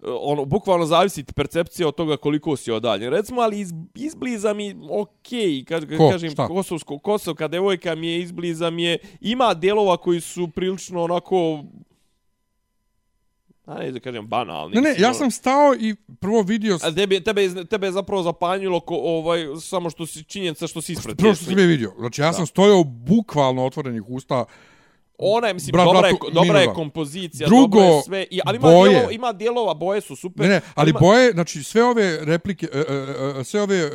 ono, 0.04 0.46
bukvalno 0.46 0.86
zavisi 0.86 1.24
ti 1.24 1.34
percepcija 1.34 1.88
od 1.88 1.96
toga 1.96 2.18
koliko 2.18 2.56
si 2.56 2.72
odaljen. 2.72 3.10
Recimo, 3.10 3.42
ali 3.42 3.60
iz, 3.60 3.74
izbliza 3.96 4.54
mi, 4.54 4.76
okej, 4.90 5.40
okay, 5.40 5.66
kad, 5.66 5.98
Ko? 5.98 6.10
kažem, 6.12 6.32
Šta? 6.32 6.48
kosovsko, 6.48 7.00
kosovka 7.00 7.48
devojka 7.48 7.96
mi 7.96 8.08
je 8.08 8.20
izbliza 8.20 8.70
mi 8.70 8.84
je, 8.84 8.98
ima 9.22 9.54
dijelova 9.54 9.98
koji 9.98 10.22
su 10.22 10.48
prilično 10.48 11.04
onako, 11.04 11.64
a 13.66 13.80
ne 13.80 13.92
da 13.92 14.00
kažem 14.00 14.28
banalni. 14.28 14.76
Ne, 14.76 14.82
ne, 14.82 14.96
ja 14.98 15.08
ono. 15.08 15.14
sam 15.14 15.32
stao 15.32 15.76
i 15.80 15.96
prvo 16.20 16.42
vidio... 16.42 16.80
A 16.84 16.92
tebe, 16.92 17.20
tebe, 17.20 17.66
tebe 17.66 17.88
je 17.88 17.92
zapravo 17.92 18.24
zapanjilo 18.24 18.80
ko, 18.80 18.96
ovaj, 18.96 19.46
samo 19.62 19.90
što 19.90 20.06
si 20.06 20.24
činjenica 20.24 20.68
što 20.68 20.82
si 20.82 20.94
ispred. 20.94 21.18
Prvo 21.18 21.36
što 21.36 21.46
sam 21.46 21.60
je 21.60 21.66
vidio. 21.66 21.94
Znači, 22.00 22.22
ja 22.22 22.34
sam 22.34 22.46
stojao 22.46 22.84
bukvalno 22.84 23.66
otvorenih 23.66 24.04
usta. 24.08 24.46
Ona 25.18 25.48
je, 25.48 25.54
mislim, 25.54 25.72
Brat, 25.72 25.86
dobra, 25.86 26.02
bratu, 26.02 26.26
je, 26.28 26.34
dobra 26.34 26.60
je 26.60 26.74
kompozicija, 26.74 27.48
Drugo, 27.48 27.80
dobro 27.80 27.96
je 27.96 28.02
sve. 28.04 28.26
I, 28.32 28.40
ali 28.46 28.56
ima 28.58 28.68
boje. 28.68 28.90
dijelova, 28.90 29.12
ima 29.12 29.32
dijelova, 29.34 29.74
boje 29.74 30.02
su 30.02 30.16
super. 30.16 30.46
Ne, 30.46 30.54
ne, 30.54 30.62
ali 30.76 30.90
ima, 30.90 31.00
boje, 31.00 31.32
znači 31.32 31.64
sve 31.64 31.84
ove 31.84 32.26
replike, 32.26 32.68
e, 32.74 32.78
e, 32.78 33.40
e, 33.40 33.44
sve 33.44 33.62
ove 33.62 33.78
e, 33.78 33.90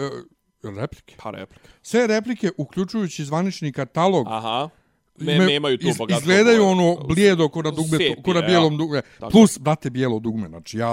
replike, 0.81 1.15
Pa 1.23 1.31
replika. 1.31 1.69
sve 1.83 2.07
replike, 2.07 2.51
uključujući 2.57 3.25
zvanični 3.25 3.73
katalog, 3.73 4.27
Aha. 4.31 4.69
Me, 5.19 5.35
ime- 5.35 5.47
nemaju 5.47 5.79
tu 5.79 5.89
iz- 5.89 5.97
bogatstvo. 5.99 6.33
Izgledaju 6.33 6.65
ono 6.65 6.97
blijedo 6.97 7.49
ko 7.49 7.63
na 7.63 7.71
dugme, 7.71 7.99
ko 8.23 8.33
na 8.33 8.41
ja. 8.41 8.47
bijelom 8.47 8.77
dugme. 8.77 9.03
Tako. 9.21 9.31
Plus, 9.31 9.59
brate, 9.59 9.91
bijelo 9.91 10.19
dugme. 10.19 10.49
Znači, 10.49 10.79
ja... 10.79 10.93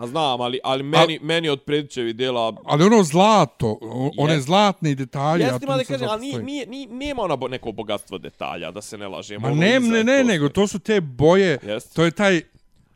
A 0.00 0.06
znam, 0.06 0.40
ali, 0.40 0.58
ali 0.64 0.82
meni, 0.82 1.18
meni 1.22 1.48
od 1.48 1.62
Predićevi 1.62 2.12
dijela... 2.12 2.52
Ali 2.64 2.84
ono 2.84 3.02
zlato, 3.02 3.78
one 4.18 4.32
Jest. 4.34 4.46
zlatne 4.46 4.94
detalje, 4.94 5.42
Jeste 5.42 5.64
ima 5.64 5.76
da 5.76 5.84
kažem, 5.84 6.08
ali 6.10 6.20
nije, 6.20 6.42
nije, 6.42 6.66
nije, 6.66 6.86
nema 6.88 7.22
ona 7.22 7.36
bo- 7.36 7.48
neko 7.48 7.72
bogatstvo 7.72 8.18
detalja, 8.18 8.70
da 8.70 8.82
se 8.82 8.98
ne 8.98 9.08
lažemo. 9.08 9.40
Ma 9.40 9.52
ono 9.52 9.60
ne, 9.60 9.80
ne, 9.80 10.04
ne, 10.04 10.18
to 10.18 10.24
nego 10.24 10.48
to 10.48 10.66
su 10.66 10.78
te 10.78 11.00
boje, 11.00 11.58
Jest. 11.66 11.94
to 11.94 12.04
je 12.04 12.10
taj 12.10 12.40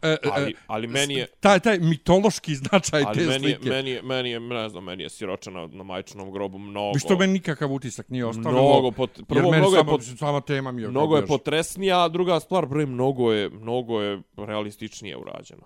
e, 0.02 0.08
e, 0.08 0.16
Ali, 0.32 0.54
ali 0.66 0.86
meni 0.86 1.14
je... 1.14 1.26
taj, 1.26 1.60
taj 1.60 1.78
mitološki 1.78 2.54
značaj 2.54 3.02
Ali 3.06 3.18
te 3.18 3.26
meni, 3.26 3.48
je, 3.48 3.56
slike. 3.56 3.70
meni, 3.70 3.90
je, 3.90 4.02
meni 4.02 4.30
je, 4.30 4.40
ne 4.40 4.68
znam, 4.68 4.84
meni 4.84 5.02
je 5.02 5.08
siročana 5.08 5.66
na 5.66 5.82
majčinom 5.82 6.32
grobu 6.32 6.58
mnogo... 6.58 6.92
Mi 6.94 7.00
što 7.00 7.16
meni 7.16 7.32
nikakav 7.32 7.72
utisak 7.72 8.08
nije 8.08 8.26
ostavilo. 8.26 8.52
Mnogo, 8.52 8.90
pot, 8.90 9.20
prvo, 9.28 9.52
mnogo 9.52 9.76
je, 9.76 9.80
samo, 9.80 9.90
pot, 9.90 10.02
sama 10.18 10.40
tema 10.40 10.72
mi 10.72 10.82
je. 10.82 10.88
mnogo 10.88 11.16
je 11.16 11.26
potresnija, 11.26 12.04
a 12.04 12.08
druga 12.08 12.40
stvar, 12.40 12.66
bre, 12.66 12.86
mnogo 12.86 13.32
je, 13.32 13.50
mnogo 13.50 14.00
je 14.00 14.22
realističnije 14.36 15.16
urađeno. 15.16 15.62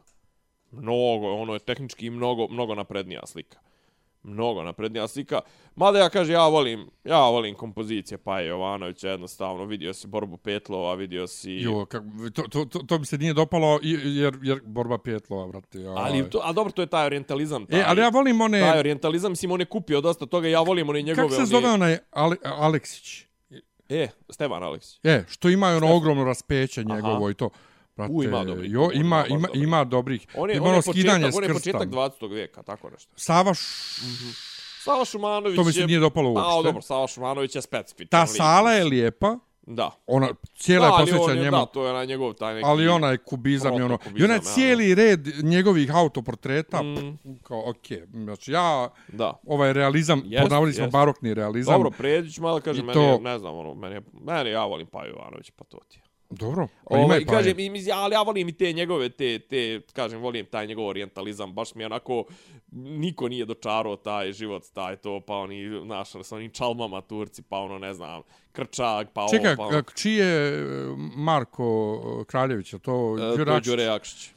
Mnogo, 0.70 1.32
ono 1.32 1.52
je 1.52 1.58
tehnički 1.58 2.10
mnogo, 2.10 2.48
mnogo 2.48 2.74
naprednija 2.74 3.20
slika. 3.26 3.58
Mnogo 4.24 4.62
naprednija 4.62 5.08
slika. 5.08 5.40
Mada 5.74 5.98
ja 5.98 6.08
kažem, 6.08 6.34
ja 6.34 6.46
volim, 6.48 6.90
ja 7.04 7.18
volim 7.28 7.54
kompozicije 7.54 8.18
Paje 8.18 8.46
Jovanovića, 8.46 9.08
jednostavno, 9.08 9.64
vidio 9.64 9.92
si 9.94 10.06
Borbu 10.06 10.36
Petlova, 10.36 10.94
vidio 10.94 11.26
si... 11.26 11.52
Jo, 11.52 11.86
kak, 11.86 12.02
to, 12.34 12.42
to, 12.42 12.64
to, 12.64 12.78
to 12.78 12.98
mi 12.98 13.06
se 13.06 13.18
nije 13.18 13.34
dopalo 13.34 13.78
jer, 13.82 14.38
jer 14.42 14.60
borba 14.64 14.98
pjetlova, 14.98 15.46
brate. 15.48 15.88
Ovaj. 15.88 16.04
Ali, 16.04 16.30
to, 16.30 16.40
a 16.44 16.52
dobro, 16.52 16.72
to 16.72 16.82
je 16.82 16.86
taj 16.86 17.06
orientalizam. 17.06 17.66
Taj, 17.66 17.80
E, 17.80 17.84
ali 17.86 18.00
ja 18.00 18.08
volim 18.08 18.40
one... 18.40 18.60
Taj 18.60 18.78
orientalizam, 18.78 19.32
mislim, 19.32 19.50
on 19.52 19.60
je 19.60 19.66
kupio 19.66 20.00
dosta 20.00 20.26
toga, 20.26 20.48
ja 20.48 20.60
volim 20.60 20.88
one 20.88 21.02
njegove... 21.02 21.28
Kako 21.28 21.34
se 21.34 21.36
one- 21.40 21.46
zove 21.46 21.70
onaj 21.70 21.98
Ale, 22.10 22.36
Aleksić? 22.44 23.26
E, 23.88 24.08
Stevan 24.30 24.62
Aleksić. 24.62 25.00
E, 25.04 25.24
što 25.28 25.48
ima 25.48 25.66
ono 25.66 25.78
Stefan. 25.78 25.96
ogromno 25.96 26.24
raspeće 26.24 26.84
njegovo 26.84 27.24
Aha. 27.24 27.30
i 27.30 27.34
to. 27.34 27.50
Brate, 28.03 28.12
U, 28.14 28.22
ima 28.24 28.44
dobrih. 28.44 28.72
Jo, 28.72 28.90
ima, 28.94 29.00
ima 29.00 29.12
baš 29.18 29.30
ima, 29.30 29.38
dobrih. 29.40 29.62
ima 29.62 29.84
dobrih. 29.84 30.26
On 30.34 30.50
je, 30.50 30.57
ima 30.57 30.64
on 30.64 30.68
ono 30.68 30.78
je, 30.78 30.82
skidanje 30.82 31.18
početak, 31.20 31.36
on 31.38 31.44
je 31.44 31.55
početak 31.55 31.80
krstom. 31.82 31.98
20. 32.28 32.30
vijeka, 32.30 32.62
tako 32.62 32.90
nešto. 32.90 33.12
Sava 33.16 33.55
Š... 33.55 33.62
Sava 34.80 35.05
Šumanović 35.05 35.57
To 35.57 35.64
mi 35.64 35.72
se 35.72 35.80
je- 35.80 35.86
nije 35.86 35.98
dopalo 36.00 36.34
Pa, 36.34 36.40
uopšte. 36.42 36.62
dobro, 36.64 36.82
Sava 36.82 37.07
Šumanović 37.07 37.55
je 37.55 37.62
specifičan. 37.62 38.09
Ta 38.11 38.20
lik. 38.22 38.30
sala 38.30 38.72
je 38.72 38.84
lijepa, 38.84 39.36
Da. 39.62 39.90
ona 40.07 40.28
cijela 40.57 40.86
je 40.86 40.92
ali 40.92 41.03
on 41.03 41.09
posvećena 41.09 41.32
je, 41.34 41.44
njemu. 41.44 41.57
Da, 41.57 41.66
to 41.66 41.86
je 41.86 41.92
na 41.92 42.05
njegov 42.05 42.32
taj 42.32 42.55
neki... 42.55 42.64
Ali 42.66 42.88
onaj 42.88 43.16
kubizam 43.18 43.72
i 43.72 43.76
ono. 43.76 43.84
I 43.84 43.88
protokubizam, 43.88 44.24
onaj 44.24 44.36
ja, 44.36 44.42
cijeli 44.44 44.94
red 44.94 45.20
njegovih 45.42 45.90
autoportreta, 45.92 46.82
Mm. 46.82 47.18
kao, 47.42 47.70
okej, 47.70 48.03
znači 48.07 48.53
ja, 48.53 48.88
Da. 49.09 49.32
ovaj 49.46 49.72
realizam, 49.72 50.22
Jest, 50.24 50.42
podnavali 50.42 50.72
smo 50.72 50.84
jest. 50.84 50.92
barokni 50.92 51.34
realizam. 51.34 51.74
Dobro, 51.74 51.90
pređić 51.90 52.38
malo, 52.38 52.61
kažem, 52.61 52.84
I 52.84 52.86
meni 52.86 52.94
to- 52.94 53.03
je, 53.03 53.20
ne 53.20 53.38
znam, 53.38 53.55
ono, 53.55 53.74
meni 53.74 53.94
je, 53.94 54.03
meni 54.20 54.48
je, 54.48 54.53
ja 54.53 54.64
volim 54.64 54.86
Paju 54.86 55.11
Ivanović, 55.11 55.50
pa 55.50 55.64
to 55.64 55.78
ti 55.88 55.98
je. 55.98 56.03
Dobro, 56.32 56.68
pa 56.90 56.96
ima 56.96 57.04
Ovaj, 57.04 57.20
i 57.20 57.26
pa 57.26 57.32
kažem, 57.32 57.58
i, 57.58 57.70
ali 57.94 58.14
ja 58.14 58.22
volim 58.22 58.48
i 58.48 58.52
te 58.52 58.72
njegove, 58.72 59.08
te, 59.08 59.38
te, 59.38 59.80
kažem, 59.92 60.20
volim 60.20 60.46
taj 60.46 60.66
njegov 60.66 60.86
orientalizam, 60.86 61.52
baš 61.52 61.74
mi 61.74 61.82
je 61.82 61.86
onako, 61.86 62.24
niko 62.72 63.28
nije 63.28 63.44
dočarao 63.44 63.96
taj 63.96 64.32
život, 64.32 64.62
taj 64.74 64.96
to, 64.96 65.20
pa 65.20 65.34
oni, 65.34 65.80
znaš, 65.84 66.10
sa 66.22 66.36
onim 66.36 66.50
čalmama 66.50 67.00
Turci, 67.00 67.42
pa 67.42 67.58
ono, 67.58 67.78
ne 67.78 67.94
znam, 67.94 68.22
Krčak, 68.52 69.08
pa 69.12 69.22
ovo, 69.22 69.30
pa 69.56 69.66
ono. 69.66 69.82
čiji 69.82 70.14
je 70.14 70.48
e, 70.54 70.62
Marko 71.16 72.24
Kraljević, 72.28 72.72
je 72.72 72.78
to 72.78 73.16
E, 73.18 73.20
to 73.20 73.36
Đure 73.36 73.52
Akšić? 73.52 73.66
Đure 73.70 73.82
Jakšić. 73.82 74.30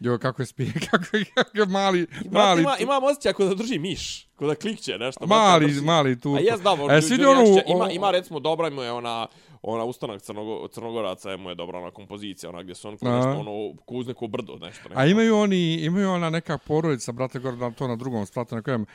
Jo, 0.00 0.18
kako 0.18 0.42
je 0.42 0.46
spije, 0.46 0.72
kako 0.90 1.16
je, 1.16 1.24
kako 1.34 1.58
je 1.58 1.66
mali, 1.66 2.06
Brate, 2.06 2.30
mali, 2.30 2.62
ima, 2.62 2.76
imam 2.80 3.04
osjećaj 3.04 3.30
ako 3.30 3.44
da 3.44 3.54
drži 3.54 3.78
miš, 3.78 4.26
ako 4.34 4.46
da 4.46 4.54
klikće 4.54 4.98
nešto. 4.98 5.26
mali, 5.26 5.80
mali 5.82 6.20
tu. 6.20 6.34
A 6.34 6.40
jes 6.40 6.60
da, 6.60 6.70
E, 6.70 7.26
onu, 7.28 7.60
ima, 7.66 7.90
ima 7.90 8.10
recimo 8.10 8.40
dobra 8.40 8.70
mu 8.70 8.82
je 8.82 8.92
ona 8.92 9.26
ona 9.62 9.84
ustanak 9.84 10.22
Crnogo, 10.22 10.68
Crnogoraca 10.68 11.30
je 11.30 11.36
mu 11.36 11.48
je 11.48 11.54
dobra 11.54 11.78
ona 11.78 11.90
kompozicija, 11.90 12.50
ona 12.50 12.62
gdje 12.62 12.74
su 12.74 12.88
on 12.88 12.92
nešto 12.94 13.08
ono 13.30 13.76
kuz 13.76 14.06
neko 14.06 14.26
brdo 14.26 14.52
nešto. 14.52 14.88
nešto. 14.88 14.88
A 14.94 15.06
imaju 15.06 15.36
oni, 15.36 15.74
imaju 15.74 16.10
ona 16.10 16.30
neka 16.30 16.58
porodica, 16.58 17.12
brate, 17.12 17.38
gore 17.38 17.56
na 17.56 17.70
to 17.70 17.88
na 17.88 17.96
drugom 17.96 18.26
spratu, 18.26 18.54
na 18.54 18.62
kojem, 18.62 18.82
e, 18.82 18.86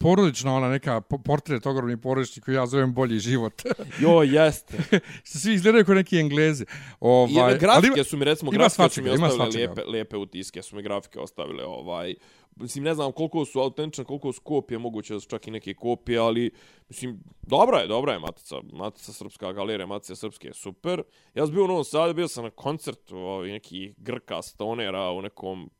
porodična 0.00 0.54
ona 0.54 0.68
neka 0.68 1.00
po- 1.00 1.18
portret 1.18 1.66
ogromni 1.66 1.96
porodični 1.96 2.42
koji 2.42 2.54
ja 2.54 2.66
zovem 2.66 2.94
bolji 2.94 3.18
život. 3.18 3.62
Jo, 4.00 4.22
jeste. 4.22 4.78
Svi 5.24 5.54
izgledaju 5.54 5.84
kao 5.84 5.94
neki 5.94 6.18
englezi. 6.18 6.64
Ovaj, 7.00 7.32
I 7.32 7.40
ali 7.40 7.58
grafike 7.58 7.92
ima- 7.94 8.04
su 8.04 8.16
mi 8.16 8.24
recimo 8.24 8.50
grafike 8.50 8.70
su 8.70 8.74
svačega, 8.74 9.10
mi 9.10 9.16
ima 9.16 9.26
ostavile 9.26 9.56
lijepe, 9.56 9.82
lijepe 9.82 10.16
utiske, 10.16 10.62
su 10.62 10.76
mi 10.76 10.82
grafike 10.82 11.20
ostavile 11.20 11.64
ovaj 11.64 12.14
Mislim, 12.56 12.84
ne 12.84 12.94
znam 12.94 13.12
koliko 13.12 13.44
su 13.44 13.60
autentične, 13.60 14.04
koliko 14.04 14.32
su 14.32 14.40
kopije, 14.40 14.78
moguće 14.78 15.14
da 15.14 15.20
su 15.20 15.28
čak 15.28 15.46
i 15.46 15.50
neke 15.50 15.74
kopije, 15.74 16.18
ali, 16.18 16.50
mislim, 16.88 17.20
dobra 17.42 17.78
je, 17.78 17.86
dobra 17.86 18.12
je 18.12 18.18
Matica. 18.18 18.56
Matica 18.72 19.12
Srpska 19.12 19.52
galerija, 19.52 19.86
Matica 19.86 20.16
Srpske 20.16 20.48
je 20.48 20.54
super. 20.54 21.02
Ja 21.34 21.46
sam 21.46 21.54
bio 21.54 21.64
u 21.64 21.68
Novom 21.68 21.84
Sadu, 21.84 22.14
bio 22.14 22.28
sam 22.28 22.44
na 22.44 22.50
koncertu 22.50 23.16
ovaj, 23.16 23.50
neki 23.50 23.94
Grka 23.96 24.42
Stonera 24.42 25.10
u 25.10 25.22
nekom 25.22 25.70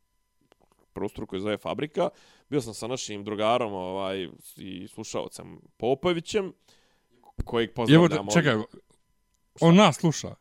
prostoru 0.92 1.26
koji 1.26 1.40
zove 1.40 1.58
Fabrika. 1.58 2.08
Bio 2.50 2.60
sam 2.60 2.74
sa 2.74 2.86
našim 2.86 3.24
drugarom 3.24 3.72
ovaj, 3.72 4.28
i 4.56 4.88
slušalcem 4.88 5.60
Popovićem, 5.76 6.52
kojeg 7.44 7.70
Evo, 7.70 7.74
pozdravljamo. 7.74 8.30
čekaj, 8.32 8.54
on 9.60 9.74
nas 9.76 9.96
sluša. 9.96 10.34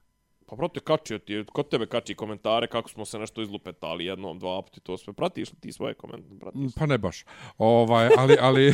Pa 0.53 0.57
brate, 0.57 0.79
kačio 0.79 1.19
ti, 1.19 1.33
je- 1.33 1.45
kod 1.45 1.69
tebe 1.69 1.85
kači 1.85 2.15
komentare 2.15 2.67
kako 2.67 2.89
smo 2.89 3.05
se 3.05 3.19
nešto 3.19 3.41
izlupetali 3.41 4.05
jednom, 4.05 4.39
dva 4.39 4.61
puta, 4.61 4.79
to 4.79 4.97
sve. 4.97 5.13
Pratiš 5.13 5.49
li 5.51 5.57
ti 5.59 5.71
svoje 5.71 5.93
komentare? 5.93 6.39
Pratiš. 6.39 6.73
Pa 6.75 6.85
ne 6.85 6.97
baš. 6.97 7.25
Ovaj, 7.57 8.09
ali, 8.17 8.37
ali, 8.41 8.73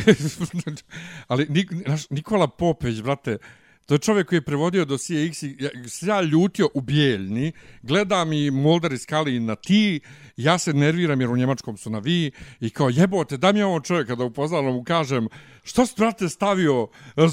ali 1.28 1.46
Nik, 1.48 1.70
naš, 1.86 2.10
Nikola 2.10 2.48
Popeć, 2.48 3.02
brate, 3.02 3.38
to 3.86 3.94
je 3.94 3.98
čovjek 3.98 4.28
koji 4.28 4.36
je 4.36 4.42
prevodio 4.44 4.84
dosije 4.84 5.26
X 5.26 5.42
i 5.42 5.56
ja, 5.58 5.70
se 5.88 6.06
ja 6.06 6.20
ljutio 6.20 6.68
u 6.74 6.80
bijeljni, 6.80 7.52
gleda 7.82 8.26
i 8.32 8.50
Moldar 8.50 8.92
i 8.92 8.98
Kalin 8.98 9.44
na 9.44 9.54
ti, 9.56 10.00
ja 10.36 10.58
se 10.58 10.72
nerviram 10.72 11.20
jer 11.20 11.30
u 11.30 11.36
njemačkom 11.36 11.76
su 11.76 11.90
na 11.90 11.98
vi 11.98 12.30
i 12.60 12.70
kao 12.70 12.88
jebote, 12.88 13.36
da 13.36 13.52
mi 13.52 13.58
je 13.58 13.66
ovo 13.66 13.80
čovjeka 13.80 14.14
da 14.14 14.24
upoznam 14.24 14.64
mu 14.64 14.84
kažem 14.84 15.28
što 15.64 15.86
si 15.86 15.94
brate 15.96 16.28
stavio, 16.28 16.88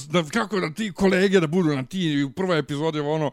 da, 0.10 0.24
kako 0.34 0.60
da 0.60 0.74
ti 0.74 0.92
kolege 0.92 1.40
da 1.40 1.48
budu 1.48 1.76
na 1.76 1.84
ti 1.86 2.24
u 2.24 2.32
prvoj 2.32 2.60
epizodi 2.60 3.00
ovo 3.00 3.14
ono, 3.14 3.32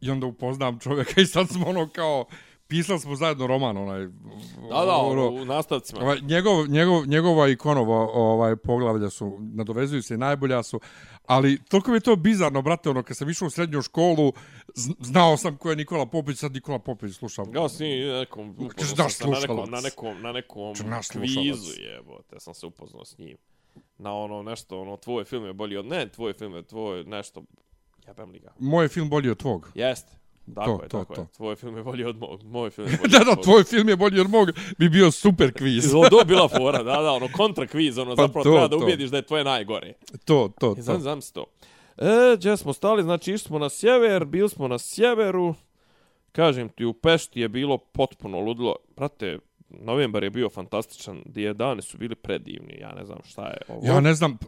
i 0.00 0.10
onda 0.10 0.26
upoznam 0.26 0.78
čovjeka 0.78 1.20
i 1.20 1.26
sad 1.26 1.48
smo 1.48 1.66
ono 1.66 1.88
kao, 1.88 2.24
pisali 2.70 2.98
smo 2.98 3.16
zajedno 3.16 3.46
roman 3.46 3.76
onaj. 3.76 4.06
Da, 4.70 4.84
da, 4.84 4.96
ono, 4.96 5.28
u 5.28 5.44
nastavcima. 5.44 6.00
Ovaj, 6.02 6.20
njegov, 6.20 6.68
njegov, 6.68 7.06
njegova 7.06 7.48
ikonova 7.48 7.96
ovaj, 8.12 8.56
poglavlja 8.56 9.10
su, 9.10 9.38
nadovezuju 9.40 10.02
se 10.02 10.14
i 10.14 10.18
najbolja 10.18 10.62
su, 10.62 10.80
ali 11.26 11.58
toliko 11.64 11.90
mi 11.90 11.96
je 11.96 12.00
to 12.00 12.16
bizarno, 12.16 12.62
brate, 12.62 12.90
ono, 12.90 13.02
kad 13.02 13.16
sam 13.16 13.30
išao 13.30 13.46
u 13.46 13.50
srednju 13.50 13.82
školu, 13.82 14.32
znao 15.00 15.36
sam 15.36 15.56
ko 15.56 15.70
je 15.70 15.76
Nikola 15.76 16.06
Popić, 16.06 16.38
sad 16.38 16.52
Nikola 16.52 16.78
Popić 16.78 17.16
slušam. 17.16 17.54
Ja 17.54 17.68
sam 17.68 17.86
i 17.86 18.04
nekom, 18.04 18.54
Kažeš, 18.54 18.90
upoznao 18.90 19.04
naš 19.04 19.14
sam 19.14 19.24
se 19.24 19.24
na 19.24 19.40
nekom, 19.40 19.56
slušalac. 19.56 19.70
na 19.70 19.80
nekom, 19.80 20.22
na 20.22 20.32
nekom 20.32 20.74
kvizu, 21.12 21.62
slušalac. 21.62 21.94
jebote, 21.94 22.40
sam 22.40 22.54
se 22.54 22.66
upoznao 22.66 23.04
s 23.04 23.18
njim. 23.18 23.36
Na 23.98 24.14
ono 24.14 24.42
nešto, 24.42 24.80
ono, 24.80 24.96
tvoj 24.96 25.24
film 25.24 25.46
je 25.46 25.52
bolji 25.52 25.76
od, 25.76 25.86
ne, 25.86 26.08
tvoj 26.08 26.32
film 26.32 26.54
je, 26.54 26.62
tvoj 26.62 27.04
nešto, 27.04 27.42
jebem 28.10 28.30
li 28.30 28.38
ga. 28.38 28.52
Moj 28.58 28.84
je 28.84 28.88
film 28.88 29.08
bolji 29.08 29.30
od 29.30 29.38
tvog. 29.38 29.70
Jeste. 29.74 30.12
Tako 30.54 30.66
To, 30.68 30.82
je, 30.82 30.88
to, 30.88 30.98
tako 30.98 31.14
to. 31.14 31.20
je. 31.20 31.26
Tvoj 31.28 31.56
film 31.56 31.76
je 31.76 31.82
bolji 31.82 32.04
od 32.04 32.16
mog, 32.18 32.42
moj 32.44 32.70
film 32.70 32.88
je 32.88 32.96
bolji 32.98 33.10
da, 33.10 33.18
da, 33.18 33.24
tvog. 33.24 33.44
tvoj 33.44 33.64
film 33.64 33.88
je 33.88 33.96
bolji 33.96 34.20
od 34.20 34.30
mog, 34.30 34.48
bi 34.78 34.88
bio 34.88 35.10
super 35.10 35.52
kviz. 35.52 35.94
Ovo 35.94 36.08
to 36.08 36.24
bila 36.24 36.48
fora, 36.50 36.82
da, 36.82 36.96
da, 36.96 37.12
ono, 37.12 37.28
kontra 37.28 37.66
kviz, 37.66 37.98
ono, 37.98 38.16
Pa 38.16 38.22
zapravo 38.22 38.44
to, 38.44 38.50
treba 38.50 38.68
da 38.68 38.76
to. 38.76 38.82
ubijediš 38.82 39.10
da 39.10 39.16
je 39.16 39.22
tvoje 39.22 39.44
najgore. 39.44 39.92
to, 40.24 40.50
to, 40.60 40.74
I 40.78 40.82
znam, 40.82 40.96
to. 40.96 41.02
znam 41.02 41.20
se 41.22 41.32
to. 41.32 41.44
E, 41.98 42.36
gdje 42.36 42.56
smo 42.56 42.72
stali, 42.72 43.02
znači 43.02 43.32
išli 43.32 43.46
smo 43.46 43.58
na 43.58 43.68
sjever, 43.68 44.24
bili 44.24 44.48
smo 44.48 44.68
na 44.68 44.78
sjeveru, 44.78 45.54
kažem 46.32 46.68
ti, 46.68 46.84
u 46.84 46.92
Pešti 46.92 47.40
je 47.40 47.48
bilo 47.48 47.78
potpuno 47.78 48.40
ludilo. 48.40 48.76
Brate, 48.96 49.38
novembar 49.70 50.22
je 50.24 50.30
bio 50.30 50.50
fantastičan, 50.50 51.22
gdje 51.24 51.54
dani 51.54 51.82
su 51.82 51.98
bili 51.98 52.14
predivni, 52.14 52.78
ja 52.80 52.92
ne 52.92 53.04
znam 53.04 53.18
šta 53.24 53.46
je 53.46 53.56
ovo. 53.68 53.86
Ja 53.86 54.00
ne 54.00 54.14
znam, 54.14 54.38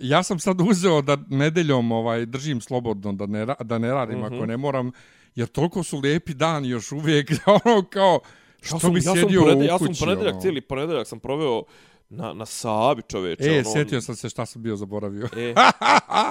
ja 0.00 0.22
sam 0.22 0.38
sad 0.38 0.60
uzeo 0.60 1.02
da 1.02 1.16
nedeljom 1.28 1.92
ovaj 1.92 2.26
držim 2.26 2.60
slobodno, 2.60 3.12
da 3.12 3.26
ne, 3.26 3.46
da 3.64 3.78
ne 3.78 3.90
radim 3.92 4.18
mm 4.18 4.22
-hmm. 4.22 4.36
ako 4.36 4.46
ne 4.46 4.56
moram, 4.56 4.92
jer 5.34 5.48
toliko 5.48 5.82
su 5.82 5.98
lijepi 5.98 6.34
dani 6.34 6.68
još 6.68 6.92
uvijek, 6.92 7.30
ono 7.64 7.84
kao, 7.90 8.20
što 8.62 8.76
ja 8.76 8.80
sam, 8.80 8.92
bi 8.92 8.98
ja 8.98 9.02
sam 9.02 9.14
sjedio 9.14 9.40
ponedje- 9.40 9.60
u 9.60 9.64
Ja 9.64 9.78
kući. 9.78 9.94
sam 9.94 10.06
ponedeljak, 10.06 10.32
ono. 10.32 10.40
cijeli 10.40 10.60
ponedeljak 10.60 11.06
sam 11.06 11.20
proveo 11.20 11.62
na, 12.08 12.32
na 12.32 12.46
Sabi, 12.46 13.02
čoveče. 13.08 13.44
E, 13.44 13.52
ono, 13.60 13.72
sjetio 13.72 14.00
sam 14.00 14.16
se 14.16 14.28
šta 14.28 14.46
sam 14.46 14.62
bio 14.62 14.76
zaboravio. 14.76 15.28
E, 15.36 15.54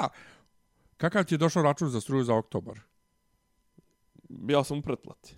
Kakav 0.97 1.23
ti 1.23 1.33
je 1.33 1.37
došao 1.37 1.63
račun 1.63 1.89
za 1.89 2.01
struju 2.01 2.23
za 2.23 2.35
oktobar? 2.35 2.79
ja 4.47 4.63
sam 4.63 4.77
u 4.77 4.81
pretplati. 4.81 5.35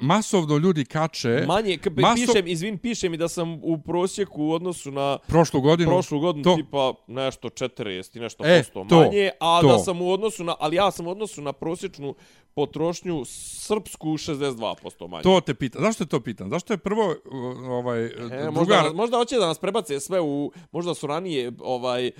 Masovno 0.00 0.56
ljudi 0.56 0.84
kače 0.84 1.44
Manje, 1.46 1.76
k- 1.76 1.86
maso- 1.88 2.26
pišem, 2.26 2.46
izvin, 2.46 2.78
piše 2.78 3.08
mi 3.08 3.16
da 3.16 3.28
sam 3.28 3.60
u 3.62 3.78
prosjeku 3.78 4.44
u 4.44 4.52
odnosu 4.52 4.90
na 4.90 5.18
prošlu 5.18 5.60
godinu. 5.60 5.90
prošlu 5.90 6.20
godinu 6.20 6.44
to. 6.44 6.56
tipa 6.56 6.94
nešto 7.06 7.48
40 7.48 8.16
i 8.16 8.20
nešto 8.20 8.44
E, 8.46 8.58
posto 8.58 8.86
to, 8.86 9.00
manje, 9.00 9.30
a 9.40 9.60
to. 9.60 9.66
da 9.68 9.78
sam 9.78 10.02
u 10.02 10.10
odnosu 10.10 10.44
na, 10.44 10.54
ali 10.60 10.76
ja 10.76 10.90
sam 10.90 11.06
u 11.06 11.10
odnosu 11.10 11.42
na 11.42 11.52
prosječnu 11.52 12.14
potrošnju 12.54 13.22
srpsku 13.26 14.08
62% 14.08 14.74
manje. 15.08 15.22
To 15.22 15.40
te 15.40 15.54
pitam. 15.54 15.82
Zašto 15.82 16.04
je 16.04 16.08
to 16.08 16.20
pitam? 16.20 16.50
Zašto 16.50 16.72
je 16.72 16.78
prvo 16.78 17.06
uh, 17.06 17.16
ovaj 17.64 18.04
E, 18.04 18.10
drugar... 18.10 18.52
možda, 18.52 18.92
možda 18.92 19.16
hoće 19.16 19.36
da 19.36 19.46
nas 19.46 19.58
prebace 19.58 20.00
sve 20.00 20.20
u, 20.20 20.52
možda 20.72 20.94
su 20.94 21.06
ranije, 21.06 21.52
ovaj, 21.60 22.06
e, 22.06 22.12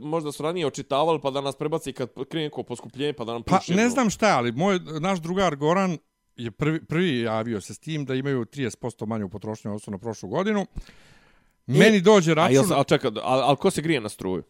možda 0.00 0.32
su 0.32 0.42
ranije 0.42 0.66
očitavali 0.66 1.20
pa 1.20 1.30
da 1.30 1.40
nas 1.40 1.56
prebace 1.56 1.92
kad 1.92 2.08
krene 2.24 2.44
neko 2.44 2.62
poskupljenje 2.62 3.12
pa 3.12 3.24
da 3.24 3.32
nam 3.32 3.42
Pa 3.42 3.56
puše, 3.56 3.74
ne 3.74 3.84
no. 3.84 3.90
znam 3.90 4.10
šta, 4.10 4.26
ali 4.28 4.52
moj 4.52 4.78
naš 5.00 5.18
drugar 5.18 5.56
Goran 5.56 5.98
je 6.36 6.50
prvi, 6.50 6.84
prvi 6.84 7.20
javio 7.20 7.60
se 7.60 7.74
s 7.74 7.78
tim 7.78 8.04
da 8.04 8.14
imaju 8.14 8.44
30% 8.44 9.06
manju 9.06 9.28
potrošnju 9.28 9.70
u 9.70 9.72
odnosu 9.72 9.90
na 9.90 9.98
prošlu 9.98 10.28
godinu. 10.28 10.66
Meni 11.66 12.00
dođe 12.00 12.30
A 12.30 12.34
račun... 12.34 12.54
jel 12.54 12.64
sam, 12.64 12.76
ali 12.76 12.84
čekaj, 12.84 13.10
ali, 13.22 13.42
ali 13.44 13.56
ko 13.56 13.70
se 13.70 13.82
grije 13.82 14.00
na 14.00 14.08
struju? 14.08 14.42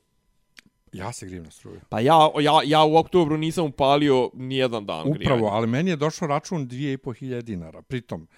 Ja 0.93 1.13
se 1.13 1.27
grijem 1.27 1.45
na 1.45 1.51
struju. 1.51 1.81
Pa 1.89 2.01
ja, 2.01 2.31
ja, 2.41 2.61
ja 2.65 2.85
u 2.85 2.97
oktobru 2.97 3.37
nisam 3.37 3.65
upalio 3.67 4.31
ni 4.35 4.57
jedan 4.57 4.87
dan 4.87 5.01
Upravo, 5.01 5.15
grijanja. 5.15 5.47
ali 5.47 5.67
meni 5.67 5.91
je 5.91 5.97
došao 5.97 6.29
račun 6.29 6.69
2500 6.69 7.43
dinara. 7.43 7.83
Pritom, 7.83 8.29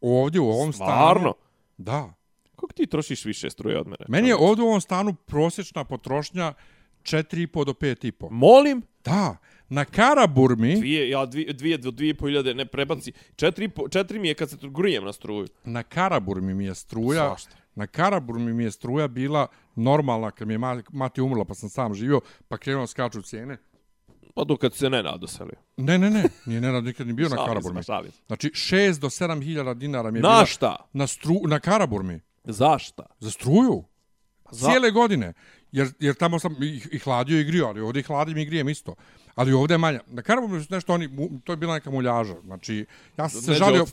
ovdje 0.00 0.40
u 0.40 0.48
ovom 0.50 0.72
Stvarno? 0.72 1.20
stanu... 1.20 1.34
Da. 1.76 2.14
Kako 2.56 2.72
ti 2.72 2.86
trošiš 2.86 3.24
više 3.24 3.50
struje 3.50 3.78
od 3.80 3.86
mene? 3.86 4.04
Meni 4.08 4.28
je 4.28 4.36
ovdje 4.36 4.64
u 4.64 4.68
ovom 4.68 4.80
stanu 4.80 5.14
prosječna 5.14 5.84
potrošnja 5.84 6.54
4,5 7.02 7.64
do 7.64 7.72
5,5. 7.72 8.28
Molim? 8.30 8.82
Da. 9.04 9.36
Na 9.72 9.84
Karaburmi, 9.86 10.76
Dvije, 10.76 11.08
ja 11.08 11.26
dvije, 11.26 11.52
dvije 11.52 11.78
do 11.78 11.90
dvije 11.90 12.10
i 12.10 12.14
po 12.14 12.26
hiljade, 12.26 12.54
ne 12.54 12.64
prebaci. 12.66 13.12
Četiri, 13.36 13.68
po- 13.68 13.88
četiri 13.88 14.18
mi 14.18 14.28
je 14.28 14.34
kad 14.34 14.50
se 14.50 14.56
grujem 14.62 15.04
na 15.04 15.12
struju. 15.12 15.46
na 15.64 15.82
Karaburmi 15.82 16.54
mi 16.54 16.64
je 16.64 16.74
struja, 16.74 17.26
Svašta. 17.28 17.56
na 17.74 17.86
Karaburmi 17.86 18.52
mi 18.52 18.64
je 18.64 18.70
struja 18.70 19.08
bila 19.08 19.46
normalna 19.76 20.30
kad 20.30 20.48
mi 20.48 20.54
je 20.54 20.58
ma- 20.58 20.82
mati 20.92 21.20
umrla 21.20 21.44
pa 21.44 21.54
sam 21.54 21.68
sam 21.68 21.94
živio, 21.94 22.20
pa 22.48 22.56
krenuo 22.56 22.86
skaču 22.86 23.22
cijene. 23.22 23.56
Pa 24.34 24.44
dok 24.44 24.60
kad 24.60 24.74
se 24.74 24.90
ne 24.90 25.02
nadoselio. 25.02 25.56
Ne, 25.76 25.98
ne, 25.98 26.10
ne, 26.10 26.24
nije 26.46 26.60
Nenad 26.60 26.84
nikad 26.84 27.06
ni 27.06 27.12
bio 27.12 27.28
na 27.28 27.36
Karaburmi. 27.38 27.82
šalim. 27.82 28.12
Znači, 28.26 28.48
6 28.48 29.00
do 29.00 29.06
7 29.08 29.42
hiljada 29.42 29.74
dinara 29.74 30.10
mi 30.10 30.18
je 30.18 30.22
Na 30.22 30.28
bila 30.28 30.46
šta? 30.46 30.76
na, 30.92 31.06
stru, 31.06 31.34
na 31.44 31.60
Karaburmi. 31.60 32.20
Zašta? 32.44 33.06
Za 33.18 33.30
struju. 33.30 33.84
Za- 34.50 34.66
Cijele 34.66 34.90
godine. 34.90 35.32
Jer, 35.72 35.88
jer 35.98 36.14
tamo 36.14 36.38
sam 36.38 36.56
i, 36.62 36.80
i 36.92 36.98
hladio 36.98 37.40
i 37.40 37.44
grio, 37.44 37.66
ali 37.66 37.80
ovdje 37.80 38.00
i 38.00 38.04
hladim 38.04 38.38
i 38.38 38.44
grijem 38.44 38.68
isto. 38.68 38.94
Ali 39.34 39.52
ovdje 39.52 39.74
je 39.74 39.78
manja. 39.78 40.00
Na 40.06 40.22
Karaburmi 40.22 40.64
su 40.64 40.74
nešto 40.74 40.94
oni, 40.94 41.08
to 41.44 41.52
je 41.52 41.56
bila 41.56 41.74
neka 41.74 41.90
muljaža. 41.90 42.34
Znači, 42.44 42.86
ja 43.18 43.28
sam 43.28 43.40
se 43.40 43.54
žalio, 43.54 43.86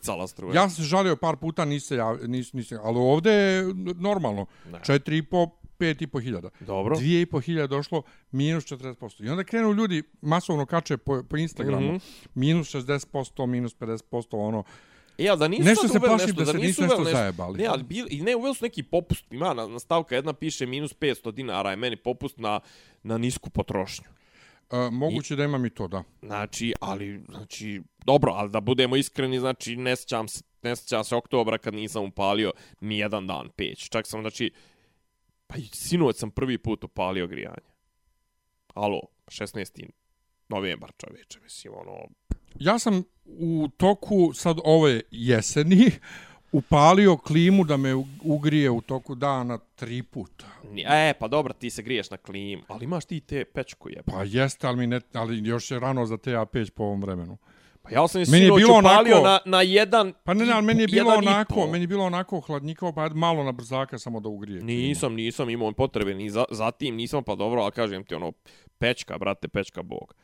ja 0.53 0.61
sam 0.61 0.70
se 0.70 0.84
žalio 0.84 1.16
par 1.16 1.36
puta, 1.36 1.66
nisi 1.66 1.95
jav, 1.95 2.18
nis, 2.28 2.53
nis, 2.53 2.72
ali 2.72 2.98
ovdje 2.98 3.32
je 3.32 3.74
normalno. 3.95 4.45
Ne. 4.72 4.80
4,5, 4.80 5.49
5,5 5.80 6.22
hiljada. 6.22 6.49
Dobro. 6.60 6.95
2,5 6.95 7.41
hiljada 7.41 7.68
došlo, 7.68 8.02
minus 8.32 8.66
40%. 8.66 9.26
I 9.26 9.30
onda 9.30 9.44
krenu 9.44 9.74
ljudi 9.74 10.03
masovno 10.22 10.66
kače 10.66 10.98
po, 10.98 11.24
po 11.30 11.38
Instagramu. 11.38 11.91
Mm 11.91 11.95
-hmm. 11.95 12.28
Minus 12.36 12.76
60%, 12.76 13.45
minus 13.45 13.76
50%, 13.76 14.26
ono. 14.32 14.64
E, 15.18 15.28
ali 15.30 15.40
da 15.40 15.48
nisu 15.48 15.64
Nešto 15.64 15.88
se 15.88 15.99
plašim 15.99 16.28
nešto, 16.28 16.40
da 16.40 16.45
se 16.45 16.57
nisu 16.57 16.68
nisu 16.68 16.84
uveli 16.84 17.03
nešto 17.03 17.18
zajebali. 17.18 17.57
Ne, 17.57 17.66
ali 17.66 17.84
bil, 17.84 18.06
i 18.10 18.22
ne, 18.22 18.36
uveli 18.36 18.56
su 18.56 18.66
neki 18.66 18.84
popust. 18.84 19.26
Ima 19.32 19.53
na, 19.53 19.68
na 19.68 19.80
stavka 19.80 20.16
jedna 20.16 20.34
piše 20.34 20.66
minus 20.66 20.95
500 20.95 21.32
dinara, 21.32 21.70
je 21.70 21.76
meni 21.76 21.95
popust 21.95 22.38
na, 22.38 22.60
na 23.03 23.18
nisku 23.18 23.49
potrošnju. 23.49 24.07
Uh, 24.71 24.93
moguće 24.93 25.33
I... 25.33 25.37
da 25.37 25.43
imam 25.43 25.65
i 25.65 25.69
to, 25.69 25.87
da. 25.87 26.03
Znači, 26.21 26.73
ali, 26.79 27.21
znači, 27.29 27.81
dobro, 28.05 28.31
ali 28.31 28.51
da 28.51 28.59
budemo 28.59 28.95
iskreni, 28.95 29.39
znači, 29.39 29.75
ne 29.75 29.95
sjećam 29.95 30.27
se, 30.27 30.43
ne 30.63 30.75
sjećam 30.75 31.03
se 31.03 31.15
oktobra 31.15 31.57
kad 31.57 31.73
nisam 31.73 32.03
upalio 32.03 32.51
ni 32.81 32.97
jedan 32.97 33.27
dan 33.27 33.49
peć. 33.55 33.89
Čak 33.89 34.07
sam, 34.07 34.21
znači, 34.21 34.51
pa 35.47 35.55
i 35.57 35.63
sinoć 35.73 36.15
sam 36.15 36.31
prvi 36.31 36.57
put 36.57 36.83
upalio 36.83 37.27
grijanje. 37.27 37.69
Alo, 38.73 39.01
16. 39.27 39.89
novembar, 40.49 40.91
čoveče, 40.97 41.39
mislim, 41.39 41.73
ono, 41.73 42.07
Ja 42.59 42.79
sam 42.79 43.03
u 43.25 43.67
toku 43.77 44.33
sad 44.33 44.57
ove 44.63 45.01
jeseni 45.11 45.91
upalio 46.51 47.17
klimu 47.17 47.63
da 47.63 47.77
me 47.77 47.95
ugrije 48.23 48.69
u 48.69 48.81
toku 48.81 49.15
dana 49.15 49.57
tri 49.76 50.03
puta. 50.03 50.45
E, 50.88 51.13
pa 51.19 51.27
dobro, 51.27 51.53
ti 51.53 51.69
se 51.69 51.81
griješ 51.81 52.09
na 52.09 52.17
klimu, 52.17 52.63
ali 52.67 52.84
imaš 52.84 53.05
ti 53.05 53.19
te 53.19 53.45
pečku 53.45 53.89
jebe. 53.89 54.03
Pa 54.05 54.23
jeste, 54.23 54.67
ali, 54.67 54.77
mi 54.77 54.88
ne, 54.88 55.01
ali 55.13 55.47
još 55.47 55.71
je 55.71 55.80
rano 55.80 56.05
za 56.05 56.17
te 56.17 56.31
ja 56.31 56.45
peć 56.45 56.69
po 56.69 56.84
ovom 56.84 57.01
vremenu. 57.01 57.38
Pa 57.81 57.89
ja 57.91 58.07
sam 58.07 58.21
je 58.21 58.27
Meni 58.30 58.45
sinoć 58.45 58.63
upalio 58.63 59.17
onako- 59.17 59.23
na, 59.23 59.39
na 59.45 59.61
jedan 59.61 60.13
Pa 60.23 60.34
ne, 60.34 60.45
ne, 60.45 60.53
ali 60.53 60.65
meni 60.65 60.81
je 60.81 60.88
bilo 60.88 61.11
onako, 61.11 61.67
meni 61.67 61.84
je 61.84 61.88
bilo 61.88 62.03
onako 62.03 62.39
hladnjikavo, 62.39 62.93
pa 62.93 63.09
malo 63.09 63.43
na 63.43 63.51
brzaka 63.51 63.97
samo 63.97 64.19
da 64.19 64.30
ugrije. 64.30 64.61
Nisam, 64.63 65.13
nisam 65.13 65.49
imao 65.49 65.71
potrebe 65.71 66.13
ni 66.13 66.30
za, 66.30 66.45
za 66.51 66.71
tim, 66.71 66.95
nisam 66.95 67.23
pa 67.23 67.35
dobro, 67.35 67.61
ali 67.61 67.71
kažem 67.71 68.03
ti 68.03 68.15
ono, 68.15 68.31
pečka, 68.77 69.17
brate, 69.17 69.47
pečka 69.47 69.84
bog. 69.84 70.15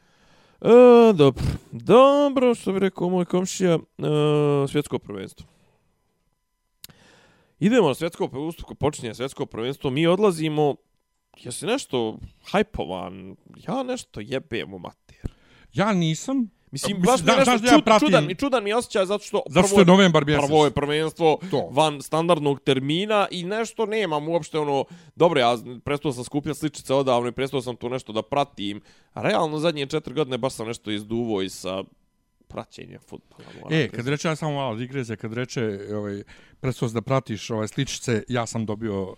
E, 0.62 1.14
dobro, 1.14 1.44
dobro, 1.72 2.56
što 2.56 2.74
bi 2.74 2.80
rekao 2.80 3.10
moj 3.10 3.26
komšija, 3.26 3.74
e, 3.74 3.78
svjetsko 4.68 5.00
prvenstvo. 5.00 5.55
Idemo 7.60 7.88
na 7.88 7.94
svjetsko 7.94 8.28
prvenstvo, 8.28 8.76
počinje 8.76 9.14
svjetsko 9.14 9.46
prvenstvo, 9.46 9.90
mi 9.90 10.08
odlazimo, 10.08 10.76
jesi 11.38 11.66
nešto 11.66 12.18
hajpovan, 12.44 13.36
ja 13.58 13.84
nešto 13.84 14.20
jebem 14.20 14.74
u 14.74 14.80
mater. 14.80 15.32
Ja 15.74 15.94
nisam, 15.94 16.50
Mislim, 16.72 17.02
baš 17.02 17.22
mi 17.22 17.32
je 17.32 17.38
nešto 17.38 17.58
da 17.58 17.68
ja 17.68 17.80
pratim- 17.80 18.00
čudan, 18.00 18.26
mi 18.26 18.36
čudan 18.36 18.64
mi 18.64 18.70
je 18.70 18.76
osjećaj 18.76 19.06
zato 19.06 19.24
što 19.24 19.42
zato 19.50 19.68
što 19.68 19.80
je 19.80 19.86
novembar 19.86 20.26
mjesec. 20.26 20.46
prvo 20.46 20.66
je 20.66 20.72
prvenstvo 20.72 21.40
To. 21.52 21.70
van 21.72 22.02
standardnog 22.02 22.60
termina 22.60 23.28
i 23.32 23.44
nešto 23.44 23.86
nemam 23.86 24.28
uopšte 24.30 24.60
ono, 24.60 24.86
dobro, 25.16 25.40
ja 25.40 25.58
prestao 25.84 26.12
sam 26.12 26.24
skupljati 26.24 26.60
sličice 26.60 26.94
odavno 26.94 27.28
i 27.30 27.32
prestao 27.32 27.62
sam 27.62 27.76
tu 27.76 27.90
nešto 27.90 28.14
da 28.14 28.22
pratim. 28.22 28.82
A 29.14 29.22
realno 29.22 29.60
zadnje 29.60 29.86
četiri 29.86 30.14
godine 30.14 30.38
baš 30.38 30.54
sam 30.54 30.68
nešto 30.68 30.92
izduvo 30.92 31.42
i 31.42 31.50
sa 31.50 31.84
praćenjem 32.56 33.00
futbola. 33.10 33.44
moram 33.62 33.78
E, 33.78 33.90
kad 33.90 34.08
reče, 34.08 34.28
ja 34.28 34.36
samo 34.36 34.54
malo 34.54 34.76
digreze, 34.76 35.16
kad 35.16 35.34
reče, 35.34 35.80
ovaj, 35.94 36.24
presto 36.60 36.88
da 36.88 37.02
pratiš 37.02 37.50
ove 37.50 37.68
sličice, 37.68 38.24
ja 38.28 38.46
sam 38.46 38.66
dobio 38.66 39.04
uh, 39.12 39.18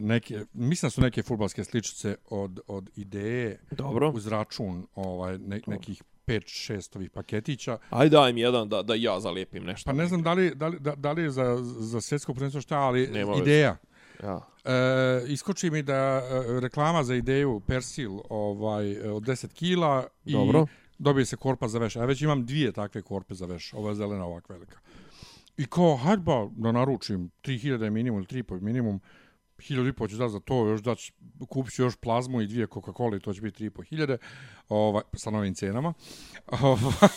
neke, 0.00 0.44
mislim 0.52 0.86
da 0.86 0.90
su 0.90 1.00
neke 1.00 1.22
futbalske 1.22 1.64
sličice 1.64 2.16
od, 2.30 2.60
od 2.66 2.90
ideje 2.96 3.60
Dobro. 3.70 4.10
uz 4.10 4.26
račun 4.26 4.86
ovaj, 4.94 5.38
ne, 5.38 5.60
nekih 5.66 6.02
5-6 6.26 6.96
ovih 6.96 7.10
paketića. 7.10 7.78
Ajde 7.90 8.16
daj 8.16 8.32
mi 8.32 8.40
jedan 8.40 8.68
da, 8.68 8.82
da 8.82 8.94
ja 8.94 9.20
zalijepim 9.20 9.64
nešto. 9.64 9.90
Pa 9.90 9.96
ne 9.96 10.06
znam 10.06 10.22
da 10.22 10.32
li, 10.32 10.54
da 10.54 10.68
li, 10.68 10.78
da, 10.80 10.94
da 10.94 11.12
li 11.12 11.22
je 11.22 11.30
za, 11.30 11.56
za 11.62 12.00
svjetsko 12.00 12.34
prvenstvo 12.34 12.60
šta, 12.60 12.78
ali 12.78 13.06
Nema 13.06 13.36
ideja. 13.36 13.76
Ja. 14.22 14.40
E, 14.64 15.24
iskoči 15.26 15.70
mi 15.70 15.82
da 15.82 15.94
e, 15.94 16.60
reklama 16.60 17.04
za 17.04 17.14
ideju 17.14 17.60
Persil 17.66 18.18
ovaj, 18.28 18.98
od 19.00 19.22
10 19.22 19.52
kila 19.52 20.06
i 20.24 20.32
Dobro. 20.32 20.66
Dobije 21.00 21.26
se 21.26 21.36
korpa 21.36 21.68
za 21.68 21.78
veš. 21.78 21.96
Ja 21.96 22.04
već 22.04 22.22
imam 22.22 22.46
dvije 22.46 22.72
takve 22.72 23.02
korpe 23.02 23.34
za 23.34 23.46
veš. 23.46 23.72
Ova 23.74 23.88
je 23.88 23.94
zelena, 23.94 24.24
ovak 24.24 24.48
velika. 24.48 24.78
I 25.56 25.66
kao, 25.66 25.96
hajde 25.96 26.22
ba 26.22 26.48
da 26.56 26.72
naručim 26.72 27.30
3000 27.42 27.82
je 27.82 27.90
minimum 27.90 28.18
ili 28.18 28.42
3,5 28.42 28.60
minimum, 28.60 29.00
1000 29.58 29.88
i 29.88 29.92
po 29.92 30.08
ću 30.08 30.16
za 30.16 30.40
to, 30.40 30.66
još 30.66 30.80
dać, 30.80 31.12
kupit 31.48 31.74
ću 31.74 31.82
još 31.82 31.96
plazmu 31.96 32.40
i 32.40 32.46
dvije 32.46 32.66
Coca-Cola 32.66 33.16
i 33.16 33.20
to 33.20 33.32
će 33.34 33.40
biti 33.40 33.70
3,5 33.70 33.88
hiljade 33.88 34.18
ovaj, 34.68 35.02
sa 35.16 35.30
novim 35.30 35.54
cenama. 35.54 35.92
Ovaj, 36.62 37.10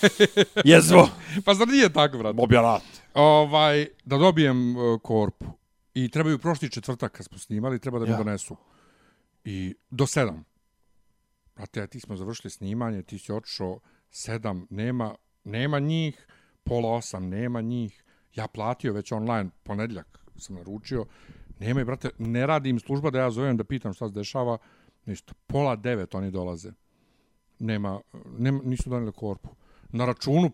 Jezvo! 0.66 1.10
pa 1.46 1.54
zar 1.54 1.68
nije 1.68 1.94
tako, 1.94 2.18
brate? 2.18 2.36
Mobjelat. 2.36 2.84
ovaj, 3.14 3.88
da 4.06 4.18
dobijem 4.18 4.78
uh, 4.78 5.02
korpu. 5.02 5.46
I 5.94 6.10
trebaju 6.10 6.40
prošli 6.40 6.70
četvrtak 6.70 7.12
kad 7.12 7.26
smo 7.26 7.38
snimali, 7.38 7.80
treba 7.80 8.00
da 8.00 8.06
mi 8.06 8.12
Ja. 8.12 8.18
donesu. 8.18 8.56
I 9.46 9.76
do 9.90 10.08
sedam. 10.08 10.53
Brate, 11.56 11.80
ja 11.80 11.88
ti 11.88 12.00
smo 12.00 12.16
završili 12.16 12.52
snimanje, 12.52 13.04
ti 13.04 13.18
si 13.18 13.32
otišao 13.32 13.80
sedam, 14.10 14.68
nema, 14.70 15.16
nema 15.44 15.80
njih, 15.80 16.28
pola 16.64 16.90
osam, 16.90 17.30
nema 17.30 17.62
njih. 17.62 18.04
Ja 18.36 18.48
platio 18.48 18.94
već 18.94 19.12
online, 19.12 19.50
ponedljak 19.64 20.24
sam 20.38 20.56
naručio. 20.56 21.06
Nema 21.60 21.82
i, 21.82 21.86
brate, 21.86 22.10
ne 22.18 22.46
radi 22.48 22.70
im 22.70 22.80
služba 22.80 23.10
da 23.10 23.20
ja 23.20 23.32
zovem 23.32 23.58
da 23.58 23.64
pitam 23.64 23.94
šta 23.94 24.08
se 24.08 24.14
dešava. 24.14 24.58
Ništa, 25.06 25.34
pola 25.48 25.76
devet 25.76 26.16
oni 26.16 26.32
dolaze. 26.32 26.72
Nema, 27.60 28.02
nema 28.38 28.60
nisu 28.64 28.90
donijeli 28.90 29.12
korpu. 29.12 29.50
Na 29.90 30.06
računu 30.06 30.52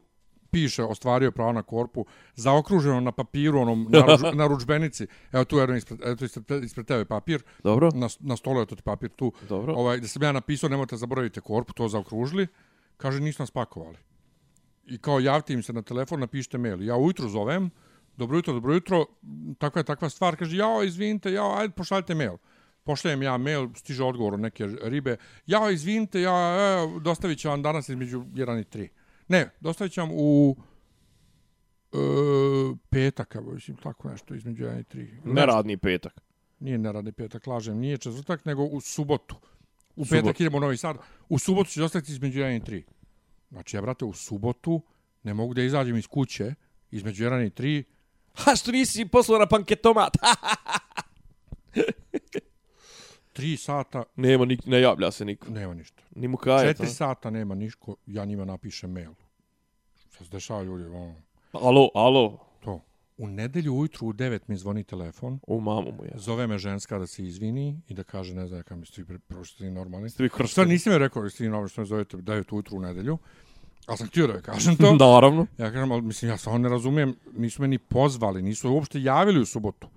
piše 0.52 0.84
ostvario 0.84 1.32
pravo 1.32 1.54
na 1.54 1.64
korpu, 1.64 2.06
zaokruženo 2.36 3.00
na 3.00 3.12
papiru, 3.12 3.62
onom 3.62 3.88
naruč, 3.90 4.22
na 4.34 4.48
ručbenici. 4.48 5.08
Evo 5.34 5.46
tu 5.46 5.58
je 5.58 5.78
ispred, 5.78 6.18
tu 6.18 6.26
ispred, 6.26 6.64
ispred 6.64 6.86
tebe 6.86 7.06
papir, 7.06 7.44
Dobro. 7.64 7.92
na, 7.94 8.08
na 8.20 8.38
stolu 8.38 8.60
je 8.60 8.66
to 8.66 8.76
papir 8.76 9.10
tu. 9.10 9.34
Dobro. 9.50 9.74
Ovaj, 9.74 10.00
da 10.00 10.08
sam 10.08 10.24
ja 10.24 10.32
napisao, 10.32 10.70
nemojte 10.70 10.98
zaboravite 10.98 11.42
korpu, 11.42 11.74
to 11.74 11.88
zaokružili. 11.88 12.48
Kaže, 12.98 13.20
nisu 13.20 13.42
nas 13.42 13.52
pakovali. 13.52 13.98
I 14.86 14.98
kao 14.98 15.20
javite 15.20 15.54
im 15.54 15.64
se 15.64 15.74
na 15.74 15.82
telefon, 15.82 16.20
napišite 16.20 16.58
mail. 16.58 16.84
Ja 16.84 16.96
ujutru 16.96 17.30
zovem, 17.30 17.70
dobro 18.18 18.38
jutro, 18.38 18.54
dobro 18.54 18.74
jutro, 18.74 19.06
takva 19.58 19.80
je 19.80 19.84
takva 19.84 20.10
stvar. 20.10 20.36
Kaže, 20.36 20.58
jao, 20.58 20.84
izvinite, 20.84 21.32
jao, 21.32 21.56
ajde, 21.58 21.74
pošaljite 21.74 22.16
mail. 22.16 22.38
Pošaljem 22.84 23.24
ja 23.24 23.38
mail, 23.38 23.68
stiže 23.76 24.04
odgovor 24.04 24.34
od 24.34 24.40
neke 24.40 24.68
ribe. 24.82 25.18
Jao, 25.48 25.70
izvinite, 25.70 26.22
ja, 26.22 26.36
evo, 26.74 27.00
dostavit 27.00 27.40
ću 27.40 27.50
vam 27.50 27.62
danas 27.62 27.90
između 27.90 28.22
1 28.22 28.62
i 28.62 28.64
3. 28.64 28.88
Ne, 29.30 29.50
dostavit 29.60 29.94
ću 29.94 30.02
vam 30.02 30.10
u 30.14 30.56
e, 31.94 31.98
petak, 32.90 33.36
evo, 33.36 33.52
mislim, 33.54 33.78
tako 33.78 34.10
nešto, 34.10 34.36
između 34.36 34.66
1 34.66 34.80
i 34.80 34.84
3. 34.84 35.34
Neradni 35.34 35.78
petak. 35.78 36.22
Nije 36.60 36.78
neradni 36.78 37.12
petak, 37.12 37.48
lažem, 37.48 37.78
nije 37.78 37.98
četvrtak, 37.98 38.46
nego 38.46 38.64
u 38.64 38.82
subotu. 38.82 39.36
U 39.96 40.06
Subot. 40.06 40.22
petak 40.22 40.40
idemo 40.40 40.58
u 40.58 40.60
Novi 40.60 40.78
Sad. 40.78 40.98
U 41.30 41.40
subotu 41.40 41.70
ću 41.70 41.80
dostaviti 41.80 42.12
između 42.12 42.40
1 42.40 42.56
i 42.56 42.60
3. 42.60 42.84
Znači, 43.50 43.78
ja, 43.78 43.82
brate, 43.82 44.06
u 44.06 44.14
subotu 44.14 44.82
ne 45.24 45.34
mogu 45.34 45.54
da 45.54 45.62
izađem 45.62 45.98
iz 45.98 46.08
kuće 46.08 46.54
između 46.92 47.26
1 47.26 47.48
i 47.48 47.50
3. 47.50 47.84
Ha, 48.34 48.56
što 48.56 48.72
nisi 48.72 49.06
poslao 49.06 49.40
na 49.40 49.46
panketomat? 49.46 50.14
3 53.40 53.58
sata 53.58 54.04
Nema, 54.16 54.46
nik, 54.46 54.66
ne 54.66 54.82
javlja 54.82 55.12
se 55.12 55.26
niko. 55.26 55.50
nema 55.50 55.74
ništa. 55.74 56.04
Ni 56.16 56.28
mu 56.28 56.38
kaje. 56.38 56.74
4 56.74 56.86
sata 56.88 57.30
nema 57.30 57.56
niško, 57.56 57.96
ja 58.06 58.26
njima 58.26 58.46
napišem 58.46 58.92
mail. 58.92 59.12
Šta 60.10 60.24
se 60.24 60.30
dešava 60.30 60.64
ljudi? 60.64 60.84
Ono, 60.86 61.16
Alo, 61.54 61.90
alo. 61.96 62.38
to. 62.60 62.82
U 63.18 63.28
nedelju 63.28 63.74
ujutru 63.74 64.08
u 64.08 64.14
9 64.14 64.40
mi 64.48 64.58
zvoni 64.58 64.84
telefon, 64.84 65.40
U 65.44 65.62
mamu 65.62 65.92
mu 65.92 66.06
je. 66.06 66.12
zove 66.16 66.48
me 66.48 66.58
ženska 66.58 67.00
da 67.00 67.08
se 67.08 67.24
izvini 67.24 67.82
i 67.88 67.94
da 67.94 68.04
kaže, 68.04 68.36
ne 68.36 68.48
znam, 68.48 68.64
kam 68.64 68.86
ste 68.86 69.04
vi 69.04 69.20
prošli 69.20 69.72
normalni. 69.72 70.10
Ste 70.10 70.24
vi 70.24 70.30
Šta 70.30 70.38
kršteni? 70.38 70.68
nisi 70.68 70.90
mi 70.90 70.98
rekao, 70.98 71.24
jeste 71.24 71.44
vi 71.44 71.50
normalni 71.50 71.70
što 71.70 71.82
me 71.82 71.86
zovete 71.86 72.18
9 72.18 72.54
ujutru 72.54 72.78
u 72.78 72.82
nedelju. 72.82 73.18
Ali 73.86 73.98
sam 73.98 74.08
htio 74.08 74.28
da 74.28 74.34
joj 74.34 74.42
kažem 74.42 74.76
to. 74.76 74.94
Naravno. 75.06 75.46
Ja 75.58 75.72
kažem, 75.72 75.92
ali 75.92 76.02
mislim, 76.02 76.32
ja 76.32 76.38
stvarno 76.38 76.60
ne 76.60 76.70
razumijem, 76.70 77.16
nisu 77.34 77.62
me 77.62 77.68
ni 77.68 77.78
pozvali, 77.78 78.42
nisu 78.42 78.72
uopšte 78.72 79.02
javili 79.02 79.40
u 79.40 79.46
subotu. 79.46 79.88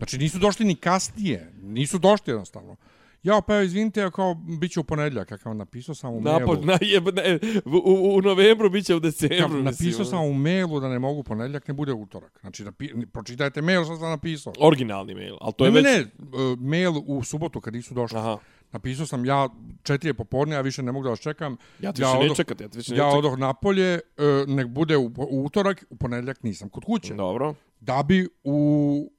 Znači, 0.00 0.18
nisu 0.18 0.38
došli 0.38 0.66
ni 0.66 0.74
kasnije, 0.74 1.52
nisu 1.62 1.98
došli 1.98 2.30
jednostavno. 2.32 2.76
Ja, 3.22 3.40
pa 3.46 3.54
evo, 3.54 3.62
izvinite, 3.62 4.00
ja 4.00 4.10
kao, 4.10 4.34
bit 4.34 4.72
će 4.72 4.80
u 4.80 4.84
ponedljak, 4.84 5.30
ja 5.30 5.38
kao, 5.38 5.54
napisao 5.54 5.94
sam 5.94 6.14
u 6.14 6.20
Napo, 6.20 6.46
mailu. 6.46 6.64
na, 6.70 6.78
jeb, 6.80 7.08
ne, 7.16 7.38
u, 7.64 8.16
u, 8.16 8.22
novembru 8.22 8.70
bit 8.70 8.86
će 8.86 8.94
u 8.94 9.00
Kao, 9.00 9.10
decembru. 9.10 9.62
napisao 9.62 9.86
mislim. 9.86 10.04
sam 10.06 10.24
u 10.24 10.34
mailu 10.34 10.80
da 10.80 10.88
ne 10.88 10.98
mogu 10.98 11.22
ponedljak, 11.22 11.68
ne 11.68 11.74
bude 11.74 11.92
utorak. 11.92 12.38
Znači, 12.40 12.64
napi, 12.64 12.88
pročitajte 13.12 13.62
mail 13.62 13.84
što 13.84 13.96
sam 13.96 14.10
napisao. 14.10 14.52
Originalni 14.58 15.14
mail, 15.14 15.36
ali 15.40 15.52
to 15.52 15.64
ne, 15.64 15.70
je 15.70 15.74
već... 15.74 15.84
ne, 15.84 15.98
ne, 15.98 16.56
mail 16.58 16.92
u 17.06 17.22
subotu 17.24 17.60
kad 17.60 17.74
nisu 17.74 17.94
došli. 17.94 18.18
Aha. 18.18 18.38
Napisao 18.72 19.06
sam 19.06 19.24
ja 19.24 19.48
četiri 19.82 20.08
je 20.08 20.14
popodne, 20.14 20.54
ja 20.54 20.60
više 20.60 20.82
ne 20.82 20.92
mogu 20.92 21.04
da 21.04 21.10
vas 21.10 21.20
čekam. 21.20 21.56
Ja 21.80 21.92
ti 21.92 22.02
više 22.02 22.10
odoh- 22.10 22.28
ne 22.28 22.34
čekati, 22.34 22.62
ja 22.64 22.68
ti 22.68 22.78
više 22.78 22.92
ne 22.92 22.98
Ja 22.98 23.06
odoh 23.06 23.38
napolje, 23.38 24.00
uh, 24.18 24.48
nek 24.48 24.66
bude 24.66 24.96
u, 24.96 25.12
u 25.30 25.44
utorak, 25.44 25.84
u 25.90 25.96
ponedljak 25.96 26.42
nisam 26.42 26.68
kod 26.68 26.84
kuće. 26.84 27.14
Dobro. 27.14 27.54
Da 27.80 28.02
bi 28.02 28.28
u... 28.44 29.10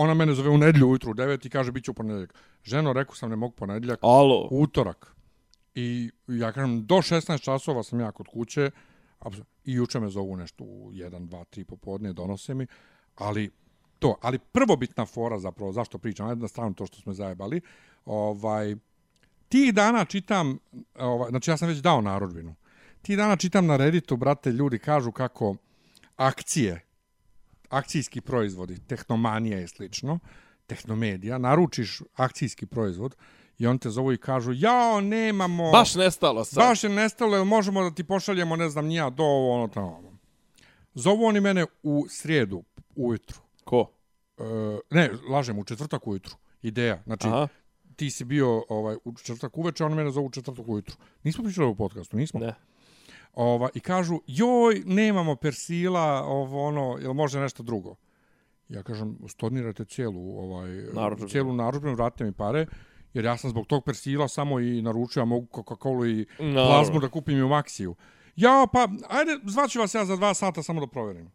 Ona 0.00 0.14
mene 0.14 0.34
zove 0.34 0.48
u 0.48 0.58
nedlju 0.58 0.88
ujutru 0.88 1.10
u 1.10 1.14
9 1.14 1.46
i 1.46 1.50
kaže 1.50 1.72
bit 1.72 1.84
će 1.84 1.90
u 1.90 1.94
ponedljak. 1.94 2.34
Ženo, 2.64 2.92
rekao 2.92 3.14
sam 3.14 3.30
ne 3.30 3.36
mogu 3.36 3.54
ponedljak, 3.54 3.98
Alo. 4.02 4.48
utorak. 4.50 5.16
I 5.74 6.10
ja 6.26 6.52
kažem, 6.52 6.86
do 6.86 6.94
16 6.94 7.40
časova 7.40 7.82
sam 7.82 8.00
ja 8.00 8.12
kod 8.12 8.28
kuće, 8.28 8.70
i 9.64 9.72
juče 9.72 10.00
me 10.00 10.08
zovu 10.08 10.36
nešto 10.36 10.64
u 10.64 10.92
1, 10.92 11.28
2, 11.28 11.44
3 11.44 11.64
popodne, 11.64 12.12
donose 12.12 12.54
mi, 12.54 12.66
ali 13.16 13.50
to, 13.98 14.16
ali 14.22 14.38
prvobitna 14.38 15.06
fora 15.06 15.38
zapravo, 15.38 15.72
zašto 15.72 15.98
pričam, 15.98 16.28
ajde 16.28 16.40
na 16.40 16.48
stranu 16.48 16.74
to 16.74 16.86
što 16.86 17.00
smo 17.00 17.12
zajebali, 17.12 17.60
ovaj, 18.04 18.76
tih 19.48 19.74
dana 19.74 20.04
čitam, 20.04 20.58
ovaj, 20.98 21.30
znači 21.30 21.50
ja 21.50 21.56
sam 21.56 21.68
već 21.68 21.78
dao 21.78 22.00
narodbinu, 22.00 22.54
tih 23.02 23.16
dana 23.16 23.36
čitam 23.36 23.66
na 23.66 23.76
Redditu, 23.76 24.16
brate, 24.16 24.52
ljudi 24.52 24.78
kažu 24.78 25.12
kako 25.12 25.56
akcije, 26.16 26.80
akcijski 27.70 28.20
proizvodi, 28.20 28.78
tehnomanija 28.86 29.60
i 29.60 29.68
slično, 29.68 30.18
tehnomedija, 30.66 31.38
naručiš 31.38 32.02
akcijski 32.14 32.66
proizvod 32.66 33.16
i 33.58 33.66
on 33.66 33.78
te 33.78 33.90
zovu 33.90 34.12
i 34.12 34.18
kažu, 34.18 34.52
jao, 34.52 35.00
nemamo... 35.00 35.70
Baš 35.70 35.94
nestalo 35.94 36.44
sad. 36.44 36.64
Baš 36.64 36.84
je 36.84 36.90
nestalo, 36.90 37.36
jel 37.36 37.44
možemo 37.44 37.82
da 37.82 37.94
ti 37.94 38.04
pošaljemo, 38.04 38.56
ne 38.56 38.68
znam, 38.68 38.86
nija 38.86 39.10
do 39.10 39.22
ovo, 39.22 39.54
ono 39.54 39.68
tamo. 39.68 40.18
Zovu 40.94 41.24
oni 41.24 41.40
mene 41.40 41.66
u 41.82 42.06
srijedu 42.08 42.64
ujutru. 42.96 43.38
Ko? 43.64 43.90
E, 44.38 44.42
ne, 44.90 45.10
lažem, 45.28 45.58
u 45.58 45.64
četvrtak 45.64 46.06
ujutru. 46.06 46.36
Ideja. 46.62 47.02
Znači, 47.06 47.28
Aha. 47.28 47.48
ti 47.96 48.10
si 48.10 48.24
bio 48.24 48.64
ovaj, 48.68 48.96
u 49.04 49.14
četvrtak 49.14 49.58
uveče, 49.58 49.84
oni 49.84 49.94
mene 49.94 50.10
zovu 50.10 50.26
u 50.26 50.30
četvrtak 50.30 50.68
ujutru. 50.68 50.96
Nismo 51.24 51.44
pričali 51.44 51.68
u 51.68 51.74
podcastu, 51.74 52.16
nismo? 52.16 52.40
Ne. 52.40 52.54
Ova, 53.34 53.68
I 53.74 53.80
kažu, 53.80 54.20
joj, 54.26 54.82
nemamo 54.86 55.36
persila, 55.36 56.24
ovo, 56.24 56.66
ono, 56.66 56.98
jel 57.00 57.12
može 57.12 57.40
nešto 57.40 57.62
drugo? 57.62 57.94
Ja 58.68 58.82
kažem, 58.82 59.18
stornirajte 59.28 59.84
cijelu, 59.84 60.38
ovaj, 60.38 60.70
Narudžbinu. 60.92 61.28
cijelu 61.28 61.52
narudžbinu, 61.52 61.94
vratite 61.94 62.24
mi 62.24 62.32
pare, 62.32 62.66
jer 63.14 63.24
ja 63.24 63.36
sam 63.36 63.50
zbog 63.50 63.66
tog 63.66 63.84
persila 63.84 64.28
samo 64.28 64.60
i 64.60 64.82
naručio, 64.82 65.22
a 65.22 65.24
mogu 65.24 65.46
Coca-Cola 65.46 66.06
i 66.20 66.26
plazmu 66.54 67.00
da 67.00 67.08
kupim 67.08 67.38
i 67.38 67.42
u 67.42 67.48
Maxiju. 67.48 67.94
Ja, 68.36 68.66
pa, 68.72 68.88
ajde, 69.08 69.38
zvaću 69.44 69.78
vas 69.80 69.94
ja 69.94 70.04
za 70.04 70.16
dva 70.16 70.34
sata 70.34 70.62
samo 70.62 70.80
da 70.80 70.86
provjerim. 70.86 71.30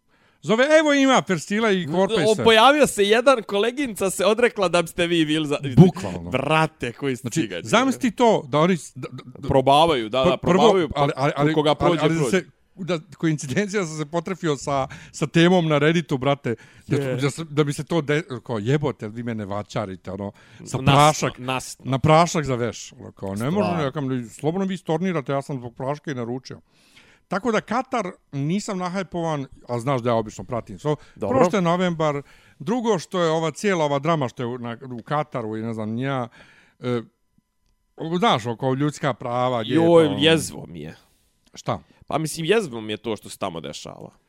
Zove, 0.46 0.66
evo 0.80 0.94
ima 0.94 1.22
persila 1.22 1.72
i 1.72 1.88
korpe 1.88 2.14
i 2.16 2.24
O, 2.24 2.36
sve. 2.36 2.44
pojavio 2.44 2.88
se 2.88 3.04
jedan 3.04 3.44
koleginica 3.44 4.10
se 4.10 4.26
odrekla 4.26 4.68
da 4.68 4.82
biste 4.82 5.08
vi 5.08 5.26
bili 5.26 5.48
za... 5.48 5.58
Bukvalno. 5.78 6.30
Brate, 6.30 6.92
koji 6.92 7.16
Znači, 7.16 7.40
stigađe. 7.40 7.68
zamisli 7.68 8.12
to, 8.12 8.46
da 8.48 8.60
oni... 8.60 8.78
Da, 8.96 9.08
da, 9.12 9.48
Probavaju, 9.48 10.10
da, 10.10 10.20
da, 10.20 10.24
Pa 10.26 10.38
prvo, 10.40 10.54
probavaju. 10.54 10.90
ali, 10.96 11.12
ali, 11.16 11.32
ali, 11.36 11.54
koga 11.54 11.76
prođe, 11.76 11.92
ali, 11.94 12.10
ali 12.12 12.20
prođe. 12.20 12.38
Se, 12.38 12.46
da, 12.76 13.00
koincidencija 13.18 13.86
sam 13.86 13.98
se 13.98 14.06
potrefio 14.06 14.58
sa, 14.58 14.88
sa 15.12 15.28
temom 15.28 15.68
na 15.68 15.78
Redditu, 15.78 16.18
brate, 16.18 16.56
da, 16.88 16.98
da, 16.98 17.16
da 17.44 17.64
bi 17.64 17.74
se 17.74 17.84
to, 17.84 18.02
de, 18.02 18.24
kao 18.44 18.60
jebote, 18.60 19.08
vi 19.08 19.24
mene 19.24 19.46
vačarite, 19.46 20.12
ono, 20.12 20.32
sa 20.60 20.78
Nas- 20.78 20.86
prašak, 20.86 21.40
Nas, 21.40 21.78
na 21.80 22.00
prašak 22.00 22.46
za 22.46 22.56
veš. 22.56 22.92
Ono, 22.94 23.12
kao, 23.12 23.30
ne 23.30 23.36
Stvarno. 23.38 23.60
možemo, 23.60 23.82
ja 23.82 23.92
kam, 23.92 24.30
slobodno 24.30 24.66
vi 24.66 24.78
stornirate, 24.78 25.32
ja 25.32 25.42
sam 25.42 25.58
zbog 25.58 25.76
praška 25.76 26.12
i 26.12 26.16
naručio. 26.16 26.60
Tako 27.28 27.52
da 27.52 27.62
Katar 27.62 28.12
nisam 28.32 28.78
nahajpovan, 28.78 29.48
a 29.68 29.80
znaš 29.80 30.02
da 30.02 30.10
ja 30.10 30.16
obično 30.16 30.44
pratim 30.44 30.80
svo. 30.80 30.96
Dobro. 31.16 31.38
Prvo 31.38 31.50
što 31.50 31.58
je 31.58 31.62
novembar, 31.62 32.22
drugo 32.60 33.00
što 33.00 33.22
je 33.22 33.30
ova 33.30 33.52
cijela 33.52 33.86
ova 33.86 34.00
drama 34.00 34.28
što 34.28 34.44
je 34.44 34.48
u, 34.48 34.58
na, 34.58 34.78
u 35.00 35.04
Kataru 35.04 35.58
i 35.58 35.62
ne 35.62 35.74
znam 35.74 35.90
nija, 35.90 36.28
e, 36.80 37.02
znaš, 38.18 38.44
kao 38.60 38.74
ljudska 38.74 39.14
prava, 39.14 39.64
gdje 39.64 39.74
je 39.74 39.80
to, 39.80 39.86
joj, 39.86 40.06
ono, 40.06 40.18
jezvo 40.20 40.66
mi 40.68 40.80
je. 40.80 40.96
Šta? 41.54 41.80
Pa 42.08 42.18
mislim, 42.18 42.46
jezvo 42.46 42.82
mi 42.82 42.94
je 42.94 42.98
to 42.98 43.16
što 43.16 43.30
se 43.30 43.38
tamo 43.38 43.62
dešava. 43.62 44.25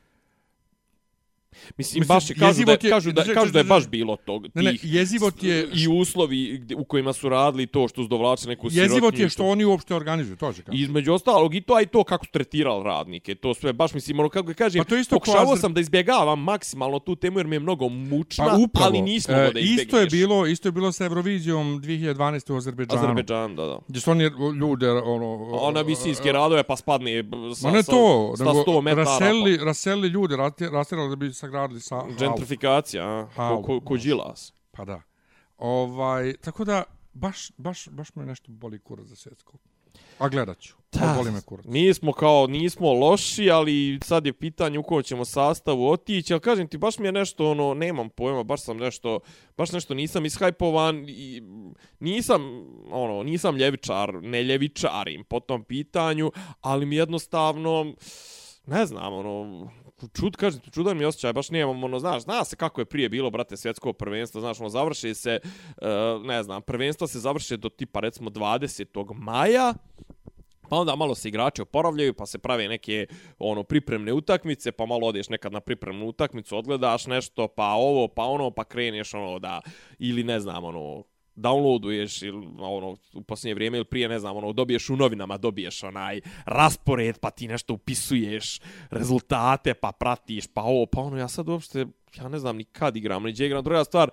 Mislim, 1.77 2.01
Mislim, 2.01 2.07
baš 2.07 2.31
je, 2.31 2.37
kažu, 2.37 2.65
da, 2.65 2.73
je- 2.73 2.79
kažu, 2.81 3.13
da, 3.13 3.23
drži, 3.23 3.35
kažu 3.35 3.53
da 3.53 3.59
je 3.59 3.63
drži, 3.63 3.69
baš 3.69 3.89
bilo 3.89 4.17
tog, 4.17 4.43
tih... 4.45 4.51
Ne, 4.55 4.63
ne, 4.63 4.77
jezivo 4.83 5.31
ti 5.31 5.49
je- 5.49 5.69
I 5.75 5.89
uslovi 5.91 6.59
gdje- 6.59 6.77
u 6.77 6.85
kojima 6.85 7.13
su 7.13 7.29
radili 7.29 7.67
to 7.67 7.89
što 7.89 8.03
su 8.03 8.09
dovlačili 8.09 8.49
neku 8.49 8.71
sirotinju. 8.71 8.87
je 9.17 9.29
što 9.29 9.45
oni 9.45 9.65
uopšte 9.65 9.95
organizuju, 9.95 10.37
to 10.37 10.53
će 10.53 10.63
kažem. 10.63 10.81
između 10.81 11.13
ostalog 11.13 11.55
i 11.55 11.61
to, 11.61 11.75
a 11.75 11.83
i 11.83 11.87
to 11.87 12.05
kako 12.05 12.25
su 12.25 12.33
tretirali 12.33 12.85
radnike. 12.85 13.35
To 13.35 13.55
sve, 13.55 13.73
baš 13.73 13.95
mislim, 13.95 14.21
ono 14.21 14.29
kako 14.29 14.55
kažem, 14.55 14.79
Pa 14.79 14.85
to 14.85 14.95
je 14.95 15.01
isto 15.01 15.17
pokušavao 15.17 15.57
sam 15.57 15.75
da 15.75 15.81
izbjegavam 15.81 16.41
maksimalno 16.41 16.99
tu 16.99 17.17
temu 17.17 17.39
jer 17.39 17.47
mi 17.47 17.57
je 17.57 17.61
mnogo 17.61 17.89
mučna, 17.89 18.45
Pa 18.47 18.57
upravo, 18.57 18.87
ali 18.87 19.03
nismo 19.03 19.35
e, 19.35 19.51
da 19.53 19.61
isto 19.61 19.99
je 19.99 20.07
bilo, 20.07 20.47
isto 20.47 20.69
je 20.69 20.73
bilo 20.73 20.93
sa 20.93 21.05
Eurovizijom 21.05 21.81
2012. 21.81 22.17
u 22.47 22.57
Azerbejdžanu. 22.57 23.01
Azerbejdžan, 23.01 23.57
da, 23.57 23.65
da. 23.65 23.79
Gdje 23.89 24.01
su 24.01 24.11
oni 24.11 24.25
ljude, 24.57 24.91
ono... 24.91 25.27
Ona 25.53 25.81
visinske 25.83 26.33
radove 26.33 26.63
pa 26.63 26.77
spadne 26.77 27.23
b- 27.23 27.37
sa, 27.55 27.71
ne 27.71 27.83
sa, 27.83 27.91
to, 27.93 28.35
sa 28.37 28.45
nego 28.45 28.63
100 28.63 28.81
metara. 28.83 29.05
raselili, 29.05 29.57
raselili 29.59 30.09
ljude, 30.09 30.37
rati- 30.37 30.69
rasterali 30.69 31.09
da 31.09 31.17
bi 31.17 31.33
sagradili 31.47 31.81
sa... 31.81 32.01
Pa, 32.01 32.07
gentrifikacija, 32.19 33.29
a? 33.37 33.63
Ko, 33.67 33.81
ko. 33.81 33.97
Đilas. 33.97 34.53
Pa 34.73 34.85
da. 34.85 35.03
Ovaj, 35.59 36.35
tako 36.41 36.65
da, 36.65 36.83
baš, 37.13 37.53
baš, 37.57 37.89
baš 37.89 38.15
me 38.15 38.27
nešto 38.27 38.53
boli 38.53 38.79
kurac 38.79 39.07
za 39.07 39.17
svjetsko. 39.17 39.59
A 40.19 40.29
gledat 40.29 40.59
ću. 40.59 40.75
Da. 40.93 41.15
Boli 41.17 41.31
me 41.31 41.41
kurac. 41.41 41.67
Nismo 41.69 42.13
kao, 42.13 42.47
nismo 42.47 42.93
loši, 42.93 43.51
ali 43.51 43.99
sad 44.05 44.27
je 44.27 44.33
pitanje 44.33 44.79
u 44.79 44.83
kojem 44.83 45.03
ćemo 45.03 45.25
sastavu 45.25 45.89
otići, 45.89 46.33
ali 46.33 46.41
kažem 46.41 46.69
ti, 46.69 46.79
baš 46.79 46.99
mi 46.99 47.09
je 47.09 47.13
nešto, 47.13 47.51
ono, 47.51 47.75
nemam 47.75 48.09
pojma, 48.09 48.43
baš 48.43 48.63
sam 48.63 48.77
nešto, 48.77 49.21
baš 49.57 49.73
nešto 49.73 49.95
nisam 49.95 50.27
ishajpovan 50.27 51.05
i 51.09 51.43
nisam, 52.01 52.43
ono, 52.91 53.23
nisam 53.23 53.57
ljevičar, 53.57 54.15
ne 54.23 54.43
ljevičarim 54.43 55.25
po 55.25 55.41
tom 55.41 55.65
pitanju, 55.65 56.33
ali 56.61 56.87
mi 56.87 56.97
jednostavno, 56.97 57.95
ne 58.67 58.87
znam, 58.87 59.13
ono, 59.13 59.69
čud, 60.17 60.37
kažem 60.37 60.61
ti, 60.61 60.71
čudan 60.71 60.97
mi 60.97 61.03
je 61.03 61.07
osjećaj, 61.07 61.33
baš 61.33 61.51
nemam, 61.51 61.85
ono, 61.85 61.99
znaš, 61.99 62.23
zna 62.23 62.45
se 62.45 62.57
kako 62.57 62.81
je 62.81 62.85
prije 62.85 63.09
bilo, 63.09 63.31
brate, 63.31 63.57
svjetsko 63.57 63.93
prvenstvo, 63.93 64.41
znaš, 64.41 64.61
ono, 64.61 64.69
završi 64.69 65.15
se, 65.15 65.41
uh, 65.43 66.27
ne 66.27 66.43
znam, 66.43 66.63
prvenstvo 66.63 67.07
se 67.07 67.19
završi 67.19 67.57
do 67.57 67.69
tipa, 67.69 68.01
recimo, 68.01 68.31
20. 68.31 69.15
maja, 69.15 69.75
Pa 70.69 70.77
onda 70.77 70.97
malo 70.97 71.15
se 71.15 71.29
igrači 71.29 71.63
oporavljaju, 71.63 72.15
pa 72.15 72.27
se 72.27 72.39
prave 72.39 72.69
neke 72.69 73.07
ono 73.39 73.63
pripremne 73.63 74.13
utakmice, 74.13 74.73
pa 74.73 74.87
malo 74.87 75.07
odeš 75.07 75.29
nekad 75.29 75.53
na 75.53 75.61
pripremnu 75.61 76.07
utakmicu, 76.07 76.57
odgledaš 76.57 77.07
nešto, 77.07 77.49
pa 77.49 77.67
ovo, 77.67 78.09
pa 78.09 78.25
ono, 78.25 78.51
pa 78.51 78.65
kreneš 78.65 79.15
ono 79.15 79.39
da 79.39 79.61
ili 79.99 80.25
ne 80.25 80.41
znam, 80.41 80.65
ono 80.65 81.05
downloaduješ 81.37 82.23
ili 82.23 82.47
ono 82.59 82.97
u 83.15 83.23
posljednje 83.23 83.55
vrijeme 83.55 83.77
ili 83.77 83.85
prije 83.85 84.09
ne 84.09 84.19
znam 84.19 84.37
ono 84.37 84.53
dobiješ 84.53 84.91
u 84.91 84.97
novinama 84.97 85.37
dobiješ 85.37 85.83
onaj 85.83 86.21
raspored 86.45 87.19
pa 87.19 87.31
ti 87.31 87.49
nešto 87.49 87.75
upisuješ 87.75 88.61
rezultate 88.91 89.75
pa 89.75 89.93
pratiš 89.93 90.47
pa 90.55 90.63
ovo 90.63 90.87
pa 90.87 91.01
ono 91.01 91.19
ja 91.19 91.29
sad 91.29 91.49
uopšte 91.49 91.87
ja 92.17 92.29
ne 92.29 92.39
znam 92.39 92.57
ni 92.57 92.65
kad 92.65 92.97
igram 92.97 93.23
ni 93.23 93.33
gdje 93.33 93.47
igram 93.47 93.65
druga 93.65 93.85
stvar 93.85 94.11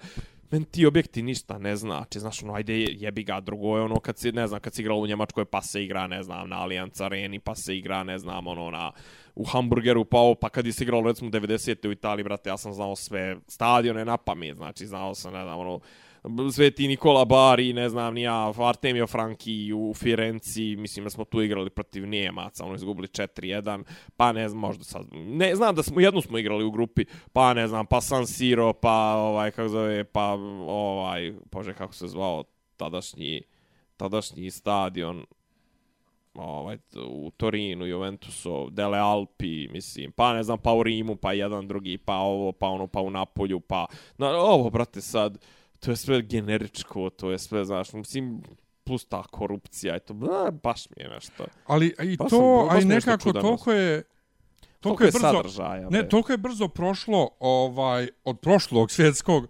meni 0.54 0.66
ti 0.66 0.86
objekti 0.86 1.22
ništa 1.22 1.58
ne 1.58 1.76
znači, 1.76 2.20
znaš, 2.20 2.44
ono, 2.44 2.54
ajde 2.54 2.74
jebi 2.78 3.24
ga, 3.24 3.40
drugo 3.40 3.78
je 3.78 3.84
ono, 3.84 4.00
kad 4.00 4.18
si, 4.18 4.32
ne 4.32 4.48
znam, 4.48 4.60
kad 4.60 4.74
si 4.74 4.82
igrao 4.82 4.98
u 4.98 5.08
Njemačkoj, 5.08 5.46
pa 5.46 5.62
se 5.62 5.84
igra, 5.84 6.08
ne 6.08 6.24
znam, 6.24 6.50
na 6.50 6.62
Allianz 6.62 7.02
Areni, 7.02 7.40
pa 7.40 7.56
se 7.56 7.78
igra, 7.78 8.04
ne 8.04 8.18
znam, 8.20 8.48
ono, 8.48 8.72
na, 8.72 8.92
u 9.36 9.44
Hamburgeru, 9.44 10.06
pa 10.06 10.18
ovo, 10.18 10.36
pa 10.36 10.50
kad 10.50 10.66
je 10.66 10.74
se 10.74 10.84
igralo, 10.84 11.08
recimo, 11.08 11.32
90. 11.32 11.88
u 11.88 11.92
Italiji, 11.92 12.24
brate, 12.24 12.50
ja 12.50 12.58
sam 12.58 12.74
znao 12.74 12.96
sve 12.96 13.38
stadione 13.48 14.06
na 14.06 14.18
pamet, 14.18 14.58
znači, 14.58 14.86
znao 14.86 15.16
sam, 15.16 15.34
ne 15.34 15.44
znam, 15.44 15.60
ono, 15.60 15.80
Sveti 16.54 16.88
Nikola 16.88 17.26
Bari, 17.26 17.74
ne 17.74 17.90
znam, 17.90 18.14
ni 18.14 18.22
ja, 18.22 18.54
Artemio 18.58 19.08
Franki 19.08 19.74
u 19.74 19.94
Firenci, 19.94 20.76
mislim 20.76 21.04
da 21.04 21.10
smo 21.10 21.26
tu 21.26 21.42
igrali 21.42 21.70
protiv 21.70 22.08
Nijemaca, 22.08 22.66
ono 22.66 22.76
izgubili 22.76 23.08
4-1, 23.08 23.84
pa 24.18 24.32
ne 24.32 24.50
znam, 24.50 24.62
možda 24.62 24.84
sad, 24.84 25.06
ne, 25.14 25.56
znam 25.56 25.76
da 25.76 25.84
smo, 25.84 26.00
jednu 26.00 26.22
smo 26.22 26.38
igrali 26.38 26.64
u 26.64 26.72
grupi, 26.72 27.06
pa 27.34 27.54
ne 27.54 27.68
znam, 27.68 27.86
pa 27.86 28.02
San 28.02 28.28
Siro, 28.28 28.74
pa 28.74 29.16
ovaj, 29.16 29.52
kako 29.52 29.70
zove, 29.70 30.04
pa 30.04 30.26
ovaj, 30.68 31.34
bože, 31.52 31.74
kako 31.74 31.94
se 31.94 32.08
zvao, 32.08 32.44
tadašnji, 32.78 33.42
tadašnji 33.98 34.52
stadion, 34.52 35.26
ovaj, 36.34 36.78
u 37.08 37.32
Torinu, 37.38 37.86
Juventusu, 37.86 38.70
Dele 38.70 39.00
Alpi, 39.00 39.68
mislim, 39.68 40.12
pa 40.12 40.34
ne 40.34 40.44
znam, 40.44 40.58
pa 40.58 40.74
u 40.74 40.84
Rimu, 40.84 41.16
pa 41.16 41.34
jedan 41.34 41.68
drugi, 41.68 41.98
pa 41.98 42.16
ovo, 42.16 42.52
pa 42.52 42.68
ono, 42.68 42.88
pa 42.88 43.02
u 43.02 43.10
Napolju, 43.10 43.60
pa, 43.60 43.86
na, 44.18 44.30
ovo, 44.30 44.70
brate, 44.70 45.02
sad, 45.02 45.38
to 45.84 45.92
je 45.92 45.96
sve 45.96 46.22
generičko, 46.22 47.10
to 47.10 47.32
je 47.32 47.40
sve, 47.40 47.66
znaš, 47.66 47.94
mislim, 47.94 48.42
plus 48.84 49.06
ta 49.06 49.24
korupcija, 49.24 49.96
eto, 49.96 50.14
ba, 50.14 50.52
baš 50.64 50.90
mi 50.90 51.04
je 51.04 51.10
nešto. 51.10 51.46
Ali 51.66 51.94
i 52.04 52.18
Baš 52.18 52.30
to, 52.30 52.68
a 52.72 52.80
i 52.80 52.86
nekako 52.86 53.34
toliko 53.34 53.72
je... 53.72 54.04
Toliko 54.80 55.04
je 55.04 55.12
brzo, 55.12 55.20
sadržaja. 55.20 55.90
Ne, 55.90 56.10
toliko 56.10 56.32
je 56.32 56.38
brzo 56.38 56.68
prošlo 56.68 57.30
ovaj, 57.40 58.08
od 58.24 58.40
prošlog 58.40 58.92
svjetskog, 58.92 59.48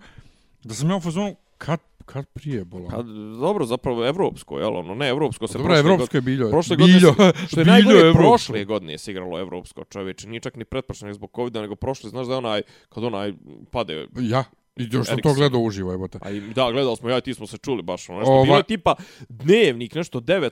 da 0.64 0.74
sam 0.74 0.90
ja 0.90 0.96
u 0.96 1.02
fazonu, 1.02 1.36
kad, 1.58 1.80
kad 2.06 2.26
prije 2.26 2.66
bola? 2.66 2.90
Kad, 2.90 3.06
dobro, 3.40 3.66
zapravo 3.66 4.06
evropsko, 4.06 4.60
jel 4.60 4.78
ono, 4.78 4.96
ne 4.96 5.08
evropsko 5.10 5.48
se 5.48 5.58
Dobro, 5.58 5.74
prošle 5.74 5.80
evropsko 5.82 6.18
je 6.18 6.22
biljo. 6.22 6.50
Prošle 6.50 6.76
godine, 6.76 6.98
biljo, 7.00 7.14
se- 7.14 7.48
što 7.48 7.60
je 7.60 7.66
najgore, 7.66 8.00
evropsko. 8.00 8.22
prošle 8.22 8.66
godine 8.66 8.98
se 8.98 9.12
igralo 9.12 9.40
evropsko, 9.40 9.84
čovječe, 9.84 10.28
nije 10.28 10.40
čak 10.40 10.56
ni 10.56 10.66
pretprošle 10.66 11.14
zbog 11.14 11.32
covida, 11.36 11.62
nego 11.62 11.76
prošle, 11.76 12.10
znaš 12.10 12.28
da 12.28 12.34
je 12.34 12.38
onaj, 12.38 12.62
kad 12.90 13.04
onaj 13.04 13.34
pade, 13.72 14.08
Ja, 14.20 14.44
i 14.76 14.88
još 14.92 15.08
sam 15.08 15.18
to 15.24 15.34
gledao 15.34 15.62
uživo, 15.62 15.94
evo 15.94 16.08
te. 16.08 16.20
a 16.22 16.30
i, 16.32 16.40
da, 16.42 16.72
gledali 16.72 16.98
smo, 16.98 17.10
ja 17.10 17.18
i 17.18 17.22
ti 17.22 17.34
smo 17.34 17.48
se 17.48 17.58
čuli 17.58 17.82
baš, 17.82 18.10
ono, 18.10 18.20
nešto, 18.20 18.32
Ova- 18.32 18.44
bilo 18.44 18.58
je 18.58 18.64
tipa 18.64 18.96
dnevnik, 19.30 19.96
nešto 19.96 20.20
9, 20.20 20.50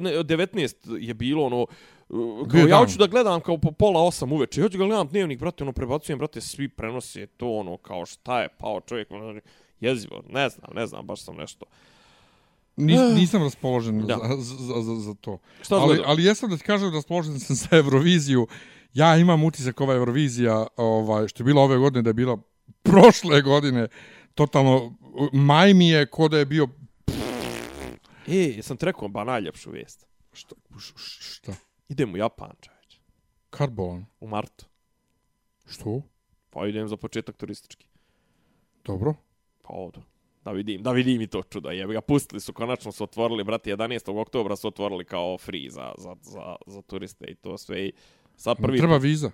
ne, 0.00 0.10
19 0.12 0.96
je 1.00 1.14
bilo, 1.14 1.44
ono, 1.44 1.66
uh, 2.08 2.48
kao 2.48 2.60
ja 2.60 2.76
hoću 2.76 2.98
da 2.98 3.06
gledam 3.06 3.40
kao 3.40 3.58
po 3.58 3.70
pola 3.72 4.02
osam 4.02 4.32
uveče, 4.32 4.60
ja 4.60 4.64
hoću 4.64 4.78
da 4.78 4.84
gledam 4.84 5.08
dnevnik, 5.08 5.38
brate, 5.40 5.64
ono, 5.64 5.72
prebacujem, 5.72 6.18
brate, 6.18 6.40
svi 6.40 6.68
prenose 6.68 7.26
to, 7.26 7.50
ono, 7.50 7.76
kao 7.76 8.06
šta 8.06 8.40
je 8.42 8.48
pao 8.48 8.80
čovjek, 8.80 9.10
ono, 9.10 9.40
jezivo, 9.80 10.22
ne 10.28 10.48
znam, 10.48 10.70
ne 10.74 10.86
znam, 10.86 11.06
baš 11.06 11.22
sam 11.22 11.36
nešto. 11.36 11.66
Nis, 12.76 13.00
nisam 13.14 13.42
raspoložen 13.42 14.06
Da. 14.06 14.18
za, 14.38 14.56
za, 14.56 14.82
za, 14.82 14.94
za 14.94 15.14
to. 15.14 15.38
Šta 15.62 15.74
ali, 15.76 15.86
gledao? 15.86 16.04
ali 16.08 16.24
jesam 16.24 16.50
da 16.50 16.56
ti 16.56 16.62
kažem 16.64 16.94
raspoložen 16.94 17.40
sam 17.40 17.56
za 17.56 17.68
Euroviziju. 17.76 18.46
Ja 18.94 19.16
imam 19.16 19.44
utisak 19.44 19.80
ova 19.80 19.94
Eurovizija, 19.94 20.66
ovaj, 20.76 21.28
što 21.28 21.42
je 21.42 21.44
bila 21.44 21.62
ove 21.62 21.78
godine, 21.78 22.02
da 22.02 22.10
je 22.10 22.14
bila 22.14 22.38
prošle 22.82 23.42
godine, 23.42 23.88
totalno, 24.34 24.94
maj 25.32 25.74
mi 25.74 25.88
je 25.88 26.06
ko 26.06 26.28
da 26.28 26.38
je 26.38 26.44
bio... 26.46 26.68
E, 28.26 28.36
jesam 28.36 28.76
ti 28.76 28.86
rekao 28.86 29.08
ba 29.08 29.24
najljepšu 29.24 29.70
vijest. 29.70 30.06
Šta? 30.32 30.54
šta? 30.96 31.52
Idem 31.88 32.14
u 32.14 32.16
Japan, 32.16 32.50
čovječ, 32.60 32.98
Karbolan? 33.50 34.06
u 34.20 34.28
martu. 34.28 34.66
Što? 35.66 36.02
Pa 36.50 36.66
idem 36.66 36.88
za 36.88 36.96
početak 36.96 37.36
turistički. 37.36 37.86
Dobro. 38.84 39.14
Pa 39.62 39.74
ovdje. 39.74 40.02
Da 40.44 40.52
vidim, 40.52 40.82
da 40.82 40.92
vidim 40.92 41.20
i 41.20 41.26
to 41.26 41.42
čudo. 41.42 41.70
Jebi 41.70 41.92
ga, 41.92 42.00
pustili 42.00 42.40
su, 42.40 42.52
konačno 42.52 42.92
su 42.92 43.04
otvorili, 43.04 43.44
brati, 43.44 43.70
11. 43.70 44.20
oktobra 44.20 44.56
su 44.56 44.68
otvorili 44.68 45.04
kao 45.04 45.38
free 45.38 45.70
za, 45.70 45.92
za, 45.98 46.14
za, 46.22 46.56
za 46.66 46.82
turiste 46.82 47.24
i 47.28 47.34
to 47.34 47.58
sve. 47.58 47.86
I 47.86 47.92
sad 48.36 48.56
prvi... 48.56 48.78
Treba 48.78 48.96
viza. 48.96 49.30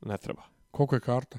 Ne 0.00 0.18
treba. 0.18 0.42
Koliko 0.70 0.94
je 0.94 1.00
karta? 1.00 1.38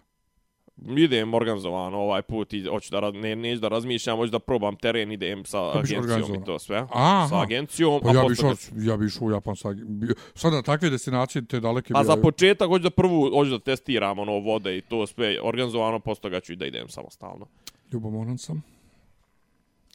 Idem 0.98 1.34
organizovano 1.34 1.98
ovaj 1.98 2.22
put 2.22 2.54
i 2.54 2.64
hoću 2.64 2.92
da, 2.92 3.00
raz- 3.00 3.14
ne, 3.14 3.36
neću 3.36 3.62
da 3.62 3.68
razmišljam, 3.68 4.18
hoću 4.18 4.32
da 4.32 4.40
probam 4.40 4.76
teren, 4.76 5.12
idem 5.12 5.46
sa 5.46 5.70
agencijom 5.72 6.36
i 6.36 6.46
to 6.46 6.60
sve. 6.60 6.78
Aha. 6.92 7.28
Sa 7.30 7.42
agencijom. 7.42 8.02
Pa 8.02 8.08
ja 8.08 8.14
bi 8.14 8.20
posle 8.30 8.52
išao, 8.52 8.56
ja 8.76 8.98
bi 8.98 9.06
išao 9.06 9.28
u 9.28 9.32
Japan 9.32 9.56
sad. 9.56 9.78
bi- 9.78 10.08
Sad 10.36 10.54
na 10.54 10.62
takve 10.62 10.90
destinacije 10.90 11.46
te 11.46 11.60
daleke... 11.60 11.94
A 11.96 12.00
bi- 12.00 12.06
za 12.06 12.16
početak 12.18 12.68
hoću 12.68 12.84
da 12.84 12.90
prvu, 12.90 13.32
hoću 13.32 13.50
da 13.50 13.60
testiram 13.60 14.20
ono 14.20 14.32
vode 14.34 14.78
i 14.78 14.82
to 14.82 15.08
sve 15.08 15.38
organizovano, 15.44 16.00
posle 16.00 16.22
toga 16.22 16.40
ću 16.40 16.54
i 16.54 16.56
da 16.56 16.66
idem 16.66 16.90
samostalno. 16.90 17.46
Ljubomoran 17.92 18.38
sam. 18.38 18.64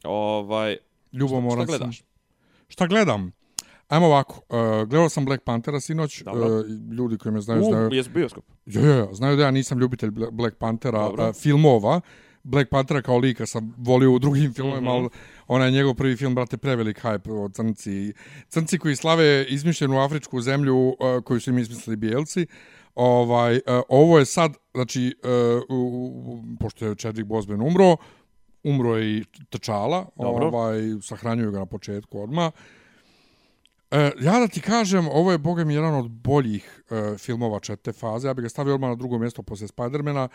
Ovaj, 0.05 0.77
Ljubomoran 1.13 1.65
šta 1.65 1.73
sam. 1.73 1.79
gledaš? 1.79 2.03
Šta 2.69 2.87
gledam? 2.87 3.33
Ajmo 3.89 4.07
ovako, 4.07 4.35
uh, 4.49 4.59
gledao 4.81 5.09
sam 5.09 5.25
Black 5.25 5.43
Panthera 5.45 5.81
sinoć, 5.81 6.23
Dobro. 6.23 6.47
uh, 6.51 6.67
ljudi 6.93 7.19
koji 7.19 7.33
me 7.33 7.41
znaju, 7.41 7.61
U, 7.61 7.65
znaju, 7.65 7.91
jesu 7.93 8.11
bioskop. 8.11 8.45
jo, 8.67 8.81
jo, 8.83 8.95
jo, 8.95 9.09
znaju 9.13 9.37
da 9.37 9.43
ja 9.43 9.51
nisam 9.51 9.79
ljubitelj 9.79 10.11
Bla- 10.11 10.31
Black 10.31 10.57
Panthera 10.57 10.99
Dobro. 11.01 11.29
uh, 11.29 11.35
filmova, 11.35 12.01
Black 12.43 12.71
Panthera 12.71 13.03
kao 13.03 13.19
lika 13.19 13.47
sam 13.47 13.75
volio 13.79 14.13
u 14.13 14.19
drugim 14.19 14.55
filmovima, 14.55 14.91
Mhm. 14.91 14.99
ali 14.99 15.09
onaj 15.49 15.71
njegov 15.71 15.95
prvi 15.95 16.17
film, 16.17 16.35
brate, 16.35 16.57
prevelik 16.57 17.01
hype 17.01 17.31
o 17.35 17.49
crnci. 17.49 18.13
Crnci 18.49 18.79
koji 18.79 18.97
slave 18.97 19.45
izmišljenu 19.45 19.99
afričku 19.99 20.41
zemlju 20.41 20.77
uh, 20.89 20.95
koju 21.25 21.41
su 21.41 21.51
im 21.51 21.59
izmislili 21.59 21.97
bijelci. 21.97 22.47
Ovaj, 22.95 23.55
uh, 23.57 23.61
ovo 23.89 24.19
je 24.19 24.25
sad, 24.25 24.55
znači, 24.75 25.15
uh, 25.25 25.31
u, 25.71 25.83
u, 26.27 26.43
pošto 26.61 26.87
je 26.87 26.95
Chadwick 26.95 27.25
Boseman 27.25 27.61
umro, 27.63 27.97
umro 28.65 28.97
je 28.97 29.11
i 29.11 29.25
Dobro. 30.17 30.47
ovaj, 30.47 30.79
sahranjuju 31.03 31.51
ga 31.51 31.59
na 31.59 31.67
početku 31.67 32.21
odmah. 32.21 32.53
E, 33.91 34.13
ja 34.21 34.41
da 34.41 34.49
ti 34.49 34.61
kažem, 34.61 35.09
ovo 35.09 35.33
je, 35.33 35.39
boga 35.39 35.65
mi, 35.65 35.75
jedan 35.75 35.95
od 35.95 36.11
boljih 36.11 36.83
e, 36.91 37.19
filmova 37.19 37.61
čete 37.61 37.93
faze. 37.93 38.29
Ja 38.29 38.35
bih 38.35 38.43
ga 38.43 38.49
stavio 38.49 38.75
odmah 38.75 38.91
na 38.91 38.97
drugo 38.97 39.19
mjesto 39.19 39.43
poslije 39.43 39.69
Spidermana. 39.69 40.29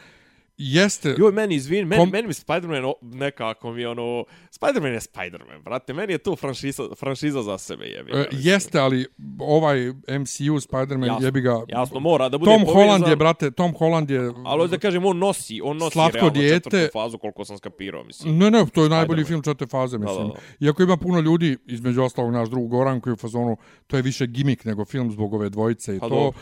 Jeste... 0.58 1.16
Joj, 1.18 1.32
meni, 1.32 1.56
izvin, 1.56 1.88
meni, 1.88 2.00
Kom- 2.00 2.10
meni 2.10 2.28
mi 2.28 2.34
Spider-Man 2.34 2.94
nekako 3.02 3.72
mi 3.72 3.86
ono... 3.86 4.26
Spider-Man 4.52 4.94
je 4.94 5.00
Spider-Man, 5.00 5.64
brate. 5.64 5.94
Meni 5.94 6.14
je 6.14 6.18
to 6.18 6.36
franšiza, 6.36 6.84
franšiza 6.96 7.42
za 7.42 7.58
sebe, 7.58 7.86
jebi. 7.86 8.12
ga, 8.12 8.18
E, 8.18 8.28
jeste, 8.32 8.80
ali 8.80 9.06
ovaj 9.40 9.88
MCU 9.90 10.60
Spider-Man 10.60 11.08
Jasno, 11.08 11.26
jebi 11.26 11.42
ga... 11.42 11.62
Jasno, 11.70 12.00
mora 12.00 12.30
da 12.30 12.38
bude 12.38 12.52
Tom 12.52 12.62
povezan, 12.62 12.76
Holland 12.76 13.08
je, 13.08 13.16
brate, 13.16 13.52
Tom 13.52 13.74
Holland 13.74 14.10
je... 14.10 14.20
Ali 14.46 14.60
hoću 14.60 14.72
da 14.72 14.78
kažem, 14.78 15.06
on 15.06 15.18
nosi, 15.18 15.62
on 15.64 15.78
nosi 15.78 15.94
Slatko 15.94 16.16
realno 16.16 16.32
dijete. 16.32 16.70
četvrtu 16.70 16.92
fazu, 16.94 17.18
koliko 17.18 17.46
sam 17.46 17.58
skapirao, 17.58 18.04
mislim. 18.04 18.38
Ne, 18.38 18.52
ne, 18.52 18.66
to 18.68 18.84
je 18.84 18.90
najbolji 18.90 19.24
film 19.24 19.42
čete 19.42 19.66
faze, 19.68 19.98
Da, 19.98 20.06
mislim. 20.06 20.28
da, 20.28 20.34
da. 20.60 20.66
Iako 20.66 20.84
ima 20.84 20.98
puno 20.98 21.20
ljudi, 21.20 21.58
između 21.66 22.04
ostalog 22.04 22.32
naš 22.32 22.50
drug 22.50 22.70
Goran, 22.70 23.02
koji 23.02 23.12
je 23.12 23.16
u 23.16 23.18
fazonu, 23.18 23.58
to 23.88 23.96
je 23.96 24.02
više 24.02 24.28
gimik 24.28 24.66
nego 24.66 24.86
film 24.86 25.12
zbog 25.12 25.34
ove 25.34 25.50
dvojice 25.50 25.96
i 25.96 26.00
Pa 26.00 26.10
to. 26.10 26.16
dobro. 26.16 26.40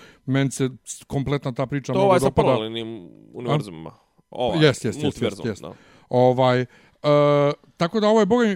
Se 0.52 0.70
kompletna 1.08 1.52
ta 1.52 1.66
priča 1.66 1.86
To 1.86 1.94
mnogo 1.94 2.06
ovaj 2.06 2.20
sa 2.20 2.26
dopada. 2.26 2.46
paralelnim 2.46 3.10
univerzumima. 3.34 3.92
Ovaj, 4.32 4.66
Jest, 4.66 4.86
jest, 4.86 4.86
jest, 4.86 5.04
multiverzum, 5.04 5.48
jest, 5.48 5.62
jest. 5.62 5.62
da. 5.62 5.74
Ovaj, 6.10 6.62
e, 6.62 6.68
tako 7.78 8.00
da 8.00 8.08
ovo 8.08 8.20
je, 8.20 8.26
boga 8.26 8.56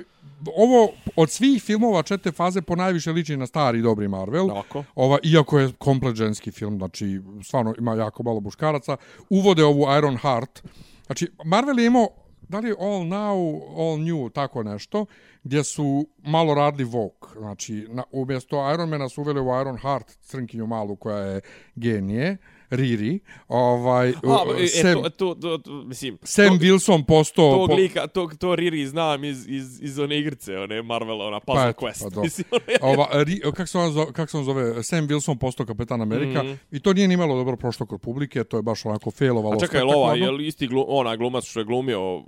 ovo 0.56 0.91
od 1.15 1.31
svih 1.31 1.64
filmova 1.64 2.03
čete 2.03 2.31
faze 2.31 2.61
po 2.61 2.76
najviše 2.76 3.11
liči 3.11 3.38
na 3.38 3.47
stari 3.47 3.81
dobri 3.81 4.07
Marvel. 4.07 4.47
Tako. 4.47 4.84
Ova, 4.95 5.18
iako 5.23 5.60
je 5.60 5.72
komplet 5.77 6.15
ženski 6.15 6.52
film, 6.52 6.77
znači 6.77 7.22
stvarno 7.43 7.73
ima 7.77 7.95
jako 7.95 8.23
malo 8.23 8.39
muškaraca, 8.39 8.97
uvode 9.30 9.64
ovu 9.64 9.85
Iron 9.97 10.18
Heart. 10.18 10.64
Znači, 11.06 11.31
Marvel 11.45 11.80
je 11.80 11.85
imao, 11.85 12.07
da 12.49 12.60
li 12.60 12.76
All 12.80 13.02
Now, 13.03 13.61
All 13.77 13.99
New, 13.99 14.30
tako 14.30 14.64
nešto, 14.64 15.06
gdje 15.43 15.64
su 15.64 16.07
malo 16.23 16.53
radili 16.53 16.84
Vogue. 16.84 17.30
Znači, 17.38 17.88
na, 17.89 18.03
umjesto 18.11 18.73
Ironmana 18.73 19.10
su 19.10 19.22
uveli 19.22 19.39
u 19.39 19.61
Iron 19.61 19.77
Heart 19.77 20.18
crnkinju 20.22 20.68
malu 20.68 20.95
koja 20.95 21.18
je 21.18 21.41
genije, 21.76 22.38
Riri. 22.69 23.19
Ovaj, 23.47 24.09
A, 24.09 24.45
e, 24.59 24.67
Sam, 24.67 25.03
to, 25.03 25.09
to, 25.09 25.35
to, 25.35 25.57
to, 25.57 25.71
mislim, 25.71 26.17
Sam 26.23 26.59
to, 26.59 26.65
Wilson 26.65 27.05
postao... 27.05 27.51
tog 27.51 27.69
po- 27.69 27.75
lika, 27.75 28.07
to, 28.07 28.29
to 28.39 28.55
Riri 28.55 28.87
znam 28.87 29.23
iz, 29.23 29.47
iz, 29.47 29.81
iz 29.81 29.99
one 29.99 30.19
igrice, 30.19 30.57
one 30.57 30.81
Marvel, 30.81 31.21
ona 31.21 31.39
Puzzle 31.39 31.69
eto, 31.69 31.85
Quest. 31.85 32.15
pa 32.15 32.21
mislim, 32.21 32.45
one, 32.51 32.93
Ova, 32.93 33.07
ri, 33.13 33.39
kako, 33.41 33.65
se 33.65 33.77
on 33.77 33.91
zove, 33.91 34.13
kako 34.13 34.31
se 34.31 34.37
on 34.37 34.43
zove? 34.43 34.83
Sam 34.83 35.07
Wilson 35.07 35.37
postao 35.37 35.65
kapetan 35.65 36.01
Amerika. 36.01 36.43
Mhm. 36.43 36.53
I 36.71 36.79
to 36.79 36.93
nije 36.93 37.07
nimalo 37.07 37.35
dobro 37.35 37.57
prošlo 37.57 37.85
kod 37.85 38.01
publike. 38.01 38.43
To 38.43 38.57
je 38.57 38.63
baš 38.63 38.85
onako 38.85 39.11
failovalo. 39.11 39.55
A 39.55 39.59
čekaj, 39.59 39.79
jel 39.79 39.89
ova, 39.89 40.13
je 40.15 40.31
li 40.31 40.47
isti 40.47 40.67
glu, 40.67 40.85
ona 40.87 41.15
glumac 41.15 41.43
što 41.45 41.59
je 41.59 41.65
glumio 41.65 42.01
o, 42.01 42.23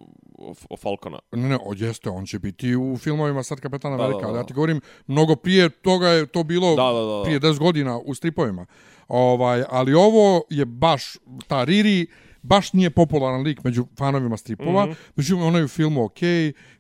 o 0.70 0.78
Falcona? 0.78 1.20
Ne, 1.32 1.50
ne, 1.50 1.56
o, 1.56 1.74
jeste, 1.76 2.10
on 2.10 2.26
će 2.26 2.40
biti 2.40 2.76
u 2.76 2.98
filmovima 2.98 3.44
sad 3.44 3.60
kapetan 3.60 3.98
Da, 3.98 4.04
Amerika. 4.04 4.20
da, 4.20 4.24
da. 4.24 4.30
ali 4.30 4.38
Ja 4.38 4.44
ti 4.44 4.54
govorim, 4.54 4.82
mnogo 5.08 5.36
prije 5.36 5.70
toga 5.70 6.08
je 6.08 6.26
to 6.26 6.44
bilo 6.44 6.76
Da, 6.76 6.84
da, 6.84 7.00
da, 7.02 7.18
da. 7.18 7.24
prije 7.24 7.40
10 7.40 7.60
godina 7.60 7.98
u 7.98 8.16
stripovima. 8.16 8.66
Ovaj, 9.08 9.64
ali 9.70 9.94
ovo 9.94 10.44
je 10.50 10.66
baš, 10.66 11.18
ta 11.48 11.64
Riri, 11.64 12.08
baš 12.42 12.74
nije 12.74 12.90
popularan 12.90 13.42
lik 13.42 13.64
među 13.64 13.86
fanovima 13.98 14.38
stripova. 14.38 14.86
Mm 14.86 14.90
-hmm. 14.90 14.96
Međutim, 15.16 15.44
ono 15.44 15.58
je 15.58 15.66
u 15.66 15.68
filmu 15.68 16.04
ok. 16.04 16.22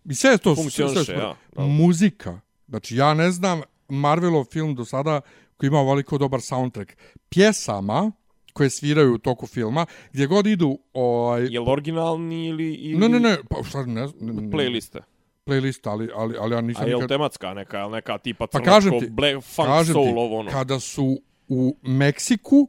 I 0.06 0.16
sve 0.16 0.32
je 0.32 0.38
to... 0.38 0.56
sve- 0.56 0.64
Funkcioniše, 0.64 1.12
ja, 1.12 1.36
da. 1.56 1.62
Muzika. 1.62 2.40
Znači, 2.68 2.96
ja 2.96 3.14
ne 3.14 3.32
znam 3.32 3.62
Marvelov 3.90 4.46
film 4.46 4.76
do 4.76 4.86
sada 4.86 5.22
koji 5.58 5.68
ima 5.68 5.82
veliko 5.82 6.18
dobar 6.18 6.42
soundtrack. 6.42 6.92
Pjesama 7.30 8.12
koje 8.54 8.70
sviraju 8.70 9.14
u 9.14 9.18
toku 9.18 9.48
filma, 9.48 9.86
gdje 10.14 10.28
god 10.28 10.48
idu, 10.48 10.80
ovaj, 10.94 11.48
Je 11.50 11.60
li 11.60 11.66
originalni 11.68 12.46
ili, 12.46 12.74
ili 12.74 13.00
ne, 13.00 13.10
ne, 13.10 13.20
ne, 13.20 13.38
pa 13.50 13.64
šta 13.64 13.86
ne, 13.86 14.02
ne, 14.02 14.34
ne, 14.34 14.42
playliste? 14.42 15.00
playlist, 15.46 15.90
ali, 15.90 16.10
ali, 16.16 16.36
ali 16.40 16.56
ja 16.56 16.62
nisam 16.62 16.84
A 16.84 16.88
je 16.88 16.96
li 16.96 17.02
nikad... 17.02 17.10
tematska 17.10 17.54
neka, 17.54 17.88
neka 17.88 18.18
tipa 18.18 18.48
Pa 18.48 18.60
kažem 18.60 19.00
ti, 19.00 19.08
black, 19.10 19.44
funk, 19.44 19.68
soul, 19.86 20.06
ti, 20.06 20.14
ovo 20.16 20.40
ono? 20.40 20.52
kada 20.52 20.80
su 20.80 21.22
u 21.48 21.76
Meksiku 21.82 22.68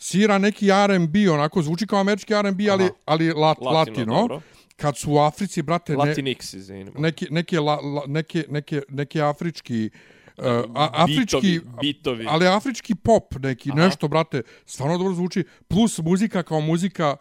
svira 0.00 0.38
neki 0.38 0.70
R&B, 0.70 1.30
onako 1.30 1.62
zvuči 1.62 1.86
kao 1.86 2.00
američki 2.00 2.34
R&B, 2.34 2.70
ali, 2.70 2.84
Aha. 2.84 2.92
ali 3.04 3.32
lat, 3.32 3.58
latino. 3.60 3.72
Latino, 3.72 4.14
dobro. 4.14 4.40
Kad 4.76 4.96
su 4.96 5.12
u 5.12 5.18
Africi, 5.18 5.62
brate, 5.62 5.92
ne, 5.92 5.98
Latinx, 5.98 6.56
izvinimo. 6.56 7.00
neki, 7.00 7.26
neke, 7.30 7.60
la, 7.60 7.74
la, 7.74 8.02
neke, 8.06 8.44
neke, 8.48 8.82
neke 8.88 9.22
afrički... 9.22 9.90
Uh, 10.38 10.46
a, 10.74 10.90
afrički, 10.92 11.40
Bitovi, 11.40 11.76
bitovi. 11.80 12.26
ali 12.28 12.46
afrički 12.46 12.94
pop 12.94 13.34
neki, 13.42 13.70
Aha. 13.70 13.80
nešto, 13.80 14.08
brate, 14.08 14.42
stvarno 14.66 14.98
dobro 14.98 15.14
zvuči, 15.14 15.44
plus 15.68 15.98
muzika 15.98 16.42
kao 16.42 16.60
muzika, 16.60 17.16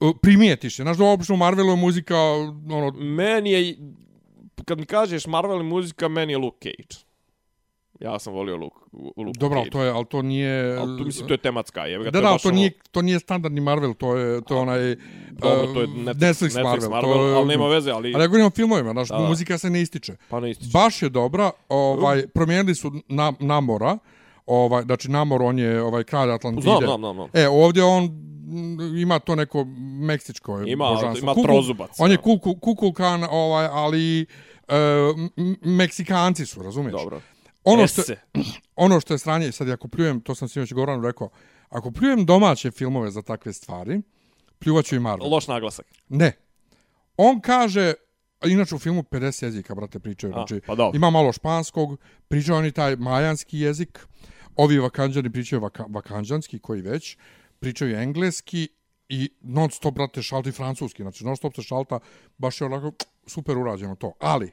uh, 0.00 0.10
primijetiš 0.22 0.78
je, 0.78 0.82
znaš 0.82 0.96
da 0.96 1.04
obično 1.04 1.34
u 1.34 1.38
Marvelu 1.38 1.70
je 1.70 1.76
muzika, 1.76 2.16
ono, 2.70 2.90
Meni 2.90 3.50
je, 3.52 3.76
kad 4.64 4.78
mi 4.78 4.86
kažeš 4.86 5.26
Marvel 5.26 5.62
muzika, 5.62 6.08
meni 6.08 6.32
je 6.32 6.38
Luke 6.38 6.70
Cage. 6.70 7.11
Ja 8.04 8.18
sam 8.18 8.32
volio 8.32 8.56
Luke, 8.56 8.76
Luke 9.16 9.38
Dobro, 9.38 9.58
ali 9.58 9.70
to 9.70 9.82
je, 9.82 9.90
ali 9.90 10.04
to 10.04 10.22
nije... 10.22 10.76
Ali 10.76 10.98
tu 10.98 11.04
mislim, 11.04 11.28
to 11.28 11.34
je 11.34 11.38
tematska, 11.38 11.86
je. 11.86 11.98
Da, 11.98 12.20
da, 12.20 12.28
ali 12.28 12.38
to 12.38 12.50
nije, 12.50 12.70
to 12.90 13.02
nije 13.02 13.18
standardni 13.18 13.60
Marvel, 13.60 13.94
to 13.94 14.16
je, 14.16 14.40
to 14.40 14.54
je 14.54 14.60
onaj... 14.60 14.96
Dobro, 15.30 15.66
to 15.74 15.80
je 15.80 15.86
uh, 15.86 15.94
Netflix, 15.94 16.56
Netflix, 16.56 16.62
Marvel. 16.62 16.90
Marvel, 16.90 17.14
to 17.14 17.26
je, 17.26 17.34
ali 17.34 17.46
nema 17.46 17.68
veze, 17.68 17.90
ali... 17.90 18.14
Ali 18.14 18.24
ja 18.24 18.26
govorim 18.26 18.46
o 18.46 18.50
filmovima, 18.50 18.92
znaš, 18.92 19.08
Da, 19.08 19.18
muzika 19.18 19.58
se 19.58 19.70
ne 19.70 19.82
ističe. 19.82 20.16
Pa 20.28 20.40
ne 20.40 20.50
ističe. 20.50 20.70
Baš 20.72 21.02
je 21.02 21.08
dobra, 21.08 21.50
ovaj, 21.68 22.26
promijenili 22.26 22.74
su 22.74 22.92
na, 23.08 23.32
Namora, 23.40 23.98
ovaj, 24.46 24.82
znači 24.82 25.10
Namor, 25.10 25.42
on 25.42 25.58
je 25.58 25.82
ovaj 25.82 26.04
kralj 26.04 26.30
Atlantide. 26.30 26.62
Znam, 26.62 26.78
znam, 26.78 26.98
znam, 26.98 27.14
znam. 27.14 27.28
E, 27.32 27.48
ovdje 27.48 27.84
on 27.84 28.04
mm, 28.04 28.98
ima 28.98 29.18
to 29.18 29.34
neko 29.34 29.64
meksičko 30.00 30.62
Ima, 30.66 30.88
božanstvo. 30.88 31.24
ima 31.24 31.32
Kukul- 31.34 31.42
trozubac, 31.44 31.90
On 31.98 32.10
je 32.10 32.16
kukulkan, 32.60 33.24
ovaj, 33.30 33.68
ali 33.72 34.26
e, 34.68 34.74
Meksikanci 35.62 36.46
su, 36.46 36.62
razumiješ? 36.62 36.92
Dobro. 36.92 37.20
Ono 37.64 37.86
što, 37.86 38.02
ono 38.76 39.00
što 39.00 39.14
je 39.14 39.18
stranje, 39.18 39.52
sad 39.52 39.70
ako 39.70 39.88
pljujem, 39.88 40.20
to 40.20 40.34
sam 40.34 40.48
sinoć 40.48 40.72
Goranu 40.72 41.02
rekao, 41.02 41.28
ako 41.68 41.90
pljujem 41.90 42.26
domaće 42.26 42.70
filmove 42.70 43.10
za 43.10 43.22
takve 43.22 43.52
stvari, 43.52 44.02
pljuvaću 44.58 44.96
i 44.96 45.00
Marvel. 45.00 45.30
Loš 45.30 45.48
naglasak. 45.48 45.86
Ne. 46.08 46.32
On 47.16 47.40
kaže, 47.40 47.94
inače 48.46 48.74
u 48.74 48.78
filmu 48.78 49.02
50 49.02 49.44
jezika, 49.44 49.74
brate, 49.74 49.98
pričaju. 49.98 50.32
A, 50.32 50.34
Znači, 50.34 50.60
pa 50.66 50.74
dobro. 50.74 50.96
ima 50.96 51.10
malo 51.10 51.32
španskog, 51.32 52.00
pričaju 52.28 52.58
oni 52.58 52.72
taj 52.72 52.96
majanski 52.96 53.58
jezik, 53.58 54.06
ovi 54.56 54.78
vakanđani 54.78 55.32
pričaju 55.32 55.60
vaka, 55.62 55.84
vakanđanski, 55.88 56.58
koji 56.58 56.82
već, 56.82 57.16
pričaju 57.60 57.96
engleski 57.96 58.68
i 59.08 59.30
non 59.40 59.70
stop, 59.70 59.94
brate, 59.94 60.22
šalti 60.22 60.52
francuski. 60.52 61.02
Znači, 61.02 61.24
non 61.24 61.36
stop 61.36 61.54
se 61.54 61.62
šalta, 61.62 61.98
baš 62.38 62.60
je 62.60 62.66
onako 62.66 62.92
super 63.26 63.58
urađeno 63.58 63.94
to. 63.94 64.12
Ali, 64.20 64.52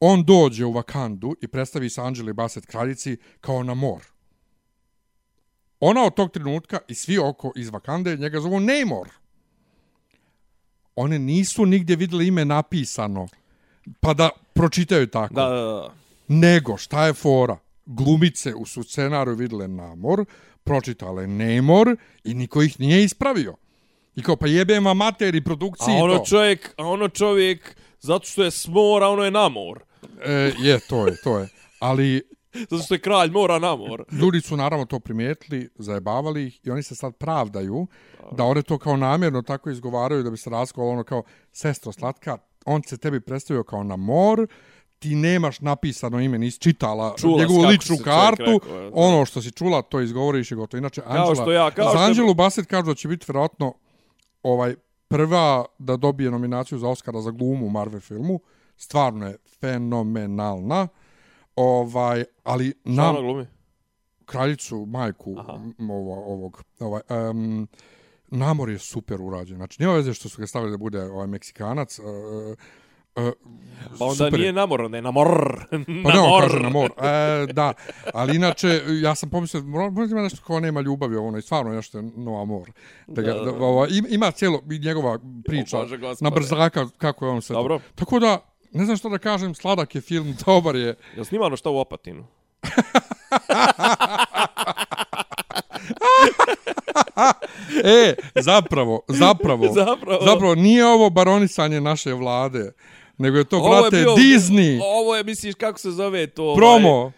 on 0.00 0.24
dođe 0.24 0.64
u 0.64 0.72
Vakandu 0.72 1.34
i 1.40 1.48
predstavi 1.48 1.90
se 1.90 2.00
Anđeli 2.00 2.32
Bassett 2.32 2.66
kraljici 2.66 3.16
kao 3.40 3.62
na 3.62 3.74
mor. 3.74 4.02
Ona 5.80 6.04
od 6.04 6.14
tog 6.14 6.30
trenutka 6.30 6.78
i 6.88 6.94
svi 6.94 7.18
oko 7.18 7.52
iz 7.56 7.70
Vakande 7.70 8.16
njega 8.16 8.40
zovu 8.40 8.60
Namor. 8.60 9.08
One 10.96 11.18
nisu 11.18 11.66
nigdje 11.66 11.96
vidjeli 11.96 12.26
ime 12.26 12.44
napisano, 12.44 13.28
pa 14.00 14.14
da 14.14 14.30
pročitaju 14.52 15.06
tako. 15.06 15.34
Da, 15.34 15.48
da, 15.48 15.62
da. 15.62 15.94
Nego, 16.28 16.76
šta 16.76 17.06
je 17.06 17.12
fora? 17.14 17.58
Glumice 17.86 18.54
u 18.54 18.66
su 18.66 18.82
scenariju 18.82 19.34
vidjele 19.34 19.68
Namor, 19.68 20.24
pročitale 20.64 21.26
Nemor 21.26 21.96
i 22.24 22.34
niko 22.34 22.62
ih 22.62 22.80
nije 22.80 23.04
ispravio. 23.04 23.56
I 24.16 24.22
kao, 24.22 24.36
pa 24.36 24.46
jebem 24.46 24.84
vam 24.84 24.96
materi 24.96 25.44
produkciji 25.44 25.94
A 26.00 26.04
ono 26.04 26.18
to. 26.18 26.24
čovjek, 26.24 26.74
a 26.76 26.86
ono 26.86 27.08
čovjek, 27.08 27.76
zato 28.00 28.26
što 28.26 28.44
je 28.44 28.50
smor, 28.50 29.02
a 29.02 29.08
ono 29.08 29.24
je 29.24 29.30
namor. 29.30 29.87
E, 30.22 30.32
je, 30.58 30.78
to 30.80 31.06
je, 31.06 31.16
to 31.24 31.38
je. 31.38 31.48
Ali 31.78 32.22
Zato 32.70 32.82
što 32.82 32.94
je 32.94 33.00
kralj 33.00 33.30
mora 33.30 33.58
namor. 33.58 34.04
ljudi 34.12 34.40
su 34.40 34.56
naravno 34.56 34.84
to 34.84 34.98
primijetili, 35.00 35.68
zajebavali 35.76 36.46
ih 36.46 36.60
i 36.64 36.70
oni 36.70 36.82
se 36.82 36.94
sad 36.94 37.16
pravdaju 37.16 37.86
da 38.32 38.44
one 38.44 38.62
to 38.62 38.78
kao 38.78 38.96
namjerno 38.96 39.42
tako 39.42 39.70
izgovaraju 39.70 40.22
da 40.22 40.30
bi 40.30 40.36
se 40.36 40.50
raskovalo 40.50 40.92
ono 40.92 41.04
kao 41.04 41.22
sestro 41.52 41.92
slatka, 41.92 42.38
on 42.66 42.82
se 42.82 42.96
tebi 42.96 43.20
predstavio 43.20 43.64
kao 43.64 43.82
na 43.84 43.96
mor, 43.96 44.46
ti 44.98 45.14
nemaš 45.14 45.60
napisano 45.60 46.20
ime, 46.20 46.38
nisi 46.38 46.60
čitala 46.60 47.14
Čula 47.16 47.38
njegovu 47.38 47.60
ličnu 47.60 47.96
kartu, 47.96 48.42
rekao, 48.44 48.76
je, 48.76 48.90
ono 48.94 49.24
što 49.24 49.42
si 49.42 49.50
čula, 49.50 49.82
to 49.82 50.00
izgovoriš 50.00 50.50
i 50.50 50.54
gotovo. 50.54 50.78
Inače, 50.78 51.02
Anđela, 51.06 51.34
što 51.34 51.52
ja, 51.52 51.70
kao 51.70 51.84
za 51.84 51.90
što- 51.90 51.98
Anđelu 51.98 52.34
Bassett 52.34 52.68
kažu 52.68 52.86
da 52.86 52.94
će 52.94 53.08
biti 53.08 53.24
vjerojatno 53.28 53.74
ovaj, 54.42 54.74
prva 55.08 55.64
da 55.78 55.96
dobije 55.96 56.30
nominaciju 56.30 56.78
za 56.78 56.88
Oscara 56.88 57.20
za 57.20 57.30
glumu 57.30 57.66
u 57.66 57.70
Marvel 57.70 58.00
filmu. 58.00 58.40
Stvarno 58.78 59.26
je 59.26 59.36
fenomenalna. 59.60 60.88
Ovaj, 61.56 62.24
ali 62.44 62.68
Šta 62.70 62.90
nam, 62.92 63.08
ono 63.08 63.22
glumi? 63.22 63.46
kraljicu, 64.24 64.86
majku 64.86 65.34
Aha. 65.38 65.52
ovo, 65.80 66.24
ovog, 66.34 66.62
ovaj, 66.80 67.02
um, 67.30 67.68
Namor 68.30 68.70
je 68.70 68.78
super 68.78 69.20
urađen. 69.20 69.56
Znači, 69.56 69.82
nema 69.82 69.94
veze 69.94 70.14
što 70.14 70.28
su 70.28 70.40
ga 70.40 70.46
stavili 70.46 70.70
da 70.70 70.76
bude 70.76 71.02
ovaj 71.02 71.26
Meksikanac. 71.26 71.98
Uh, 71.98 72.04
uh, 73.16 73.32
Pa 73.98 74.04
onda 74.04 74.14
super 74.14 74.34
je. 74.34 74.38
nije 74.38 74.52
namor, 74.52 74.80
onda 74.82 74.96
je 74.96 75.02
namor. 75.02 75.28
Pa 76.04 76.12
ne, 76.12 76.20
on 76.20 76.40
kaže 76.40 76.60
na 76.60 76.68
mor. 76.68 76.90
E, 76.98 77.46
da, 77.52 77.72
ali 78.14 78.36
inače, 78.36 78.68
ja 79.02 79.14
sam 79.14 79.30
pomislio, 79.30 79.62
možda 79.62 80.04
ima 80.04 80.22
nešto 80.22 80.42
kao 80.46 80.60
nema 80.60 80.80
ljubavi 80.80 81.16
ono, 81.16 81.38
i 81.38 81.42
stvarno 81.42 81.72
nešto 81.72 81.98
je 81.98 82.10
no 82.16 82.42
amor. 82.42 82.70
Da 83.06 83.22
ga, 83.22 83.32
da, 83.34 83.50
ovo, 83.50 83.86
im- 83.86 84.06
ima 84.08 84.30
cijelo, 84.30 84.60
njegova 84.82 85.18
priča 85.44 85.78
na 86.20 86.30
brzaka, 86.30 86.88
kako 86.98 87.26
je 87.26 87.30
on 87.30 87.42
sve. 87.42 87.54
Dobro. 87.54 87.80
Tako 87.94 88.18
da, 88.18 88.38
ne 88.72 88.84
znam 88.84 88.96
što 88.96 89.08
da 89.08 89.18
kažem, 89.18 89.54
sladak 89.54 89.94
je 89.94 90.00
film, 90.00 90.34
dobar 90.46 90.76
je. 90.76 90.94
Jel 91.16 91.24
snimano 91.24 91.56
šta 91.56 91.70
u 91.70 91.78
Opatinu? 91.78 92.24
E, 97.84 98.14
zapravo, 98.36 99.02
zapravo, 99.08 99.72
Zapravo. 99.74 100.18
zapravo 100.24 100.54
nije 100.54 100.86
ovo 100.86 101.10
baronisanje 101.10 101.80
naše 101.80 102.12
vlade, 102.12 102.72
nego 103.18 103.38
je 103.38 103.44
to, 103.44 103.56
Ovo 103.58 103.74
je 103.74 103.80
brate, 103.80 103.96
bio- 103.96 104.14
Disney, 104.16 104.80
Ovo 104.84 105.16
je, 105.16 105.24
misliš, 105.24 105.54
kako 105.54 105.78
se 105.78 105.90
zove 105.90 106.26
to? 106.26 106.44
ovaj, 106.44 106.56
promo 106.56 107.12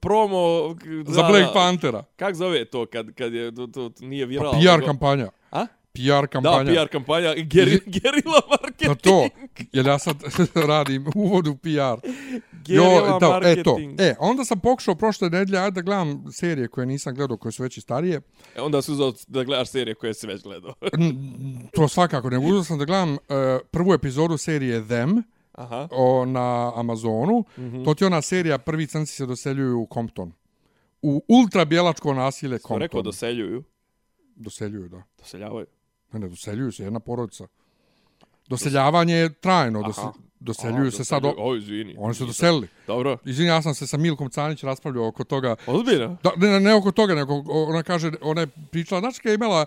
promo 0.00 0.38
k- 0.76 0.84
za 1.06 1.22
Black 1.22 1.52
Panthera. 1.52 2.04
Kak 2.16 2.34
zove 2.34 2.64
to 2.64 2.86
kad, 2.86 3.14
kad 3.14 3.32
je 3.32 3.54
to, 3.54 3.66
to, 3.66 3.88
to 3.90 4.04
nije 4.04 4.26
Pa 4.26 4.28
viral? 4.28 4.52
PR 4.52 4.58
nego- 4.58 4.86
kampanja. 4.86 5.28
PR 5.96 6.20
Da, 6.20 6.26
kampanja. 6.26 6.72
PR 6.84 6.88
kampanja, 6.88 7.34
geri, 7.34 7.80
gerila 7.86 8.40
marketing. 8.50 8.88
Pa 8.88 8.94
to, 8.94 9.28
jer 9.72 9.86
ja 9.86 9.98
sad 9.98 10.16
radim 10.68 11.06
uvod 11.14 11.46
u 11.46 11.56
PR. 11.56 12.08
Gerila 12.64 13.18
da, 13.20 13.26
e 13.26 13.30
marketing. 13.30 13.96
to. 13.98 14.04
E, 14.04 14.14
onda 14.18 14.44
sam 14.44 14.60
pokušao 14.60 14.94
prošle 14.94 15.30
nedelje, 15.30 15.58
ajde 15.58 15.74
da 15.74 15.80
gledam 15.80 16.24
serije 16.32 16.68
koje 16.68 16.86
nisam 16.86 17.14
gledao, 17.14 17.36
koje 17.36 17.52
su 17.52 17.62
već 17.62 17.76
i 17.76 17.80
starije. 17.80 18.20
E, 18.56 18.60
Onda 18.60 18.82
su 18.82 18.92
uzao 18.92 19.12
da 19.28 19.44
gledaš 19.44 19.68
serije 19.68 19.94
koje 19.94 20.14
si 20.14 20.26
već 20.26 20.42
gledao. 20.42 20.74
To 21.74 21.88
svakako 21.88 22.30
ne. 22.30 22.38
Uzeo 22.38 22.64
sam 22.64 22.78
da 22.78 22.84
gledam 22.84 23.12
uh, 23.12 23.18
prvu 23.70 23.92
epizodu 23.92 24.36
serije 24.36 24.86
Them 24.86 25.22
Aha. 25.52 25.88
o, 25.90 26.24
na 26.24 26.72
Amazonu. 26.76 27.44
Mm. 27.56 27.62
-hmm. 27.62 27.84
To 27.84 27.94
ti 27.94 28.04
je 28.04 28.06
ona 28.06 28.22
serija 28.22 28.58
Prvi 28.58 28.86
crnci 28.86 29.12
se 29.14 29.26
doseljuju 29.26 29.80
u 29.80 29.88
Compton. 29.94 30.32
U 31.02 31.22
ultrabjelačko 31.28 32.14
nasilje 32.14 32.58
To 32.58 32.68
Compton. 32.68 32.80
rekao 32.80 33.02
doseljuju. 33.02 33.64
Doseljuju, 34.36 34.88
da. 34.88 35.02
Doseljavaju. 35.18 35.66
Ne, 36.12 36.20
ne, 36.20 36.28
doseljuju 36.28 36.72
se, 36.72 36.84
jedna 36.84 37.00
porodica. 37.00 37.46
Doseljavanje 38.48 39.14
je 39.14 39.32
trajno. 39.32 39.82
Dose, 39.82 40.00
doseljuju 40.40 40.88
Aha, 40.88 40.90
se 40.90 41.04
sad... 41.04 41.24
O. 41.24 41.34
O, 41.38 41.56
izvini. 41.56 41.94
oni 41.98 42.14
su 42.14 42.26
doselili. 42.26 42.68
Dobro. 42.86 43.18
Izvini, 43.24 43.48
ja 43.48 43.62
sam 43.62 43.74
se 43.74 43.86
sa 43.86 43.96
Milkom 43.96 44.30
Canić 44.30 44.62
raspravljao 44.62 45.08
oko 45.08 45.24
toga. 45.24 45.56
Ozbiljno? 45.66 46.16
Da, 46.22 46.30
ne, 46.36 46.60
ne 46.60 46.74
oko 46.74 46.92
toga, 46.92 47.14
nego 47.14 47.42
ona 47.46 47.82
kaže, 47.82 48.10
ona 48.20 48.40
je 48.40 48.46
pričala, 48.70 49.00
znači 49.00 49.20
kad 49.20 49.30
je 49.30 49.34
imala 49.34 49.66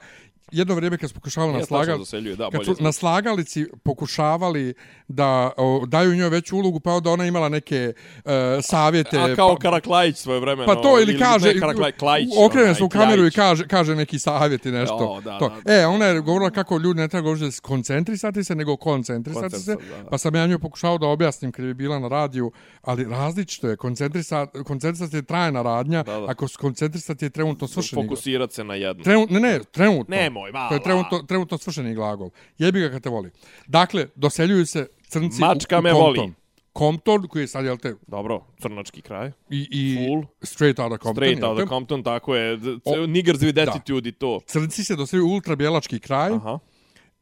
jedno 0.51 0.76
vrijeme 0.76 0.97
kad 0.97 1.09
su 1.09 1.15
pokušavali 1.15 1.53
na 1.53 1.65
slagal, 1.65 1.99
da, 2.38 2.49
kad 2.49 2.65
su 2.65 2.76
na 2.80 2.91
slagalici 2.91 3.65
pokušavali 3.84 4.73
da 5.07 5.51
o, 5.57 5.85
daju 5.88 6.15
njoj 6.15 6.30
veću 6.30 6.57
ulogu, 6.57 6.80
pa 6.80 6.91
onda 6.91 7.11
ona 7.11 7.26
imala 7.26 7.49
neke 7.49 7.93
uh, 8.26 8.31
savjete. 8.61 9.19
A 9.19 9.35
kao 9.35 9.55
pa, 9.55 9.59
Karaklajić 9.59 10.17
svoje 10.17 10.39
vremeno. 10.39 10.76
pa 10.76 10.81
to 10.81 11.01
ili 11.01 11.19
kaže, 11.19 11.53
Klajić. 11.99 12.30
okrene 12.45 12.76
se 12.76 12.84
u 12.84 12.89
kameru 12.89 13.27
i 13.27 13.31
kaže, 13.31 13.67
kaže 13.67 13.95
neki 13.95 14.19
savjet 14.19 14.65
i 14.65 14.71
nešto. 14.71 14.95
O, 14.95 15.21
da, 15.21 15.39
to. 15.39 15.49
da, 15.49 15.55
da. 15.65 15.81
E, 15.81 15.85
ona 15.85 16.05
je 16.05 16.21
govorila 16.21 16.49
kako 16.49 16.77
ljudi 16.77 16.99
ne 16.99 17.07
treba 17.07 17.23
govoriti 17.23 17.61
koncentrisati 17.61 18.43
se, 18.43 18.55
nego 18.55 18.77
koncentrisati 18.77 19.59
se. 19.59 19.76
Da. 19.76 20.09
Pa 20.09 20.17
sam 20.17 20.35
ja 20.35 20.47
njoj 20.47 20.59
pokušao 20.59 20.97
da 20.97 21.07
objasnim 21.07 21.51
kad 21.51 21.65
bi 21.65 21.73
bila 21.73 21.99
na 21.99 22.07
radiju, 22.07 22.51
ali 22.81 23.03
različito 23.03 23.69
je. 23.69 23.77
Koncentrisati, 23.77 24.63
koncentrisati 24.63 25.15
je 25.15 25.21
trajna 25.21 25.61
radnja, 25.61 26.03
Da, 26.03 26.19
da. 26.19 26.26
ako 26.30 26.47
koncentrisati 26.59 27.26
je 27.26 27.30
trenutno 27.30 27.67
svršeni 27.67 28.03
Fokusirat 28.03 28.51
se 28.51 28.63
na 28.63 28.76
jednu. 28.76 29.03
Trenut, 29.03 29.30
ne, 29.30 29.39
ne, 29.39 29.59
trenutno. 29.71 30.15
Nemoj, 30.39 30.51
malo. 30.51 30.69
To 30.69 30.75
je 30.75 30.83
trenutno, 30.83 31.19
trenutno 31.23 31.57
svršeni 31.57 31.93
glagol. 31.93 32.29
Jebi 32.57 32.79
ga 32.79 32.89
kad 32.89 33.03
te 33.03 33.09
voli. 33.09 33.31
Dakle, 33.67 34.07
doseljuju 34.15 34.65
se 34.65 34.87
crnci 35.07 35.41
Mačka 35.41 35.75
u, 35.75 35.79
u 35.79 35.81
me 35.81 35.89
Compton. 35.91 36.15
voli. 36.23 36.33
Compton, 36.77 37.27
koji 37.27 37.43
je 37.43 37.47
sad, 37.47 37.65
jel 37.65 37.77
te, 37.77 37.95
Dobro, 38.07 38.43
crnački 38.61 39.01
kraj. 39.01 39.31
i, 39.49 39.67
i 39.71 40.07
Full. 40.07 40.23
straight 40.41 40.79
out 40.79 40.91
of 40.91 40.99
Compton. 40.99 41.15
Straight 41.15 41.43
out 41.43 41.59
of 41.59 41.69
Compton, 41.69 42.03
tako 42.03 42.35
je. 42.35 42.59
O, 42.85 43.05
Niggers 43.07 43.39
with 43.39 43.69
attitude 43.69 44.09
i 44.09 44.11
to. 44.11 44.39
Crnci 44.45 44.83
se 44.83 44.95
doseljuju 44.95 45.27
u 45.27 45.31
ultrabjelački 45.31 45.99
kraj 45.99 46.31
Aha. 46.31 46.59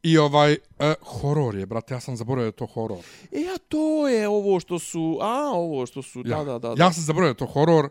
i 0.02 0.18
ovaj, 0.18 0.52
uh, 0.52 0.86
horor 1.20 1.56
je, 1.56 1.66
brate, 1.66 1.94
ja 1.94 2.00
sam 2.00 2.16
zaboravio 2.16 2.50
da 2.50 2.56
to 2.56 2.66
horor. 2.66 2.98
E, 3.32 3.40
a 3.54 3.58
to 3.58 4.08
je 4.08 4.28
ovo 4.28 4.60
što 4.60 4.78
su... 4.78 5.18
A, 5.20 5.50
ovo 5.52 5.86
što 5.86 6.02
su... 6.02 6.22
Da, 6.22 6.36
Ja, 6.36 6.44
da, 6.44 6.58
da. 6.58 6.74
da. 6.74 6.84
ja 6.84 6.92
sam 6.92 7.02
zaboravio 7.02 7.32
da 7.34 7.38
to 7.38 7.46
horor, 7.46 7.88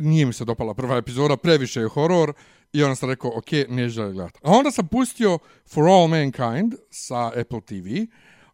nije 0.00 0.26
mi 0.26 0.32
se 0.32 0.44
dopala 0.44 0.74
prva 0.74 0.96
epizoda, 0.96 1.36
previše 1.36 1.80
je 1.80 1.88
horor 1.88 2.32
i 2.72 2.82
onda 2.82 2.94
sam 2.94 3.10
rekao, 3.10 3.38
ok, 3.38 3.52
ne 3.68 3.88
želim 3.88 4.12
gledati. 4.12 4.40
A 4.42 4.50
onda 4.50 4.70
sam 4.70 4.88
pustio 4.88 5.38
For 5.66 5.88
All 5.88 6.08
Mankind 6.08 6.74
sa 6.90 7.26
Apple 7.26 7.60
TV, 7.60 7.86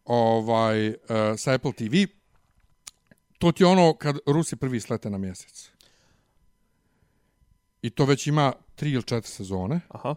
ovaj, 0.05 0.89
uh, 0.89 0.95
sa 1.37 1.53
Apple 1.53 1.71
TV, 1.71 1.93
to 3.37 3.51
ti 3.51 3.63
je 3.63 3.67
ono 3.67 3.93
kad 3.93 4.17
Rusi 4.25 4.55
prvi 4.55 4.79
slete 4.79 5.09
na 5.09 5.17
mjesec. 5.17 5.71
I 7.81 7.89
to 7.89 8.05
već 8.05 8.27
ima 8.27 8.53
tri 8.75 8.91
ili 8.91 9.03
četiri 9.03 9.31
sezone. 9.31 9.79
Aha. 9.89 10.15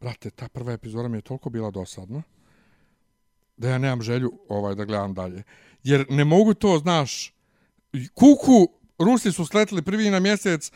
Brate, 0.00 0.30
ta 0.30 0.48
prva 0.48 0.72
epizoda 0.72 1.08
mi 1.08 1.18
je 1.18 1.22
toliko 1.22 1.50
bila 1.50 1.70
dosadna 1.70 2.22
da 3.56 3.68
ja 3.68 3.78
nemam 3.78 4.02
želju 4.02 4.32
ovaj 4.48 4.74
da 4.74 4.84
gledam 4.84 5.14
dalje. 5.14 5.42
Jer 5.82 6.06
ne 6.10 6.24
mogu 6.24 6.54
to, 6.54 6.78
znaš, 6.78 7.32
kuku 8.14 8.72
Rusi 8.98 9.32
su 9.32 9.46
sletili 9.46 9.82
prvi 9.82 10.10
na 10.10 10.20
mjesec, 10.20 10.72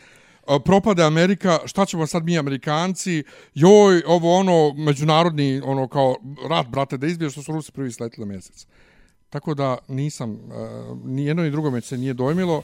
a, 0.49 0.59
propade 0.59 1.03
Amerika, 1.03 1.59
šta 1.65 1.85
ćemo 1.85 2.07
sad 2.07 2.23
mi 2.25 2.39
Amerikanci, 2.39 3.23
joj, 3.53 4.03
ovo 4.07 4.35
ono, 4.35 4.73
međunarodni, 4.73 5.61
ono 5.65 5.87
kao 5.87 6.15
rat, 6.49 6.67
brate, 6.67 6.97
da 6.97 7.07
izbije 7.07 7.29
što 7.29 7.41
su 7.41 7.51
Rusi 7.51 7.71
prvi 7.71 7.91
sletili 7.91 8.27
mjesec. 8.27 8.67
Tako 9.29 9.53
da 9.53 9.77
nisam, 9.87 10.31
uh, 10.31 10.37
ni 11.05 11.25
jedno 11.25 11.43
ni 11.43 11.51
drugo 11.51 11.71
me 11.71 11.81
se 11.81 11.97
nije 11.97 12.13
dojmilo. 12.13 12.63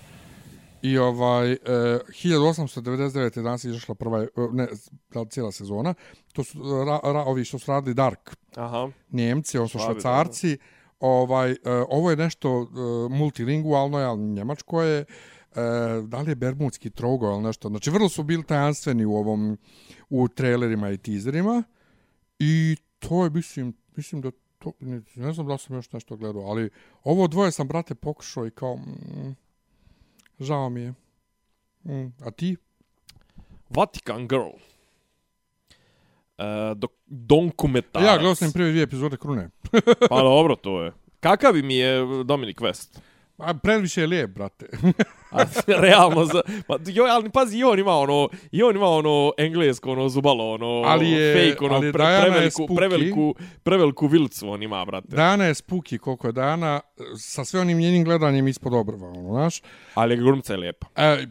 I 0.82 0.98
ovaj, 0.98 1.52
uh, 1.52 1.58
1899. 1.58 3.44
danas 3.44 3.64
je 3.64 3.70
izašla 3.70 3.96
prva, 3.96 4.24
e, 4.24 4.28
ne, 4.52 4.68
cijela 5.30 5.52
sezona. 5.52 5.94
To 6.34 6.44
su 6.44 6.84
ra, 6.86 7.00
ra, 7.04 7.24
ovi 7.24 7.46
što 7.46 7.60
su 7.60 7.72
radili 7.72 7.94
Dark. 7.94 8.36
Aha. 8.56 8.90
Njemci, 9.12 9.58
ovo 9.58 9.68
su 9.68 9.80
švacarci. 9.80 10.58
Ovaj, 11.00 11.52
uh, 11.52 11.58
ovo 11.90 12.10
je 12.10 12.16
nešto 12.16 12.60
uh, 12.60 12.68
multilingualno, 13.12 13.98
ali 13.98 14.22
njemačko 14.22 14.82
je. 14.82 15.02
Uh, 15.02 15.08
da 16.04 16.22
li 16.22 16.32
je 16.32 16.36
bermudski 16.36 16.90
trougao 16.90 17.32
ili 17.32 17.44
nešto. 17.44 17.70
Znači, 17.70 17.90
vrlo 17.90 18.10
su 18.10 18.24
bili 18.24 18.44
tajanstveni 18.44 19.06
u 19.06 19.16
ovom, 19.16 19.58
u 20.10 20.28
trailerima 20.28 20.90
i 20.92 20.98
teaserima. 20.98 21.64
I 22.40 22.76
to 23.00 23.24
je, 23.24 23.30
mislim, 23.30 23.74
mislim 23.96 24.22
da 24.22 24.32
to, 24.60 24.72
ne, 24.80 25.02
ne 25.16 25.34
znam 25.34 25.48
da 25.48 25.58
sam 25.58 25.76
još 25.76 25.92
nešto 25.92 26.16
gledao, 26.16 26.42
ali 26.42 26.70
ovo 27.04 27.28
dvoje 27.28 27.52
sam, 27.52 27.68
brate, 27.68 27.96
pokušao 27.96 28.48
i 28.48 28.52
kao, 28.52 28.76
mm, 28.76 29.36
žao 30.40 30.70
mi 30.70 30.82
je. 30.82 30.94
Mm, 31.84 32.14
a 32.26 32.32
ti? 32.32 32.58
Vatican 33.70 34.28
Girl. 34.28 34.50
E, 36.38 36.76
dok, 36.76 36.92
dokumentarac. 37.06 38.08
Ja, 38.08 38.18
gledao 38.18 38.36
sam 38.36 38.52
prve 38.52 38.70
dvije 38.70 38.84
epizode 38.84 39.18
Krune. 39.18 39.50
pa 40.10 40.22
dobro, 40.22 40.56
to 40.56 40.84
je. 40.84 40.92
Kakav 41.20 41.54
bi 41.54 41.64
mi 41.64 41.76
je 41.76 42.24
Dominic 42.24 42.58
West? 42.58 43.00
A 43.38 43.54
previše 43.54 44.02
je 44.02 44.08
lijep, 44.08 44.30
brate. 44.30 44.66
A, 45.32 45.44
realno 45.82 46.26
za 46.26 46.42
pa 46.68 46.78
joj 46.86 47.10
ali 47.10 47.30
pazi 47.30 47.58
i 47.58 47.64
on 47.64 47.80
ima 47.80 47.92
ono 47.94 48.30
i 48.52 48.64
on 48.64 48.76
ima 48.76 48.86
ono 48.88 49.32
englesko 49.38 49.92
ono 49.92 50.10
zubalo 50.10 50.52
ono 50.52 50.66
Ali 50.86 51.12
je- 51.12 51.52
fake 51.52 51.66
ono 51.66 51.76
ali 51.76 51.92
pre, 51.92 52.00
Diana 52.00 52.16
je 52.16 52.22
preveliku 52.24 52.64
spooky. 52.64 52.76
preveliku 52.76 53.36
preveliku 53.64 54.08
vilcu 54.08 54.50
on 54.50 54.64
ima 54.64 54.86
brate 54.86 55.08
Dana 55.08 55.46
je 55.46 55.56
spuki 55.56 55.98
koliko 55.98 56.28
je 56.28 56.34
dana, 56.34 56.80
sa 57.18 57.46
sve 57.46 57.60
onim 57.60 57.78
njenim 57.78 58.04
gledanjem 58.04 58.48
ispod 58.48 58.74
obrva, 58.74 59.08
ono, 59.10 59.32
znaš. 59.32 59.62
ali 59.94 60.18
glumca 60.18 60.54
je 60.54 60.58
lijepa 60.58 60.88
E, 60.96 61.28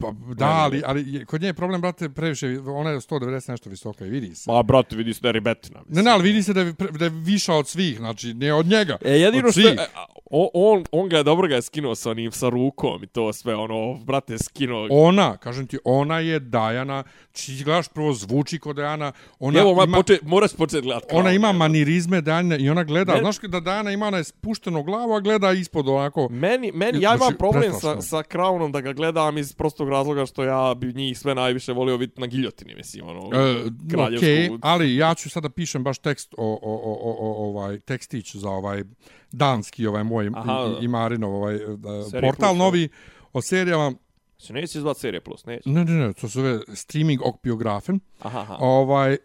pa, 0.00 0.12
da, 0.34 0.46
ali, 0.46 0.82
ali 0.86 1.24
kod 1.26 1.40
nje 1.40 1.46
je 1.46 1.54
problem, 1.54 1.80
brate, 1.80 2.08
previše, 2.08 2.46
ona 2.66 2.90
je 2.90 3.00
190 3.00 3.50
nešto 3.50 3.70
visoka 3.70 4.06
i 4.06 4.08
vidi 4.10 4.34
se. 4.34 4.50
ma 4.50 4.62
brate 4.62 4.96
vidi 4.96 5.14
se 5.14 5.20
da 5.22 5.28
je 5.28 5.32
ribetina 5.32 5.80
Ne, 5.88 6.02
ne, 6.02 6.10
ali 6.10 6.22
vidi 6.22 6.42
se 6.42 6.52
da 6.52 6.60
je, 6.60 6.74
da 6.98 7.04
je 7.04 7.10
viša 7.10 7.54
od 7.54 7.68
svih, 7.68 7.96
znači, 7.96 8.34
ne 8.34 8.52
od 8.54 8.66
njega. 8.66 8.96
E, 9.04 9.10
jedino 9.10 9.52
što 9.52 9.60
on, 10.30 10.84
on 10.92 11.08
ga 11.08 11.16
je 11.16 11.22
dobro 11.22 11.48
ga 11.48 11.54
je 11.54 11.62
skinuo 11.62 11.94
sa 11.94 12.10
onim 12.10 12.32
sa 12.32 12.48
rukom 12.48 13.04
i 13.04 13.06
to 13.06 13.32
sve 13.32 13.54
ono 13.54 13.94
brate 13.94 14.38
skinuo. 14.38 14.88
Ona, 14.90 15.36
kažem 15.36 15.66
ti, 15.66 15.78
ona 15.84 16.18
je 16.18 16.40
Dajana, 16.40 17.04
či 17.32 17.64
gledaš 17.64 17.88
prvo 17.88 18.12
zvuči 18.12 18.58
kod 18.58 18.76
Dajana, 18.76 19.12
ona 19.38 19.60
Evo, 19.60 19.74
ma, 19.74 19.84
ima, 19.84 19.96
poče, 19.96 20.18
moraš 20.22 20.52
početi 20.56 20.82
gledat 20.82 21.10
kao 21.10 21.18
ona 21.18 21.32
ima 21.32 21.52
manirizme 21.52 22.20
Dajane 22.20 22.58
i 22.58 22.70
ona 22.70 22.84
gleda, 22.84 23.14
Ne- 23.14 23.20
znaš 23.20 23.36
da 23.40 23.60
Dajana 23.60 23.90
ima 23.90 24.06
onaj 24.06 24.24
spuštenu 24.24 24.82
glavu, 24.82 25.12
a 25.12 25.20
gleda 25.20 25.52
ispod 25.52 25.88
onako, 25.88 26.28
Meni, 26.28 26.72
meni, 26.72 27.02
ja 27.02 27.14
imam 27.14 27.18
Znači, 27.18 27.36
problem 27.38 27.72
sa, 27.72 28.00
sa 28.00 28.16
Crownom 28.16 28.72
da 28.72 28.80
ga 28.80 28.92
gledam 28.92 29.38
iz 29.38 29.52
prostog 29.68 29.88
razloga 29.88 30.26
što 30.26 30.44
ja 30.44 30.74
bi 30.74 30.92
njih 30.92 31.18
sve 31.18 31.34
najviše 31.34 31.72
volio 31.72 31.96
vidjeti 31.96 32.20
na 32.20 32.26
giljotini, 32.26 32.74
mislim, 32.74 33.06
ono, 33.08 33.20
E, 33.20 33.64
kraljevsku. 33.90 34.26
okay, 34.26 34.58
ali 34.62 34.96
ja 34.96 35.14
ću 35.14 35.30
sada 35.30 35.48
pišem 35.48 35.84
baš 35.84 35.98
tekst 35.98 36.34
o, 36.38 36.58
o, 36.62 36.74
o, 36.74 36.92
o, 36.92 37.16
o 37.18 37.48
ovaj 37.48 37.80
tekstić 37.80 38.36
za 38.36 38.48
ovaj 38.50 38.84
danski 39.32 39.86
ovaj 39.86 40.04
moj 40.04 40.30
Aha. 40.34 40.76
i, 40.80 40.84
i 40.84 40.88
Marinov 40.88 41.34
ovaj 41.34 41.54
e, 41.54 41.58
Serija 42.10 42.20
portal 42.20 42.50
Plus, 42.50 42.58
novi 42.58 42.88
o 43.32 43.42
serijama. 43.42 43.92
Se 44.38 44.52
neće 44.52 44.80
zvati 44.80 45.00
serije 45.00 45.20
plus, 45.20 45.46
neće. 45.46 45.68
Ne, 45.70 45.84
ne, 45.84 45.92
ne, 45.92 46.12
to 46.12 46.20
se 46.28 46.40
zove 46.40 46.60
streaming 46.74 47.20
ok 47.24 47.42
biografen. 47.42 48.00
Aha, 48.20 48.40
aha. 48.40 48.56
Ovaj 48.60 49.12
e, 49.12 49.18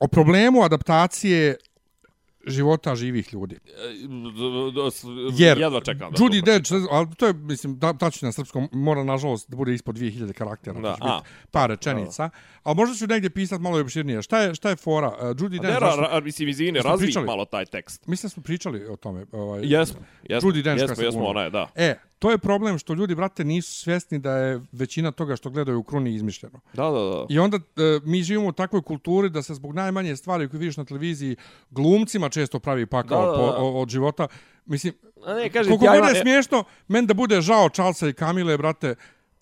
o 0.00 0.08
problemu 0.08 0.62
adaptacije 0.62 1.56
života 2.46 2.94
živih 2.94 3.32
ljudi. 3.32 3.58
Jer 5.38 5.58
jedva 5.58 5.80
čekam 5.80 6.10
da 6.12 6.16
Judy 6.18 6.44
Dench, 6.44 6.72
ali 6.90 7.14
to 7.14 7.26
je, 7.26 7.32
mislim, 7.32 7.78
da, 7.78 7.92
tačno 7.92 8.26
na 8.26 8.32
srpskom, 8.32 8.68
mora 8.72 9.04
nažalost 9.04 9.50
da 9.50 9.56
bude 9.56 9.74
ispod 9.74 9.96
2000 9.96 10.32
karaktera. 10.32 10.80
Da, 10.80 10.96
a. 11.00 11.20
par 11.50 11.70
rečenica. 11.70 12.30
Ali 12.62 12.76
možda 12.76 12.96
ću 12.96 13.06
negdje 13.06 13.30
pisati 13.30 13.62
malo 13.62 13.78
i 13.78 13.80
opširnije. 13.80 14.22
Šta 14.22 14.38
je, 14.38 14.54
šta 14.54 14.68
je 14.70 14.76
fora? 14.76 15.08
Uh, 15.08 15.14
Judy 15.22 15.60
Dench, 15.60 15.64
Ne, 15.64 15.80
ra, 15.80 15.94
ra, 15.94 16.20
mislim, 16.20 16.48
izvini, 16.48 16.80
Smo 16.80 16.90
razvi 16.90 17.06
pričali. 17.06 17.26
malo 17.26 17.44
taj 17.44 17.66
tekst. 17.66 18.06
mislim 18.06 18.30
smo 18.30 18.42
pričali 18.42 18.86
o 18.86 18.96
tome. 18.96 19.26
Ovaj, 19.32 19.60
Jesmo, 19.64 20.00
jesmo, 20.28 20.48
Judi 20.48 20.62
Dench 20.62 20.82
jesmo, 20.82 21.04
jesmo, 21.04 21.24
ona 21.24 21.42
je, 21.42 21.50
da. 21.50 21.68
E, 21.74 21.94
to 22.18 22.30
je 22.30 22.38
problem 22.38 22.78
što 22.78 22.94
ljudi, 22.94 23.14
brate, 23.14 23.44
nisu 23.44 23.72
svjesni 23.74 24.18
da 24.18 24.32
je 24.32 24.60
većina 24.72 25.10
toga 25.12 25.36
što 25.36 25.50
gledaju 25.50 25.78
u 25.78 25.82
kruni 25.82 26.14
izmišljeno. 26.14 26.60
Da, 26.74 26.84
da, 26.84 27.00
da. 27.00 27.26
I 27.28 27.38
onda 27.38 27.56
e, 27.56 27.60
mi 28.04 28.22
živimo 28.22 28.48
u 28.48 28.52
takvoj 28.52 28.82
kulturi 28.82 29.30
da 29.30 29.42
se 29.42 29.54
zbog 29.54 29.74
najmanje 29.74 30.16
stvari 30.16 30.48
koje 30.48 30.58
vidiš 30.58 30.76
na 30.76 30.84
televiziji 30.84 31.36
glumcima 31.70 32.28
često 32.28 32.58
pravi 32.58 32.86
pakao 32.86 33.20
Da, 33.20 33.26
da, 33.28 33.46
da. 33.46 33.52
Po, 33.52 33.58
o- 33.58 33.80
od 33.80 33.88
života. 33.88 34.28
Mislim, 34.66 34.92
A 35.26 35.34
ne, 35.34 35.50
kažem, 35.50 35.70
koliko 35.70 35.84
ja 35.86 35.96
imam- 35.96 36.08
je 36.08 36.20
smiješno, 36.20 36.64
men 36.88 37.06
da 37.06 37.14
bude 37.14 37.40
žao 37.40 37.68
Charlesa 37.68 38.08
i 38.08 38.12
Kamile, 38.12 38.58
brate, 38.58 38.94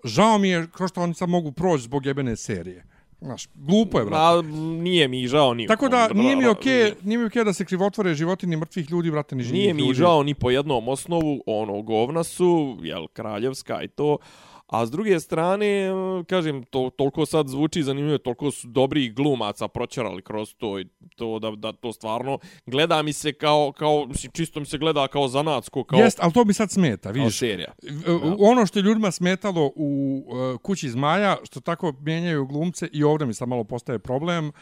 žao 0.04 0.38
mi 0.38 0.48
je 0.48 0.66
kroz 0.68 0.90
što 0.90 1.00
oni 1.00 1.14
sad 1.14 1.28
mogu 1.28 1.52
proći 1.52 1.84
zbog 1.84 2.06
jebene 2.06 2.36
serije. 2.36 2.84
Znaš, 3.20 3.48
glupo 3.54 3.98
je, 3.98 4.04
brate. 4.04 4.48
Ma, 4.48 4.54
nije 4.82 5.08
mi 5.08 5.28
žao 5.28 5.54
ni 5.54 5.66
Tako 5.66 5.88
da 5.88 6.08
nije 6.08 6.36
mi 6.36 6.46
okej, 6.46 6.92
nije 7.02 7.18
mi 7.18 7.24
okej 7.24 7.44
da 7.44 7.52
se 7.52 7.64
krivotvore 7.64 8.14
životini 8.14 8.56
mrtvih 8.56 8.90
ljudi, 8.90 9.10
brate, 9.10 9.36
ni 9.36 9.42
živih 9.42 9.60
Nije 9.60 9.74
mi 9.74 9.82
ljudi. 9.82 9.94
žao 9.94 10.22
ni 10.22 10.34
po 10.34 10.50
jednom 10.50 10.88
osnovu, 10.88 11.42
ono, 11.46 11.82
govna 11.82 12.24
su, 12.24 12.76
jel, 12.82 13.06
kraljevska 13.08 13.82
i 13.82 13.88
to, 13.88 14.18
a 14.66 14.86
s 14.86 14.90
druge 14.90 15.20
strane, 15.20 15.88
kažem, 16.24 16.64
to 16.64 16.90
toliko 16.90 17.26
sad 17.26 17.48
zvuči 17.48 17.82
zanimljivo, 17.82 18.18
toliko 18.18 18.50
su 18.50 18.68
dobri 18.68 19.08
glumaca 19.08 19.68
proćerali 19.68 20.22
kroz 20.22 20.54
to 20.54 20.80
i 20.80 20.86
to 21.16 21.38
da, 21.38 21.50
da 21.50 21.72
to 21.72 21.92
stvarno 21.92 22.38
gleda 22.66 23.02
mi 23.02 23.12
se 23.12 23.32
kao, 23.32 23.72
kao 23.72 24.06
mislim, 24.06 24.32
čisto 24.32 24.60
mi 24.60 24.66
se 24.66 24.78
gleda 24.78 25.08
kao 25.08 25.28
zanatsko, 25.28 25.84
kao, 25.84 25.98
Jest, 25.98 26.18
ali 26.22 26.32
to 26.32 26.44
mi 26.44 26.52
sad 26.52 26.70
smeta, 26.70 27.02
kao 27.02 27.12
vidiš. 27.12 27.38
serija. 27.38 27.72
V- 27.82 28.36
Ono 28.40 28.66
što 28.66 28.78
je 28.78 28.82
ljudima 28.82 29.10
smetalo 29.10 29.72
u 29.76 30.22
uh, 30.26 30.60
kući 30.60 30.90
zmaja, 30.90 31.36
što 31.44 31.60
tako 31.60 31.92
mijenjaju 32.00 32.46
glumce 32.46 32.88
i 32.92 33.04
ovdje 33.04 33.26
mi 33.26 33.34
sad 33.34 33.48
malo 33.48 33.64
postaje 33.64 33.98
problem, 33.98 34.52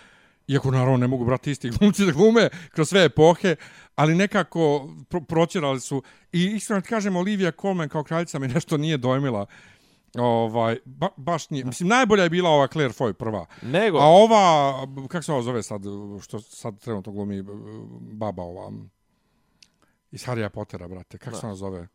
iako 0.46 0.70
naravno 0.70 0.96
ne 0.96 1.06
mogu 1.06 1.24
brati 1.24 1.50
isti 1.50 1.70
glumci 1.70 2.06
da 2.06 2.12
glume 2.12 2.48
kroz 2.70 2.88
sve 2.88 3.04
epohe, 3.04 3.56
ali 3.94 4.14
nekako 4.14 4.88
pro 5.08 5.20
proćerali 5.20 5.80
su. 5.80 6.02
I 6.32 6.44
iskreno 6.46 6.80
ti 6.82 6.88
kažem, 6.88 7.16
Olivia 7.16 7.52
Colman 7.52 7.88
kao 7.88 8.04
kraljica 8.04 8.38
mi 8.38 8.48
nešto 8.48 8.76
nije 8.76 8.96
dojmila. 8.96 9.46
Ovaj, 10.18 10.78
ba, 10.84 11.08
baš 11.16 11.50
nije. 11.50 11.64
Mislim, 11.64 11.88
najbolja 11.88 12.22
je 12.22 12.30
bila 12.30 12.50
ova 12.50 12.66
Claire 12.66 12.92
Foy 12.92 13.12
prva. 13.12 13.46
Nego, 13.62 13.98
A 13.98 14.06
ova, 14.06 14.74
kako 15.08 15.22
se 15.22 15.32
ova 15.32 15.42
zove 15.42 15.62
sad, 15.62 15.82
što 16.22 16.40
sad 16.40 16.80
trenutno 16.80 17.12
glumi 17.12 17.40
uh, 17.40 17.46
baba 18.00 18.42
ova, 18.42 18.72
iz 20.10 20.26
Harrya 20.26 20.48
Pottera, 20.48 20.88
brate, 20.88 21.18
kako 21.18 21.36
se 21.36 21.46
ona 21.46 21.54
zove? 21.54 21.88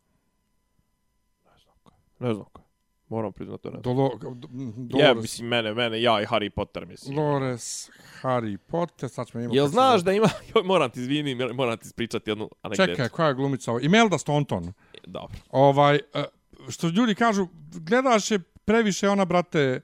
ne 2.20 2.34
znam 2.34 2.46
ko. 2.54 2.62
je. 2.62 2.70
Moram 3.10 3.34
priznati 3.34 3.64
to 3.64 3.70
ne 3.70 3.80
znam. 3.82 3.96
Dolo, 3.96 4.12
Je, 4.14 5.04
Dolores, 5.04 5.22
mislim, 5.22 5.48
mene, 5.48 5.74
mene, 5.74 6.02
ja 6.02 6.22
i 6.22 6.26
Harry 6.26 6.50
Potter, 6.50 6.86
mislim. 6.86 7.16
Dolores, 7.16 7.90
Harry 8.22 8.58
Potter, 8.58 9.10
sad 9.10 9.28
ćemo 9.28 9.44
imati... 9.44 9.58
Jel 9.58 9.68
znaš 9.68 10.02
da 10.02 10.12
ima, 10.12 10.30
joj, 10.56 10.64
moram 10.74 10.90
ti 10.90 11.00
izvini, 11.00 11.36
moram 11.54 11.78
ti 11.78 11.86
ispričati 11.86 12.30
jednu 12.30 12.50
anegdotu. 12.62 12.92
Čekaj, 12.92 13.10
koja 13.10 13.28
je 13.28 13.34
glumica 13.34 13.72
ovo? 13.72 13.80
Imelda 13.80 14.18
Staunton. 14.18 14.74
Dobro. 15.08 15.38
Ovaj, 15.50 15.96
e, 15.96 16.24
što 16.70 16.88
ljudi 16.88 17.16
kažu, 17.16 17.48
gledaš 17.72 18.32
je 18.32 18.40
previše 18.40 19.10
ona, 19.10 19.26
brate, 19.26 19.82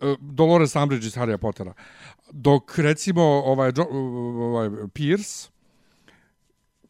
e, 0.00 0.14
Dolores 0.20 0.76
Umbridge 0.76 1.06
iz 1.06 1.16
Harrya 1.16 1.36
Pottera. 1.36 1.72
Dok, 2.30 2.78
recimo, 2.78 3.22
ovaj, 3.22 3.72
ovaj 3.78 4.70
Pierce, 4.94 5.48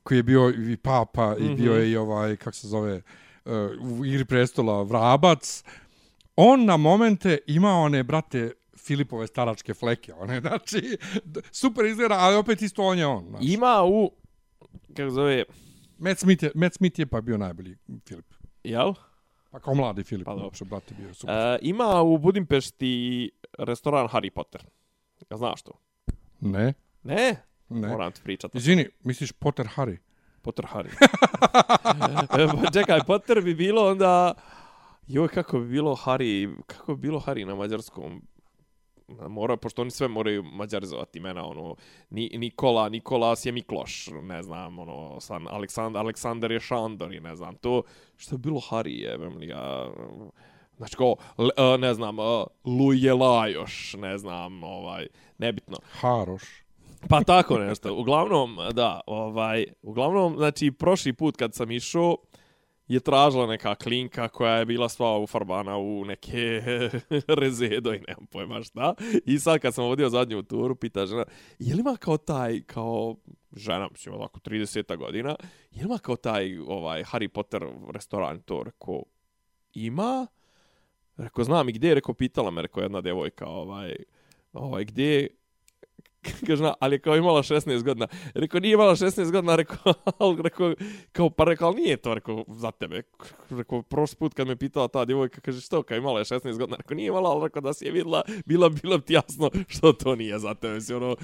koji 0.02 0.18
je 0.18 0.22
bio 0.22 0.50
i 0.50 0.76
papa 0.76 1.36
i 1.38 1.54
bio 1.54 1.72
je 1.72 1.90
i 1.90 1.96
ovaj, 1.96 2.36
kako 2.36 2.56
se 2.56 2.68
zove, 2.68 3.02
e, 3.44 3.52
u 3.80 4.04
Igri 4.04 4.24
prestola 4.24 4.82
Vrabac, 4.82 5.64
on 6.36 6.64
na 6.64 6.76
momente 6.76 7.38
ima 7.46 7.72
one, 7.72 8.02
brate, 8.02 8.52
Filipove 8.76 9.26
staračke 9.26 9.74
fleke, 9.74 10.14
one, 10.14 10.40
znači, 10.46 10.96
super 11.52 11.84
izgleda, 11.84 12.16
ali 12.18 12.36
opet 12.36 12.62
isto 12.62 12.82
on 12.82 12.98
je 12.98 13.06
on. 13.06 13.26
Znači. 13.28 13.46
Ima 13.46 13.82
u, 13.84 14.10
kako 14.96 15.10
zove, 15.10 15.44
Matt 15.98 16.20
Smith, 16.20 16.44
je, 16.44 16.50
Matt 16.54 16.74
Smith 16.74 16.98
je 16.98 17.06
pa 17.06 17.20
bio 17.20 17.38
najbolji 17.38 17.76
Filip. 18.08 18.39
Jel? 18.64 18.94
Pa 19.50 19.60
kao 19.60 19.74
mladi 19.74 20.04
Filip, 20.04 20.24
Pa 20.24 20.34
uopšte, 20.34 20.64
brate, 20.64 20.94
bio 20.94 21.14
super. 21.14 21.34
E, 21.34 21.58
ima 21.62 22.02
u 22.02 22.18
Budimpešti 22.18 23.30
restoran 23.58 24.06
Harry 24.08 24.30
Potter. 24.30 24.62
Ja 25.30 25.36
znaš 25.36 25.62
to? 25.62 25.72
ne, 26.40 26.74
Ne? 27.02 27.36
ne. 27.68 27.88
Moram 27.88 28.12
ti 28.12 28.20
pričati. 28.24 28.58
Izvini, 28.58 28.88
misliš 29.04 29.32
Potter 29.32 29.66
Harry? 29.76 29.96
Potter 30.42 30.66
Harry. 30.74 30.90
E, 32.38 32.62
pa 32.62 32.70
Čekaj, 32.70 33.00
Potter 33.06 33.40
bi 33.40 33.54
bilo 33.54 33.90
onda... 33.90 34.34
Joj, 35.06 35.28
kako 35.28 35.58
bi 35.58 35.68
bilo 35.68 35.96
Harry, 35.96 36.54
kako 36.66 36.94
bi 36.94 37.00
bilo 37.00 37.20
Harry 37.20 37.44
na 37.46 37.54
mađarskom? 37.54 38.22
Mora, 39.28 39.56
pošto 39.56 39.82
oni 39.82 39.90
sve 39.90 40.08
moraju 40.08 40.42
mađarizovati 40.42 41.18
imena, 41.18 41.46
ono, 41.46 41.74
Ni, 42.10 42.30
Nikola, 42.34 42.88
Nikolas 42.88 43.46
je 43.46 43.52
Mikloš, 43.52 44.08
ne 44.22 44.42
znam, 44.42 44.78
ono, 44.78 45.20
san, 45.20 45.48
Aleksandar, 45.48 46.00
Aleksandar 46.00 46.52
je 46.52 46.60
Šandor 46.60 47.12
i 47.14 47.20
ne 47.20 47.36
znam, 47.36 47.54
to, 47.54 47.82
što 48.16 48.34
je 48.34 48.38
bilo 48.38 48.60
Hari, 48.60 48.98
je, 48.98 49.18
ja, 49.40 49.88
znači, 50.76 50.96
ko, 50.96 51.14
ne 51.78 51.94
znam, 51.94 52.16
Luje 52.64 53.14
Lajoš, 53.14 53.94
ne 53.98 54.18
znam, 54.18 54.64
ovaj, 54.64 55.06
nebitno. 55.38 55.76
Haroš. 55.92 56.42
Pa 57.08 57.24
tako 57.24 57.58
nešto. 57.58 57.94
Uglavnom, 57.94 58.58
da, 58.72 59.00
ovaj, 59.06 59.66
uglavnom, 59.82 60.36
znači, 60.36 60.70
prošli 60.70 61.12
put 61.12 61.36
kad 61.36 61.54
sam 61.54 61.70
išao, 61.70 62.16
je 62.90 63.00
tražila 63.00 63.46
neka 63.46 63.74
klinka 63.74 64.28
koja 64.28 64.54
je 64.56 64.66
bila 64.66 64.88
sva 64.88 65.18
ufarbana 65.18 65.76
u 65.76 66.04
neke 66.04 66.62
rezedo 67.40 67.94
i 67.94 68.02
nemam 68.08 68.26
pojma 68.30 68.62
šta. 68.62 68.94
I 69.26 69.38
sad 69.38 69.60
kad 69.60 69.74
sam 69.74 69.84
vodio 69.84 70.08
zadnju 70.08 70.42
turu, 70.42 70.74
pita 70.74 71.06
žena, 71.06 71.24
je 71.58 71.74
li 71.74 71.80
ima 71.80 71.96
kao 71.96 72.16
taj, 72.16 72.62
kao 72.62 73.16
žena, 73.52 73.88
mislim, 73.90 74.14
ovako 74.14 74.40
30 74.40 74.96
godina, 74.96 75.36
je 75.70 75.82
li 75.82 75.86
ima 75.86 75.98
kao 75.98 76.16
taj 76.16 76.58
ovaj 76.58 77.02
Harry 77.02 77.28
Potter 77.28 77.66
restoran 77.94 78.40
to, 78.40 78.62
rekao, 78.62 79.02
ima? 79.74 80.26
Rekao, 81.16 81.44
znam 81.44 81.68
i 81.68 81.72
gdje, 81.72 81.94
rekao, 81.94 82.14
pitala 82.14 82.50
me, 82.50 82.62
rekao, 82.62 82.82
jedna 82.82 83.00
devojka, 83.00 83.46
ovaj, 83.46 83.96
ovaj, 84.52 84.84
gdje, 84.84 85.28
kaže, 86.46 86.72
ali 86.80 86.98
kao 86.98 87.16
imala 87.16 87.42
16 87.42 87.82
godina. 87.82 88.06
Rekao, 88.34 88.60
nije 88.60 88.72
imala 88.72 88.96
16 88.96 89.30
godina, 89.30 89.56
rekao, 89.56 89.94
ali 90.18 90.42
rekao, 90.42 90.74
kao, 91.12 91.30
pa 91.30 91.44
rekao, 91.44 91.68
ali 91.68 91.80
nije 91.80 91.96
to, 91.96 92.14
rekao, 92.14 92.44
za 92.48 92.70
tebe. 92.70 93.02
Rekao, 93.50 93.82
prošli 93.82 94.16
put 94.16 94.34
kad 94.34 94.46
me 94.46 94.56
pitala 94.56 94.88
ta 94.88 95.04
djevojka, 95.04 95.40
kaže, 95.40 95.60
što, 95.60 95.82
kao 95.82 95.96
imala 95.96 96.18
je 96.18 96.24
16 96.24 96.58
godina, 96.58 96.76
rekao, 96.76 96.94
nije 96.94 97.06
imala, 97.06 97.30
ali 97.30 97.44
rekao, 97.44 97.62
da 97.62 97.72
si 97.72 97.84
je 97.84 97.92
vidjela, 97.92 98.22
bila, 98.46 98.68
bila 98.68 98.98
ti 98.98 99.12
jasno 99.12 99.50
što 99.68 99.92
to 99.92 100.16
nije 100.16 100.38
za 100.38 100.54
tebe. 100.54 100.74
Mislim, 100.74 101.02
ono, 101.02 101.16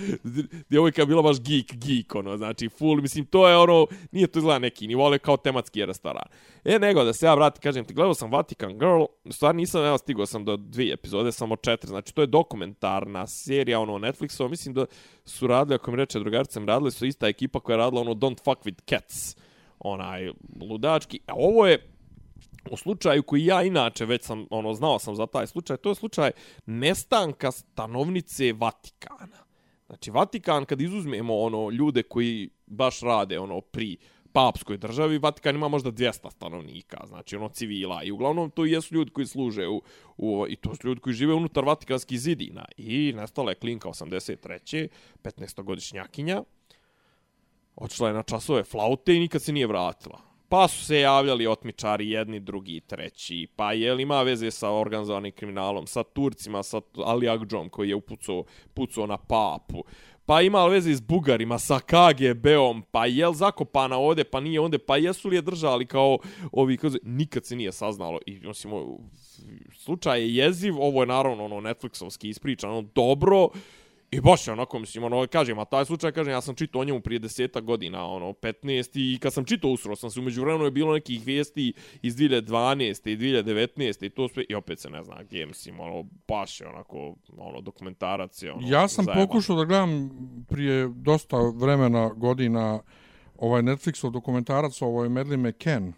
djevojka 0.71 1.03
je 1.03 1.07
bila 1.07 1.23
baš 1.23 1.41
geek, 1.41 1.75
geek, 1.75 2.15
ono, 2.15 2.37
znači, 2.37 2.69
full, 2.69 3.01
mislim, 3.03 3.27
to 3.27 3.49
je 3.49 3.57
ono, 3.57 3.87
nije 4.13 4.27
to 4.27 4.39
izgleda 4.39 4.59
neki, 4.59 4.87
nivo, 4.87 5.05
ali 5.05 5.19
kao 5.19 5.37
tematski 5.37 5.87
restoran. 5.87 6.29
E, 6.65 6.79
nego, 6.79 7.05
da 7.05 7.13
se 7.13 7.27
ja 7.27 7.35
vratim, 7.35 7.63
kažem 7.63 7.85
ti, 7.85 7.95
gledao 7.95 8.15
sam 8.15 8.33
Vatican 8.33 8.79
Girl, 8.79 9.05
stvar 9.31 9.55
nisam, 9.55 9.85
evo, 9.85 9.99
stigao 9.99 10.27
sam 10.27 10.45
do 10.45 10.57
dvije 10.57 10.93
epizode, 10.93 11.33
samo 11.33 11.57
četiri, 11.57 11.89
znači, 11.89 12.15
to 12.15 12.21
je 12.21 12.27
dokumentarna 12.27 13.27
serija, 13.27 13.81
ono, 13.81 13.93
Netflixova, 13.93 14.49
mislim 14.49 14.75
da 14.75 14.86
su 15.25 15.47
radili, 15.47 15.75
ako 15.75 15.91
mi 15.91 15.97
reče 15.97 16.19
drugaricam, 16.19 16.69
radili 16.69 16.91
su 16.91 17.07
ista 17.07 17.29
ekipa 17.29 17.61
koja 17.61 17.75
je 17.75 17.79
radila 17.79 18.01
ono 18.01 18.15
Don't 18.15 18.45
Fuck 18.45 18.63
With 18.65 18.83
Cats, 18.89 19.37
onaj 19.79 20.31
ludački. 20.61 21.21
A 21.27 21.33
ovo 21.37 21.67
je 21.67 21.93
u 22.71 22.77
slučaju 22.77 23.23
koji 23.23 23.45
ja 23.45 23.63
inače 23.63 24.05
već 24.05 24.23
sam, 24.23 24.47
ono, 24.51 24.75
znao 24.75 24.99
sam 24.99 25.17
za 25.17 25.27
taj 25.27 25.47
slučaj, 25.47 25.77
to 25.77 25.89
je 25.89 25.95
slučaj 25.95 26.31
nestanka 26.67 27.51
stanovnice 27.53 28.53
Vatikana. 28.53 29.47
Znači, 29.87 30.11
Vatikan, 30.11 30.65
kad 30.65 30.81
izuzmemo 30.81 31.39
ono 31.39 31.71
ljude 31.71 32.03
koji 32.03 32.51
baš 32.67 33.01
rade 33.01 33.39
ono 33.39 33.61
pri 33.61 33.97
papskoj 34.37 34.77
državi, 34.77 35.19
Vatikan 35.19 35.55
ima 35.55 35.69
možda 35.69 35.93
200 35.93 36.31
stanovnika, 36.31 37.07
znači 37.07 37.37
ono 37.37 37.49
civila 37.49 38.03
i 38.05 38.11
uglavnom 38.11 38.51
to 38.51 38.65
jesu 38.65 38.95
ljudi 38.95 39.11
koji 39.11 39.27
služe 39.27 39.69
u, 39.69 39.83
u 40.17 40.47
i 40.49 40.57
to 40.57 40.75
su 40.75 40.89
ljudi 40.89 41.01
koji 41.01 41.15
žive 41.15 41.35
unutar 41.35 41.65
Vatikanskih 41.65 42.21
zidina 42.21 42.65
i 42.77 43.13
nastala 43.17 43.51
je 43.51 43.55
klinka 43.55 43.89
83. 43.89 44.89
15-godišnjakinja, 45.23 46.43
odšla 47.77 48.09
je 48.09 48.15
na 48.15 48.23
časove 48.23 48.65
flaute 48.65 49.17
i 49.17 49.21
nikad 49.21 49.43
se 49.43 49.53
nije 49.53 49.67
vratila. 49.67 50.21
Pa 50.49 50.69
su 50.69 50.85
se 50.85 51.01
javljali 51.01 51.47
otmičari 51.47 52.11
jedni, 52.11 52.41
drugi, 52.41 52.81
treći, 52.81 53.47
pa 53.57 53.73
je 53.73 53.95
li 53.95 54.03
ima 54.03 54.23
veze 54.23 54.51
sa 54.51 54.71
organizovanim 54.71 55.33
kriminalom, 55.33 55.87
sa 55.87 56.03
Turcima, 56.03 56.63
sa 56.63 56.81
Ali 56.97 57.29
Agdžom 57.29 57.69
koji 57.69 57.89
je 57.89 57.95
upucao 57.95 58.45
pucao 58.75 59.07
na 59.07 59.17
papu, 59.17 59.85
pa 60.27 60.43
ima 60.43 60.65
li 60.65 60.73
veze 60.73 60.95
s 60.95 61.01
Bugarima, 61.01 61.59
sa 61.59 61.81
KGB-om, 61.81 62.83
pa 62.91 63.07
je 63.07 63.29
li 63.29 63.35
zakopana 63.35 63.97
ovde, 63.97 64.25
pa 64.25 64.41
nije 64.41 64.61
onde, 64.61 64.79
pa 64.79 64.97
jesu 64.97 65.29
li 65.29 65.37
je 65.37 65.43
držali 65.43 65.87
kao 65.87 66.19
ovi, 66.53 66.77
kao, 66.77 66.91
nikad 67.03 67.45
se 67.45 67.57
nije 67.57 67.73
saznalo. 67.73 68.19
I, 68.27 68.41
mislim, 68.41 68.73
slučaj 69.75 70.21
je 70.21 70.35
jeziv, 70.35 70.75
ovo 70.81 71.03
je 71.03 71.07
naravno 71.07 71.45
ono 71.45 71.57
Netflixovski 71.57 72.29
ispričano, 72.29 72.79
ono 72.79 72.89
dobro, 72.95 73.49
I 74.11 74.21
baš 74.21 74.47
je 74.47 74.53
onako, 74.53 74.79
mislim, 74.79 75.05
ono, 75.05 75.27
kažem, 75.27 75.59
a 75.59 75.65
taj 75.65 75.85
slučaj, 75.85 76.13
kažem, 76.13 76.33
ja 76.33 76.41
sam 76.41 76.55
čitao 76.55 76.81
o 76.81 76.85
njemu 76.85 77.01
prije 77.01 77.19
deseta 77.19 77.61
godina, 77.61 78.05
ono, 78.07 78.27
15, 78.27 79.15
i 79.15 79.19
kad 79.19 79.33
sam 79.33 79.45
čitao 79.45 79.71
usro, 79.71 79.97
sam 79.97 80.11
se 80.11 80.21
umeđu 80.21 80.43
vremenu 80.43 80.65
je 80.65 80.71
bilo 80.71 80.95
nekih 80.95 81.27
vijesti 81.27 81.73
iz 82.03 82.17
2012. 82.17 83.11
i 83.11 83.17
2019. 83.17 84.07
i 84.07 84.11
to 84.11 84.29
sve, 84.29 84.45
i 84.49 84.55
opet 84.55 84.81
se 84.81 84.91
ne 84.91 85.03
zna 85.03 85.23
gdje, 85.23 85.47
mislim, 85.47 85.81
ono, 85.81 86.05
baš 86.29 86.61
je 86.61 86.69
onako, 86.69 87.15
ono, 87.39 87.61
dokumentarac 87.61 88.43
je, 88.43 88.53
ono, 88.53 88.69
Ja 88.69 88.89
sam 88.89 89.05
zajeban. 89.05 89.27
pokušao 89.27 89.57
da 89.57 89.65
gledam 89.65 90.11
prije 90.49 90.89
dosta 90.89 91.37
vremena, 91.55 92.09
godina, 92.09 92.81
ovaj 93.39 93.63
Netflixov 93.63 94.11
dokumentarac 94.11 94.83
o 94.83 94.87
ovoj 94.87 95.09
Madeleine 95.09 95.49
McCann. 95.51 95.93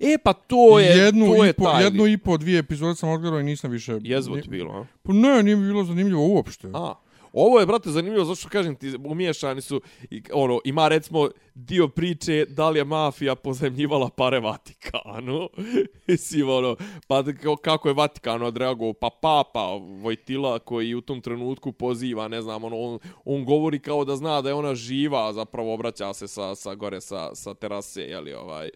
E, 0.00 0.18
pa 0.24 0.32
to 0.32 0.78
je, 0.80 0.86
jednu 0.86 1.26
to 1.26 1.44
je 1.44 1.52
po, 1.52 1.64
taj. 1.64 1.84
Jednu 1.84 2.06
i 2.06 2.18
po, 2.18 2.36
dvije 2.36 2.58
epizode 2.58 2.94
sam 2.94 3.08
odgledao 3.10 3.40
i 3.40 3.44
nisam 3.44 3.70
više... 3.70 3.98
Jezvo 4.02 4.36
ti 4.36 4.48
bilo, 4.48 4.72
a? 4.72 4.86
Pa 5.02 5.12
ne, 5.12 5.42
nije 5.42 5.56
mi 5.56 5.66
bilo 5.66 5.84
zanimljivo 5.84 6.26
uopšte. 6.26 6.68
A, 6.74 6.94
Ovo 7.40 7.60
je, 7.60 7.66
brate, 7.66 7.90
zanimljivo, 7.90 8.24
zato 8.24 8.36
što 8.36 8.48
kažem 8.48 8.76
ti, 8.76 8.94
umiješani 9.04 9.60
su, 9.60 9.80
i, 10.10 10.22
ono, 10.32 10.60
ima 10.64 10.88
recimo 10.88 11.28
dio 11.54 11.88
priče 11.88 12.44
da 12.48 12.70
li 12.70 12.78
je 12.78 12.84
mafija 12.84 13.34
pozemljivala 13.34 14.08
pare 14.08 14.40
Vatikanu. 14.40 15.48
Mislim, 16.08 16.50
ono, 16.50 16.76
pa 17.06 17.24
kako 17.62 17.88
je 17.88 17.94
Vatikanu 17.94 18.46
odreagovao, 18.46 18.92
pa 18.92 19.10
papa 19.22 19.78
Vojtila 20.02 20.58
koji 20.58 20.94
u 20.94 21.00
tom 21.00 21.20
trenutku 21.20 21.72
poziva, 21.72 22.28
ne 22.28 22.42
znam, 22.42 22.64
ono, 22.64 22.76
on, 22.76 22.98
on 23.24 23.44
govori 23.44 23.78
kao 23.78 24.04
da 24.04 24.16
zna 24.16 24.42
da 24.42 24.48
je 24.48 24.54
ona 24.54 24.74
živa, 24.74 25.32
zapravo 25.32 25.74
obraća 25.74 26.12
se 26.12 26.28
sa, 26.28 26.54
sa 26.54 26.74
gore 26.74 27.00
sa, 27.00 27.34
sa 27.34 27.54
terase, 27.54 28.02
jeli, 28.02 28.32
ovaj, 28.32 28.70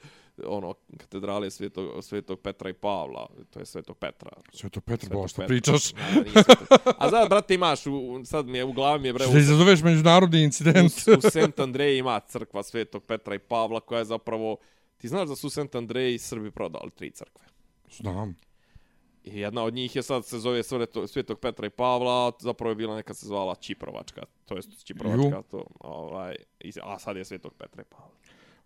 ono 0.46 0.74
katedrale 0.98 1.50
svetog 1.50 2.04
svetog 2.04 2.40
Petra 2.40 2.70
i 2.70 2.72
Pavla, 2.72 3.28
to 3.50 3.58
je 3.58 3.66
svetog 3.66 3.98
Petra. 3.98 4.30
Svetog 4.52 4.84
Petra, 4.84 5.08
Svetog 5.08 5.28
što 5.28 5.46
pričaš. 5.46 5.92
A 6.98 7.10
sad 7.10 7.28
brate 7.28 7.54
imaš 7.54 7.86
u, 7.86 8.20
sad 8.24 8.46
mi 8.46 8.58
je 8.58 8.64
u 8.64 8.72
glavi 8.72 9.00
mi 9.02 9.08
je 9.08 9.12
bre. 9.12 9.24
Što 9.24 9.38
izazoveš 9.38 9.82
međunarodni 9.82 10.42
incident. 10.42 10.92
U, 10.92 11.18
u 11.18 11.30
Saint 11.30 11.60
Andrej 11.60 11.98
ima 11.98 12.20
crkva 12.20 12.62
svetog 12.62 13.04
Petra 13.04 13.34
i 13.34 13.38
Pavla 13.38 13.80
koja 13.80 13.98
je 13.98 14.04
zapravo 14.04 14.56
ti 14.96 15.08
znaš 15.08 15.28
da 15.28 15.36
su 15.36 15.50
Saint 15.50 15.74
Andrej 15.74 16.18
Srbi 16.18 16.50
prodali 16.50 16.90
tri 16.90 17.10
crkve. 17.10 17.44
Znam. 17.90 18.36
I 19.24 19.38
jedna 19.38 19.62
od 19.62 19.74
njih 19.74 19.96
je 19.96 20.02
sad 20.02 20.26
se 20.26 20.38
zove 20.38 20.62
Svetog 21.06 21.38
Petra 21.40 21.66
i 21.66 21.70
Pavla, 21.70 22.32
zapravo 22.40 22.70
je 22.70 22.74
bila 22.74 22.96
neka 22.96 23.14
se 23.14 23.26
zvala 23.26 23.54
Čiprovačka, 23.54 24.22
to 24.44 24.56
jest 24.56 24.84
Čiprovačka, 24.84 25.42
to, 25.50 25.64
ovaj, 25.80 26.36
a 26.82 26.98
sad 26.98 27.16
je 27.16 27.24
Svetog 27.24 27.54
Petra 27.54 27.82
i 27.82 27.84
Pavla. 27.84 28.10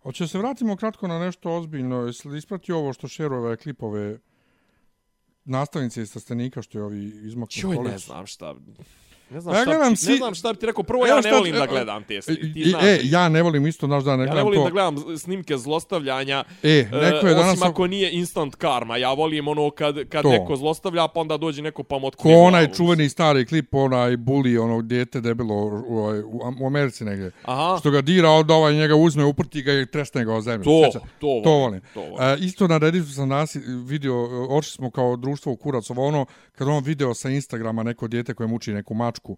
Hoće 0.07 0.27
se 0.27 0.37
vratimo 0.37 0.75
kratko 0.75 1.07
na 1.07 1.19
nešto 1.19 1.51
ozbiljno. 1.51 1.95
Jesi 1.95 2.27
li 2.27 2.37
ispratio 2.37 2.77
ovo 2.77 2.93
što 2.93 3.07
šeruje 3.07 3.57
klipove 3.57 4.19
nastavnice 5.45 6.01
iz 6.01 6.09
Stastenika 6.09 6.61
što 6.61 6.77
je 6.77 6.83
ovi 6.83 7.05
izmakli 7.05 7.61
Čuj, 7.61 7.77
ne 7.77 7.97
znam 7.97 8.25
šta. 8.25 8.55
Ne 9.29 9.41
znam, 9.41 9.55
ja 9.55 9.61
šta, 9.61 9.71
gledam 9.71 9.95
si... 9.95 10.11
ne 10.11 10.17
znam 10.17 10.35
šta 10.35 10.53
bi 10.53 10.59
ti 10.59 10.65
rekao. 10.65 10.83
Prvo, 10.83 11.05
ja 11.05 11.21
ne 11.21 11.31
volim 11.31 11.55
da 11.55 11.65
gledam 11.65 12.03
te 12.03 12.19
ti 12.53 12.69
znaš. 12.69 12.83
E, 12.83 12.99
ja 13.03 13.29
ne 13.29 13.41
volim 13.41 13.67
isto, 13.67 13.87
znaš 13.87 14.03
da 14.03 14.15
ne 14.15 14.25
gledam 14.25 14.33
to. 14.33 14.37
Ja 14.37 14.43
ne 14.43 14.43
volim 14.43 14.59
to. 14.59 14.63
da 14.63 14.69
gledam 14.69 15.17
snimke 15.17 15.57
zlostavljanja. 15.57 16.43
E, 16.63 16.85
neko 16.91 17.27
je 17.27 17.33
danas... 17.33 17.53
Osim 17.53 17.63
ako 17.63 17.87
nije 17.87 18.11
instant 18.11 18.55
karma. 18.55 18.97
Ja 18.97 19.13
volim 19.13 19.47
ono 19.47 19.69
kad, 19.69 20.09
kad 20.09 20.23
to. 20.23 20.29
neko 20.29 20.55
zlostavlja, 20.55 21.07
pa 21.07 21.19
onda 21.19 21.37
dođe 21.37 21.61
neko 21.61 21.83
pa 21.83 21.99
mu 21.99 22.11
Ko 22.17 22.29
onaj 22.29 22.73
čuveni 22.73 23.09
stari 23.09 23.45
klip, 23.45 23.73
onaj 23.73 24.17
bully, 24.17 24.59
ono 24.59 24.81
djete 24.81 25.21
debilo 25.21 25.55
u, 25.55 25.97
ovaj, 25.97 26.19
u, 26.19 26.41
u 26.59 26.67
Americi 26.67 27.05
negdje. 27.05 27.31
Aha. 27.43 27.77
Što 27.79 27.91
ga 27.91 28.01
dira, 28.01 28.29
onda 28.29 28.53
ovaj 28.53 28.73
njega 28.73 28.95
uzme, 28.95 29.25
uprti 29.25 29.61
ga 29.61 29.73
i 29.73 29.85
tresne 29.85 30.25
ga 30.25 30.33
o 30.33 30.41
zemlju. 30.41 30.63
To, 30.63 30.99
to, 31.19 31.27
volim. 31.27 31.43
To 31.43 31.51
volim. 31.51 31.81
To 31.93 32.01
volim. 32.01 32.15
E, 32.21 32.37
isto 32.39 32.67
na 32.67 32.77
Redditu 32.77 33.13
sam 33.13 33.29
nas 33.29 33.55
vidio, 33.85 34.47
oči 34.49 34.71
smo 34.71 34.91
kao 34.91 35.15
društvo 35.15 35.51
u 35.51 35.55
Kuracovo, 35.55 36.07
ono, 36.07 36.25
kad 36.51 36.67
on 36.67 36.83
video 36.83 37.13
sa 37.13 37.29
Instagrama 37.29 37.83
neko 37.83 38.07
djete 38.07 38.33
koje 38.33 38.47
muči 38.47 38.73
neku 38.73 38.93
mačku, 39.17 39.37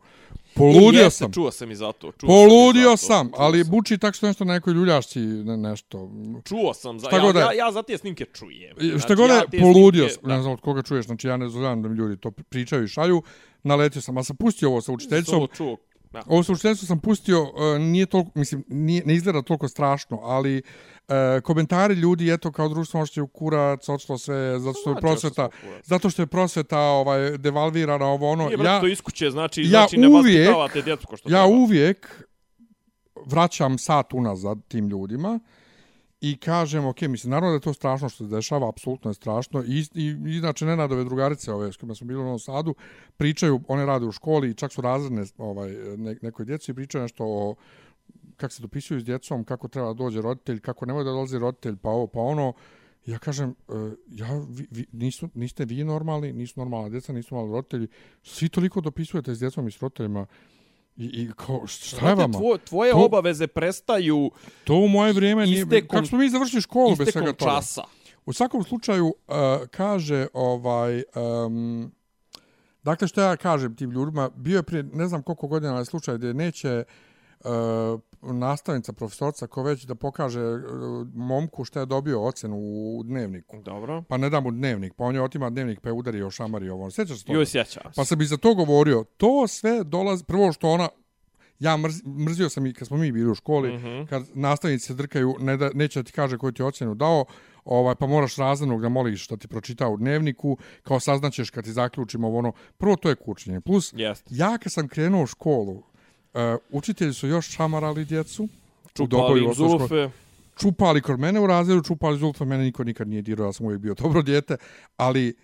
Poludio 0.56 1.04
jeste, 1.04 1.18
sam. 1.18 1.34
Čuo 1.34 1.52
sam 1.52 1.72
i 1.72 1.76
zato. 1.76 2.12
Čuo 2.12 2.28
Poludio 2.28 2.98
sam, 2.98 3.08
sam 3.08 3.32
ali 3.38 3.64
sam. 3.64 3.72
buči 3.72 3.98
tako 3.98 4.14
što 4.14 4.28
nešto 4.28 4.46
na 4.46 4.54
nekoj 4.54 4.74
ljuljašci 4.74 5.20
ne, 5.20 5.58
nešto. 5.58 6.12
Čuo 6.46 6.74
sam. 6.74 7.00
Za, 7.00 7.10
ja, 7.12 7.40
ja, 7.40 7.54
ja 7.54 7.72
za 7.72 7.84
te 7.84 7.98
snimke 7.98 8.26
čujem. 8.34 8.76
Znači, 8.80 9.00
šta 9.00 9.16
god 9.16 9.30
je, 9.30 9.36
ja 9.36 9.44
poludio 9.62 10.10
snimke, 10.10 10.22
sam. 10.22 10.30
Ne 10.30 10.42
znam 10.42 10.54
od 10.54 10.62
koga 10.62 10.82
čuješ, 10.82 11.06
znači 11.06 11.28
ja 11.28 11.38
ne 11.38 11.50
znam 11.50 11.82
da 11.82 11.90
mi 11.90 11.96
ljudi 11.96 12.18
to 12.18 12.32
pričaju 12.32 12.84
i 12.84 12.88
šalju. 12.88 13.22
Naletio 13.64 14.02
sam, 14.02 14.18
a 14.18 14.24
sam 14.24 14.36
pustio 14.36 14.70
ovo 14.70 14.82
sa 14.82 14.92
učiteljicom. 14.92 15.48
Čuo. 15.54 15.78
Da. 16.12 16.24
Ovo 16.28 16.40
učiteljicom 16.40 16.88
sam 16.88 17.00
pustio, 17.00 17.44
uh, 17.44 17.52
nije 17.80 18.06
toliko, 18.06 18.32
mislim, 18.36 18.64
nije, 18.68 19.04
ne 19.06 19.16
izgleda 19.16 19.42
toliko 19.42 19.68
strašno, 19.68 20.20
ali 20.24 20.62
e, 21.08 21.42
komentari 21.42 21.94
ljudi 21.94 22.34
eto 22.34 22.52
kao 22.52 22.70
društvo 22.70 23.00
možete 23.00 23.22
u 23.22 23.28
kurac 23.28 23.90
odšlo 23.90 24.18
sve 24.18 24.60
zato 24.60 24.80
što 24.82 24.90
je 24.90 24.96
prosveta 24.96 25.50
zato 25.84 26.10
što 26.10 26.22
je 26.22 26.28
prosveta 26.28 26.80
ovaj 26.80 27.38
devalvirana 27.38 28.06
ovo 28.06 28.32
ono 28.32 28.50
Nije, 28.50 28.64
ja 28.64 28.80
to 28.80 28.88
iskuće 28.88 29.30
znači 29.30 29.62
ja 29.62 29.68
znači 29.68 29.98
ne 29.98 30.08
vaspitavate 30.08 30.82
djecu 30.82 31.08
ko 31.08 31.18
što 31.18 31.30
ja 31.30 31.32
treba. 31.32 31.48
uvijek 31.48 32.26
vraćam 33.26 33.78
sat 33.78 34.14
unazad 34.14 34.58
tim 34.68 34.90
ljudima 34.90 35.40
i 36.22 36.38
kažem, 36.38 36.86
ok, 36.86 37.02
mislim, 37.02 37.32
naravno 37.32 37.50
da 37.50 37.56
je 37.56 37.60
to 37.60 37.74
strašno 37.74 38.10
što 38.10 38.26
se 38.26 38.36
dešava, 38.36 38.70
apsolutno 38.70 39.10
je 39.10 39.14
strašno. 39.14 39.64
I, 39.68 39.86
i 39.94 40.06
inače, 40.38 40.66
Nenadove 40.66 41.04
drugarice, 41.04 41.54
ove, 41.54 41.72
s 41.72 41.78
kojima 41.78 41.96
smo 41.96 42.08
bili 42.08 42.20
u 42.20 42.24
Novom 42.24 42.40
Sadu, 42.40 42.76
pričaju, 43.18 43.62
one 43.68 43.86
rade 43.86 44.06
u 44.06 44.12
školi 44.12 44.50
i 44.50 44.54
čak 44.54 44.74
su 44.74 44.82
razredne 44.82 45.24
ovaj, 45.38 45.70
ne, 45.98 46.16
nekoj 46.22 46.46
djeci 46.46 46.72
i 46.72 46.76
pričaju 46.76 47.02
nešto 47.02 47.24
o 47.26 47.56
kako 48.38 48.54
se 48.54 48.62
dopisuju 48.62 49.00
s 49.00 49.06
djecom, 49.06 49.44
kako 49.44 49.68
treba 49.68 49.88
da 49.88 49.94
dođe 49.94 50.22
roditelj, 50.22 50.60
kako 50.60 50.86
nemoj 50.86 51.04
da 51.04 51.10
dolazi 51.10 51.40
roditelj, 51.40 51.76
pa 51.76 51.90
ovo, 51.90 52.08
pa 52.08 52.20
ono. 52.20 52.54
Ja 53.06 53.20
kažem, 53.20 53.56
uh, 53.68 53.92
ja, 54.12 54.28
vi, 54.50 54.68
vi, 54.72 54.86
nisu, 54.92 55.30
niste 55.34 55.66
vi 55.66 55.84
normalni, 55.84 56.34
nisu 56.34 56.60
normalna 56.60 56.90
djeca, 56.90 57.14
nisu 57.14 57.36
normalni 57.36 57.56
roditelji. 57.56 57.88
Svi 58.24 58.50
toliko 58.50 58.82
dopisujete 58.82 59.36
s 59.36 59.40
djecom 59.40 59.68
i 59.68 59.72
s 59.72 59.82
roditeljima. 59.82 60.26
I, 61.00 61.06
i 61.06 61.30
kao, 61.38 61.68
šta 61.68 62.10
je 62.10 62.16
vama? 62.16 62.34
Tvoje, 62.34 62.58
tvoje 62.60 62.92
To- 62.92 62.98
obaveze 63.00 63.48
prestaju 63.48 64.32
To 64.64 64.74
u 64.76 64.88
moje 64.88 65.14
vrijeme 65.14 65.46
nije... 65.46 65.66
Istekom- 65.66 65.88
Kako 65.88 66.06
smo 66.06 66.18
mi 66.18 66.30
završili 66.30 66.62
školu 66.62 66.96
bez 66.96 67.08
svega 67.12 67.34
toga? 67.34 67.52
časa. 67.52 67.84
U 68.26 68.34
svakom 68.34 68.64
slučaju, 68.64 69.06
uh, 69.06 69.14
kaže, 69.68 70.28
ovaj, 70.34 71.04
um, 71.46 71.92
dakle 72.84 73.08
što 73.08 73.22
ja 73.22 73.38
kažem 73.38 73.76
tim 73.76 73.92
ljudima, 73.92 74.30
bio 74.30 74.58
je 74.58 74.64
prije 74.64 74.84
ne 74.84 75.08
znam 75.08 75.24
koliko 75.24 75.48
godina 75.48 75.72
ovaj 75.72 75.86
slučaj 75.86 76.18
gdje 76.18 76.34
neće 76.34 76.84
uh, 77.40 77.50
nastavnica, 78.22 78.94
profesorca, 78.94 79.48
ko 79.48 79.64
već 79.64 79.84
da 79.84 79.96
pokaže 79.96 80.42
uh, 80.42 80.62
momku 81.14 81.66
šta 81.66 81.80
je 81.80 81.86
dobio 81.86 82.22
ocenu 82.22 82.56
u 82.58 83.04
dnevniku. 83.06 83.62
Dobro. 83.62 84.04
Pa 84.10 84.18
ne 84.18 84.30
da 84.30 84.40
mu 84.40 84.52
dnevnik, 84.52 84.94
pa 84.94 85.04
on 85.04 85.16
je 85.16 85.22
otima 85.22 85.50
dnevnik 85.50 85.80
pa 85.80 85.90
je 85.90 85.94
udario 85.94 86.32
šamari 86.32 86.70
ovo. 86.70 86.92
Sjećaš 86.92 87.20
se 87.20 87.26
toga? 87.26 87.38
Joj, 87.38 87.46
sjećam 87.46 87.84
se. 87.84 87.96
Pa 87.96 88.06
sam 88.06 88.18
bi 88.18 88.26
za 88.26 88.38
to 88.38 88.56
govorio, 88.56 89.04
to 89.18 89.48
sve 89.48 89.84
dolazi, 89.84 90.24
prvo 90.24 90.52
što 90.52 90.70
ona, 90.70 90.90
ja 91.60 91.78
mrz, 91.78 92.02
mrzio 92.06 92.50
sam 92.50 92.66
i 92.66 92.74
kad 92.74 92.88
smo 92.88 92.98
mi 92.98 93.12
bili 93.12 93.32
u 93.32 93.36
školi, 93.36 93.78
mm 93.78 93.82
-hmm. 93.82 94.08
kad 94.08 94.24
nastavnici 94.34 94.86
se 94.86 94.94
drkaju, 94.94 95.36
ne 95.40 95.58
da, 95.58 95.70
neće 95.74 96.00
da 96.00 96.04
ti 96.04 96.12
kaže 96.12 96.38
koju 96.38 96.52
ti 96.52 96.62
je 96.62 96.66
ocjenu 96.66 96.96
dao, 96.96 97.26
ovaj, 97.66 97.96
pa 97.96 98.08
moraš 98.08 98.36
razrednog 98.36 98.82
da 98.82 98.90
moliš 98.90 99.24
što 99.24 99.38
ti 99.38 99.48
pročita 99.48 99.88
u 99.88 99.98
dnevniku, 99.98 100.58
kao 100.84 101.00
saznaćeš 101.00 101.50
kad 101.50 101.64
ti 101.64 101.72
zaključimo 101.72 102.28
ovo 102.28 102.38
ono, 102.38 102.52
prvo 102.78 102.96
to 102.96 103.10
je 103.10 103.16
kučenje. 103.16 103.62
Plus, 103.62 103.94
Jest. 103.98 104.28
ja 104.30 104.58
kad 104.58 104.72
sam 104.72 104.88
krenuo 104.88 105.24
u 105.24 105.28
školu, 105.28 105.84
uh, 106.34 106.40
učitelji 106.72 107.14
su 107.14 107.28
još 107.28 107.50
šamarali 107.50 108.06
djecu, 108.06 108.48
Čupali 108.94 109.44
im 109.44 109.54
zulfe. 109.54 110.10
čupali 110.60 111.02
kod 111.02 111.20
mene 111.20 111.40
u 111.40 111.48
razredu, 111.48 111.84
čupali 111.84 112.20
zulfa, 112.20 112.46
mene 112.46 112.64
niko 112.64 112.84
nikad 112.84 113.08
nije 113.08 113.22
dirao, 113.22 113.46
ja 113.46 113.54
sam 113.54 113.66
uvijek 113.66 113.82
bio 113.82 113.94
dobro 114.04 114.22
dijete, 114.22 114.58
ali 114.98 115.36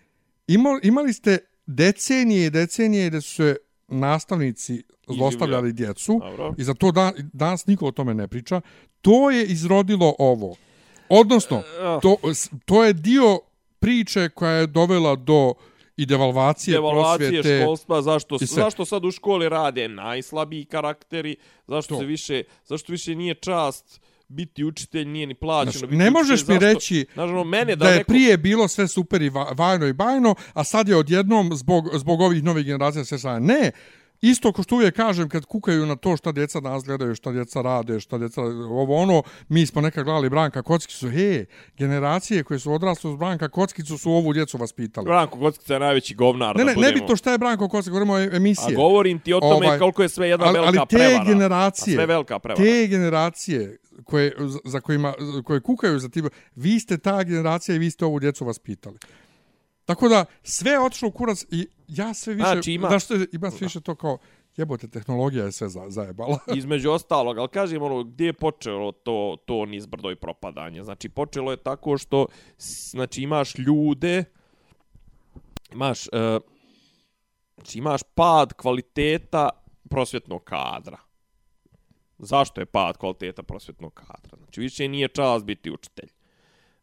ima, 0.47 0.79
imali 0.83 1.13
ste 1.13 1.37
decenije 1.65 2.45
i 2.45 2.49
decenije 2.49 3.09
da 3.09 3.21
su 3.21 3.35
se 3.35 3.55
nastavnici 3.87 4.83
zlostavljali 5.07 5.73
djecu 5.73 6.19
Dobro. 6.19 6.53
i 6.57 6.63
za 6.63 6.73
to 6.73 6.91
da, 6.91 7.11
danas 7.33 7.65
niko 7.67 7.87
o 7.87 7.91
tome 7.91 8.13
ne 8.13 8.27
priča. 8.27 8.61
To 9.01 9.31
je 9.31 9.45
izrodilo 9.45 10.15
ovo. 10.19 10.55
Odnosno, 11.09 11.57
Eh, 11.57 11.99
to, 12.01 12.17
to 12.65 12.83
je 12.83 12.93
dio 12.93 13.39
priče 13.79 14.29
koja 14.29 14.51
je 14.51 14.67
dovela 14.67 15.15
do 15.15 15.53
i 15.97 16.05
devalvacije, 16.05 16.73
Devalvacije 16.73 17.29
prosvjete. 17.31 17.61
školstva, 17.61 18.01
zašto, 18.01 18.37
sve. 18.39 18.47
zašto 18.47 18.85
sad 18.85 19.05
u 19.05 19.11
školi 19.11 19.49
rade 19.49 19.87
najslabiji 19.87 20.65
karakteri, 20.65 21.35
zašto 21.67 21.95
To. 21.95 21.99
se 21.99 22.05
više, 22.05 22.43
zašto 22.65 22.91
više 22.91 23.15
nije 23.15 23.33
čast 23.35 24.01
biti 24.27 24.63
učitelj, 24.63 25.05
nije 25.05 25.27
ni 25.27 25.33
plaćeno 25.35 25.71
Znaš, 25.71 25.81
biti 25.81 25.95
ne 25.95 26.11
možeš 26.11 26.33
učitelj, 26.33 26.53
mi 26.53 26.59
zašto- 26.61 26.73
reći 26.73 27.05
Znaš, 27.13 27.29
ono, 27.29 27.43
mene 27.43 27.65
da, 27.67 27.75
da 27.77 27.89
je 27.89 27.97
neko, 27.97 28.07
prije 28.07 28.37
bilo 28.37 28.67
sve 28.67 28.87
super 28.87 29.21
i 29.21 29.29
va- 29.29 29.51
vajno 29.51 29.85
i 29.85 29.93
bajno, 29.93 30.35
a 30.53 30.63
sad 30.63 30.87
je 30.87 30.95
odjednom 30.97 31.49
zbog, 31.53 31.89
zbog 31.93 32.21
ovih 32.21 32.43
novih 32.43 32.65
generacija 32.65 33.05
sve 33.05 33.19
sada. 33.19 33.39
Ne, 33.39 33.71
isto 34.29 34.51
ko 34.51 34.63
što 34.63 34.75
uvijek 34.75 34.95
kažem 34.95 35.29
kad 35.29 35.45
kukaju 35.45 35.85
na 35.85 35.95
to 35.95 36.17
šta 36.17 36.31
djeca 36.31 36.59
danas 36.59 36.83
gledaju, 36.83 37.15
šta 37.15 37.31
djeca 37.31 37.61
rade, 37.61 37.99
šta 37.99 38.17
djeca 38.17 38.41
ovo 38.69 38.95
ono, 38.95 39.23
mi 39.47 39.65
smo 39.65 39.81
nekad 39.81 40.03
gledali 40.03 40.29
Branka 40.29 40.61
Kockicu, 40.61 41.09
he, 41.09 41.45
generacije 41.77 42.43
koje 42.43 42.59
su 42.59 42.73
odrasle 42.73 43.09
uz 43.11 43.17
Branka 43.17 43.49
Kockicu 43.49 43.97
su 43.97 44.11
ovu 44.11 44.33
djecu 44.33 44.57
vaspitali. 44.57 45.05
Branko 45.05 45.39
Kockica 45.39 45.73
je 45.73 45.79
najveći 45.79 46.15
govnar. 46.15 46.55
Ne, 46.55 46.63
ne, 46.65 46.73
budemo. 46.73 46.93
ne 46.93 47.01
bi 47.01 47.07
to 47.07 47.15
šta 47.15 47.31
je 47.31 47.37
Branko 47.37 47.67
Kockica, 47.69 47.91
govorimo 47.91 48.13
o 48.13 48.17
A 48.17 48.23
emisije. 48.23 48.75
govorim 48.75 49.19
ti 49.19 49.33
o 49.33 49.39
tome 49.39 49.65
Ovaj, 49.67 49.79
koliko 49.79 50.01
je 50.03 50.09
sve 50.09 50.29
jedna 50.29 50.45
ali, 50.45 50.59
velika 50.59 50.79
ali 50.79 50.87
te 50.89 50.95
prevara. 50.97 51.23
generacije, 51.25 51.93
A 51.93 51.97
sve 51.97 52.05
velika 52.05 52.39
prevara. 52.39 52.63
te 52.65 52.87
generacije 52.87 53.77
koje, 54.03 54.33
za 54.63 54.81
kojima, 54.81 55.13
koje 55.43 55.59
kukaju 55.61 55.99
za 55.99 56.09
tim, 56.09 56.29
vi 56.55 56.79
ste 56.79 56.97
ta 56.97 57.23
generacija 57.23 57.75
i 57.75 57.79
vi 57.79 57.91
ste 57.91 58.05
ovu 58.05 58.19
djecu 58.19 58.45
vaspitali. 58.45 58.97
Tako 59.85 60.09
da, 60.09 60.25
sve 60.43 60.71
je 60.71 60.79
otišlo 60.79 61.07
u 61.07 61.11
kurac 61.11 61.45
i 61.51 61.67
ja 61.87 62.13
sve 62.13 62.33
više, 62.33 62.49
Znači, 62.53 62.73
ima- 62.73 62.87
znaš 62.87 63.05
što 63.05 63.13
ima 63.31 63.51
sve 63.51 63.65
više 63.65 63.81
to 63.81 63.95
kao, 63.95 64.17
jebote, 64.57 64.87
tehnologija 64.87 65.45
je 65.45 65.51
sve 65.51 65.69
za, 65.69 65.89
zajebala. 65.89 66.39
između 66.55 66.91
ostalog, 66.91 67.37
ali 67.37 67.49
kažem 67.49 67.81
ono, 67.81 68.03
gdje 68.03 68.25
je 68.25 68.33
počelo 68.33 68.91
to, 68.91 69.37
to 69.45 69.65
nizbrdo 69.65 70.11
i 70.11 70.15
propadanje? 70.15 70.83
Znači, 70.83 71.09
počelo 71.09 71.51
je 71.51 71.57
tako 71.57 71.97
što, 71.97 72.25
znači, 72.91 73.21
imaš 73.21 73.57
ljude, 73.57 74.23
imaš, 75.73 76.07
uh, 76.07 76.41
znači, 77.55 77.77
imaš 77.77 78.01
pad 78.15 78.53
kvaliteta 78.53 79.49
prosvjetnog 79.89 80.43
kadra. 80.43 80.97
Zašto 82.17 82.61
je 82.61 82.65
pad 82.65 82.97
kvaliteta 82.97 83.43
prosvjetnog 83.43 83.93
kadra? 83.93 84.37
Znači, 84.37 84.61
više 84.61 84.87
nije 84.87 85.07
čast 85.07 85.45
biti 85.45 85.71
učitelj. 85.71 86.09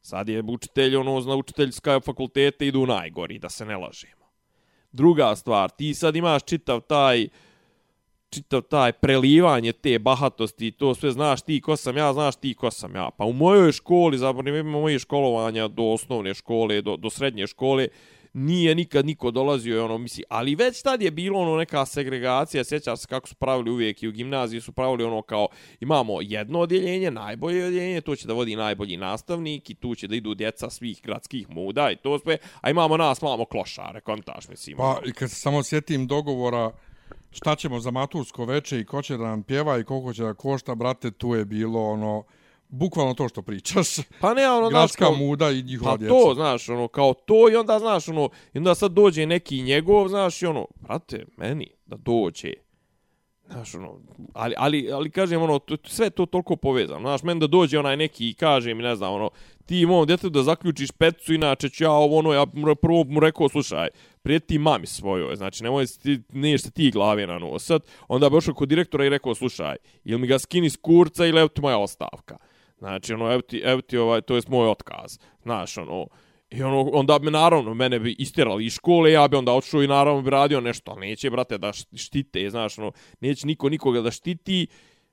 Sad 0.03 0.29
je 0.29 0.43
učitelj, 0.43 0.97
ono, 0.97 1.21
zna 1.21 1.35
učiteljska 1.37 2.01
fakultete 2.01 2.67
idu 2.67 2.87
najgori, 2.87 3.39
da 3.39 3.49
se 3.49 3.65
ne 3.65 3.77
lažemo. 3.77 4.22
Druga 4.93 5.37
stvar, 5.37 5.71
ti 5.71 5.95
sad 5.95 6.17
imaš 6.17 6.43
čitav 6.45 6.81
taj 6.81 7.29
čitav 8.33 8.63
taj 8.63 8.93
prelivanje 8.93 9.73
te 9.73 9.99
bahatosti, 9.99 10.71
to 10.71 10.95
sve 10.95 11.11
znaš 11.11 11.43
ti 11.43 11.61
ko 11.61 11.77
sam 11.77 11.97
ja, 11.97 12.13
znaš 12.13 12.37
ti 12.37 12.55
ko 12.55 12.71
sam 12.71 12.95
ja. 12.95 13.11
Pa 13.17 13.25
u 13.25 13.33
mojoj 13.33 13.73
školi, 13.73 14.19
zapravo 14.19 14.49
imamo 14.49 14.81
moje 14.81 14.99
školovanja 14.99 15.69
do 15.69 15.83
osnovne 15.83 16.35
škole, 16.35 16.81
do, 16.83 16.97
do 16.97 17.11
srednje 17.11 17.47
škole, 17.47 17.89
nije 18.33 18.75
nikad 18.75 19.07
niko 19.07 19.31
dolazio 19.31 19.77
i 19.77 19.79
ono 19.79 19.99
misli, 19.99 20.25
ali 20.29 20.55
već 20.55 20.83
tad 20.83 21.03
je 21.03 21.11
bilo 21.11 21.39
ono 21.39 21.57
neka 21.57 21.87
segregacija, 21.87 22.65
sjećaš 22.65 23.01
se 23.01 23.07
kako 23.07 23.29
su 23.29 23.35
pravili 23.35 23.71
uvijek 23.71 24.03
i 24.03 24.09
u 24.09 24.13
gimnaziji 24.13 24.61
su 24.61 24.73
pravili 24.73 25.05
ono 25.05 25.23
kao 25.23 25.49
imamo 25.81 26.21
jedno 26.21 26.61
odjeljenje, 26.61 27.11
najbolje 27.11 27.65
odjeljenje, 27.65 28.01
to 28.01 28.17
će 28.17 28.27
da 28.27 28.33
vodi 28.33 28.57
najbolji 28.57 28.97
nastavnik 28.97 29.71
i 29.71 29.75
tu 29.75 29.95
će 29.95 30.09
da 30.09 30.15
idu 30.15 30.35
djeca 30.35 30.71
svih 30.71 31.01
gradskih 31.05 31.51
muda 31.51 31.91
i 31.91 31.97
to 31.97 32.19
sve, 32.19 32.39
a 32.61 32.71
imamo 32.71 32.97
nas 32.97 33.23
malo 33.23 33.45
klošare, 33.45 34.01
kontaš 34.01 34.49
mislim. 34.49 34.77
Pa, 34.77 34.85
ono. 34.85 35.01
i 35.07 35.13
kad 35.13 35.31
se 35.31 35.37
samo 35.37 35.63
sjetim 35.63 36.07
dogovora 36.07 36.71
šta 37.31 37.57
ćemo 37.57 37.81
za 37.81 37.91
matursko 37.91 38.45
veče 38.45 38.81
i 38.81 38.85
ko 38.85 39.03
će 39.03 39.17
da 39.17 39.25
nam 39.25 39.43
pjeva 39.43 39.79
i 39.79 39.85
koliko 39.85 40.13
će 40.13 40.23
da 40.23 40.35
košta, 40.35 40.75
brate, 40.75 41.11
tu 41.11 41.35
je 41.35 41.45
bilo 41.45 41.91
ono, 41.91 42.25
bukvalno 42.73 43.15
to 43.15 43.29
što 43.29 43.43
pričaš. 43.43 43.89
Pa 44.21 44.35
ne, 44.35 44.51
ono, 44.51 44.71
znaš, 44.71 44.93
kao- 44.93 45.15
muda 45.15 45.51
i 45.51 45.63
njihova 45.63 45.91
Pa 45.91 45.97
djeca. 45.97 46.15
to, 46.15 46.35
znaš, 46.35 46.69
ono, 46.69 46.89
kao 46.89 47.15
to 47.15 47.51
i 47.51 47.57
onda, 47.57 47.79
znaš, 47.79 48.09
ono, 48.09 48.29
i 48.55 48.59
onda 48.59 48.75
sad 48.75 48.93
dođe 48.93 49.27
neki 49.27 49.63
njegov, 49.63 50.09
znaš, 50.09 50.43
i 50.43 50.47
ono, 50.47 50.67
brate, 50.81 51.25
meni 51.37 51.71
da 51.87 51.97
dođe, 51.97 52.53
znaš, 53.51 53.75
ono, 53.75 53.99
ali, 54.33 54.55
ali, 54.59 54.93
ali 54.93 55.11
kažem, 55.11 55.43
ono, 55.43 55.59
to, 55.59 55.77
sve 55.85 56.11
to 56.11 56.27
toliko 56.27 56.57
povezano, 56.57 57.01
znaš, 57.01 57.23
meni 57.23 57.41
da 57.41 57.47
dođe 57.47 57.79
onaj 57.79 57.97
neki 57.97 58.29
i 58.29 58.35
kaže 58.35 58.75
mi, 58.75 58.83
ne 58.83 58.97
znam, 58.97 59.15
ono, 59.15 59.31
ti 59.67 59.87
mom 59.87 60.07
djetetu 60.07 60.31
da 60.31 60.43
zaključiš 60.43 60.91
pecu, 60.91 61.35
inače 61.35 61.69
ću 61.69 61.85
ja 61.85 61.91
ovo, 61.93 62.19
ono, 62.19 62.33
ja 62.33 62.47
prvo 62.83 63.05
mu 63.05 63.21
rekao, 63.21 63.49
slušaj, 63.49 63.89
prijeti 64.23 64.59
mami 64.59 64.87
svojoj, 64.87 65.37
znači, 65.37 65.63
nemoj 65.65 65.87
ti, 65.87 66.21
niješ 66.33 66.63
se 66.63 66.71
ti 66.71 66.91
glave 66.91 67.27
na 67.27 67.39
nosat, 67.39 67.83
onda 68.09 68.31
bi 68.31 68.37
ošao 68.37 68.55
kod 68.55 68.69
direktora 68.69 69.05
i 69.07 69.09
rekao, 69.09 69.35
slušaj, 69.35 69.77
ili 70.05 70.21
mi 70.21 70.27
ga 70.27 70.39
skini 70.39 70.71
s 70.71 70.77
kurca 70.77 71.27
ili 71.27 71.41
evo 71.41 71.49
ti 71.49 71.61
moja 71.61 71.79
ostavka. 71.79 72.37
Znači, 72.83 73.13
ono, 73.13 73.33
evo 73.33 73.43
ti, 73.43 73.63
evo 73.65 73.81
ti 73.81 73.99
ovaj, 73.99 74.21
to 74.21 74.35
jest 74.35 74.49
moj 74.49 74.69
otkaz. 74.69 75.19
Znaš, 75.43 75.79
ono, 75.79 76.07
i 76.51 76.63
ono, 76.63 76.81
onda 76.93 77.19
bi 77.19 77.31
naravno, 77.31 77.75
mene 77.75 77.99
bi 77.99 78.17
istirali 78.19 78.67
iz 78.67 78.73
škole, 78.73 79.13
ja 79.13 79.29
bi 79.29 79.37
onda 79.37 79.53
odšao 79.53 79.83
i 79.83 79.87
naravno 79.87 80.23
bi 80.23 80.31
radio 80.31 80.61
nešto, 80.61 80.91
ali 80.91 81.07
neće, 81.07 81.31
brate, 81.31 81.59
da 81.59 81.73
štite, 81.95 82.51
znaš, 82.51 82.79
ono, 82.79 82.93
neće 83.21 83.47
niko 83.47 83.69
nikoga 83.69 84.01
da 84.01 84.11
štiti. 84.11 84.67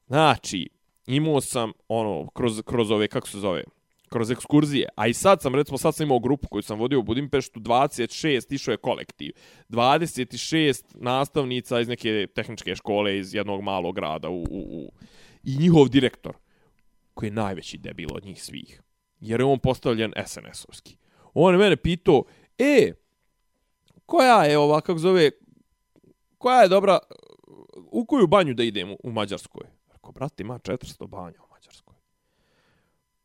Znači, 0.07 0.69
imao 1.07 1.41
sam, 1.41 1.71
ono, 1.87 2.27
kroz, 2.33 2.61
kroz 2.65 2.91
ove, 2.91 3.07
kako 3.07 3.27
se 3.27 3.39
zove, 3.39 3.63
kroz 4.09 4.31
ekskurzije. 4.31 4.89
A 4.95 5.07
i 5.07 5.13
sad 5.13 5.41
sam, 5.41 5.55
recimo, 5.55 5.77
sad 5.77 5.95
sam 5.95 6.05
imao 6.05 6.19
grupu 6.19 6.47
koju 6.47 6.61
sam 6.61 6.79
vodio 6.79 6.99
u 6.99 7.03
Budimpeštu, 7.03 7.59
26, 7.59 8.53
išao 8.53 8.71
je 8.71 8.77
kolektiv. 8.77 9.31
26 9.69 10.83
nastavnica 10.95 11.79
iz 11.79 11.87
neke 11.87 12.27
tehničke 12.35 12.75
škole 12.75 13.17
iz 13.17 13.33
jednog 13.35 13.61
malog 13.61 13.95
grada 13.95 14.29
u, 14.29 14.43
u, 14.43 14.59
u. 14.71 14.91
i 15.43 15.57
njihov 15.57 15.89
direktor 15.89 16.33
koji 17.19 17.27
je 17.27 17.33
najveći 17.33 17.77
debil 17.77 18.09
od 18.15 18.25
njih 18.25 18.43
svih. 18.43 18.81
Jer 19.19 19.39
je 19.39 19.45
on 19.45 19.59
postavljen 19.59 20.13
SNS-ovski. 20.25 20.95
On 21.33 21.53
je 21.53 21.57
mene 21.57 21.75
pitao, 21.75 22.23
e, 22.57 22.93
koja 24.05 24.43
je 24.43 24.57
ova, 24.57 24.81
kako 24.81 24.99
zove, 24.99 25.31
koja 26.37 26.61
je 26.61 26.67
dobra, 26.67 26.99
u 27.91 28.05
koju 28.05 28.27
banju 28.27 28.53
da 28.53 28.63
idem 28.63 28.91
u, 28.91 28.97
u 29.03 29.11
Mađarskoj? 29.11 29.67
Rekao, 29.91 30.11
brate, 30.11 30.43
ima 30.43 30.59
400 30.59 31.07
banja 31.07 31.41
u 31.43 31.53
Mađarskoj. 31.53 31.95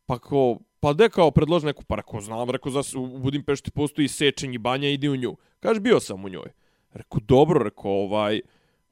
Pa 0.05 0.19
ko, 0.19 0.59
pa 0.79 0.93
de 0.93 1.09
kao 1.09 1.31
predloži 1.31 1.65
neku, 1.65 1.83
pa 1.83 1.95
rekao, 1.95 2.21
znam, 2.21 2.49
rekao, 2.49 2.71
za, 2.71 2.99
u 2.99 3.19
Budimpešti 3.19 3.71
postoji 3.71 4.07
sečenji 4.07 4.57
banja, 4.57 4.89
idi 4.89 5.09
u 5.09 5.15
nju. 5.15 5.37
Kaže, 5.59 5.79
bio 5.79 5.99
sam 5.99 6.25
u 6.25 6.29
njoj. 6.29 6.51
Rekao, 6.93 7.19
dobro, 7.19 7.63
rekao, 7.63 7.91
ovaj, 7.91 8.41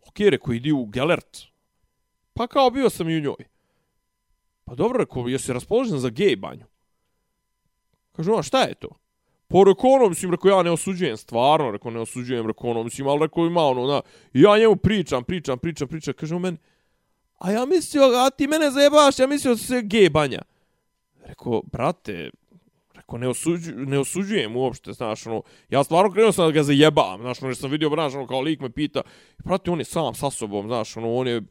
ok, 0.07 0.19
rekao, 0.19 0.53
idi 0.53 0.71
u 0.71 0.85
Gelert. 0.85 1.37
Pa 2.33 2.47
kao, 2.47 2.69
bio 2.69 2.89
sam 2.89 3.09
i 3.09 3.17
u 3.17 3.21
njoj. 3.21 3.52
Pa 4.63 4.75
dobro, 4.75 4.97
rekao, 4.97 5.27
jesi 5.27 5.53
raspoložen 5.53 5.99
za 5.99 6.09
gej 6.09 6.35
banju? 6.35 6.65
Kaže, 8.11 8.31
ona, 8.31 8.43
šta 8.43 8.61
je 8.61 8.73
to? 8.73 8.89
Po 9.47 9.63
rekao, 9.63 9.89
ono, 9.89 10.09
mislim, 10.09 10.31
rekao, 10.31 10.49
ja 10.49 10.63
ne 10.63 10.71
osuđujem, 10.71 11.17
stvarno, 11.17 11.71
rekao, 11.71 11.91
ne 11.91 11.99
osuđujem, 11.99 12.47
rekao, 12.47 12.69
ono, 12.69 12.83
mislim, 12.83 13.07
ali 13.07 13.19
rekao, 13.19 13.45
ima 13.45 13.61
ono, 13.61 13.87
na, 13.87 14.01
ja 14.33 14.57
njemu 14.57 14.75
pričam, 14.75 15.23
pričam, 15.23 15.59
pričam, 15.59 15.87
pričam, 15.87 16.13
kaže 16.13 16.35
on 16.35 16.41
meni, 16.41 16.57
a 17.39 17.51
ja 17.51 17.65
mislio, 17.65 18.03
a 18.03 18.29
ti 18.29 18.47
mene 18.47 18.71
zajebaš, 18.71 19.19
ja 19.19 19.27
mislio 19.27 19.53
da 19.53 19.57
se 19.57 19.81
gej 19.81 20.09
banja. 20.09 20.41
Rekao, 21.25 21.61
brate, 21.71 22.29
rekao, 22.93 23.17
ne, 23.17 23.27
osuđu, 23.27 23.71
ne 23.75 23.99
osuđujem 23.99 24.55
uopšte, 24.57 24.93
znaš, 24.93 25.27
ono, 25.27 25.41
ja 25.69 25.83
stvarno 25.83 26.11
krenuo 26.11 26.31
sam 26.31 26.45
da 26.45 26.51
ga 26.51 26.63
zajebam, 26.63 27.21
znaš, 27.21 27.41
ono, 27.41 27.49
jer 27.49 27.57
sam 27.57 27.71
vidio, 27.71 27.89
znaš, 27.89 28.13
ono, 28.13 28.27
kao 28.27 28.41
lik 28.41 28.59
me 28.59 28.69
pita, 28.69 29.01
brate, 29.43 29.71
on 29.71 29.79
je 29.79 29.85
sam 29.85 30.15
sa 30.15 30.29
sobom, 30.29 30.67
znaš, 30.67 30.97
ono, 30.97 31.15
on 31.15 31.27
je, 31.27 31.41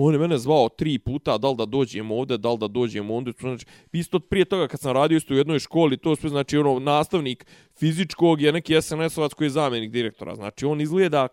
on 0.00 0.14
je 0.14 0.18
mene 0.18 0.38
zvao 0.38 0.68
tri 0.68 0.98
puta, 0.98 1.38
da 1.38 1.50
li 1.50 1.56
da 1.56 1.66
dođem 1.66 2.10
ovde, 2.10 2.38
da 2.38 2.52
li 2.52 2.58
da 2.58 2.68
dođem 2.68 3.10
ovde, 3.10 3.32
znači, 3.40 3.66
isto 3.92 4.20
prije 4.20 4.44
toga 4.44 4.68
kad 4.68 4.80
sam 4.80 4.92
radio 4.92 5.16
isto 5.16 5.34
u 5.34 5.36
jednoj 5.36 5.58
školi, 5.58 5.96
to 5.96 6.16
sve, 6.16 6.30
znači, 6.30 6.58
ono, 6.58 6.78
nastavnik 6.78 7.46
fizičkog 7.78 8.40
je 8.40 8.52
neki 8.52 8.74
SNS-ovac 8.74 9.34
koji 9.34 9.46
je 9.46 9.50
zamjenik 9.50 9.90
direktora, 9.90 10.34
znači, 10.34 10.66
on 10.66 10.80
izgleda 10.80 11.28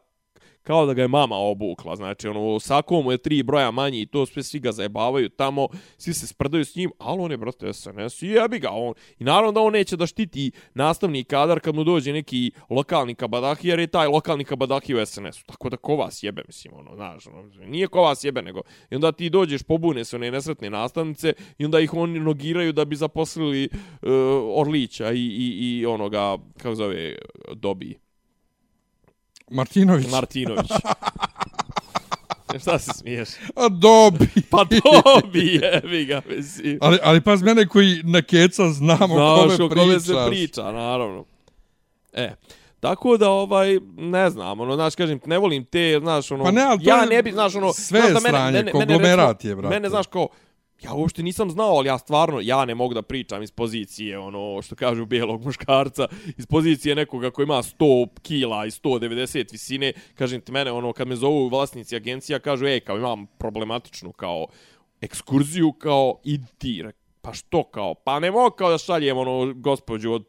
kao 0.65 0.85
da 0.85 0.93
ga 0.93 1.01
je 1.01 1.07
mama 1.07 1.35
obukla, 1.35 1.95
znači 1.95 2.27
ono, 2.27 2.59
sako 2.59 3.01
mu 3.01 3.11
je 3.11 3.17
tri 3.17 3.43
broja 3.43 3.71
manji 3.71 4.01
i 4.01 4.05
to 4.05 4.25
sve 4.25 4.43
svi 4.43 4.59
ga 4.59 4.71
zajebavaju 4.71 5.29
tamo, 5.29 5.67
svi 5.97 6.13
se 6.13 6.27
sprdaju 6.27 6.65
s 6.65 6.75
njim, 6.75 6.91
ali 6.97 7.21
on 7.21 7.31
je, 7.31 7.37
brate, 7.37 7.73
SNS 7.73 8.21
i 8.21 8.27
jebi 8.27 8.59
ga 8.59 8.69
on. 8.71 8.93
I 9.19 9.23
naravno 9.23 9.51
da 9.51 9.61
on 9.61 9.73
neće 9.73 9.97
da 9.97 10.07
štiti 10.07 10.51
nastavni 10.73 11.23
kadar 11.23 11.59
kad 11.59 11.75
mu 11.75 11.83
dođe 11.83 12.13
neki 12.13 12.51
lokalni 12.69 13.15
kabadahi, 13.15 13.67
jer 13.67 13.79
je 13.79 13.87
taj 13.87 14.07
lokalni 14.07 14.43
kabadahi 14.43 14.93
u 14.93 15.05
SNS-u. 15.05 15.45
Tako 15.45 15.69
da 15.69 15.77
ko 15.77 15.95
vas 15.95 16.23
jebe, 16.23 16.43
mislim, 16.47 16.73
ono, 16.73 16.95
znaš, 16.95 17.27
ono, 17.27 17.43
nije 17.65 17.87
ko 17.87 18.01
vas 18.01 18.23
jebe, 18.23 18.41
nego 18.41 18.61
i 18.91 18.95
onda 18.95 19.11
ti 19.11 19.29
dođeš, 19.29 19.63
pobune 19.63 20.05
se 20.05 20.15
one 20.15 20.31
nesretne 20.31 20.69
nastavnice 20.69 21.33
i 21.57 21.65
onda 21.65 21.79
ih 21.79 21.93
oni 21.93 22.19
nogiraju 22.19 22.73
da 22.73 22.85
bi 22.85 22.95
zaposlili 22.95 23.69
uh, 24.01 24.09
Orlića 24.55 25.11
i, 25.11 25.19
i, 25.19 25.79
i 25.79 25.85
onoga, 25.85 26.37
kako 26.57 26.75
zove, 26.75 27.15
Dobi. 27.53 28.04
Martinović. 29.51 30.07
Martinović. 30.11 30.71
Šta 32.61 32.79
se 32.79 32.91
smiješ? 32.93 33.29
A 33.55 33.69
dobi. 33.69 34.27
Pa 34.49 34.63
dobi, 34.63 35.59
jebi 35.61 36.05
ga, 36.05 36.21
mislim. 36.29 36.77
Ali, 36.81 36.97
ali 37.03 37.21
pas 37.21 37.41
mene 37.41 37.67
koji 37.67 38.01
na 38.03 38.21
keca 38.21 38.69
znamo 38.69 39.15
Znaš, 39.15 39.57
kome 39.57 39.65
o 39.65 39.69
kome 39.69 39.81
pričaš. 39.83 40.03
se 40.03 40.13
priča, 40.29 40.71
naravno. 40.71 41.25
E, 42.13 42.35
tako 42.79 43.17
da, 43.17 43.29
ovaj, 43.29 43.79
ne 43.97 44.29
znam, 44.29 44.59
ono, 44.59 44.75
znaš, 44.75 44.95
kažem, 44.95 45.19
ne 45.25 45.37
volim 45.37 45.65
te, 45.65 45.99
znaš, 46.01 46.31
ono, 46.31 46.43
Pa 46.43 46.51
ne, 46.51 46.61
ja 46.81 46.97
je 47.01 47.07
ne 47.09 47.23
bi, 47.23 47.31
znaš, 47.31 47.55
ono, 47.55 47.73
sve 47.73 48.01
znaš 48.01 48.13
da 48.13 48.19
sranje, 48.19 48.71
konglomerat 48.71 49.45
je, 49.45 49.55
brate. 49.55 49.75
Mene, 49.75 49.89
znaš, 49.89 50.07
kao, 50.07 50.27
ja 50.81 50.93
uopšte 50.93 51.23
nisam 51.23 51.51
znao, 51.51 51.75
ali 51.75 51.87
ja 51.87 51.97
stvarno, 51.97 52.39
ja 52.41 52.65
ne 52.65 52.75
mogu 52.75 52.93
da 52.93 53.01
pričam 53.01 53.43
iz 53.43 53.51
pozicije, 53.51 54.19
ono, 54.19 54.61
što 54.61 54.75
kažu 54.75 55.05
bijelog 55.05 55.45
muškarca, 55.45 56.07
iz 56.37 56.45
pozicije 56.45 56.95
nekoga 56.95 57.31
koji 57.31 57.43
ima 57.43 57.63
100 57.63 58.07
kila 58.21 58.65
i 58.65 58.69
190 58.69 59.51
visine, 59.51 59.93
kažem 60.15 60.41
ti 60.41 60.51
mene, 60.51 60.71
ono, 60.71 60.93
kad 60.93 61.07
me 61.07 61.15
zovu 61.15 61.49
vlasnici 61.49 61.95
agencija, 61.95 62.39
kažu, 62.39 62.65
ej, 62.65 62.79
kao 62.79 62.97
imam 62.97 63.25
problematičnu, 63.37 64.11
kao, 64.11 64.47
ekskurziju, 65.01 65.71
kao, 65.71 66.19
i 66.23 66.39
ti, 66.57 66.81
Rek, 66.83 66.95
pa 67.21 67.33
što, 67.33 67.63
kao, 67.63 67.93
pa 67.93 68.19
ne 68.19 68.31
mogu 68.31 68.55
kao 68.55 68.71
da 68.71 68.77
šaljem, 68.77 69.17
ono, 69.17 69.53
gospođu 69.53 70.11
od 70.11 70.25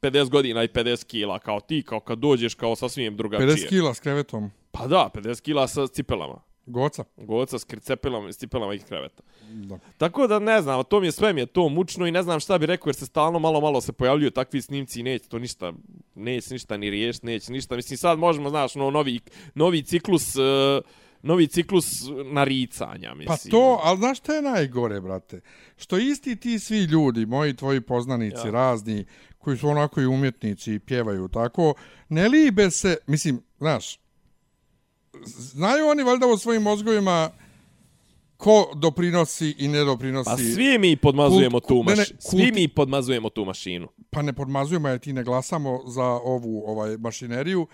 50 0.00 0.28
godina 0.28 0.64
i 0.64 0.68
50 0.68 1.06
kila, 1.06 1.38
kao 1.38 1.60
ti, 1.60 1.82
kao 1.82 2.00
kad 2.00 2.18
dođeš, 2.18 2.54
kao 2.54 2.76
sasvim 2.76 3.16
drugačije. 3.16 3.48
50 3.48 3.68
kila 3.68 3.94
s 3.94 4.00
krevetom. 4.00 4.50
Pa 4.70 4.86
da, 4.86 5.10
50 5.14 5.42
kila 5.42 5.68
sa 5.68 5.86
cipelama. 5.86 6.49
Goca. 6.70 7.04
Goca 7.16 7.58
s 7.58 7.66
cipelama, 7.80 8.32
s 8.32 8.38
cipelama 8.38 8.74
i 8.74 8.78
kreveta. 8.78 9.22
Da. 9.50 9.78
Tako 9.98 10.26
da 10.26 10.38
ne 10.38 10.62
znam, 10.62 10.84
to 10.84 11.00
mi 11.00 11.06
je 11.06 11.12
sve 11.12 11.32
mi 11.32 11.40
je 11.40 11.46
to 11.46 11.68
mučno 11.68 12.06
i 12.06 12.10
ne 12.10 12.22
znam 12.22 12.40
šta 12.40 12.58
bi 12.58 12.66
rekao 12.66 12.88
jer 12.88 12.94
se 12.94 13.06
stalno 13.06 13.38
malo 13.38 13.60
malo 13.60 13.80
se 13.80 13.92
pojavljuju 13.92 14.30
takvi 14.30 14.62
snimci 14.62 15.00
i 15.00 15.02
neće 15.02 15.28
to 15.28 15.38
ništa, 15.38 15.72
neće 16.14 16.54
ništa 16.54 16.76
ni 16.76 16.90
riješiti, 16.90 17.26
neće 17.26 17.52
ništa. 17.52 17.76
Mislim 17.76 17.96
sad 17.98 18.18
možemo, 18.18 18.50
znaš, 18.50 18.74
no, 18.74 18.90
novi, 18.90 19.20
novi 19.54 19.82
ciklus, 19.82 20.36
uh, 20.36 20.42
novi 21.22 21.46
ciklus 21.46 21.86
naricanja, 22.32 23.14
mislim. 23.14 23.50
Pa 23.50 23.50
to, 23.50 23.80
ali 23.82 23.98
znaš 23.98 24.18
šta 24.18 24.34
je 24.34 24.42
najgore, 24.42 25.00
brate? 25.00 25.40
Što 25.76 25.98
isti 25.98 26.36
ti 26.36 26.58
svi 26.58 26.78
ljudi, 26.84 27.26
moji 27.26 27.56
tvoji 27.56 27.80
poznanici, 27.80 28.46
Ja. 28.46 28.50
razni, 28.50 29.04
koji 29.38 29.56
su 29.56 29.68
onako 29.68 30.00
i 30.00 30.06
umjetnici 30.06 30.74
i 30.74 30.78
pjevaju 30.78 31.28
tako, 31.28 31.74
ne 32.08 32.28
libe 32.28 32.70
se, 32.70 32.96
mislim, 33.06 33.42
znaš, 33.58 33.98
znaju 35.24 35.86
oni 35.86 36.02
valjda 36.02 36.26
u 36.26 36.38
svojim 36.38 36.62
mozgovima 36.62 37.30
ko 38.36 38.72
doprinosi 38.74 39.54
i 39.58 39.68
ne 39.68 39.84
doprinosi. 39.84 40.30
Pa 40.30 40.36
svi 40.36 40.78
mi 40.78 40.96
podmazujemo 40.96 41.58
Kult- 41.58 41.68
tu 41.68 41.74
ne, 41.74 41.80
ne, 41.80 41.96
mašinu. 41.96 42.18
Svi 42.20 42.38
kult- 42.38 42.54
mi 42.54 42.68
podmazujemo 42.68 43.28
tu 43.30 43.44
mašinu. 43.44 43.88
pa 44.10 44.22
ne 44.22 44.32
podmazujemo 44.32 44.88
jer 44.88 44.98
ti 44.98 45.12
ne 45.12 45.24
glasamo 45.24 45.80
za 45.86 46.04
ovu 46.04 46.62
ovaj 46.66 46.96
mašineriju 46.96 47.66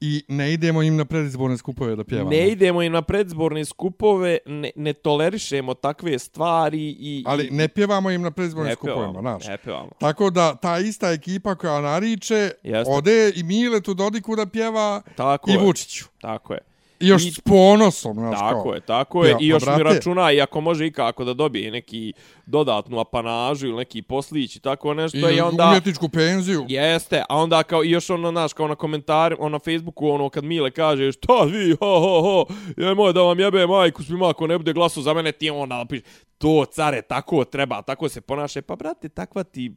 i 0.00 0.24
ne 0.28 0.52
idemo 0.52 0.82
im 0.82 0.96
na 0.96 1.04
predizborne 1.04 1.58
skupove 1.58 1.96
da 1.96 2.04
pjevamo. 2.04 2.30
Ne 2.30 2.48
idemo 2.48 2.82
im 2.82 2.92
na 2.92 3.02
predzborne 3.02 3.64
skupove, 3.64 4.38
ne, 4.46 4.70
ne 4.76 4.92
tolerišemo 4.92 5.74
takve 5.74 6.18
stvari 6.18 6.96
i... 7.00 7.24
Ali 7.26 7.44
i, 7.44 7.50
ne 7.50 7.68
pjevamo 7.68 8.10
im 8.10 8.22
na 8.22 8.30
predizbornim 8.30 8.68
ne 8.70 8.74
skupovima, 8.74 9.00
pevamo, 9.00 9.20
znaš. 9.20 9.46
ne 9.46 9.58
pevamo. 9.58 9.90
Tako 10.00 10.30
da 10.30 10.54
ta 10.56 10.78
ista 10.78 11.10
ekipa 11.10 11.54
koja 11.54 11.80
nariče, 11.80 12.50
Jeste. 12.62 12.92
ode 12.92 13.32
i 13.36 13.42
Miletu 13.42 13.94
Dodiku 13.94 14.36
da 14.36 14.46
pjeva 14.46 15.02
Tako 15.16 15.50
i 15.50 15.54
je. 15.54 15.58
Vučiću. 15.58 16.04
Tako 16.20 16.54
je. 16.54 16.60
Još 17.00 17.26
I- 17.26 17.30
s 17.30 17.40
ponosom, 17.40 18.14
znaš 18.14 18.38
Tako 18.38 18.62
kao. 18.62 18.74
je, 18.74 18.80
tako 18.80 19.24
je. 19.24 19.30
Ja, 19.30 19.36
I 19.40 19.46
još 19.46 19.64
pa, 19.64 19.76
mi 19.76 19.82
računa 19.82 20.32
i 20.32 20.40
ako 20.40 20.60
može 20.60 20.86
i 20.86 20.92
kako 20.92 21.24
da 21.24 21.34
dobije 21.34 21.70
neki 21.70 22.12
dodatnu 22.46 23.00
apanažu 23.00 23.66
ili 23.66 23.76
neki 23.76 24.02
poslić 24.02 24.56
i 24.56 24.60
tako 24.60 24.94
nešto 24.94 25.30
I, 25.30 25.36
i 25.36 25.40
onda... 25.40 25.68
umjetničku 25.68 26.08
penziju. 26.08 26.64
Jeste, 26.68 27.22
a 27.28 27.36
onda 27.36 27.62
kao 27.62 27.84
i 27.84 27.90
još 27.90 28.10
ono, 28.10 28.30
znaš, 28.30 28.52
kao 28.52 28.68
na 28.68 28.74
komentar, 28.74 29.36
ono 29.38 29.48
na 29.48 29.58
Facebooku, 29.58 30.08
ono, 30.08 30.28
kad 30.28 30.44
Mile 30.44 30.70
kaže, 30.70 31.12
šta 31.12 31.42
vi, 31.42 31.76
ho, 31.80 32.00
ho, 32.00 32.20
ho, 32.20 32.46
je 32.76 32.94
moj 32.94 33.12
da 33.12 33.22
vam 33.22 33.40
jebe 33.40 33.66
majku 33.66 34.04
svima 34.04 34.30
ako 34.30 34.46
ne 34.46 34.58
bude 34.58 34.72
glasu 34.72 35.02
za 35.02 35.14
mene, 35.14 35.32
ti 35.32 35.50
onda 35.50 35.78
napiš, 35.78 36.00
to, 36.38 36.64
care, 36.72 37.02
tako 37.02 37.44
treba, 37.44 37.82
tako 37.82 38.08
se 38.08 38.20
ponaša. 38.20 38.62
Pa, 38.62 38.76
brate, 38.76 39.08
takva 39.08 39.44
ti 39.44 39.72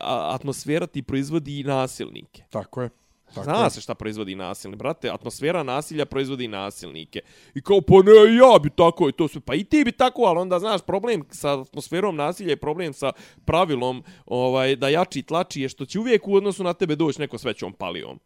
a, 0.00 0.34
atmosfera 0.34 0.86
ti 0.86 1.02
proizvodi 1.02 1.60
i 1.60 1.64
nasilnike. 1.64 2.42
Tako 2.50 2.82
je. 2.82 2.90
Tako 3.34 3.44
Zna 3.44 3.70
se 3.70 3.80
šta 3.80 3.94
proizvodi 3.94 4.34
nasilnik, 4.34 4.78
brate, 4.78 5.10
atmosfera 5.10 5.62
nasilja 5.62 6.06
proizvodi 6.06 6.48
nasilnike. 6.48 7.20
I 7.54 7.62
kao, 7.62 7.80
pa 7.80 7.94
ne, 7.94 8.36
ja 8.36 8.58
bi 8.62 8.70
tako 8.70 9.08
i 9.08 9.12
to 9.12 9.28
sve, 9.28 9.40
pa 9.40 9.54
i 9.54 9.64
ti 9.64 9.84
bi 9.84 9.92
tako, 9.92 10.22
ali 10.22 10.38
onda, 10.38 10.58
znaš, 10.58 10.80
problem 10.86 11.24
sa 11.30 11.60
atmosferom 11.60 12.16
nasilja 12.16 12.50
je 12.50 12.56
problem 12.56 12.92
sa 12.92 13.12
pravilom 13.44 14.04
ovaj, 14.26 14.76
da 14.76 14.88
jači 14.88 15.22
tlači 15.22 15.62
je 15.62 15.68
što 15.68 15.86
će 15.86 15.98
uvijek 15.98 16.28
u 16.28 16.34
odnosu 16.34 16.64
na 16.64 16.72
tebe 16.72 16.96
doći 16.96 17.20
neko 17.20 17.38
s 17.38 17.44
većom 17.44 17.72
palijom. 17.72 18.20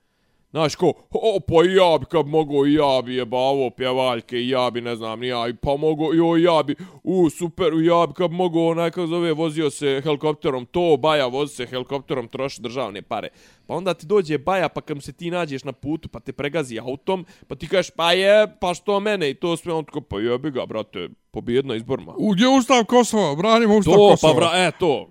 Znaš, 0.50 0.74
ko, 0.74 0.92
o, 1.10 1.40
pa 1.40 1.54
i 1.54 1.74
ja 1.74 1.98
bi, 1.98 2.06
kad 2.06 2.26
mogo, 2.26 2.66
i 2.66 2.74
ja 2.74 3.02
bi 3.04 3.14
jebavo 3.14 3.70
pjevaljke, 3.70 4.36
i 4.36 4.48
ja 4.48 4.70
bi, 4.70 4.80
ne 4.80 4.96
znam, 4.96 5.20
ni 5.20 5.26
ja, 5.26 5.48
i 5.48 5.54
pa 5.54 5.76
mogo, 5.76 6.12
jo, 6.12 6.36
i 6.36 6.42
ja 6.42 6.62
bi, 6.62 6.74
u, 7.02 7.30
super, 7.30 7.72
i 7.72 7.86
ja 7.86 8.06
bi, 8.06 8.14
kad 8.14 8.30
mogo, 8.30 8.68
onaj, 8.68 8.90
kako 8.90 9.06
zove, 9.06 9.32
vozio 9.32 9.70
se 9.70 10.00
helikopterom, 10.04 10.66
to, 10.66 10.96
baja, 10.96 11.26
vozi 11.26 11.54
se 11.54 11.66
helikopterom, 11.66 12.28
troši 12.28 12.62
državne 12.62 13.02
pare. 13.02 13.28
Pa 13.66 13.74
onda 13.74 13.94
ti 13.94 14.06
dođe 14.06 14.38
baja, 14.38 14.68
pa 14.68 14.80
kad 14.80 14.96
mu 14.96 15.00
se 15.00 15.12
ti 15.12 15.30
nađeš 15.30 15.64
na 15.64 15.72
putu, 15.72 16.08
pa 16.08 16.20
te 16.20 16.32
pregazi 16.32 16.78
autom, 16.78 17.26
pa 17.48 17.54
ti 17.54 17.68
kažeš, 17.68 17.90
pa 17.90 18.12
je, 18.12 18.46
pa 18.60 18.74
što 18.74 19.00
mene, 19.00 19.30
i 19.30 19.34
to 19.34 19.56
sve, 19.56 19.72
on 19.72 19.84
tako, 19.84 20.00
pa 20.00 20.20
jebi 20.20 20.50
ga, 20.50 20.66
brate, 20.66 21.08
pobjedna 21.30 21.74
izborma. 21.76 22.14
U, 22.16 22.30
Gdje 22.30 22.44
je 22.44 22.58
Ustav 22.58 22.84
Kosova? 22.84 23.34
Branimo 23.34 23.76
Ustav 23.76 23.94
To, 23.94 24.10
Kosova. 24.10 24.32
pa, 24.32 24.40
bra, 24.40 24.50
e, 24.54 24.70
to. 24.80 25.08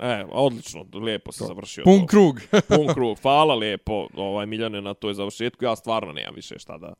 E, 0.00 0.24
odlično, 0.30 0.86
lijepo 0.92 1.32
se 1.32 1.44
završio. 1.44 1.84
Pun 1.84 2.00
to. 2.00 2.06
krug. 2.06 2.40
pun 2.76 2.86
krug. 2.94 3.18
Hvala 3.22 3.54
lijepo, 3.54 4.06
ovaj 4.14 4.46
Miljane 4.46 4.80
na 4.80 4.94
toj 4.94 5.14
završetku. 5.14 5.64
Ja 5.64 5.76
stvarno 5.76 6.12
nemam 6.12 6.34
više 6.34 6.58
šta 6.58 6.78
da 6.78 6.94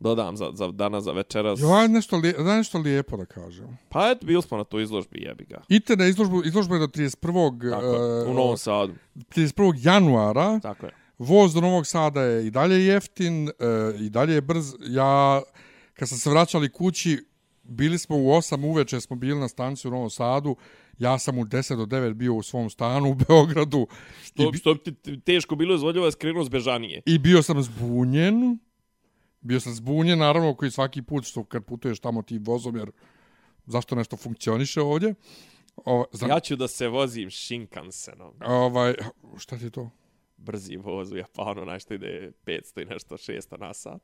dodam 0.00 0.36
za, 0.36 0.50
za 0.52 0.70
danas, 0.70 1.04
za 1.04 1.12
večeras. 1.12 1.60
Jo, 1.60 1.68
ajde 1.68 1.94
nešto, 1.94 2.16
lije, 2.16 2.32
daj 2.32 2.56
nešto 2.56 2.78
lijepo 2.78 3.16
da 3.16 3.24
kažem. 3.24 3.78
Pa 3.88 4.10
eto, 4.10 4.26
bili 4.26 4.42
smo 4.42 4.56
na 4.56 4.64
toj 4.64 4.82
izložbi, 4.82 5.18
jebi 5.22 5.44
ga. 5.44 5.62
Idite 5.68 5.96
na 5.96 6.06
izložbu, 6.06 6.42
izložba 6.44 6.74
je 6.74 6.80
do 6.80 6.86
31. 6.86 7.70
Tako, 7.70 7.86
eh, 7.86 8.30
u 8.30 8.34
Novom 8.34 8.56
Sadu. 8.56 8.94
31. 9.14 9.74
januara. 9.82 10.60
Tako 10.62 10.86
je. 10.86 10.92
Voz 11.18 11.54
do 11.54 11.60
Novog 11.60 11.86
Sada 11.86 12.22
je 12.22 12.46
i 12.46 12.50
dalje 12.50 12.86
jeftin, 12.86 13.48
e, 13.48 13.52
i 14.00 14.10
dalje 14.10 14.34
je 14.34 14.40
brz. 14.40 14.74
Ja, 14.80 15.42
kad 15.94 16.08
sam 16.08 16.18
se 16.18 16.30
vraćali 16.30 16.72
kući, 16.72 17.24
bili 17.62 17.98
smo 17.98 18.16
u 18.16 18.28
8 18.28 18.64
uveče, 18.64 19.00
smo 19.00 19.16
bili 19.16 19.40
na 19.40 19.48
stanici 19.48 19.88
u 19.88 19.90
Novom 19.90 20.10
Sadu. 20.10 20.56
Ja 20.98 21.18
sam 21.18 21.38
u 21.38 21.44
10 21.44 21.76
do 21.76 21.86
9 21.86 22.12
bio 22.12 22.34
u 22.34 22.42
svom 22.42 22.70
stanu 22.70 23.10
u 23.10 23.14
Beogradu. 23.14 23.86
I, 24.26 24.36
To, 24.36 24.50
bi- 24.50 24.58
što 24.58 24.74
bi 24.74 24.94
ti 24.94 25.20
teško 25.20 25.56
bilo 25.56 25.74
izvodljivo 25.74 26.06
je 26.06 26.12
skrenuo 26.12 26.44
s 26.44 26.48
Bežanije. 26.48 27.02
I 27.06 27.18
bio 27.18 27.42
sam 27.42 27.62
zbunjen. 27.62 28.58
Bio 29.40 29.60
sam 29.60 29.74
zbunjen, 29.74 30.18
naravno, 30.18 30.54
koji 30.54 30.70
svaki 30.70 31.02
put 31.02 31.24
što 31.24 31.44
kad 31.44 31.64
putuješ 31.64 32.00
tamo 32.00 32.22
ti 32.22 32.38
vozom, 32.38 32.76
jer 32.76 32.90
zašto 33.66 33.94
nešto 33.94 34.16
funkcioniše 34.16 34.80
ovdje. 34.80 35.14
O, 35.76 36.04
za, 36.12 36.26
Ja 36.26 36.40
ću 36.40 36.56
da 36.56 36.68
se 36.68 36.88
vozim 36.88 37.30
Shinkansenom. 37.30 38.34
ovaj, 38.46 38.94
šta 39.38 39.58
ti 39.58 39.64
je 39.64 39.70
to? 39.70 39.90
Brzi 40.36 40.76
voz 40.76 41.12
u 41.12 41.16
Japanu, 41.16 41.64
nešto 41.64 41.94
ide 41.94 42.32
500 42.46 42.82
i 42.82 42.84
nešto 42.84 43.14
600 43.16 43.58
na 43.60 43.74
sat. 43.74 44.02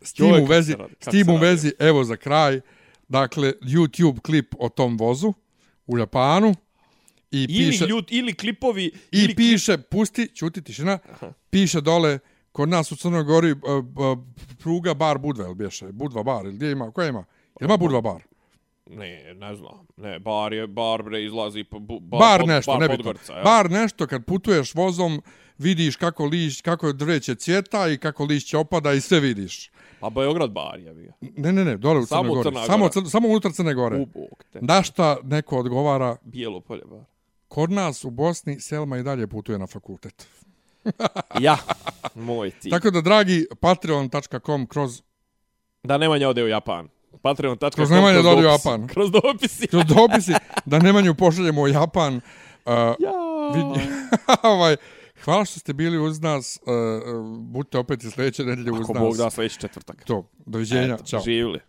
S 0.00 0.12
tim 0.12 0.26
Joj, 0.26 0.42
u 0.42 0.44
vezi, 0.44 0.74
s 1.00 1.10
tim 1.10 1.28
u 1.28 1.36
vezi, 1.36 1.72
evo 1.78 2.04
za 2.04 2.16
kraj, 2.16 2.60
dakle, 3.08 3.52
YouTube 3.62 4.20
klip 4.20 4.54
o 4.58 4.68
tom 4.68 4.96
vozu 4.96 5.32
u 5.86 5.98
Japanu 5.98 6.54
i 7.30 7.42
Ili, 7.42 7.70
piše, 7.70 7.86
ljut, 7.86 8.12
ili 8.12 8.34
klipovi... 8.34 8.84
i 8.84 8.92
ili 9.12 9.34
piše, 9.34 9.78
pusti, 9.78 10.28
čuti, 10.34 10.62
tišina, 10.62 10.98
piše 11.50 11.80
dole, 11.80 12.18
kod 12.52 12.68
nas 12.68 12.92
u 12.92 12.96
Crnoj 12.96 13.22
Gori 13.22 13.52
uh, 13.52 13.58
uh, 13.60 14.18
pruga 14.58 14.94
bar 14.94 15.18
Budva, 15.18 15.44
ili 15.46 15.54
bješe, 15.54 15.86
Budva 15.92 16.22
bar, 16.22 16.44
ili 16.44 16.54
gdje 16.54 16.70
ima, 16.72 16.90
koja 16.92 17.08
ima? 17.08 17.24
Ima 17.60 17.76
Budva 17.76 18.00
bar? 18.00 18.22
Ne, 18.90 19.34
ne 19.34 19.54
znam. 19.54 19.86
Ne, 19.96 20.18
bar 20.18 20.52
je, 20.52 20.66
bar 20.66 21.02
bre 21.02 21.24
izlazi 21.24 21.64
po, 21.64 21.78
bu, 21.78 22.00
bar, 22.00 22.18
Bar 22.20 22.40
pod- 22.40 22.48
nešto, 22.48 22.72
bar 22.72 22.80
nebitno. 22.80 22.96
Podgorica, 23.04 23.32
ja. 23.32 23.42
Bar 23.42 23.70
nešto, 23.70 24.06
kad 24.06 24.24
putuješ 24.24 24.74
vozom, 24.74 25.22
vidiš 25.58 25.96
kako 25.96 26.24
liš, 26.24 26.60
kako 26.60 26.92
drveće 26.92 27.34
cvjeta 27.34 27.88
i 27.88 27.98
kako 27.98 28.24
lišće 28.24 28.56
opada 28.58 28.92
i 28.92 29.00
sve 29.00 29.20
vidiš. 29.20 29.70
A 30.00 30.10
Beograd 30.10 30.50
bar 30.50 30.78
je 30.78 30.94
bio. 30.94 31.12
Ne, 31.20 31.52
ne, 31.52 31.64
ne, 31.64 31.76
dole 31.76 31.98
u 32.00 32.06
Samo 32.06 32.22
Crnoj 32.22 32.34
Gori. 32.34 32.48
Crna 32.48 32.66
Samo. 32.66 32.88
Cr, 32.88 33.10
samo 33.10 33.28
unutar 33.28 33.52
Crne 33.52 33.74
Gore. 33.74 33.96
U 33.96 34.06
bog 34.06 34.44
te. 34.52 34.58
Na 34.62 34.82
šta 34.82 35.16
neko 35.22 35.58
odgovara, 35.58 36.16
Bijelo 36.22 36.60
polje 36.60 36.82
bar. 36.84 37.00
kod 37.48 37.70
nas 37.70 38.04
u 38.04 38.10
Bosni 38.10 38.60
Selma 38.60 38.98
i 38.98 39.02
dalje 39.02 39.26
putuje 39.26 39.58
na 39.58 39.66
fakultet. 39.66 40.28
Ja, 41.40 41.56
moj 42.14 42.50
cilj. 42.50 42.70
Tako 42.70 42.90
da, 42.90 43.00
dragi, 43.00 43.46
patreon.com 43.60 44.66
kroz, 44.66 45.02
Da 45.82 45.98
Nemanja 45.98 46.28
ode 46.28 46.44
u 46.44 46.48
Japan. 46.48 46.88
Patreon.com 47.22 47.70
Kroz 47.70 47.90
Nemanja 47.90 48.18
ode 48.18 48.28
u 48.28 48.32
dopisi. 48.32 48.46
Japan. 48.48 48.86
Kroz 48.94 49.10
dopisi. 49.10 49.66
kroz 49.66 49.84
dopisi 49.86 50.32
da 50.64 50.78
Nemanju 50.78 51.14
pošaljemo 51.14 51.62
u 51.62 51.68
Japan. 51.68 52.14
Uh, 52.16 52.20
Ja. 52.98 53.12
vidi, 53.54 53.86
ovaj, 54.42 54.76
hvala 55.26 55.44
što 55.44 55.60
ste 55.60 55.72
bili 55.72 55.98
uz 55.98 56.20
nas. 56.20 56.58
Uh, 56.62 56.72
budite 57.40 57.78
opet 57.78 58.04
i 58.04 58.10
sljedeće 58.10 58.44
nedelje 58.44 58.72
uz 58.72 58.78
nas. 58.78 58.90
Ako 58.90 58.98
Bog 58.98 59.16
da, 59.16 59.30
sljedeći 59.30 59.60
četvrtak. 59.60 60.04
To, 60.04 60.28
doviđenja, 60.46 60.94
Eto, 60.94 61.04
čao. 61.04 61.20
Živjeli. 61.20 61.60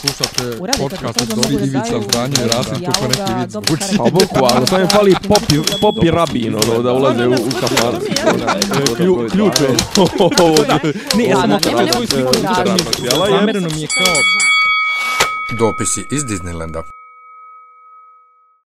Slušate 0.00 0.58
podcast 0.78 1.20
od 1.20 1.28
Dobri 1.28 1.56
Divica, 1.56 2.00
Zdanje, 2.08 2.36
Rasim, 2.52 2.84
kako 2.84 3.08
neki 3.08 3.32
vid 3.38 3.50
zvuči. 3.50 3.96
Pa 3.96 4.04
boku, 4.04 4.44
ali 4.54 4.66
sam 4.66 4.80
je 4.80 4.86
fali 4.86 5.14
popi, 5.28 5.54
popi 5.80 6.10
rabin, 6.10 6.54
ono, 6.54 6.82
da 6.82 6.92
ulaze 6.92 7.26
u, 7.26 7.32
u 7.32 7.50
kafar. 7.60 7.94
Ključ 9.30 9.60
je. 9.60 9.68
Ne, 11.16 11.24
ja 11.24 11.36
sam 11.36 11.50
nema 11.50 11.82
nema 11.82 12.06
sliku. 12.06 12.32
Zamereno 13.30 13.68
mi 13.74 13.80
je 13.80 13.88
kao... 13.88 14.14
Dopisi 15.58 16.06
iz 16.10 16.24
Disneylanda. 16.24 16.99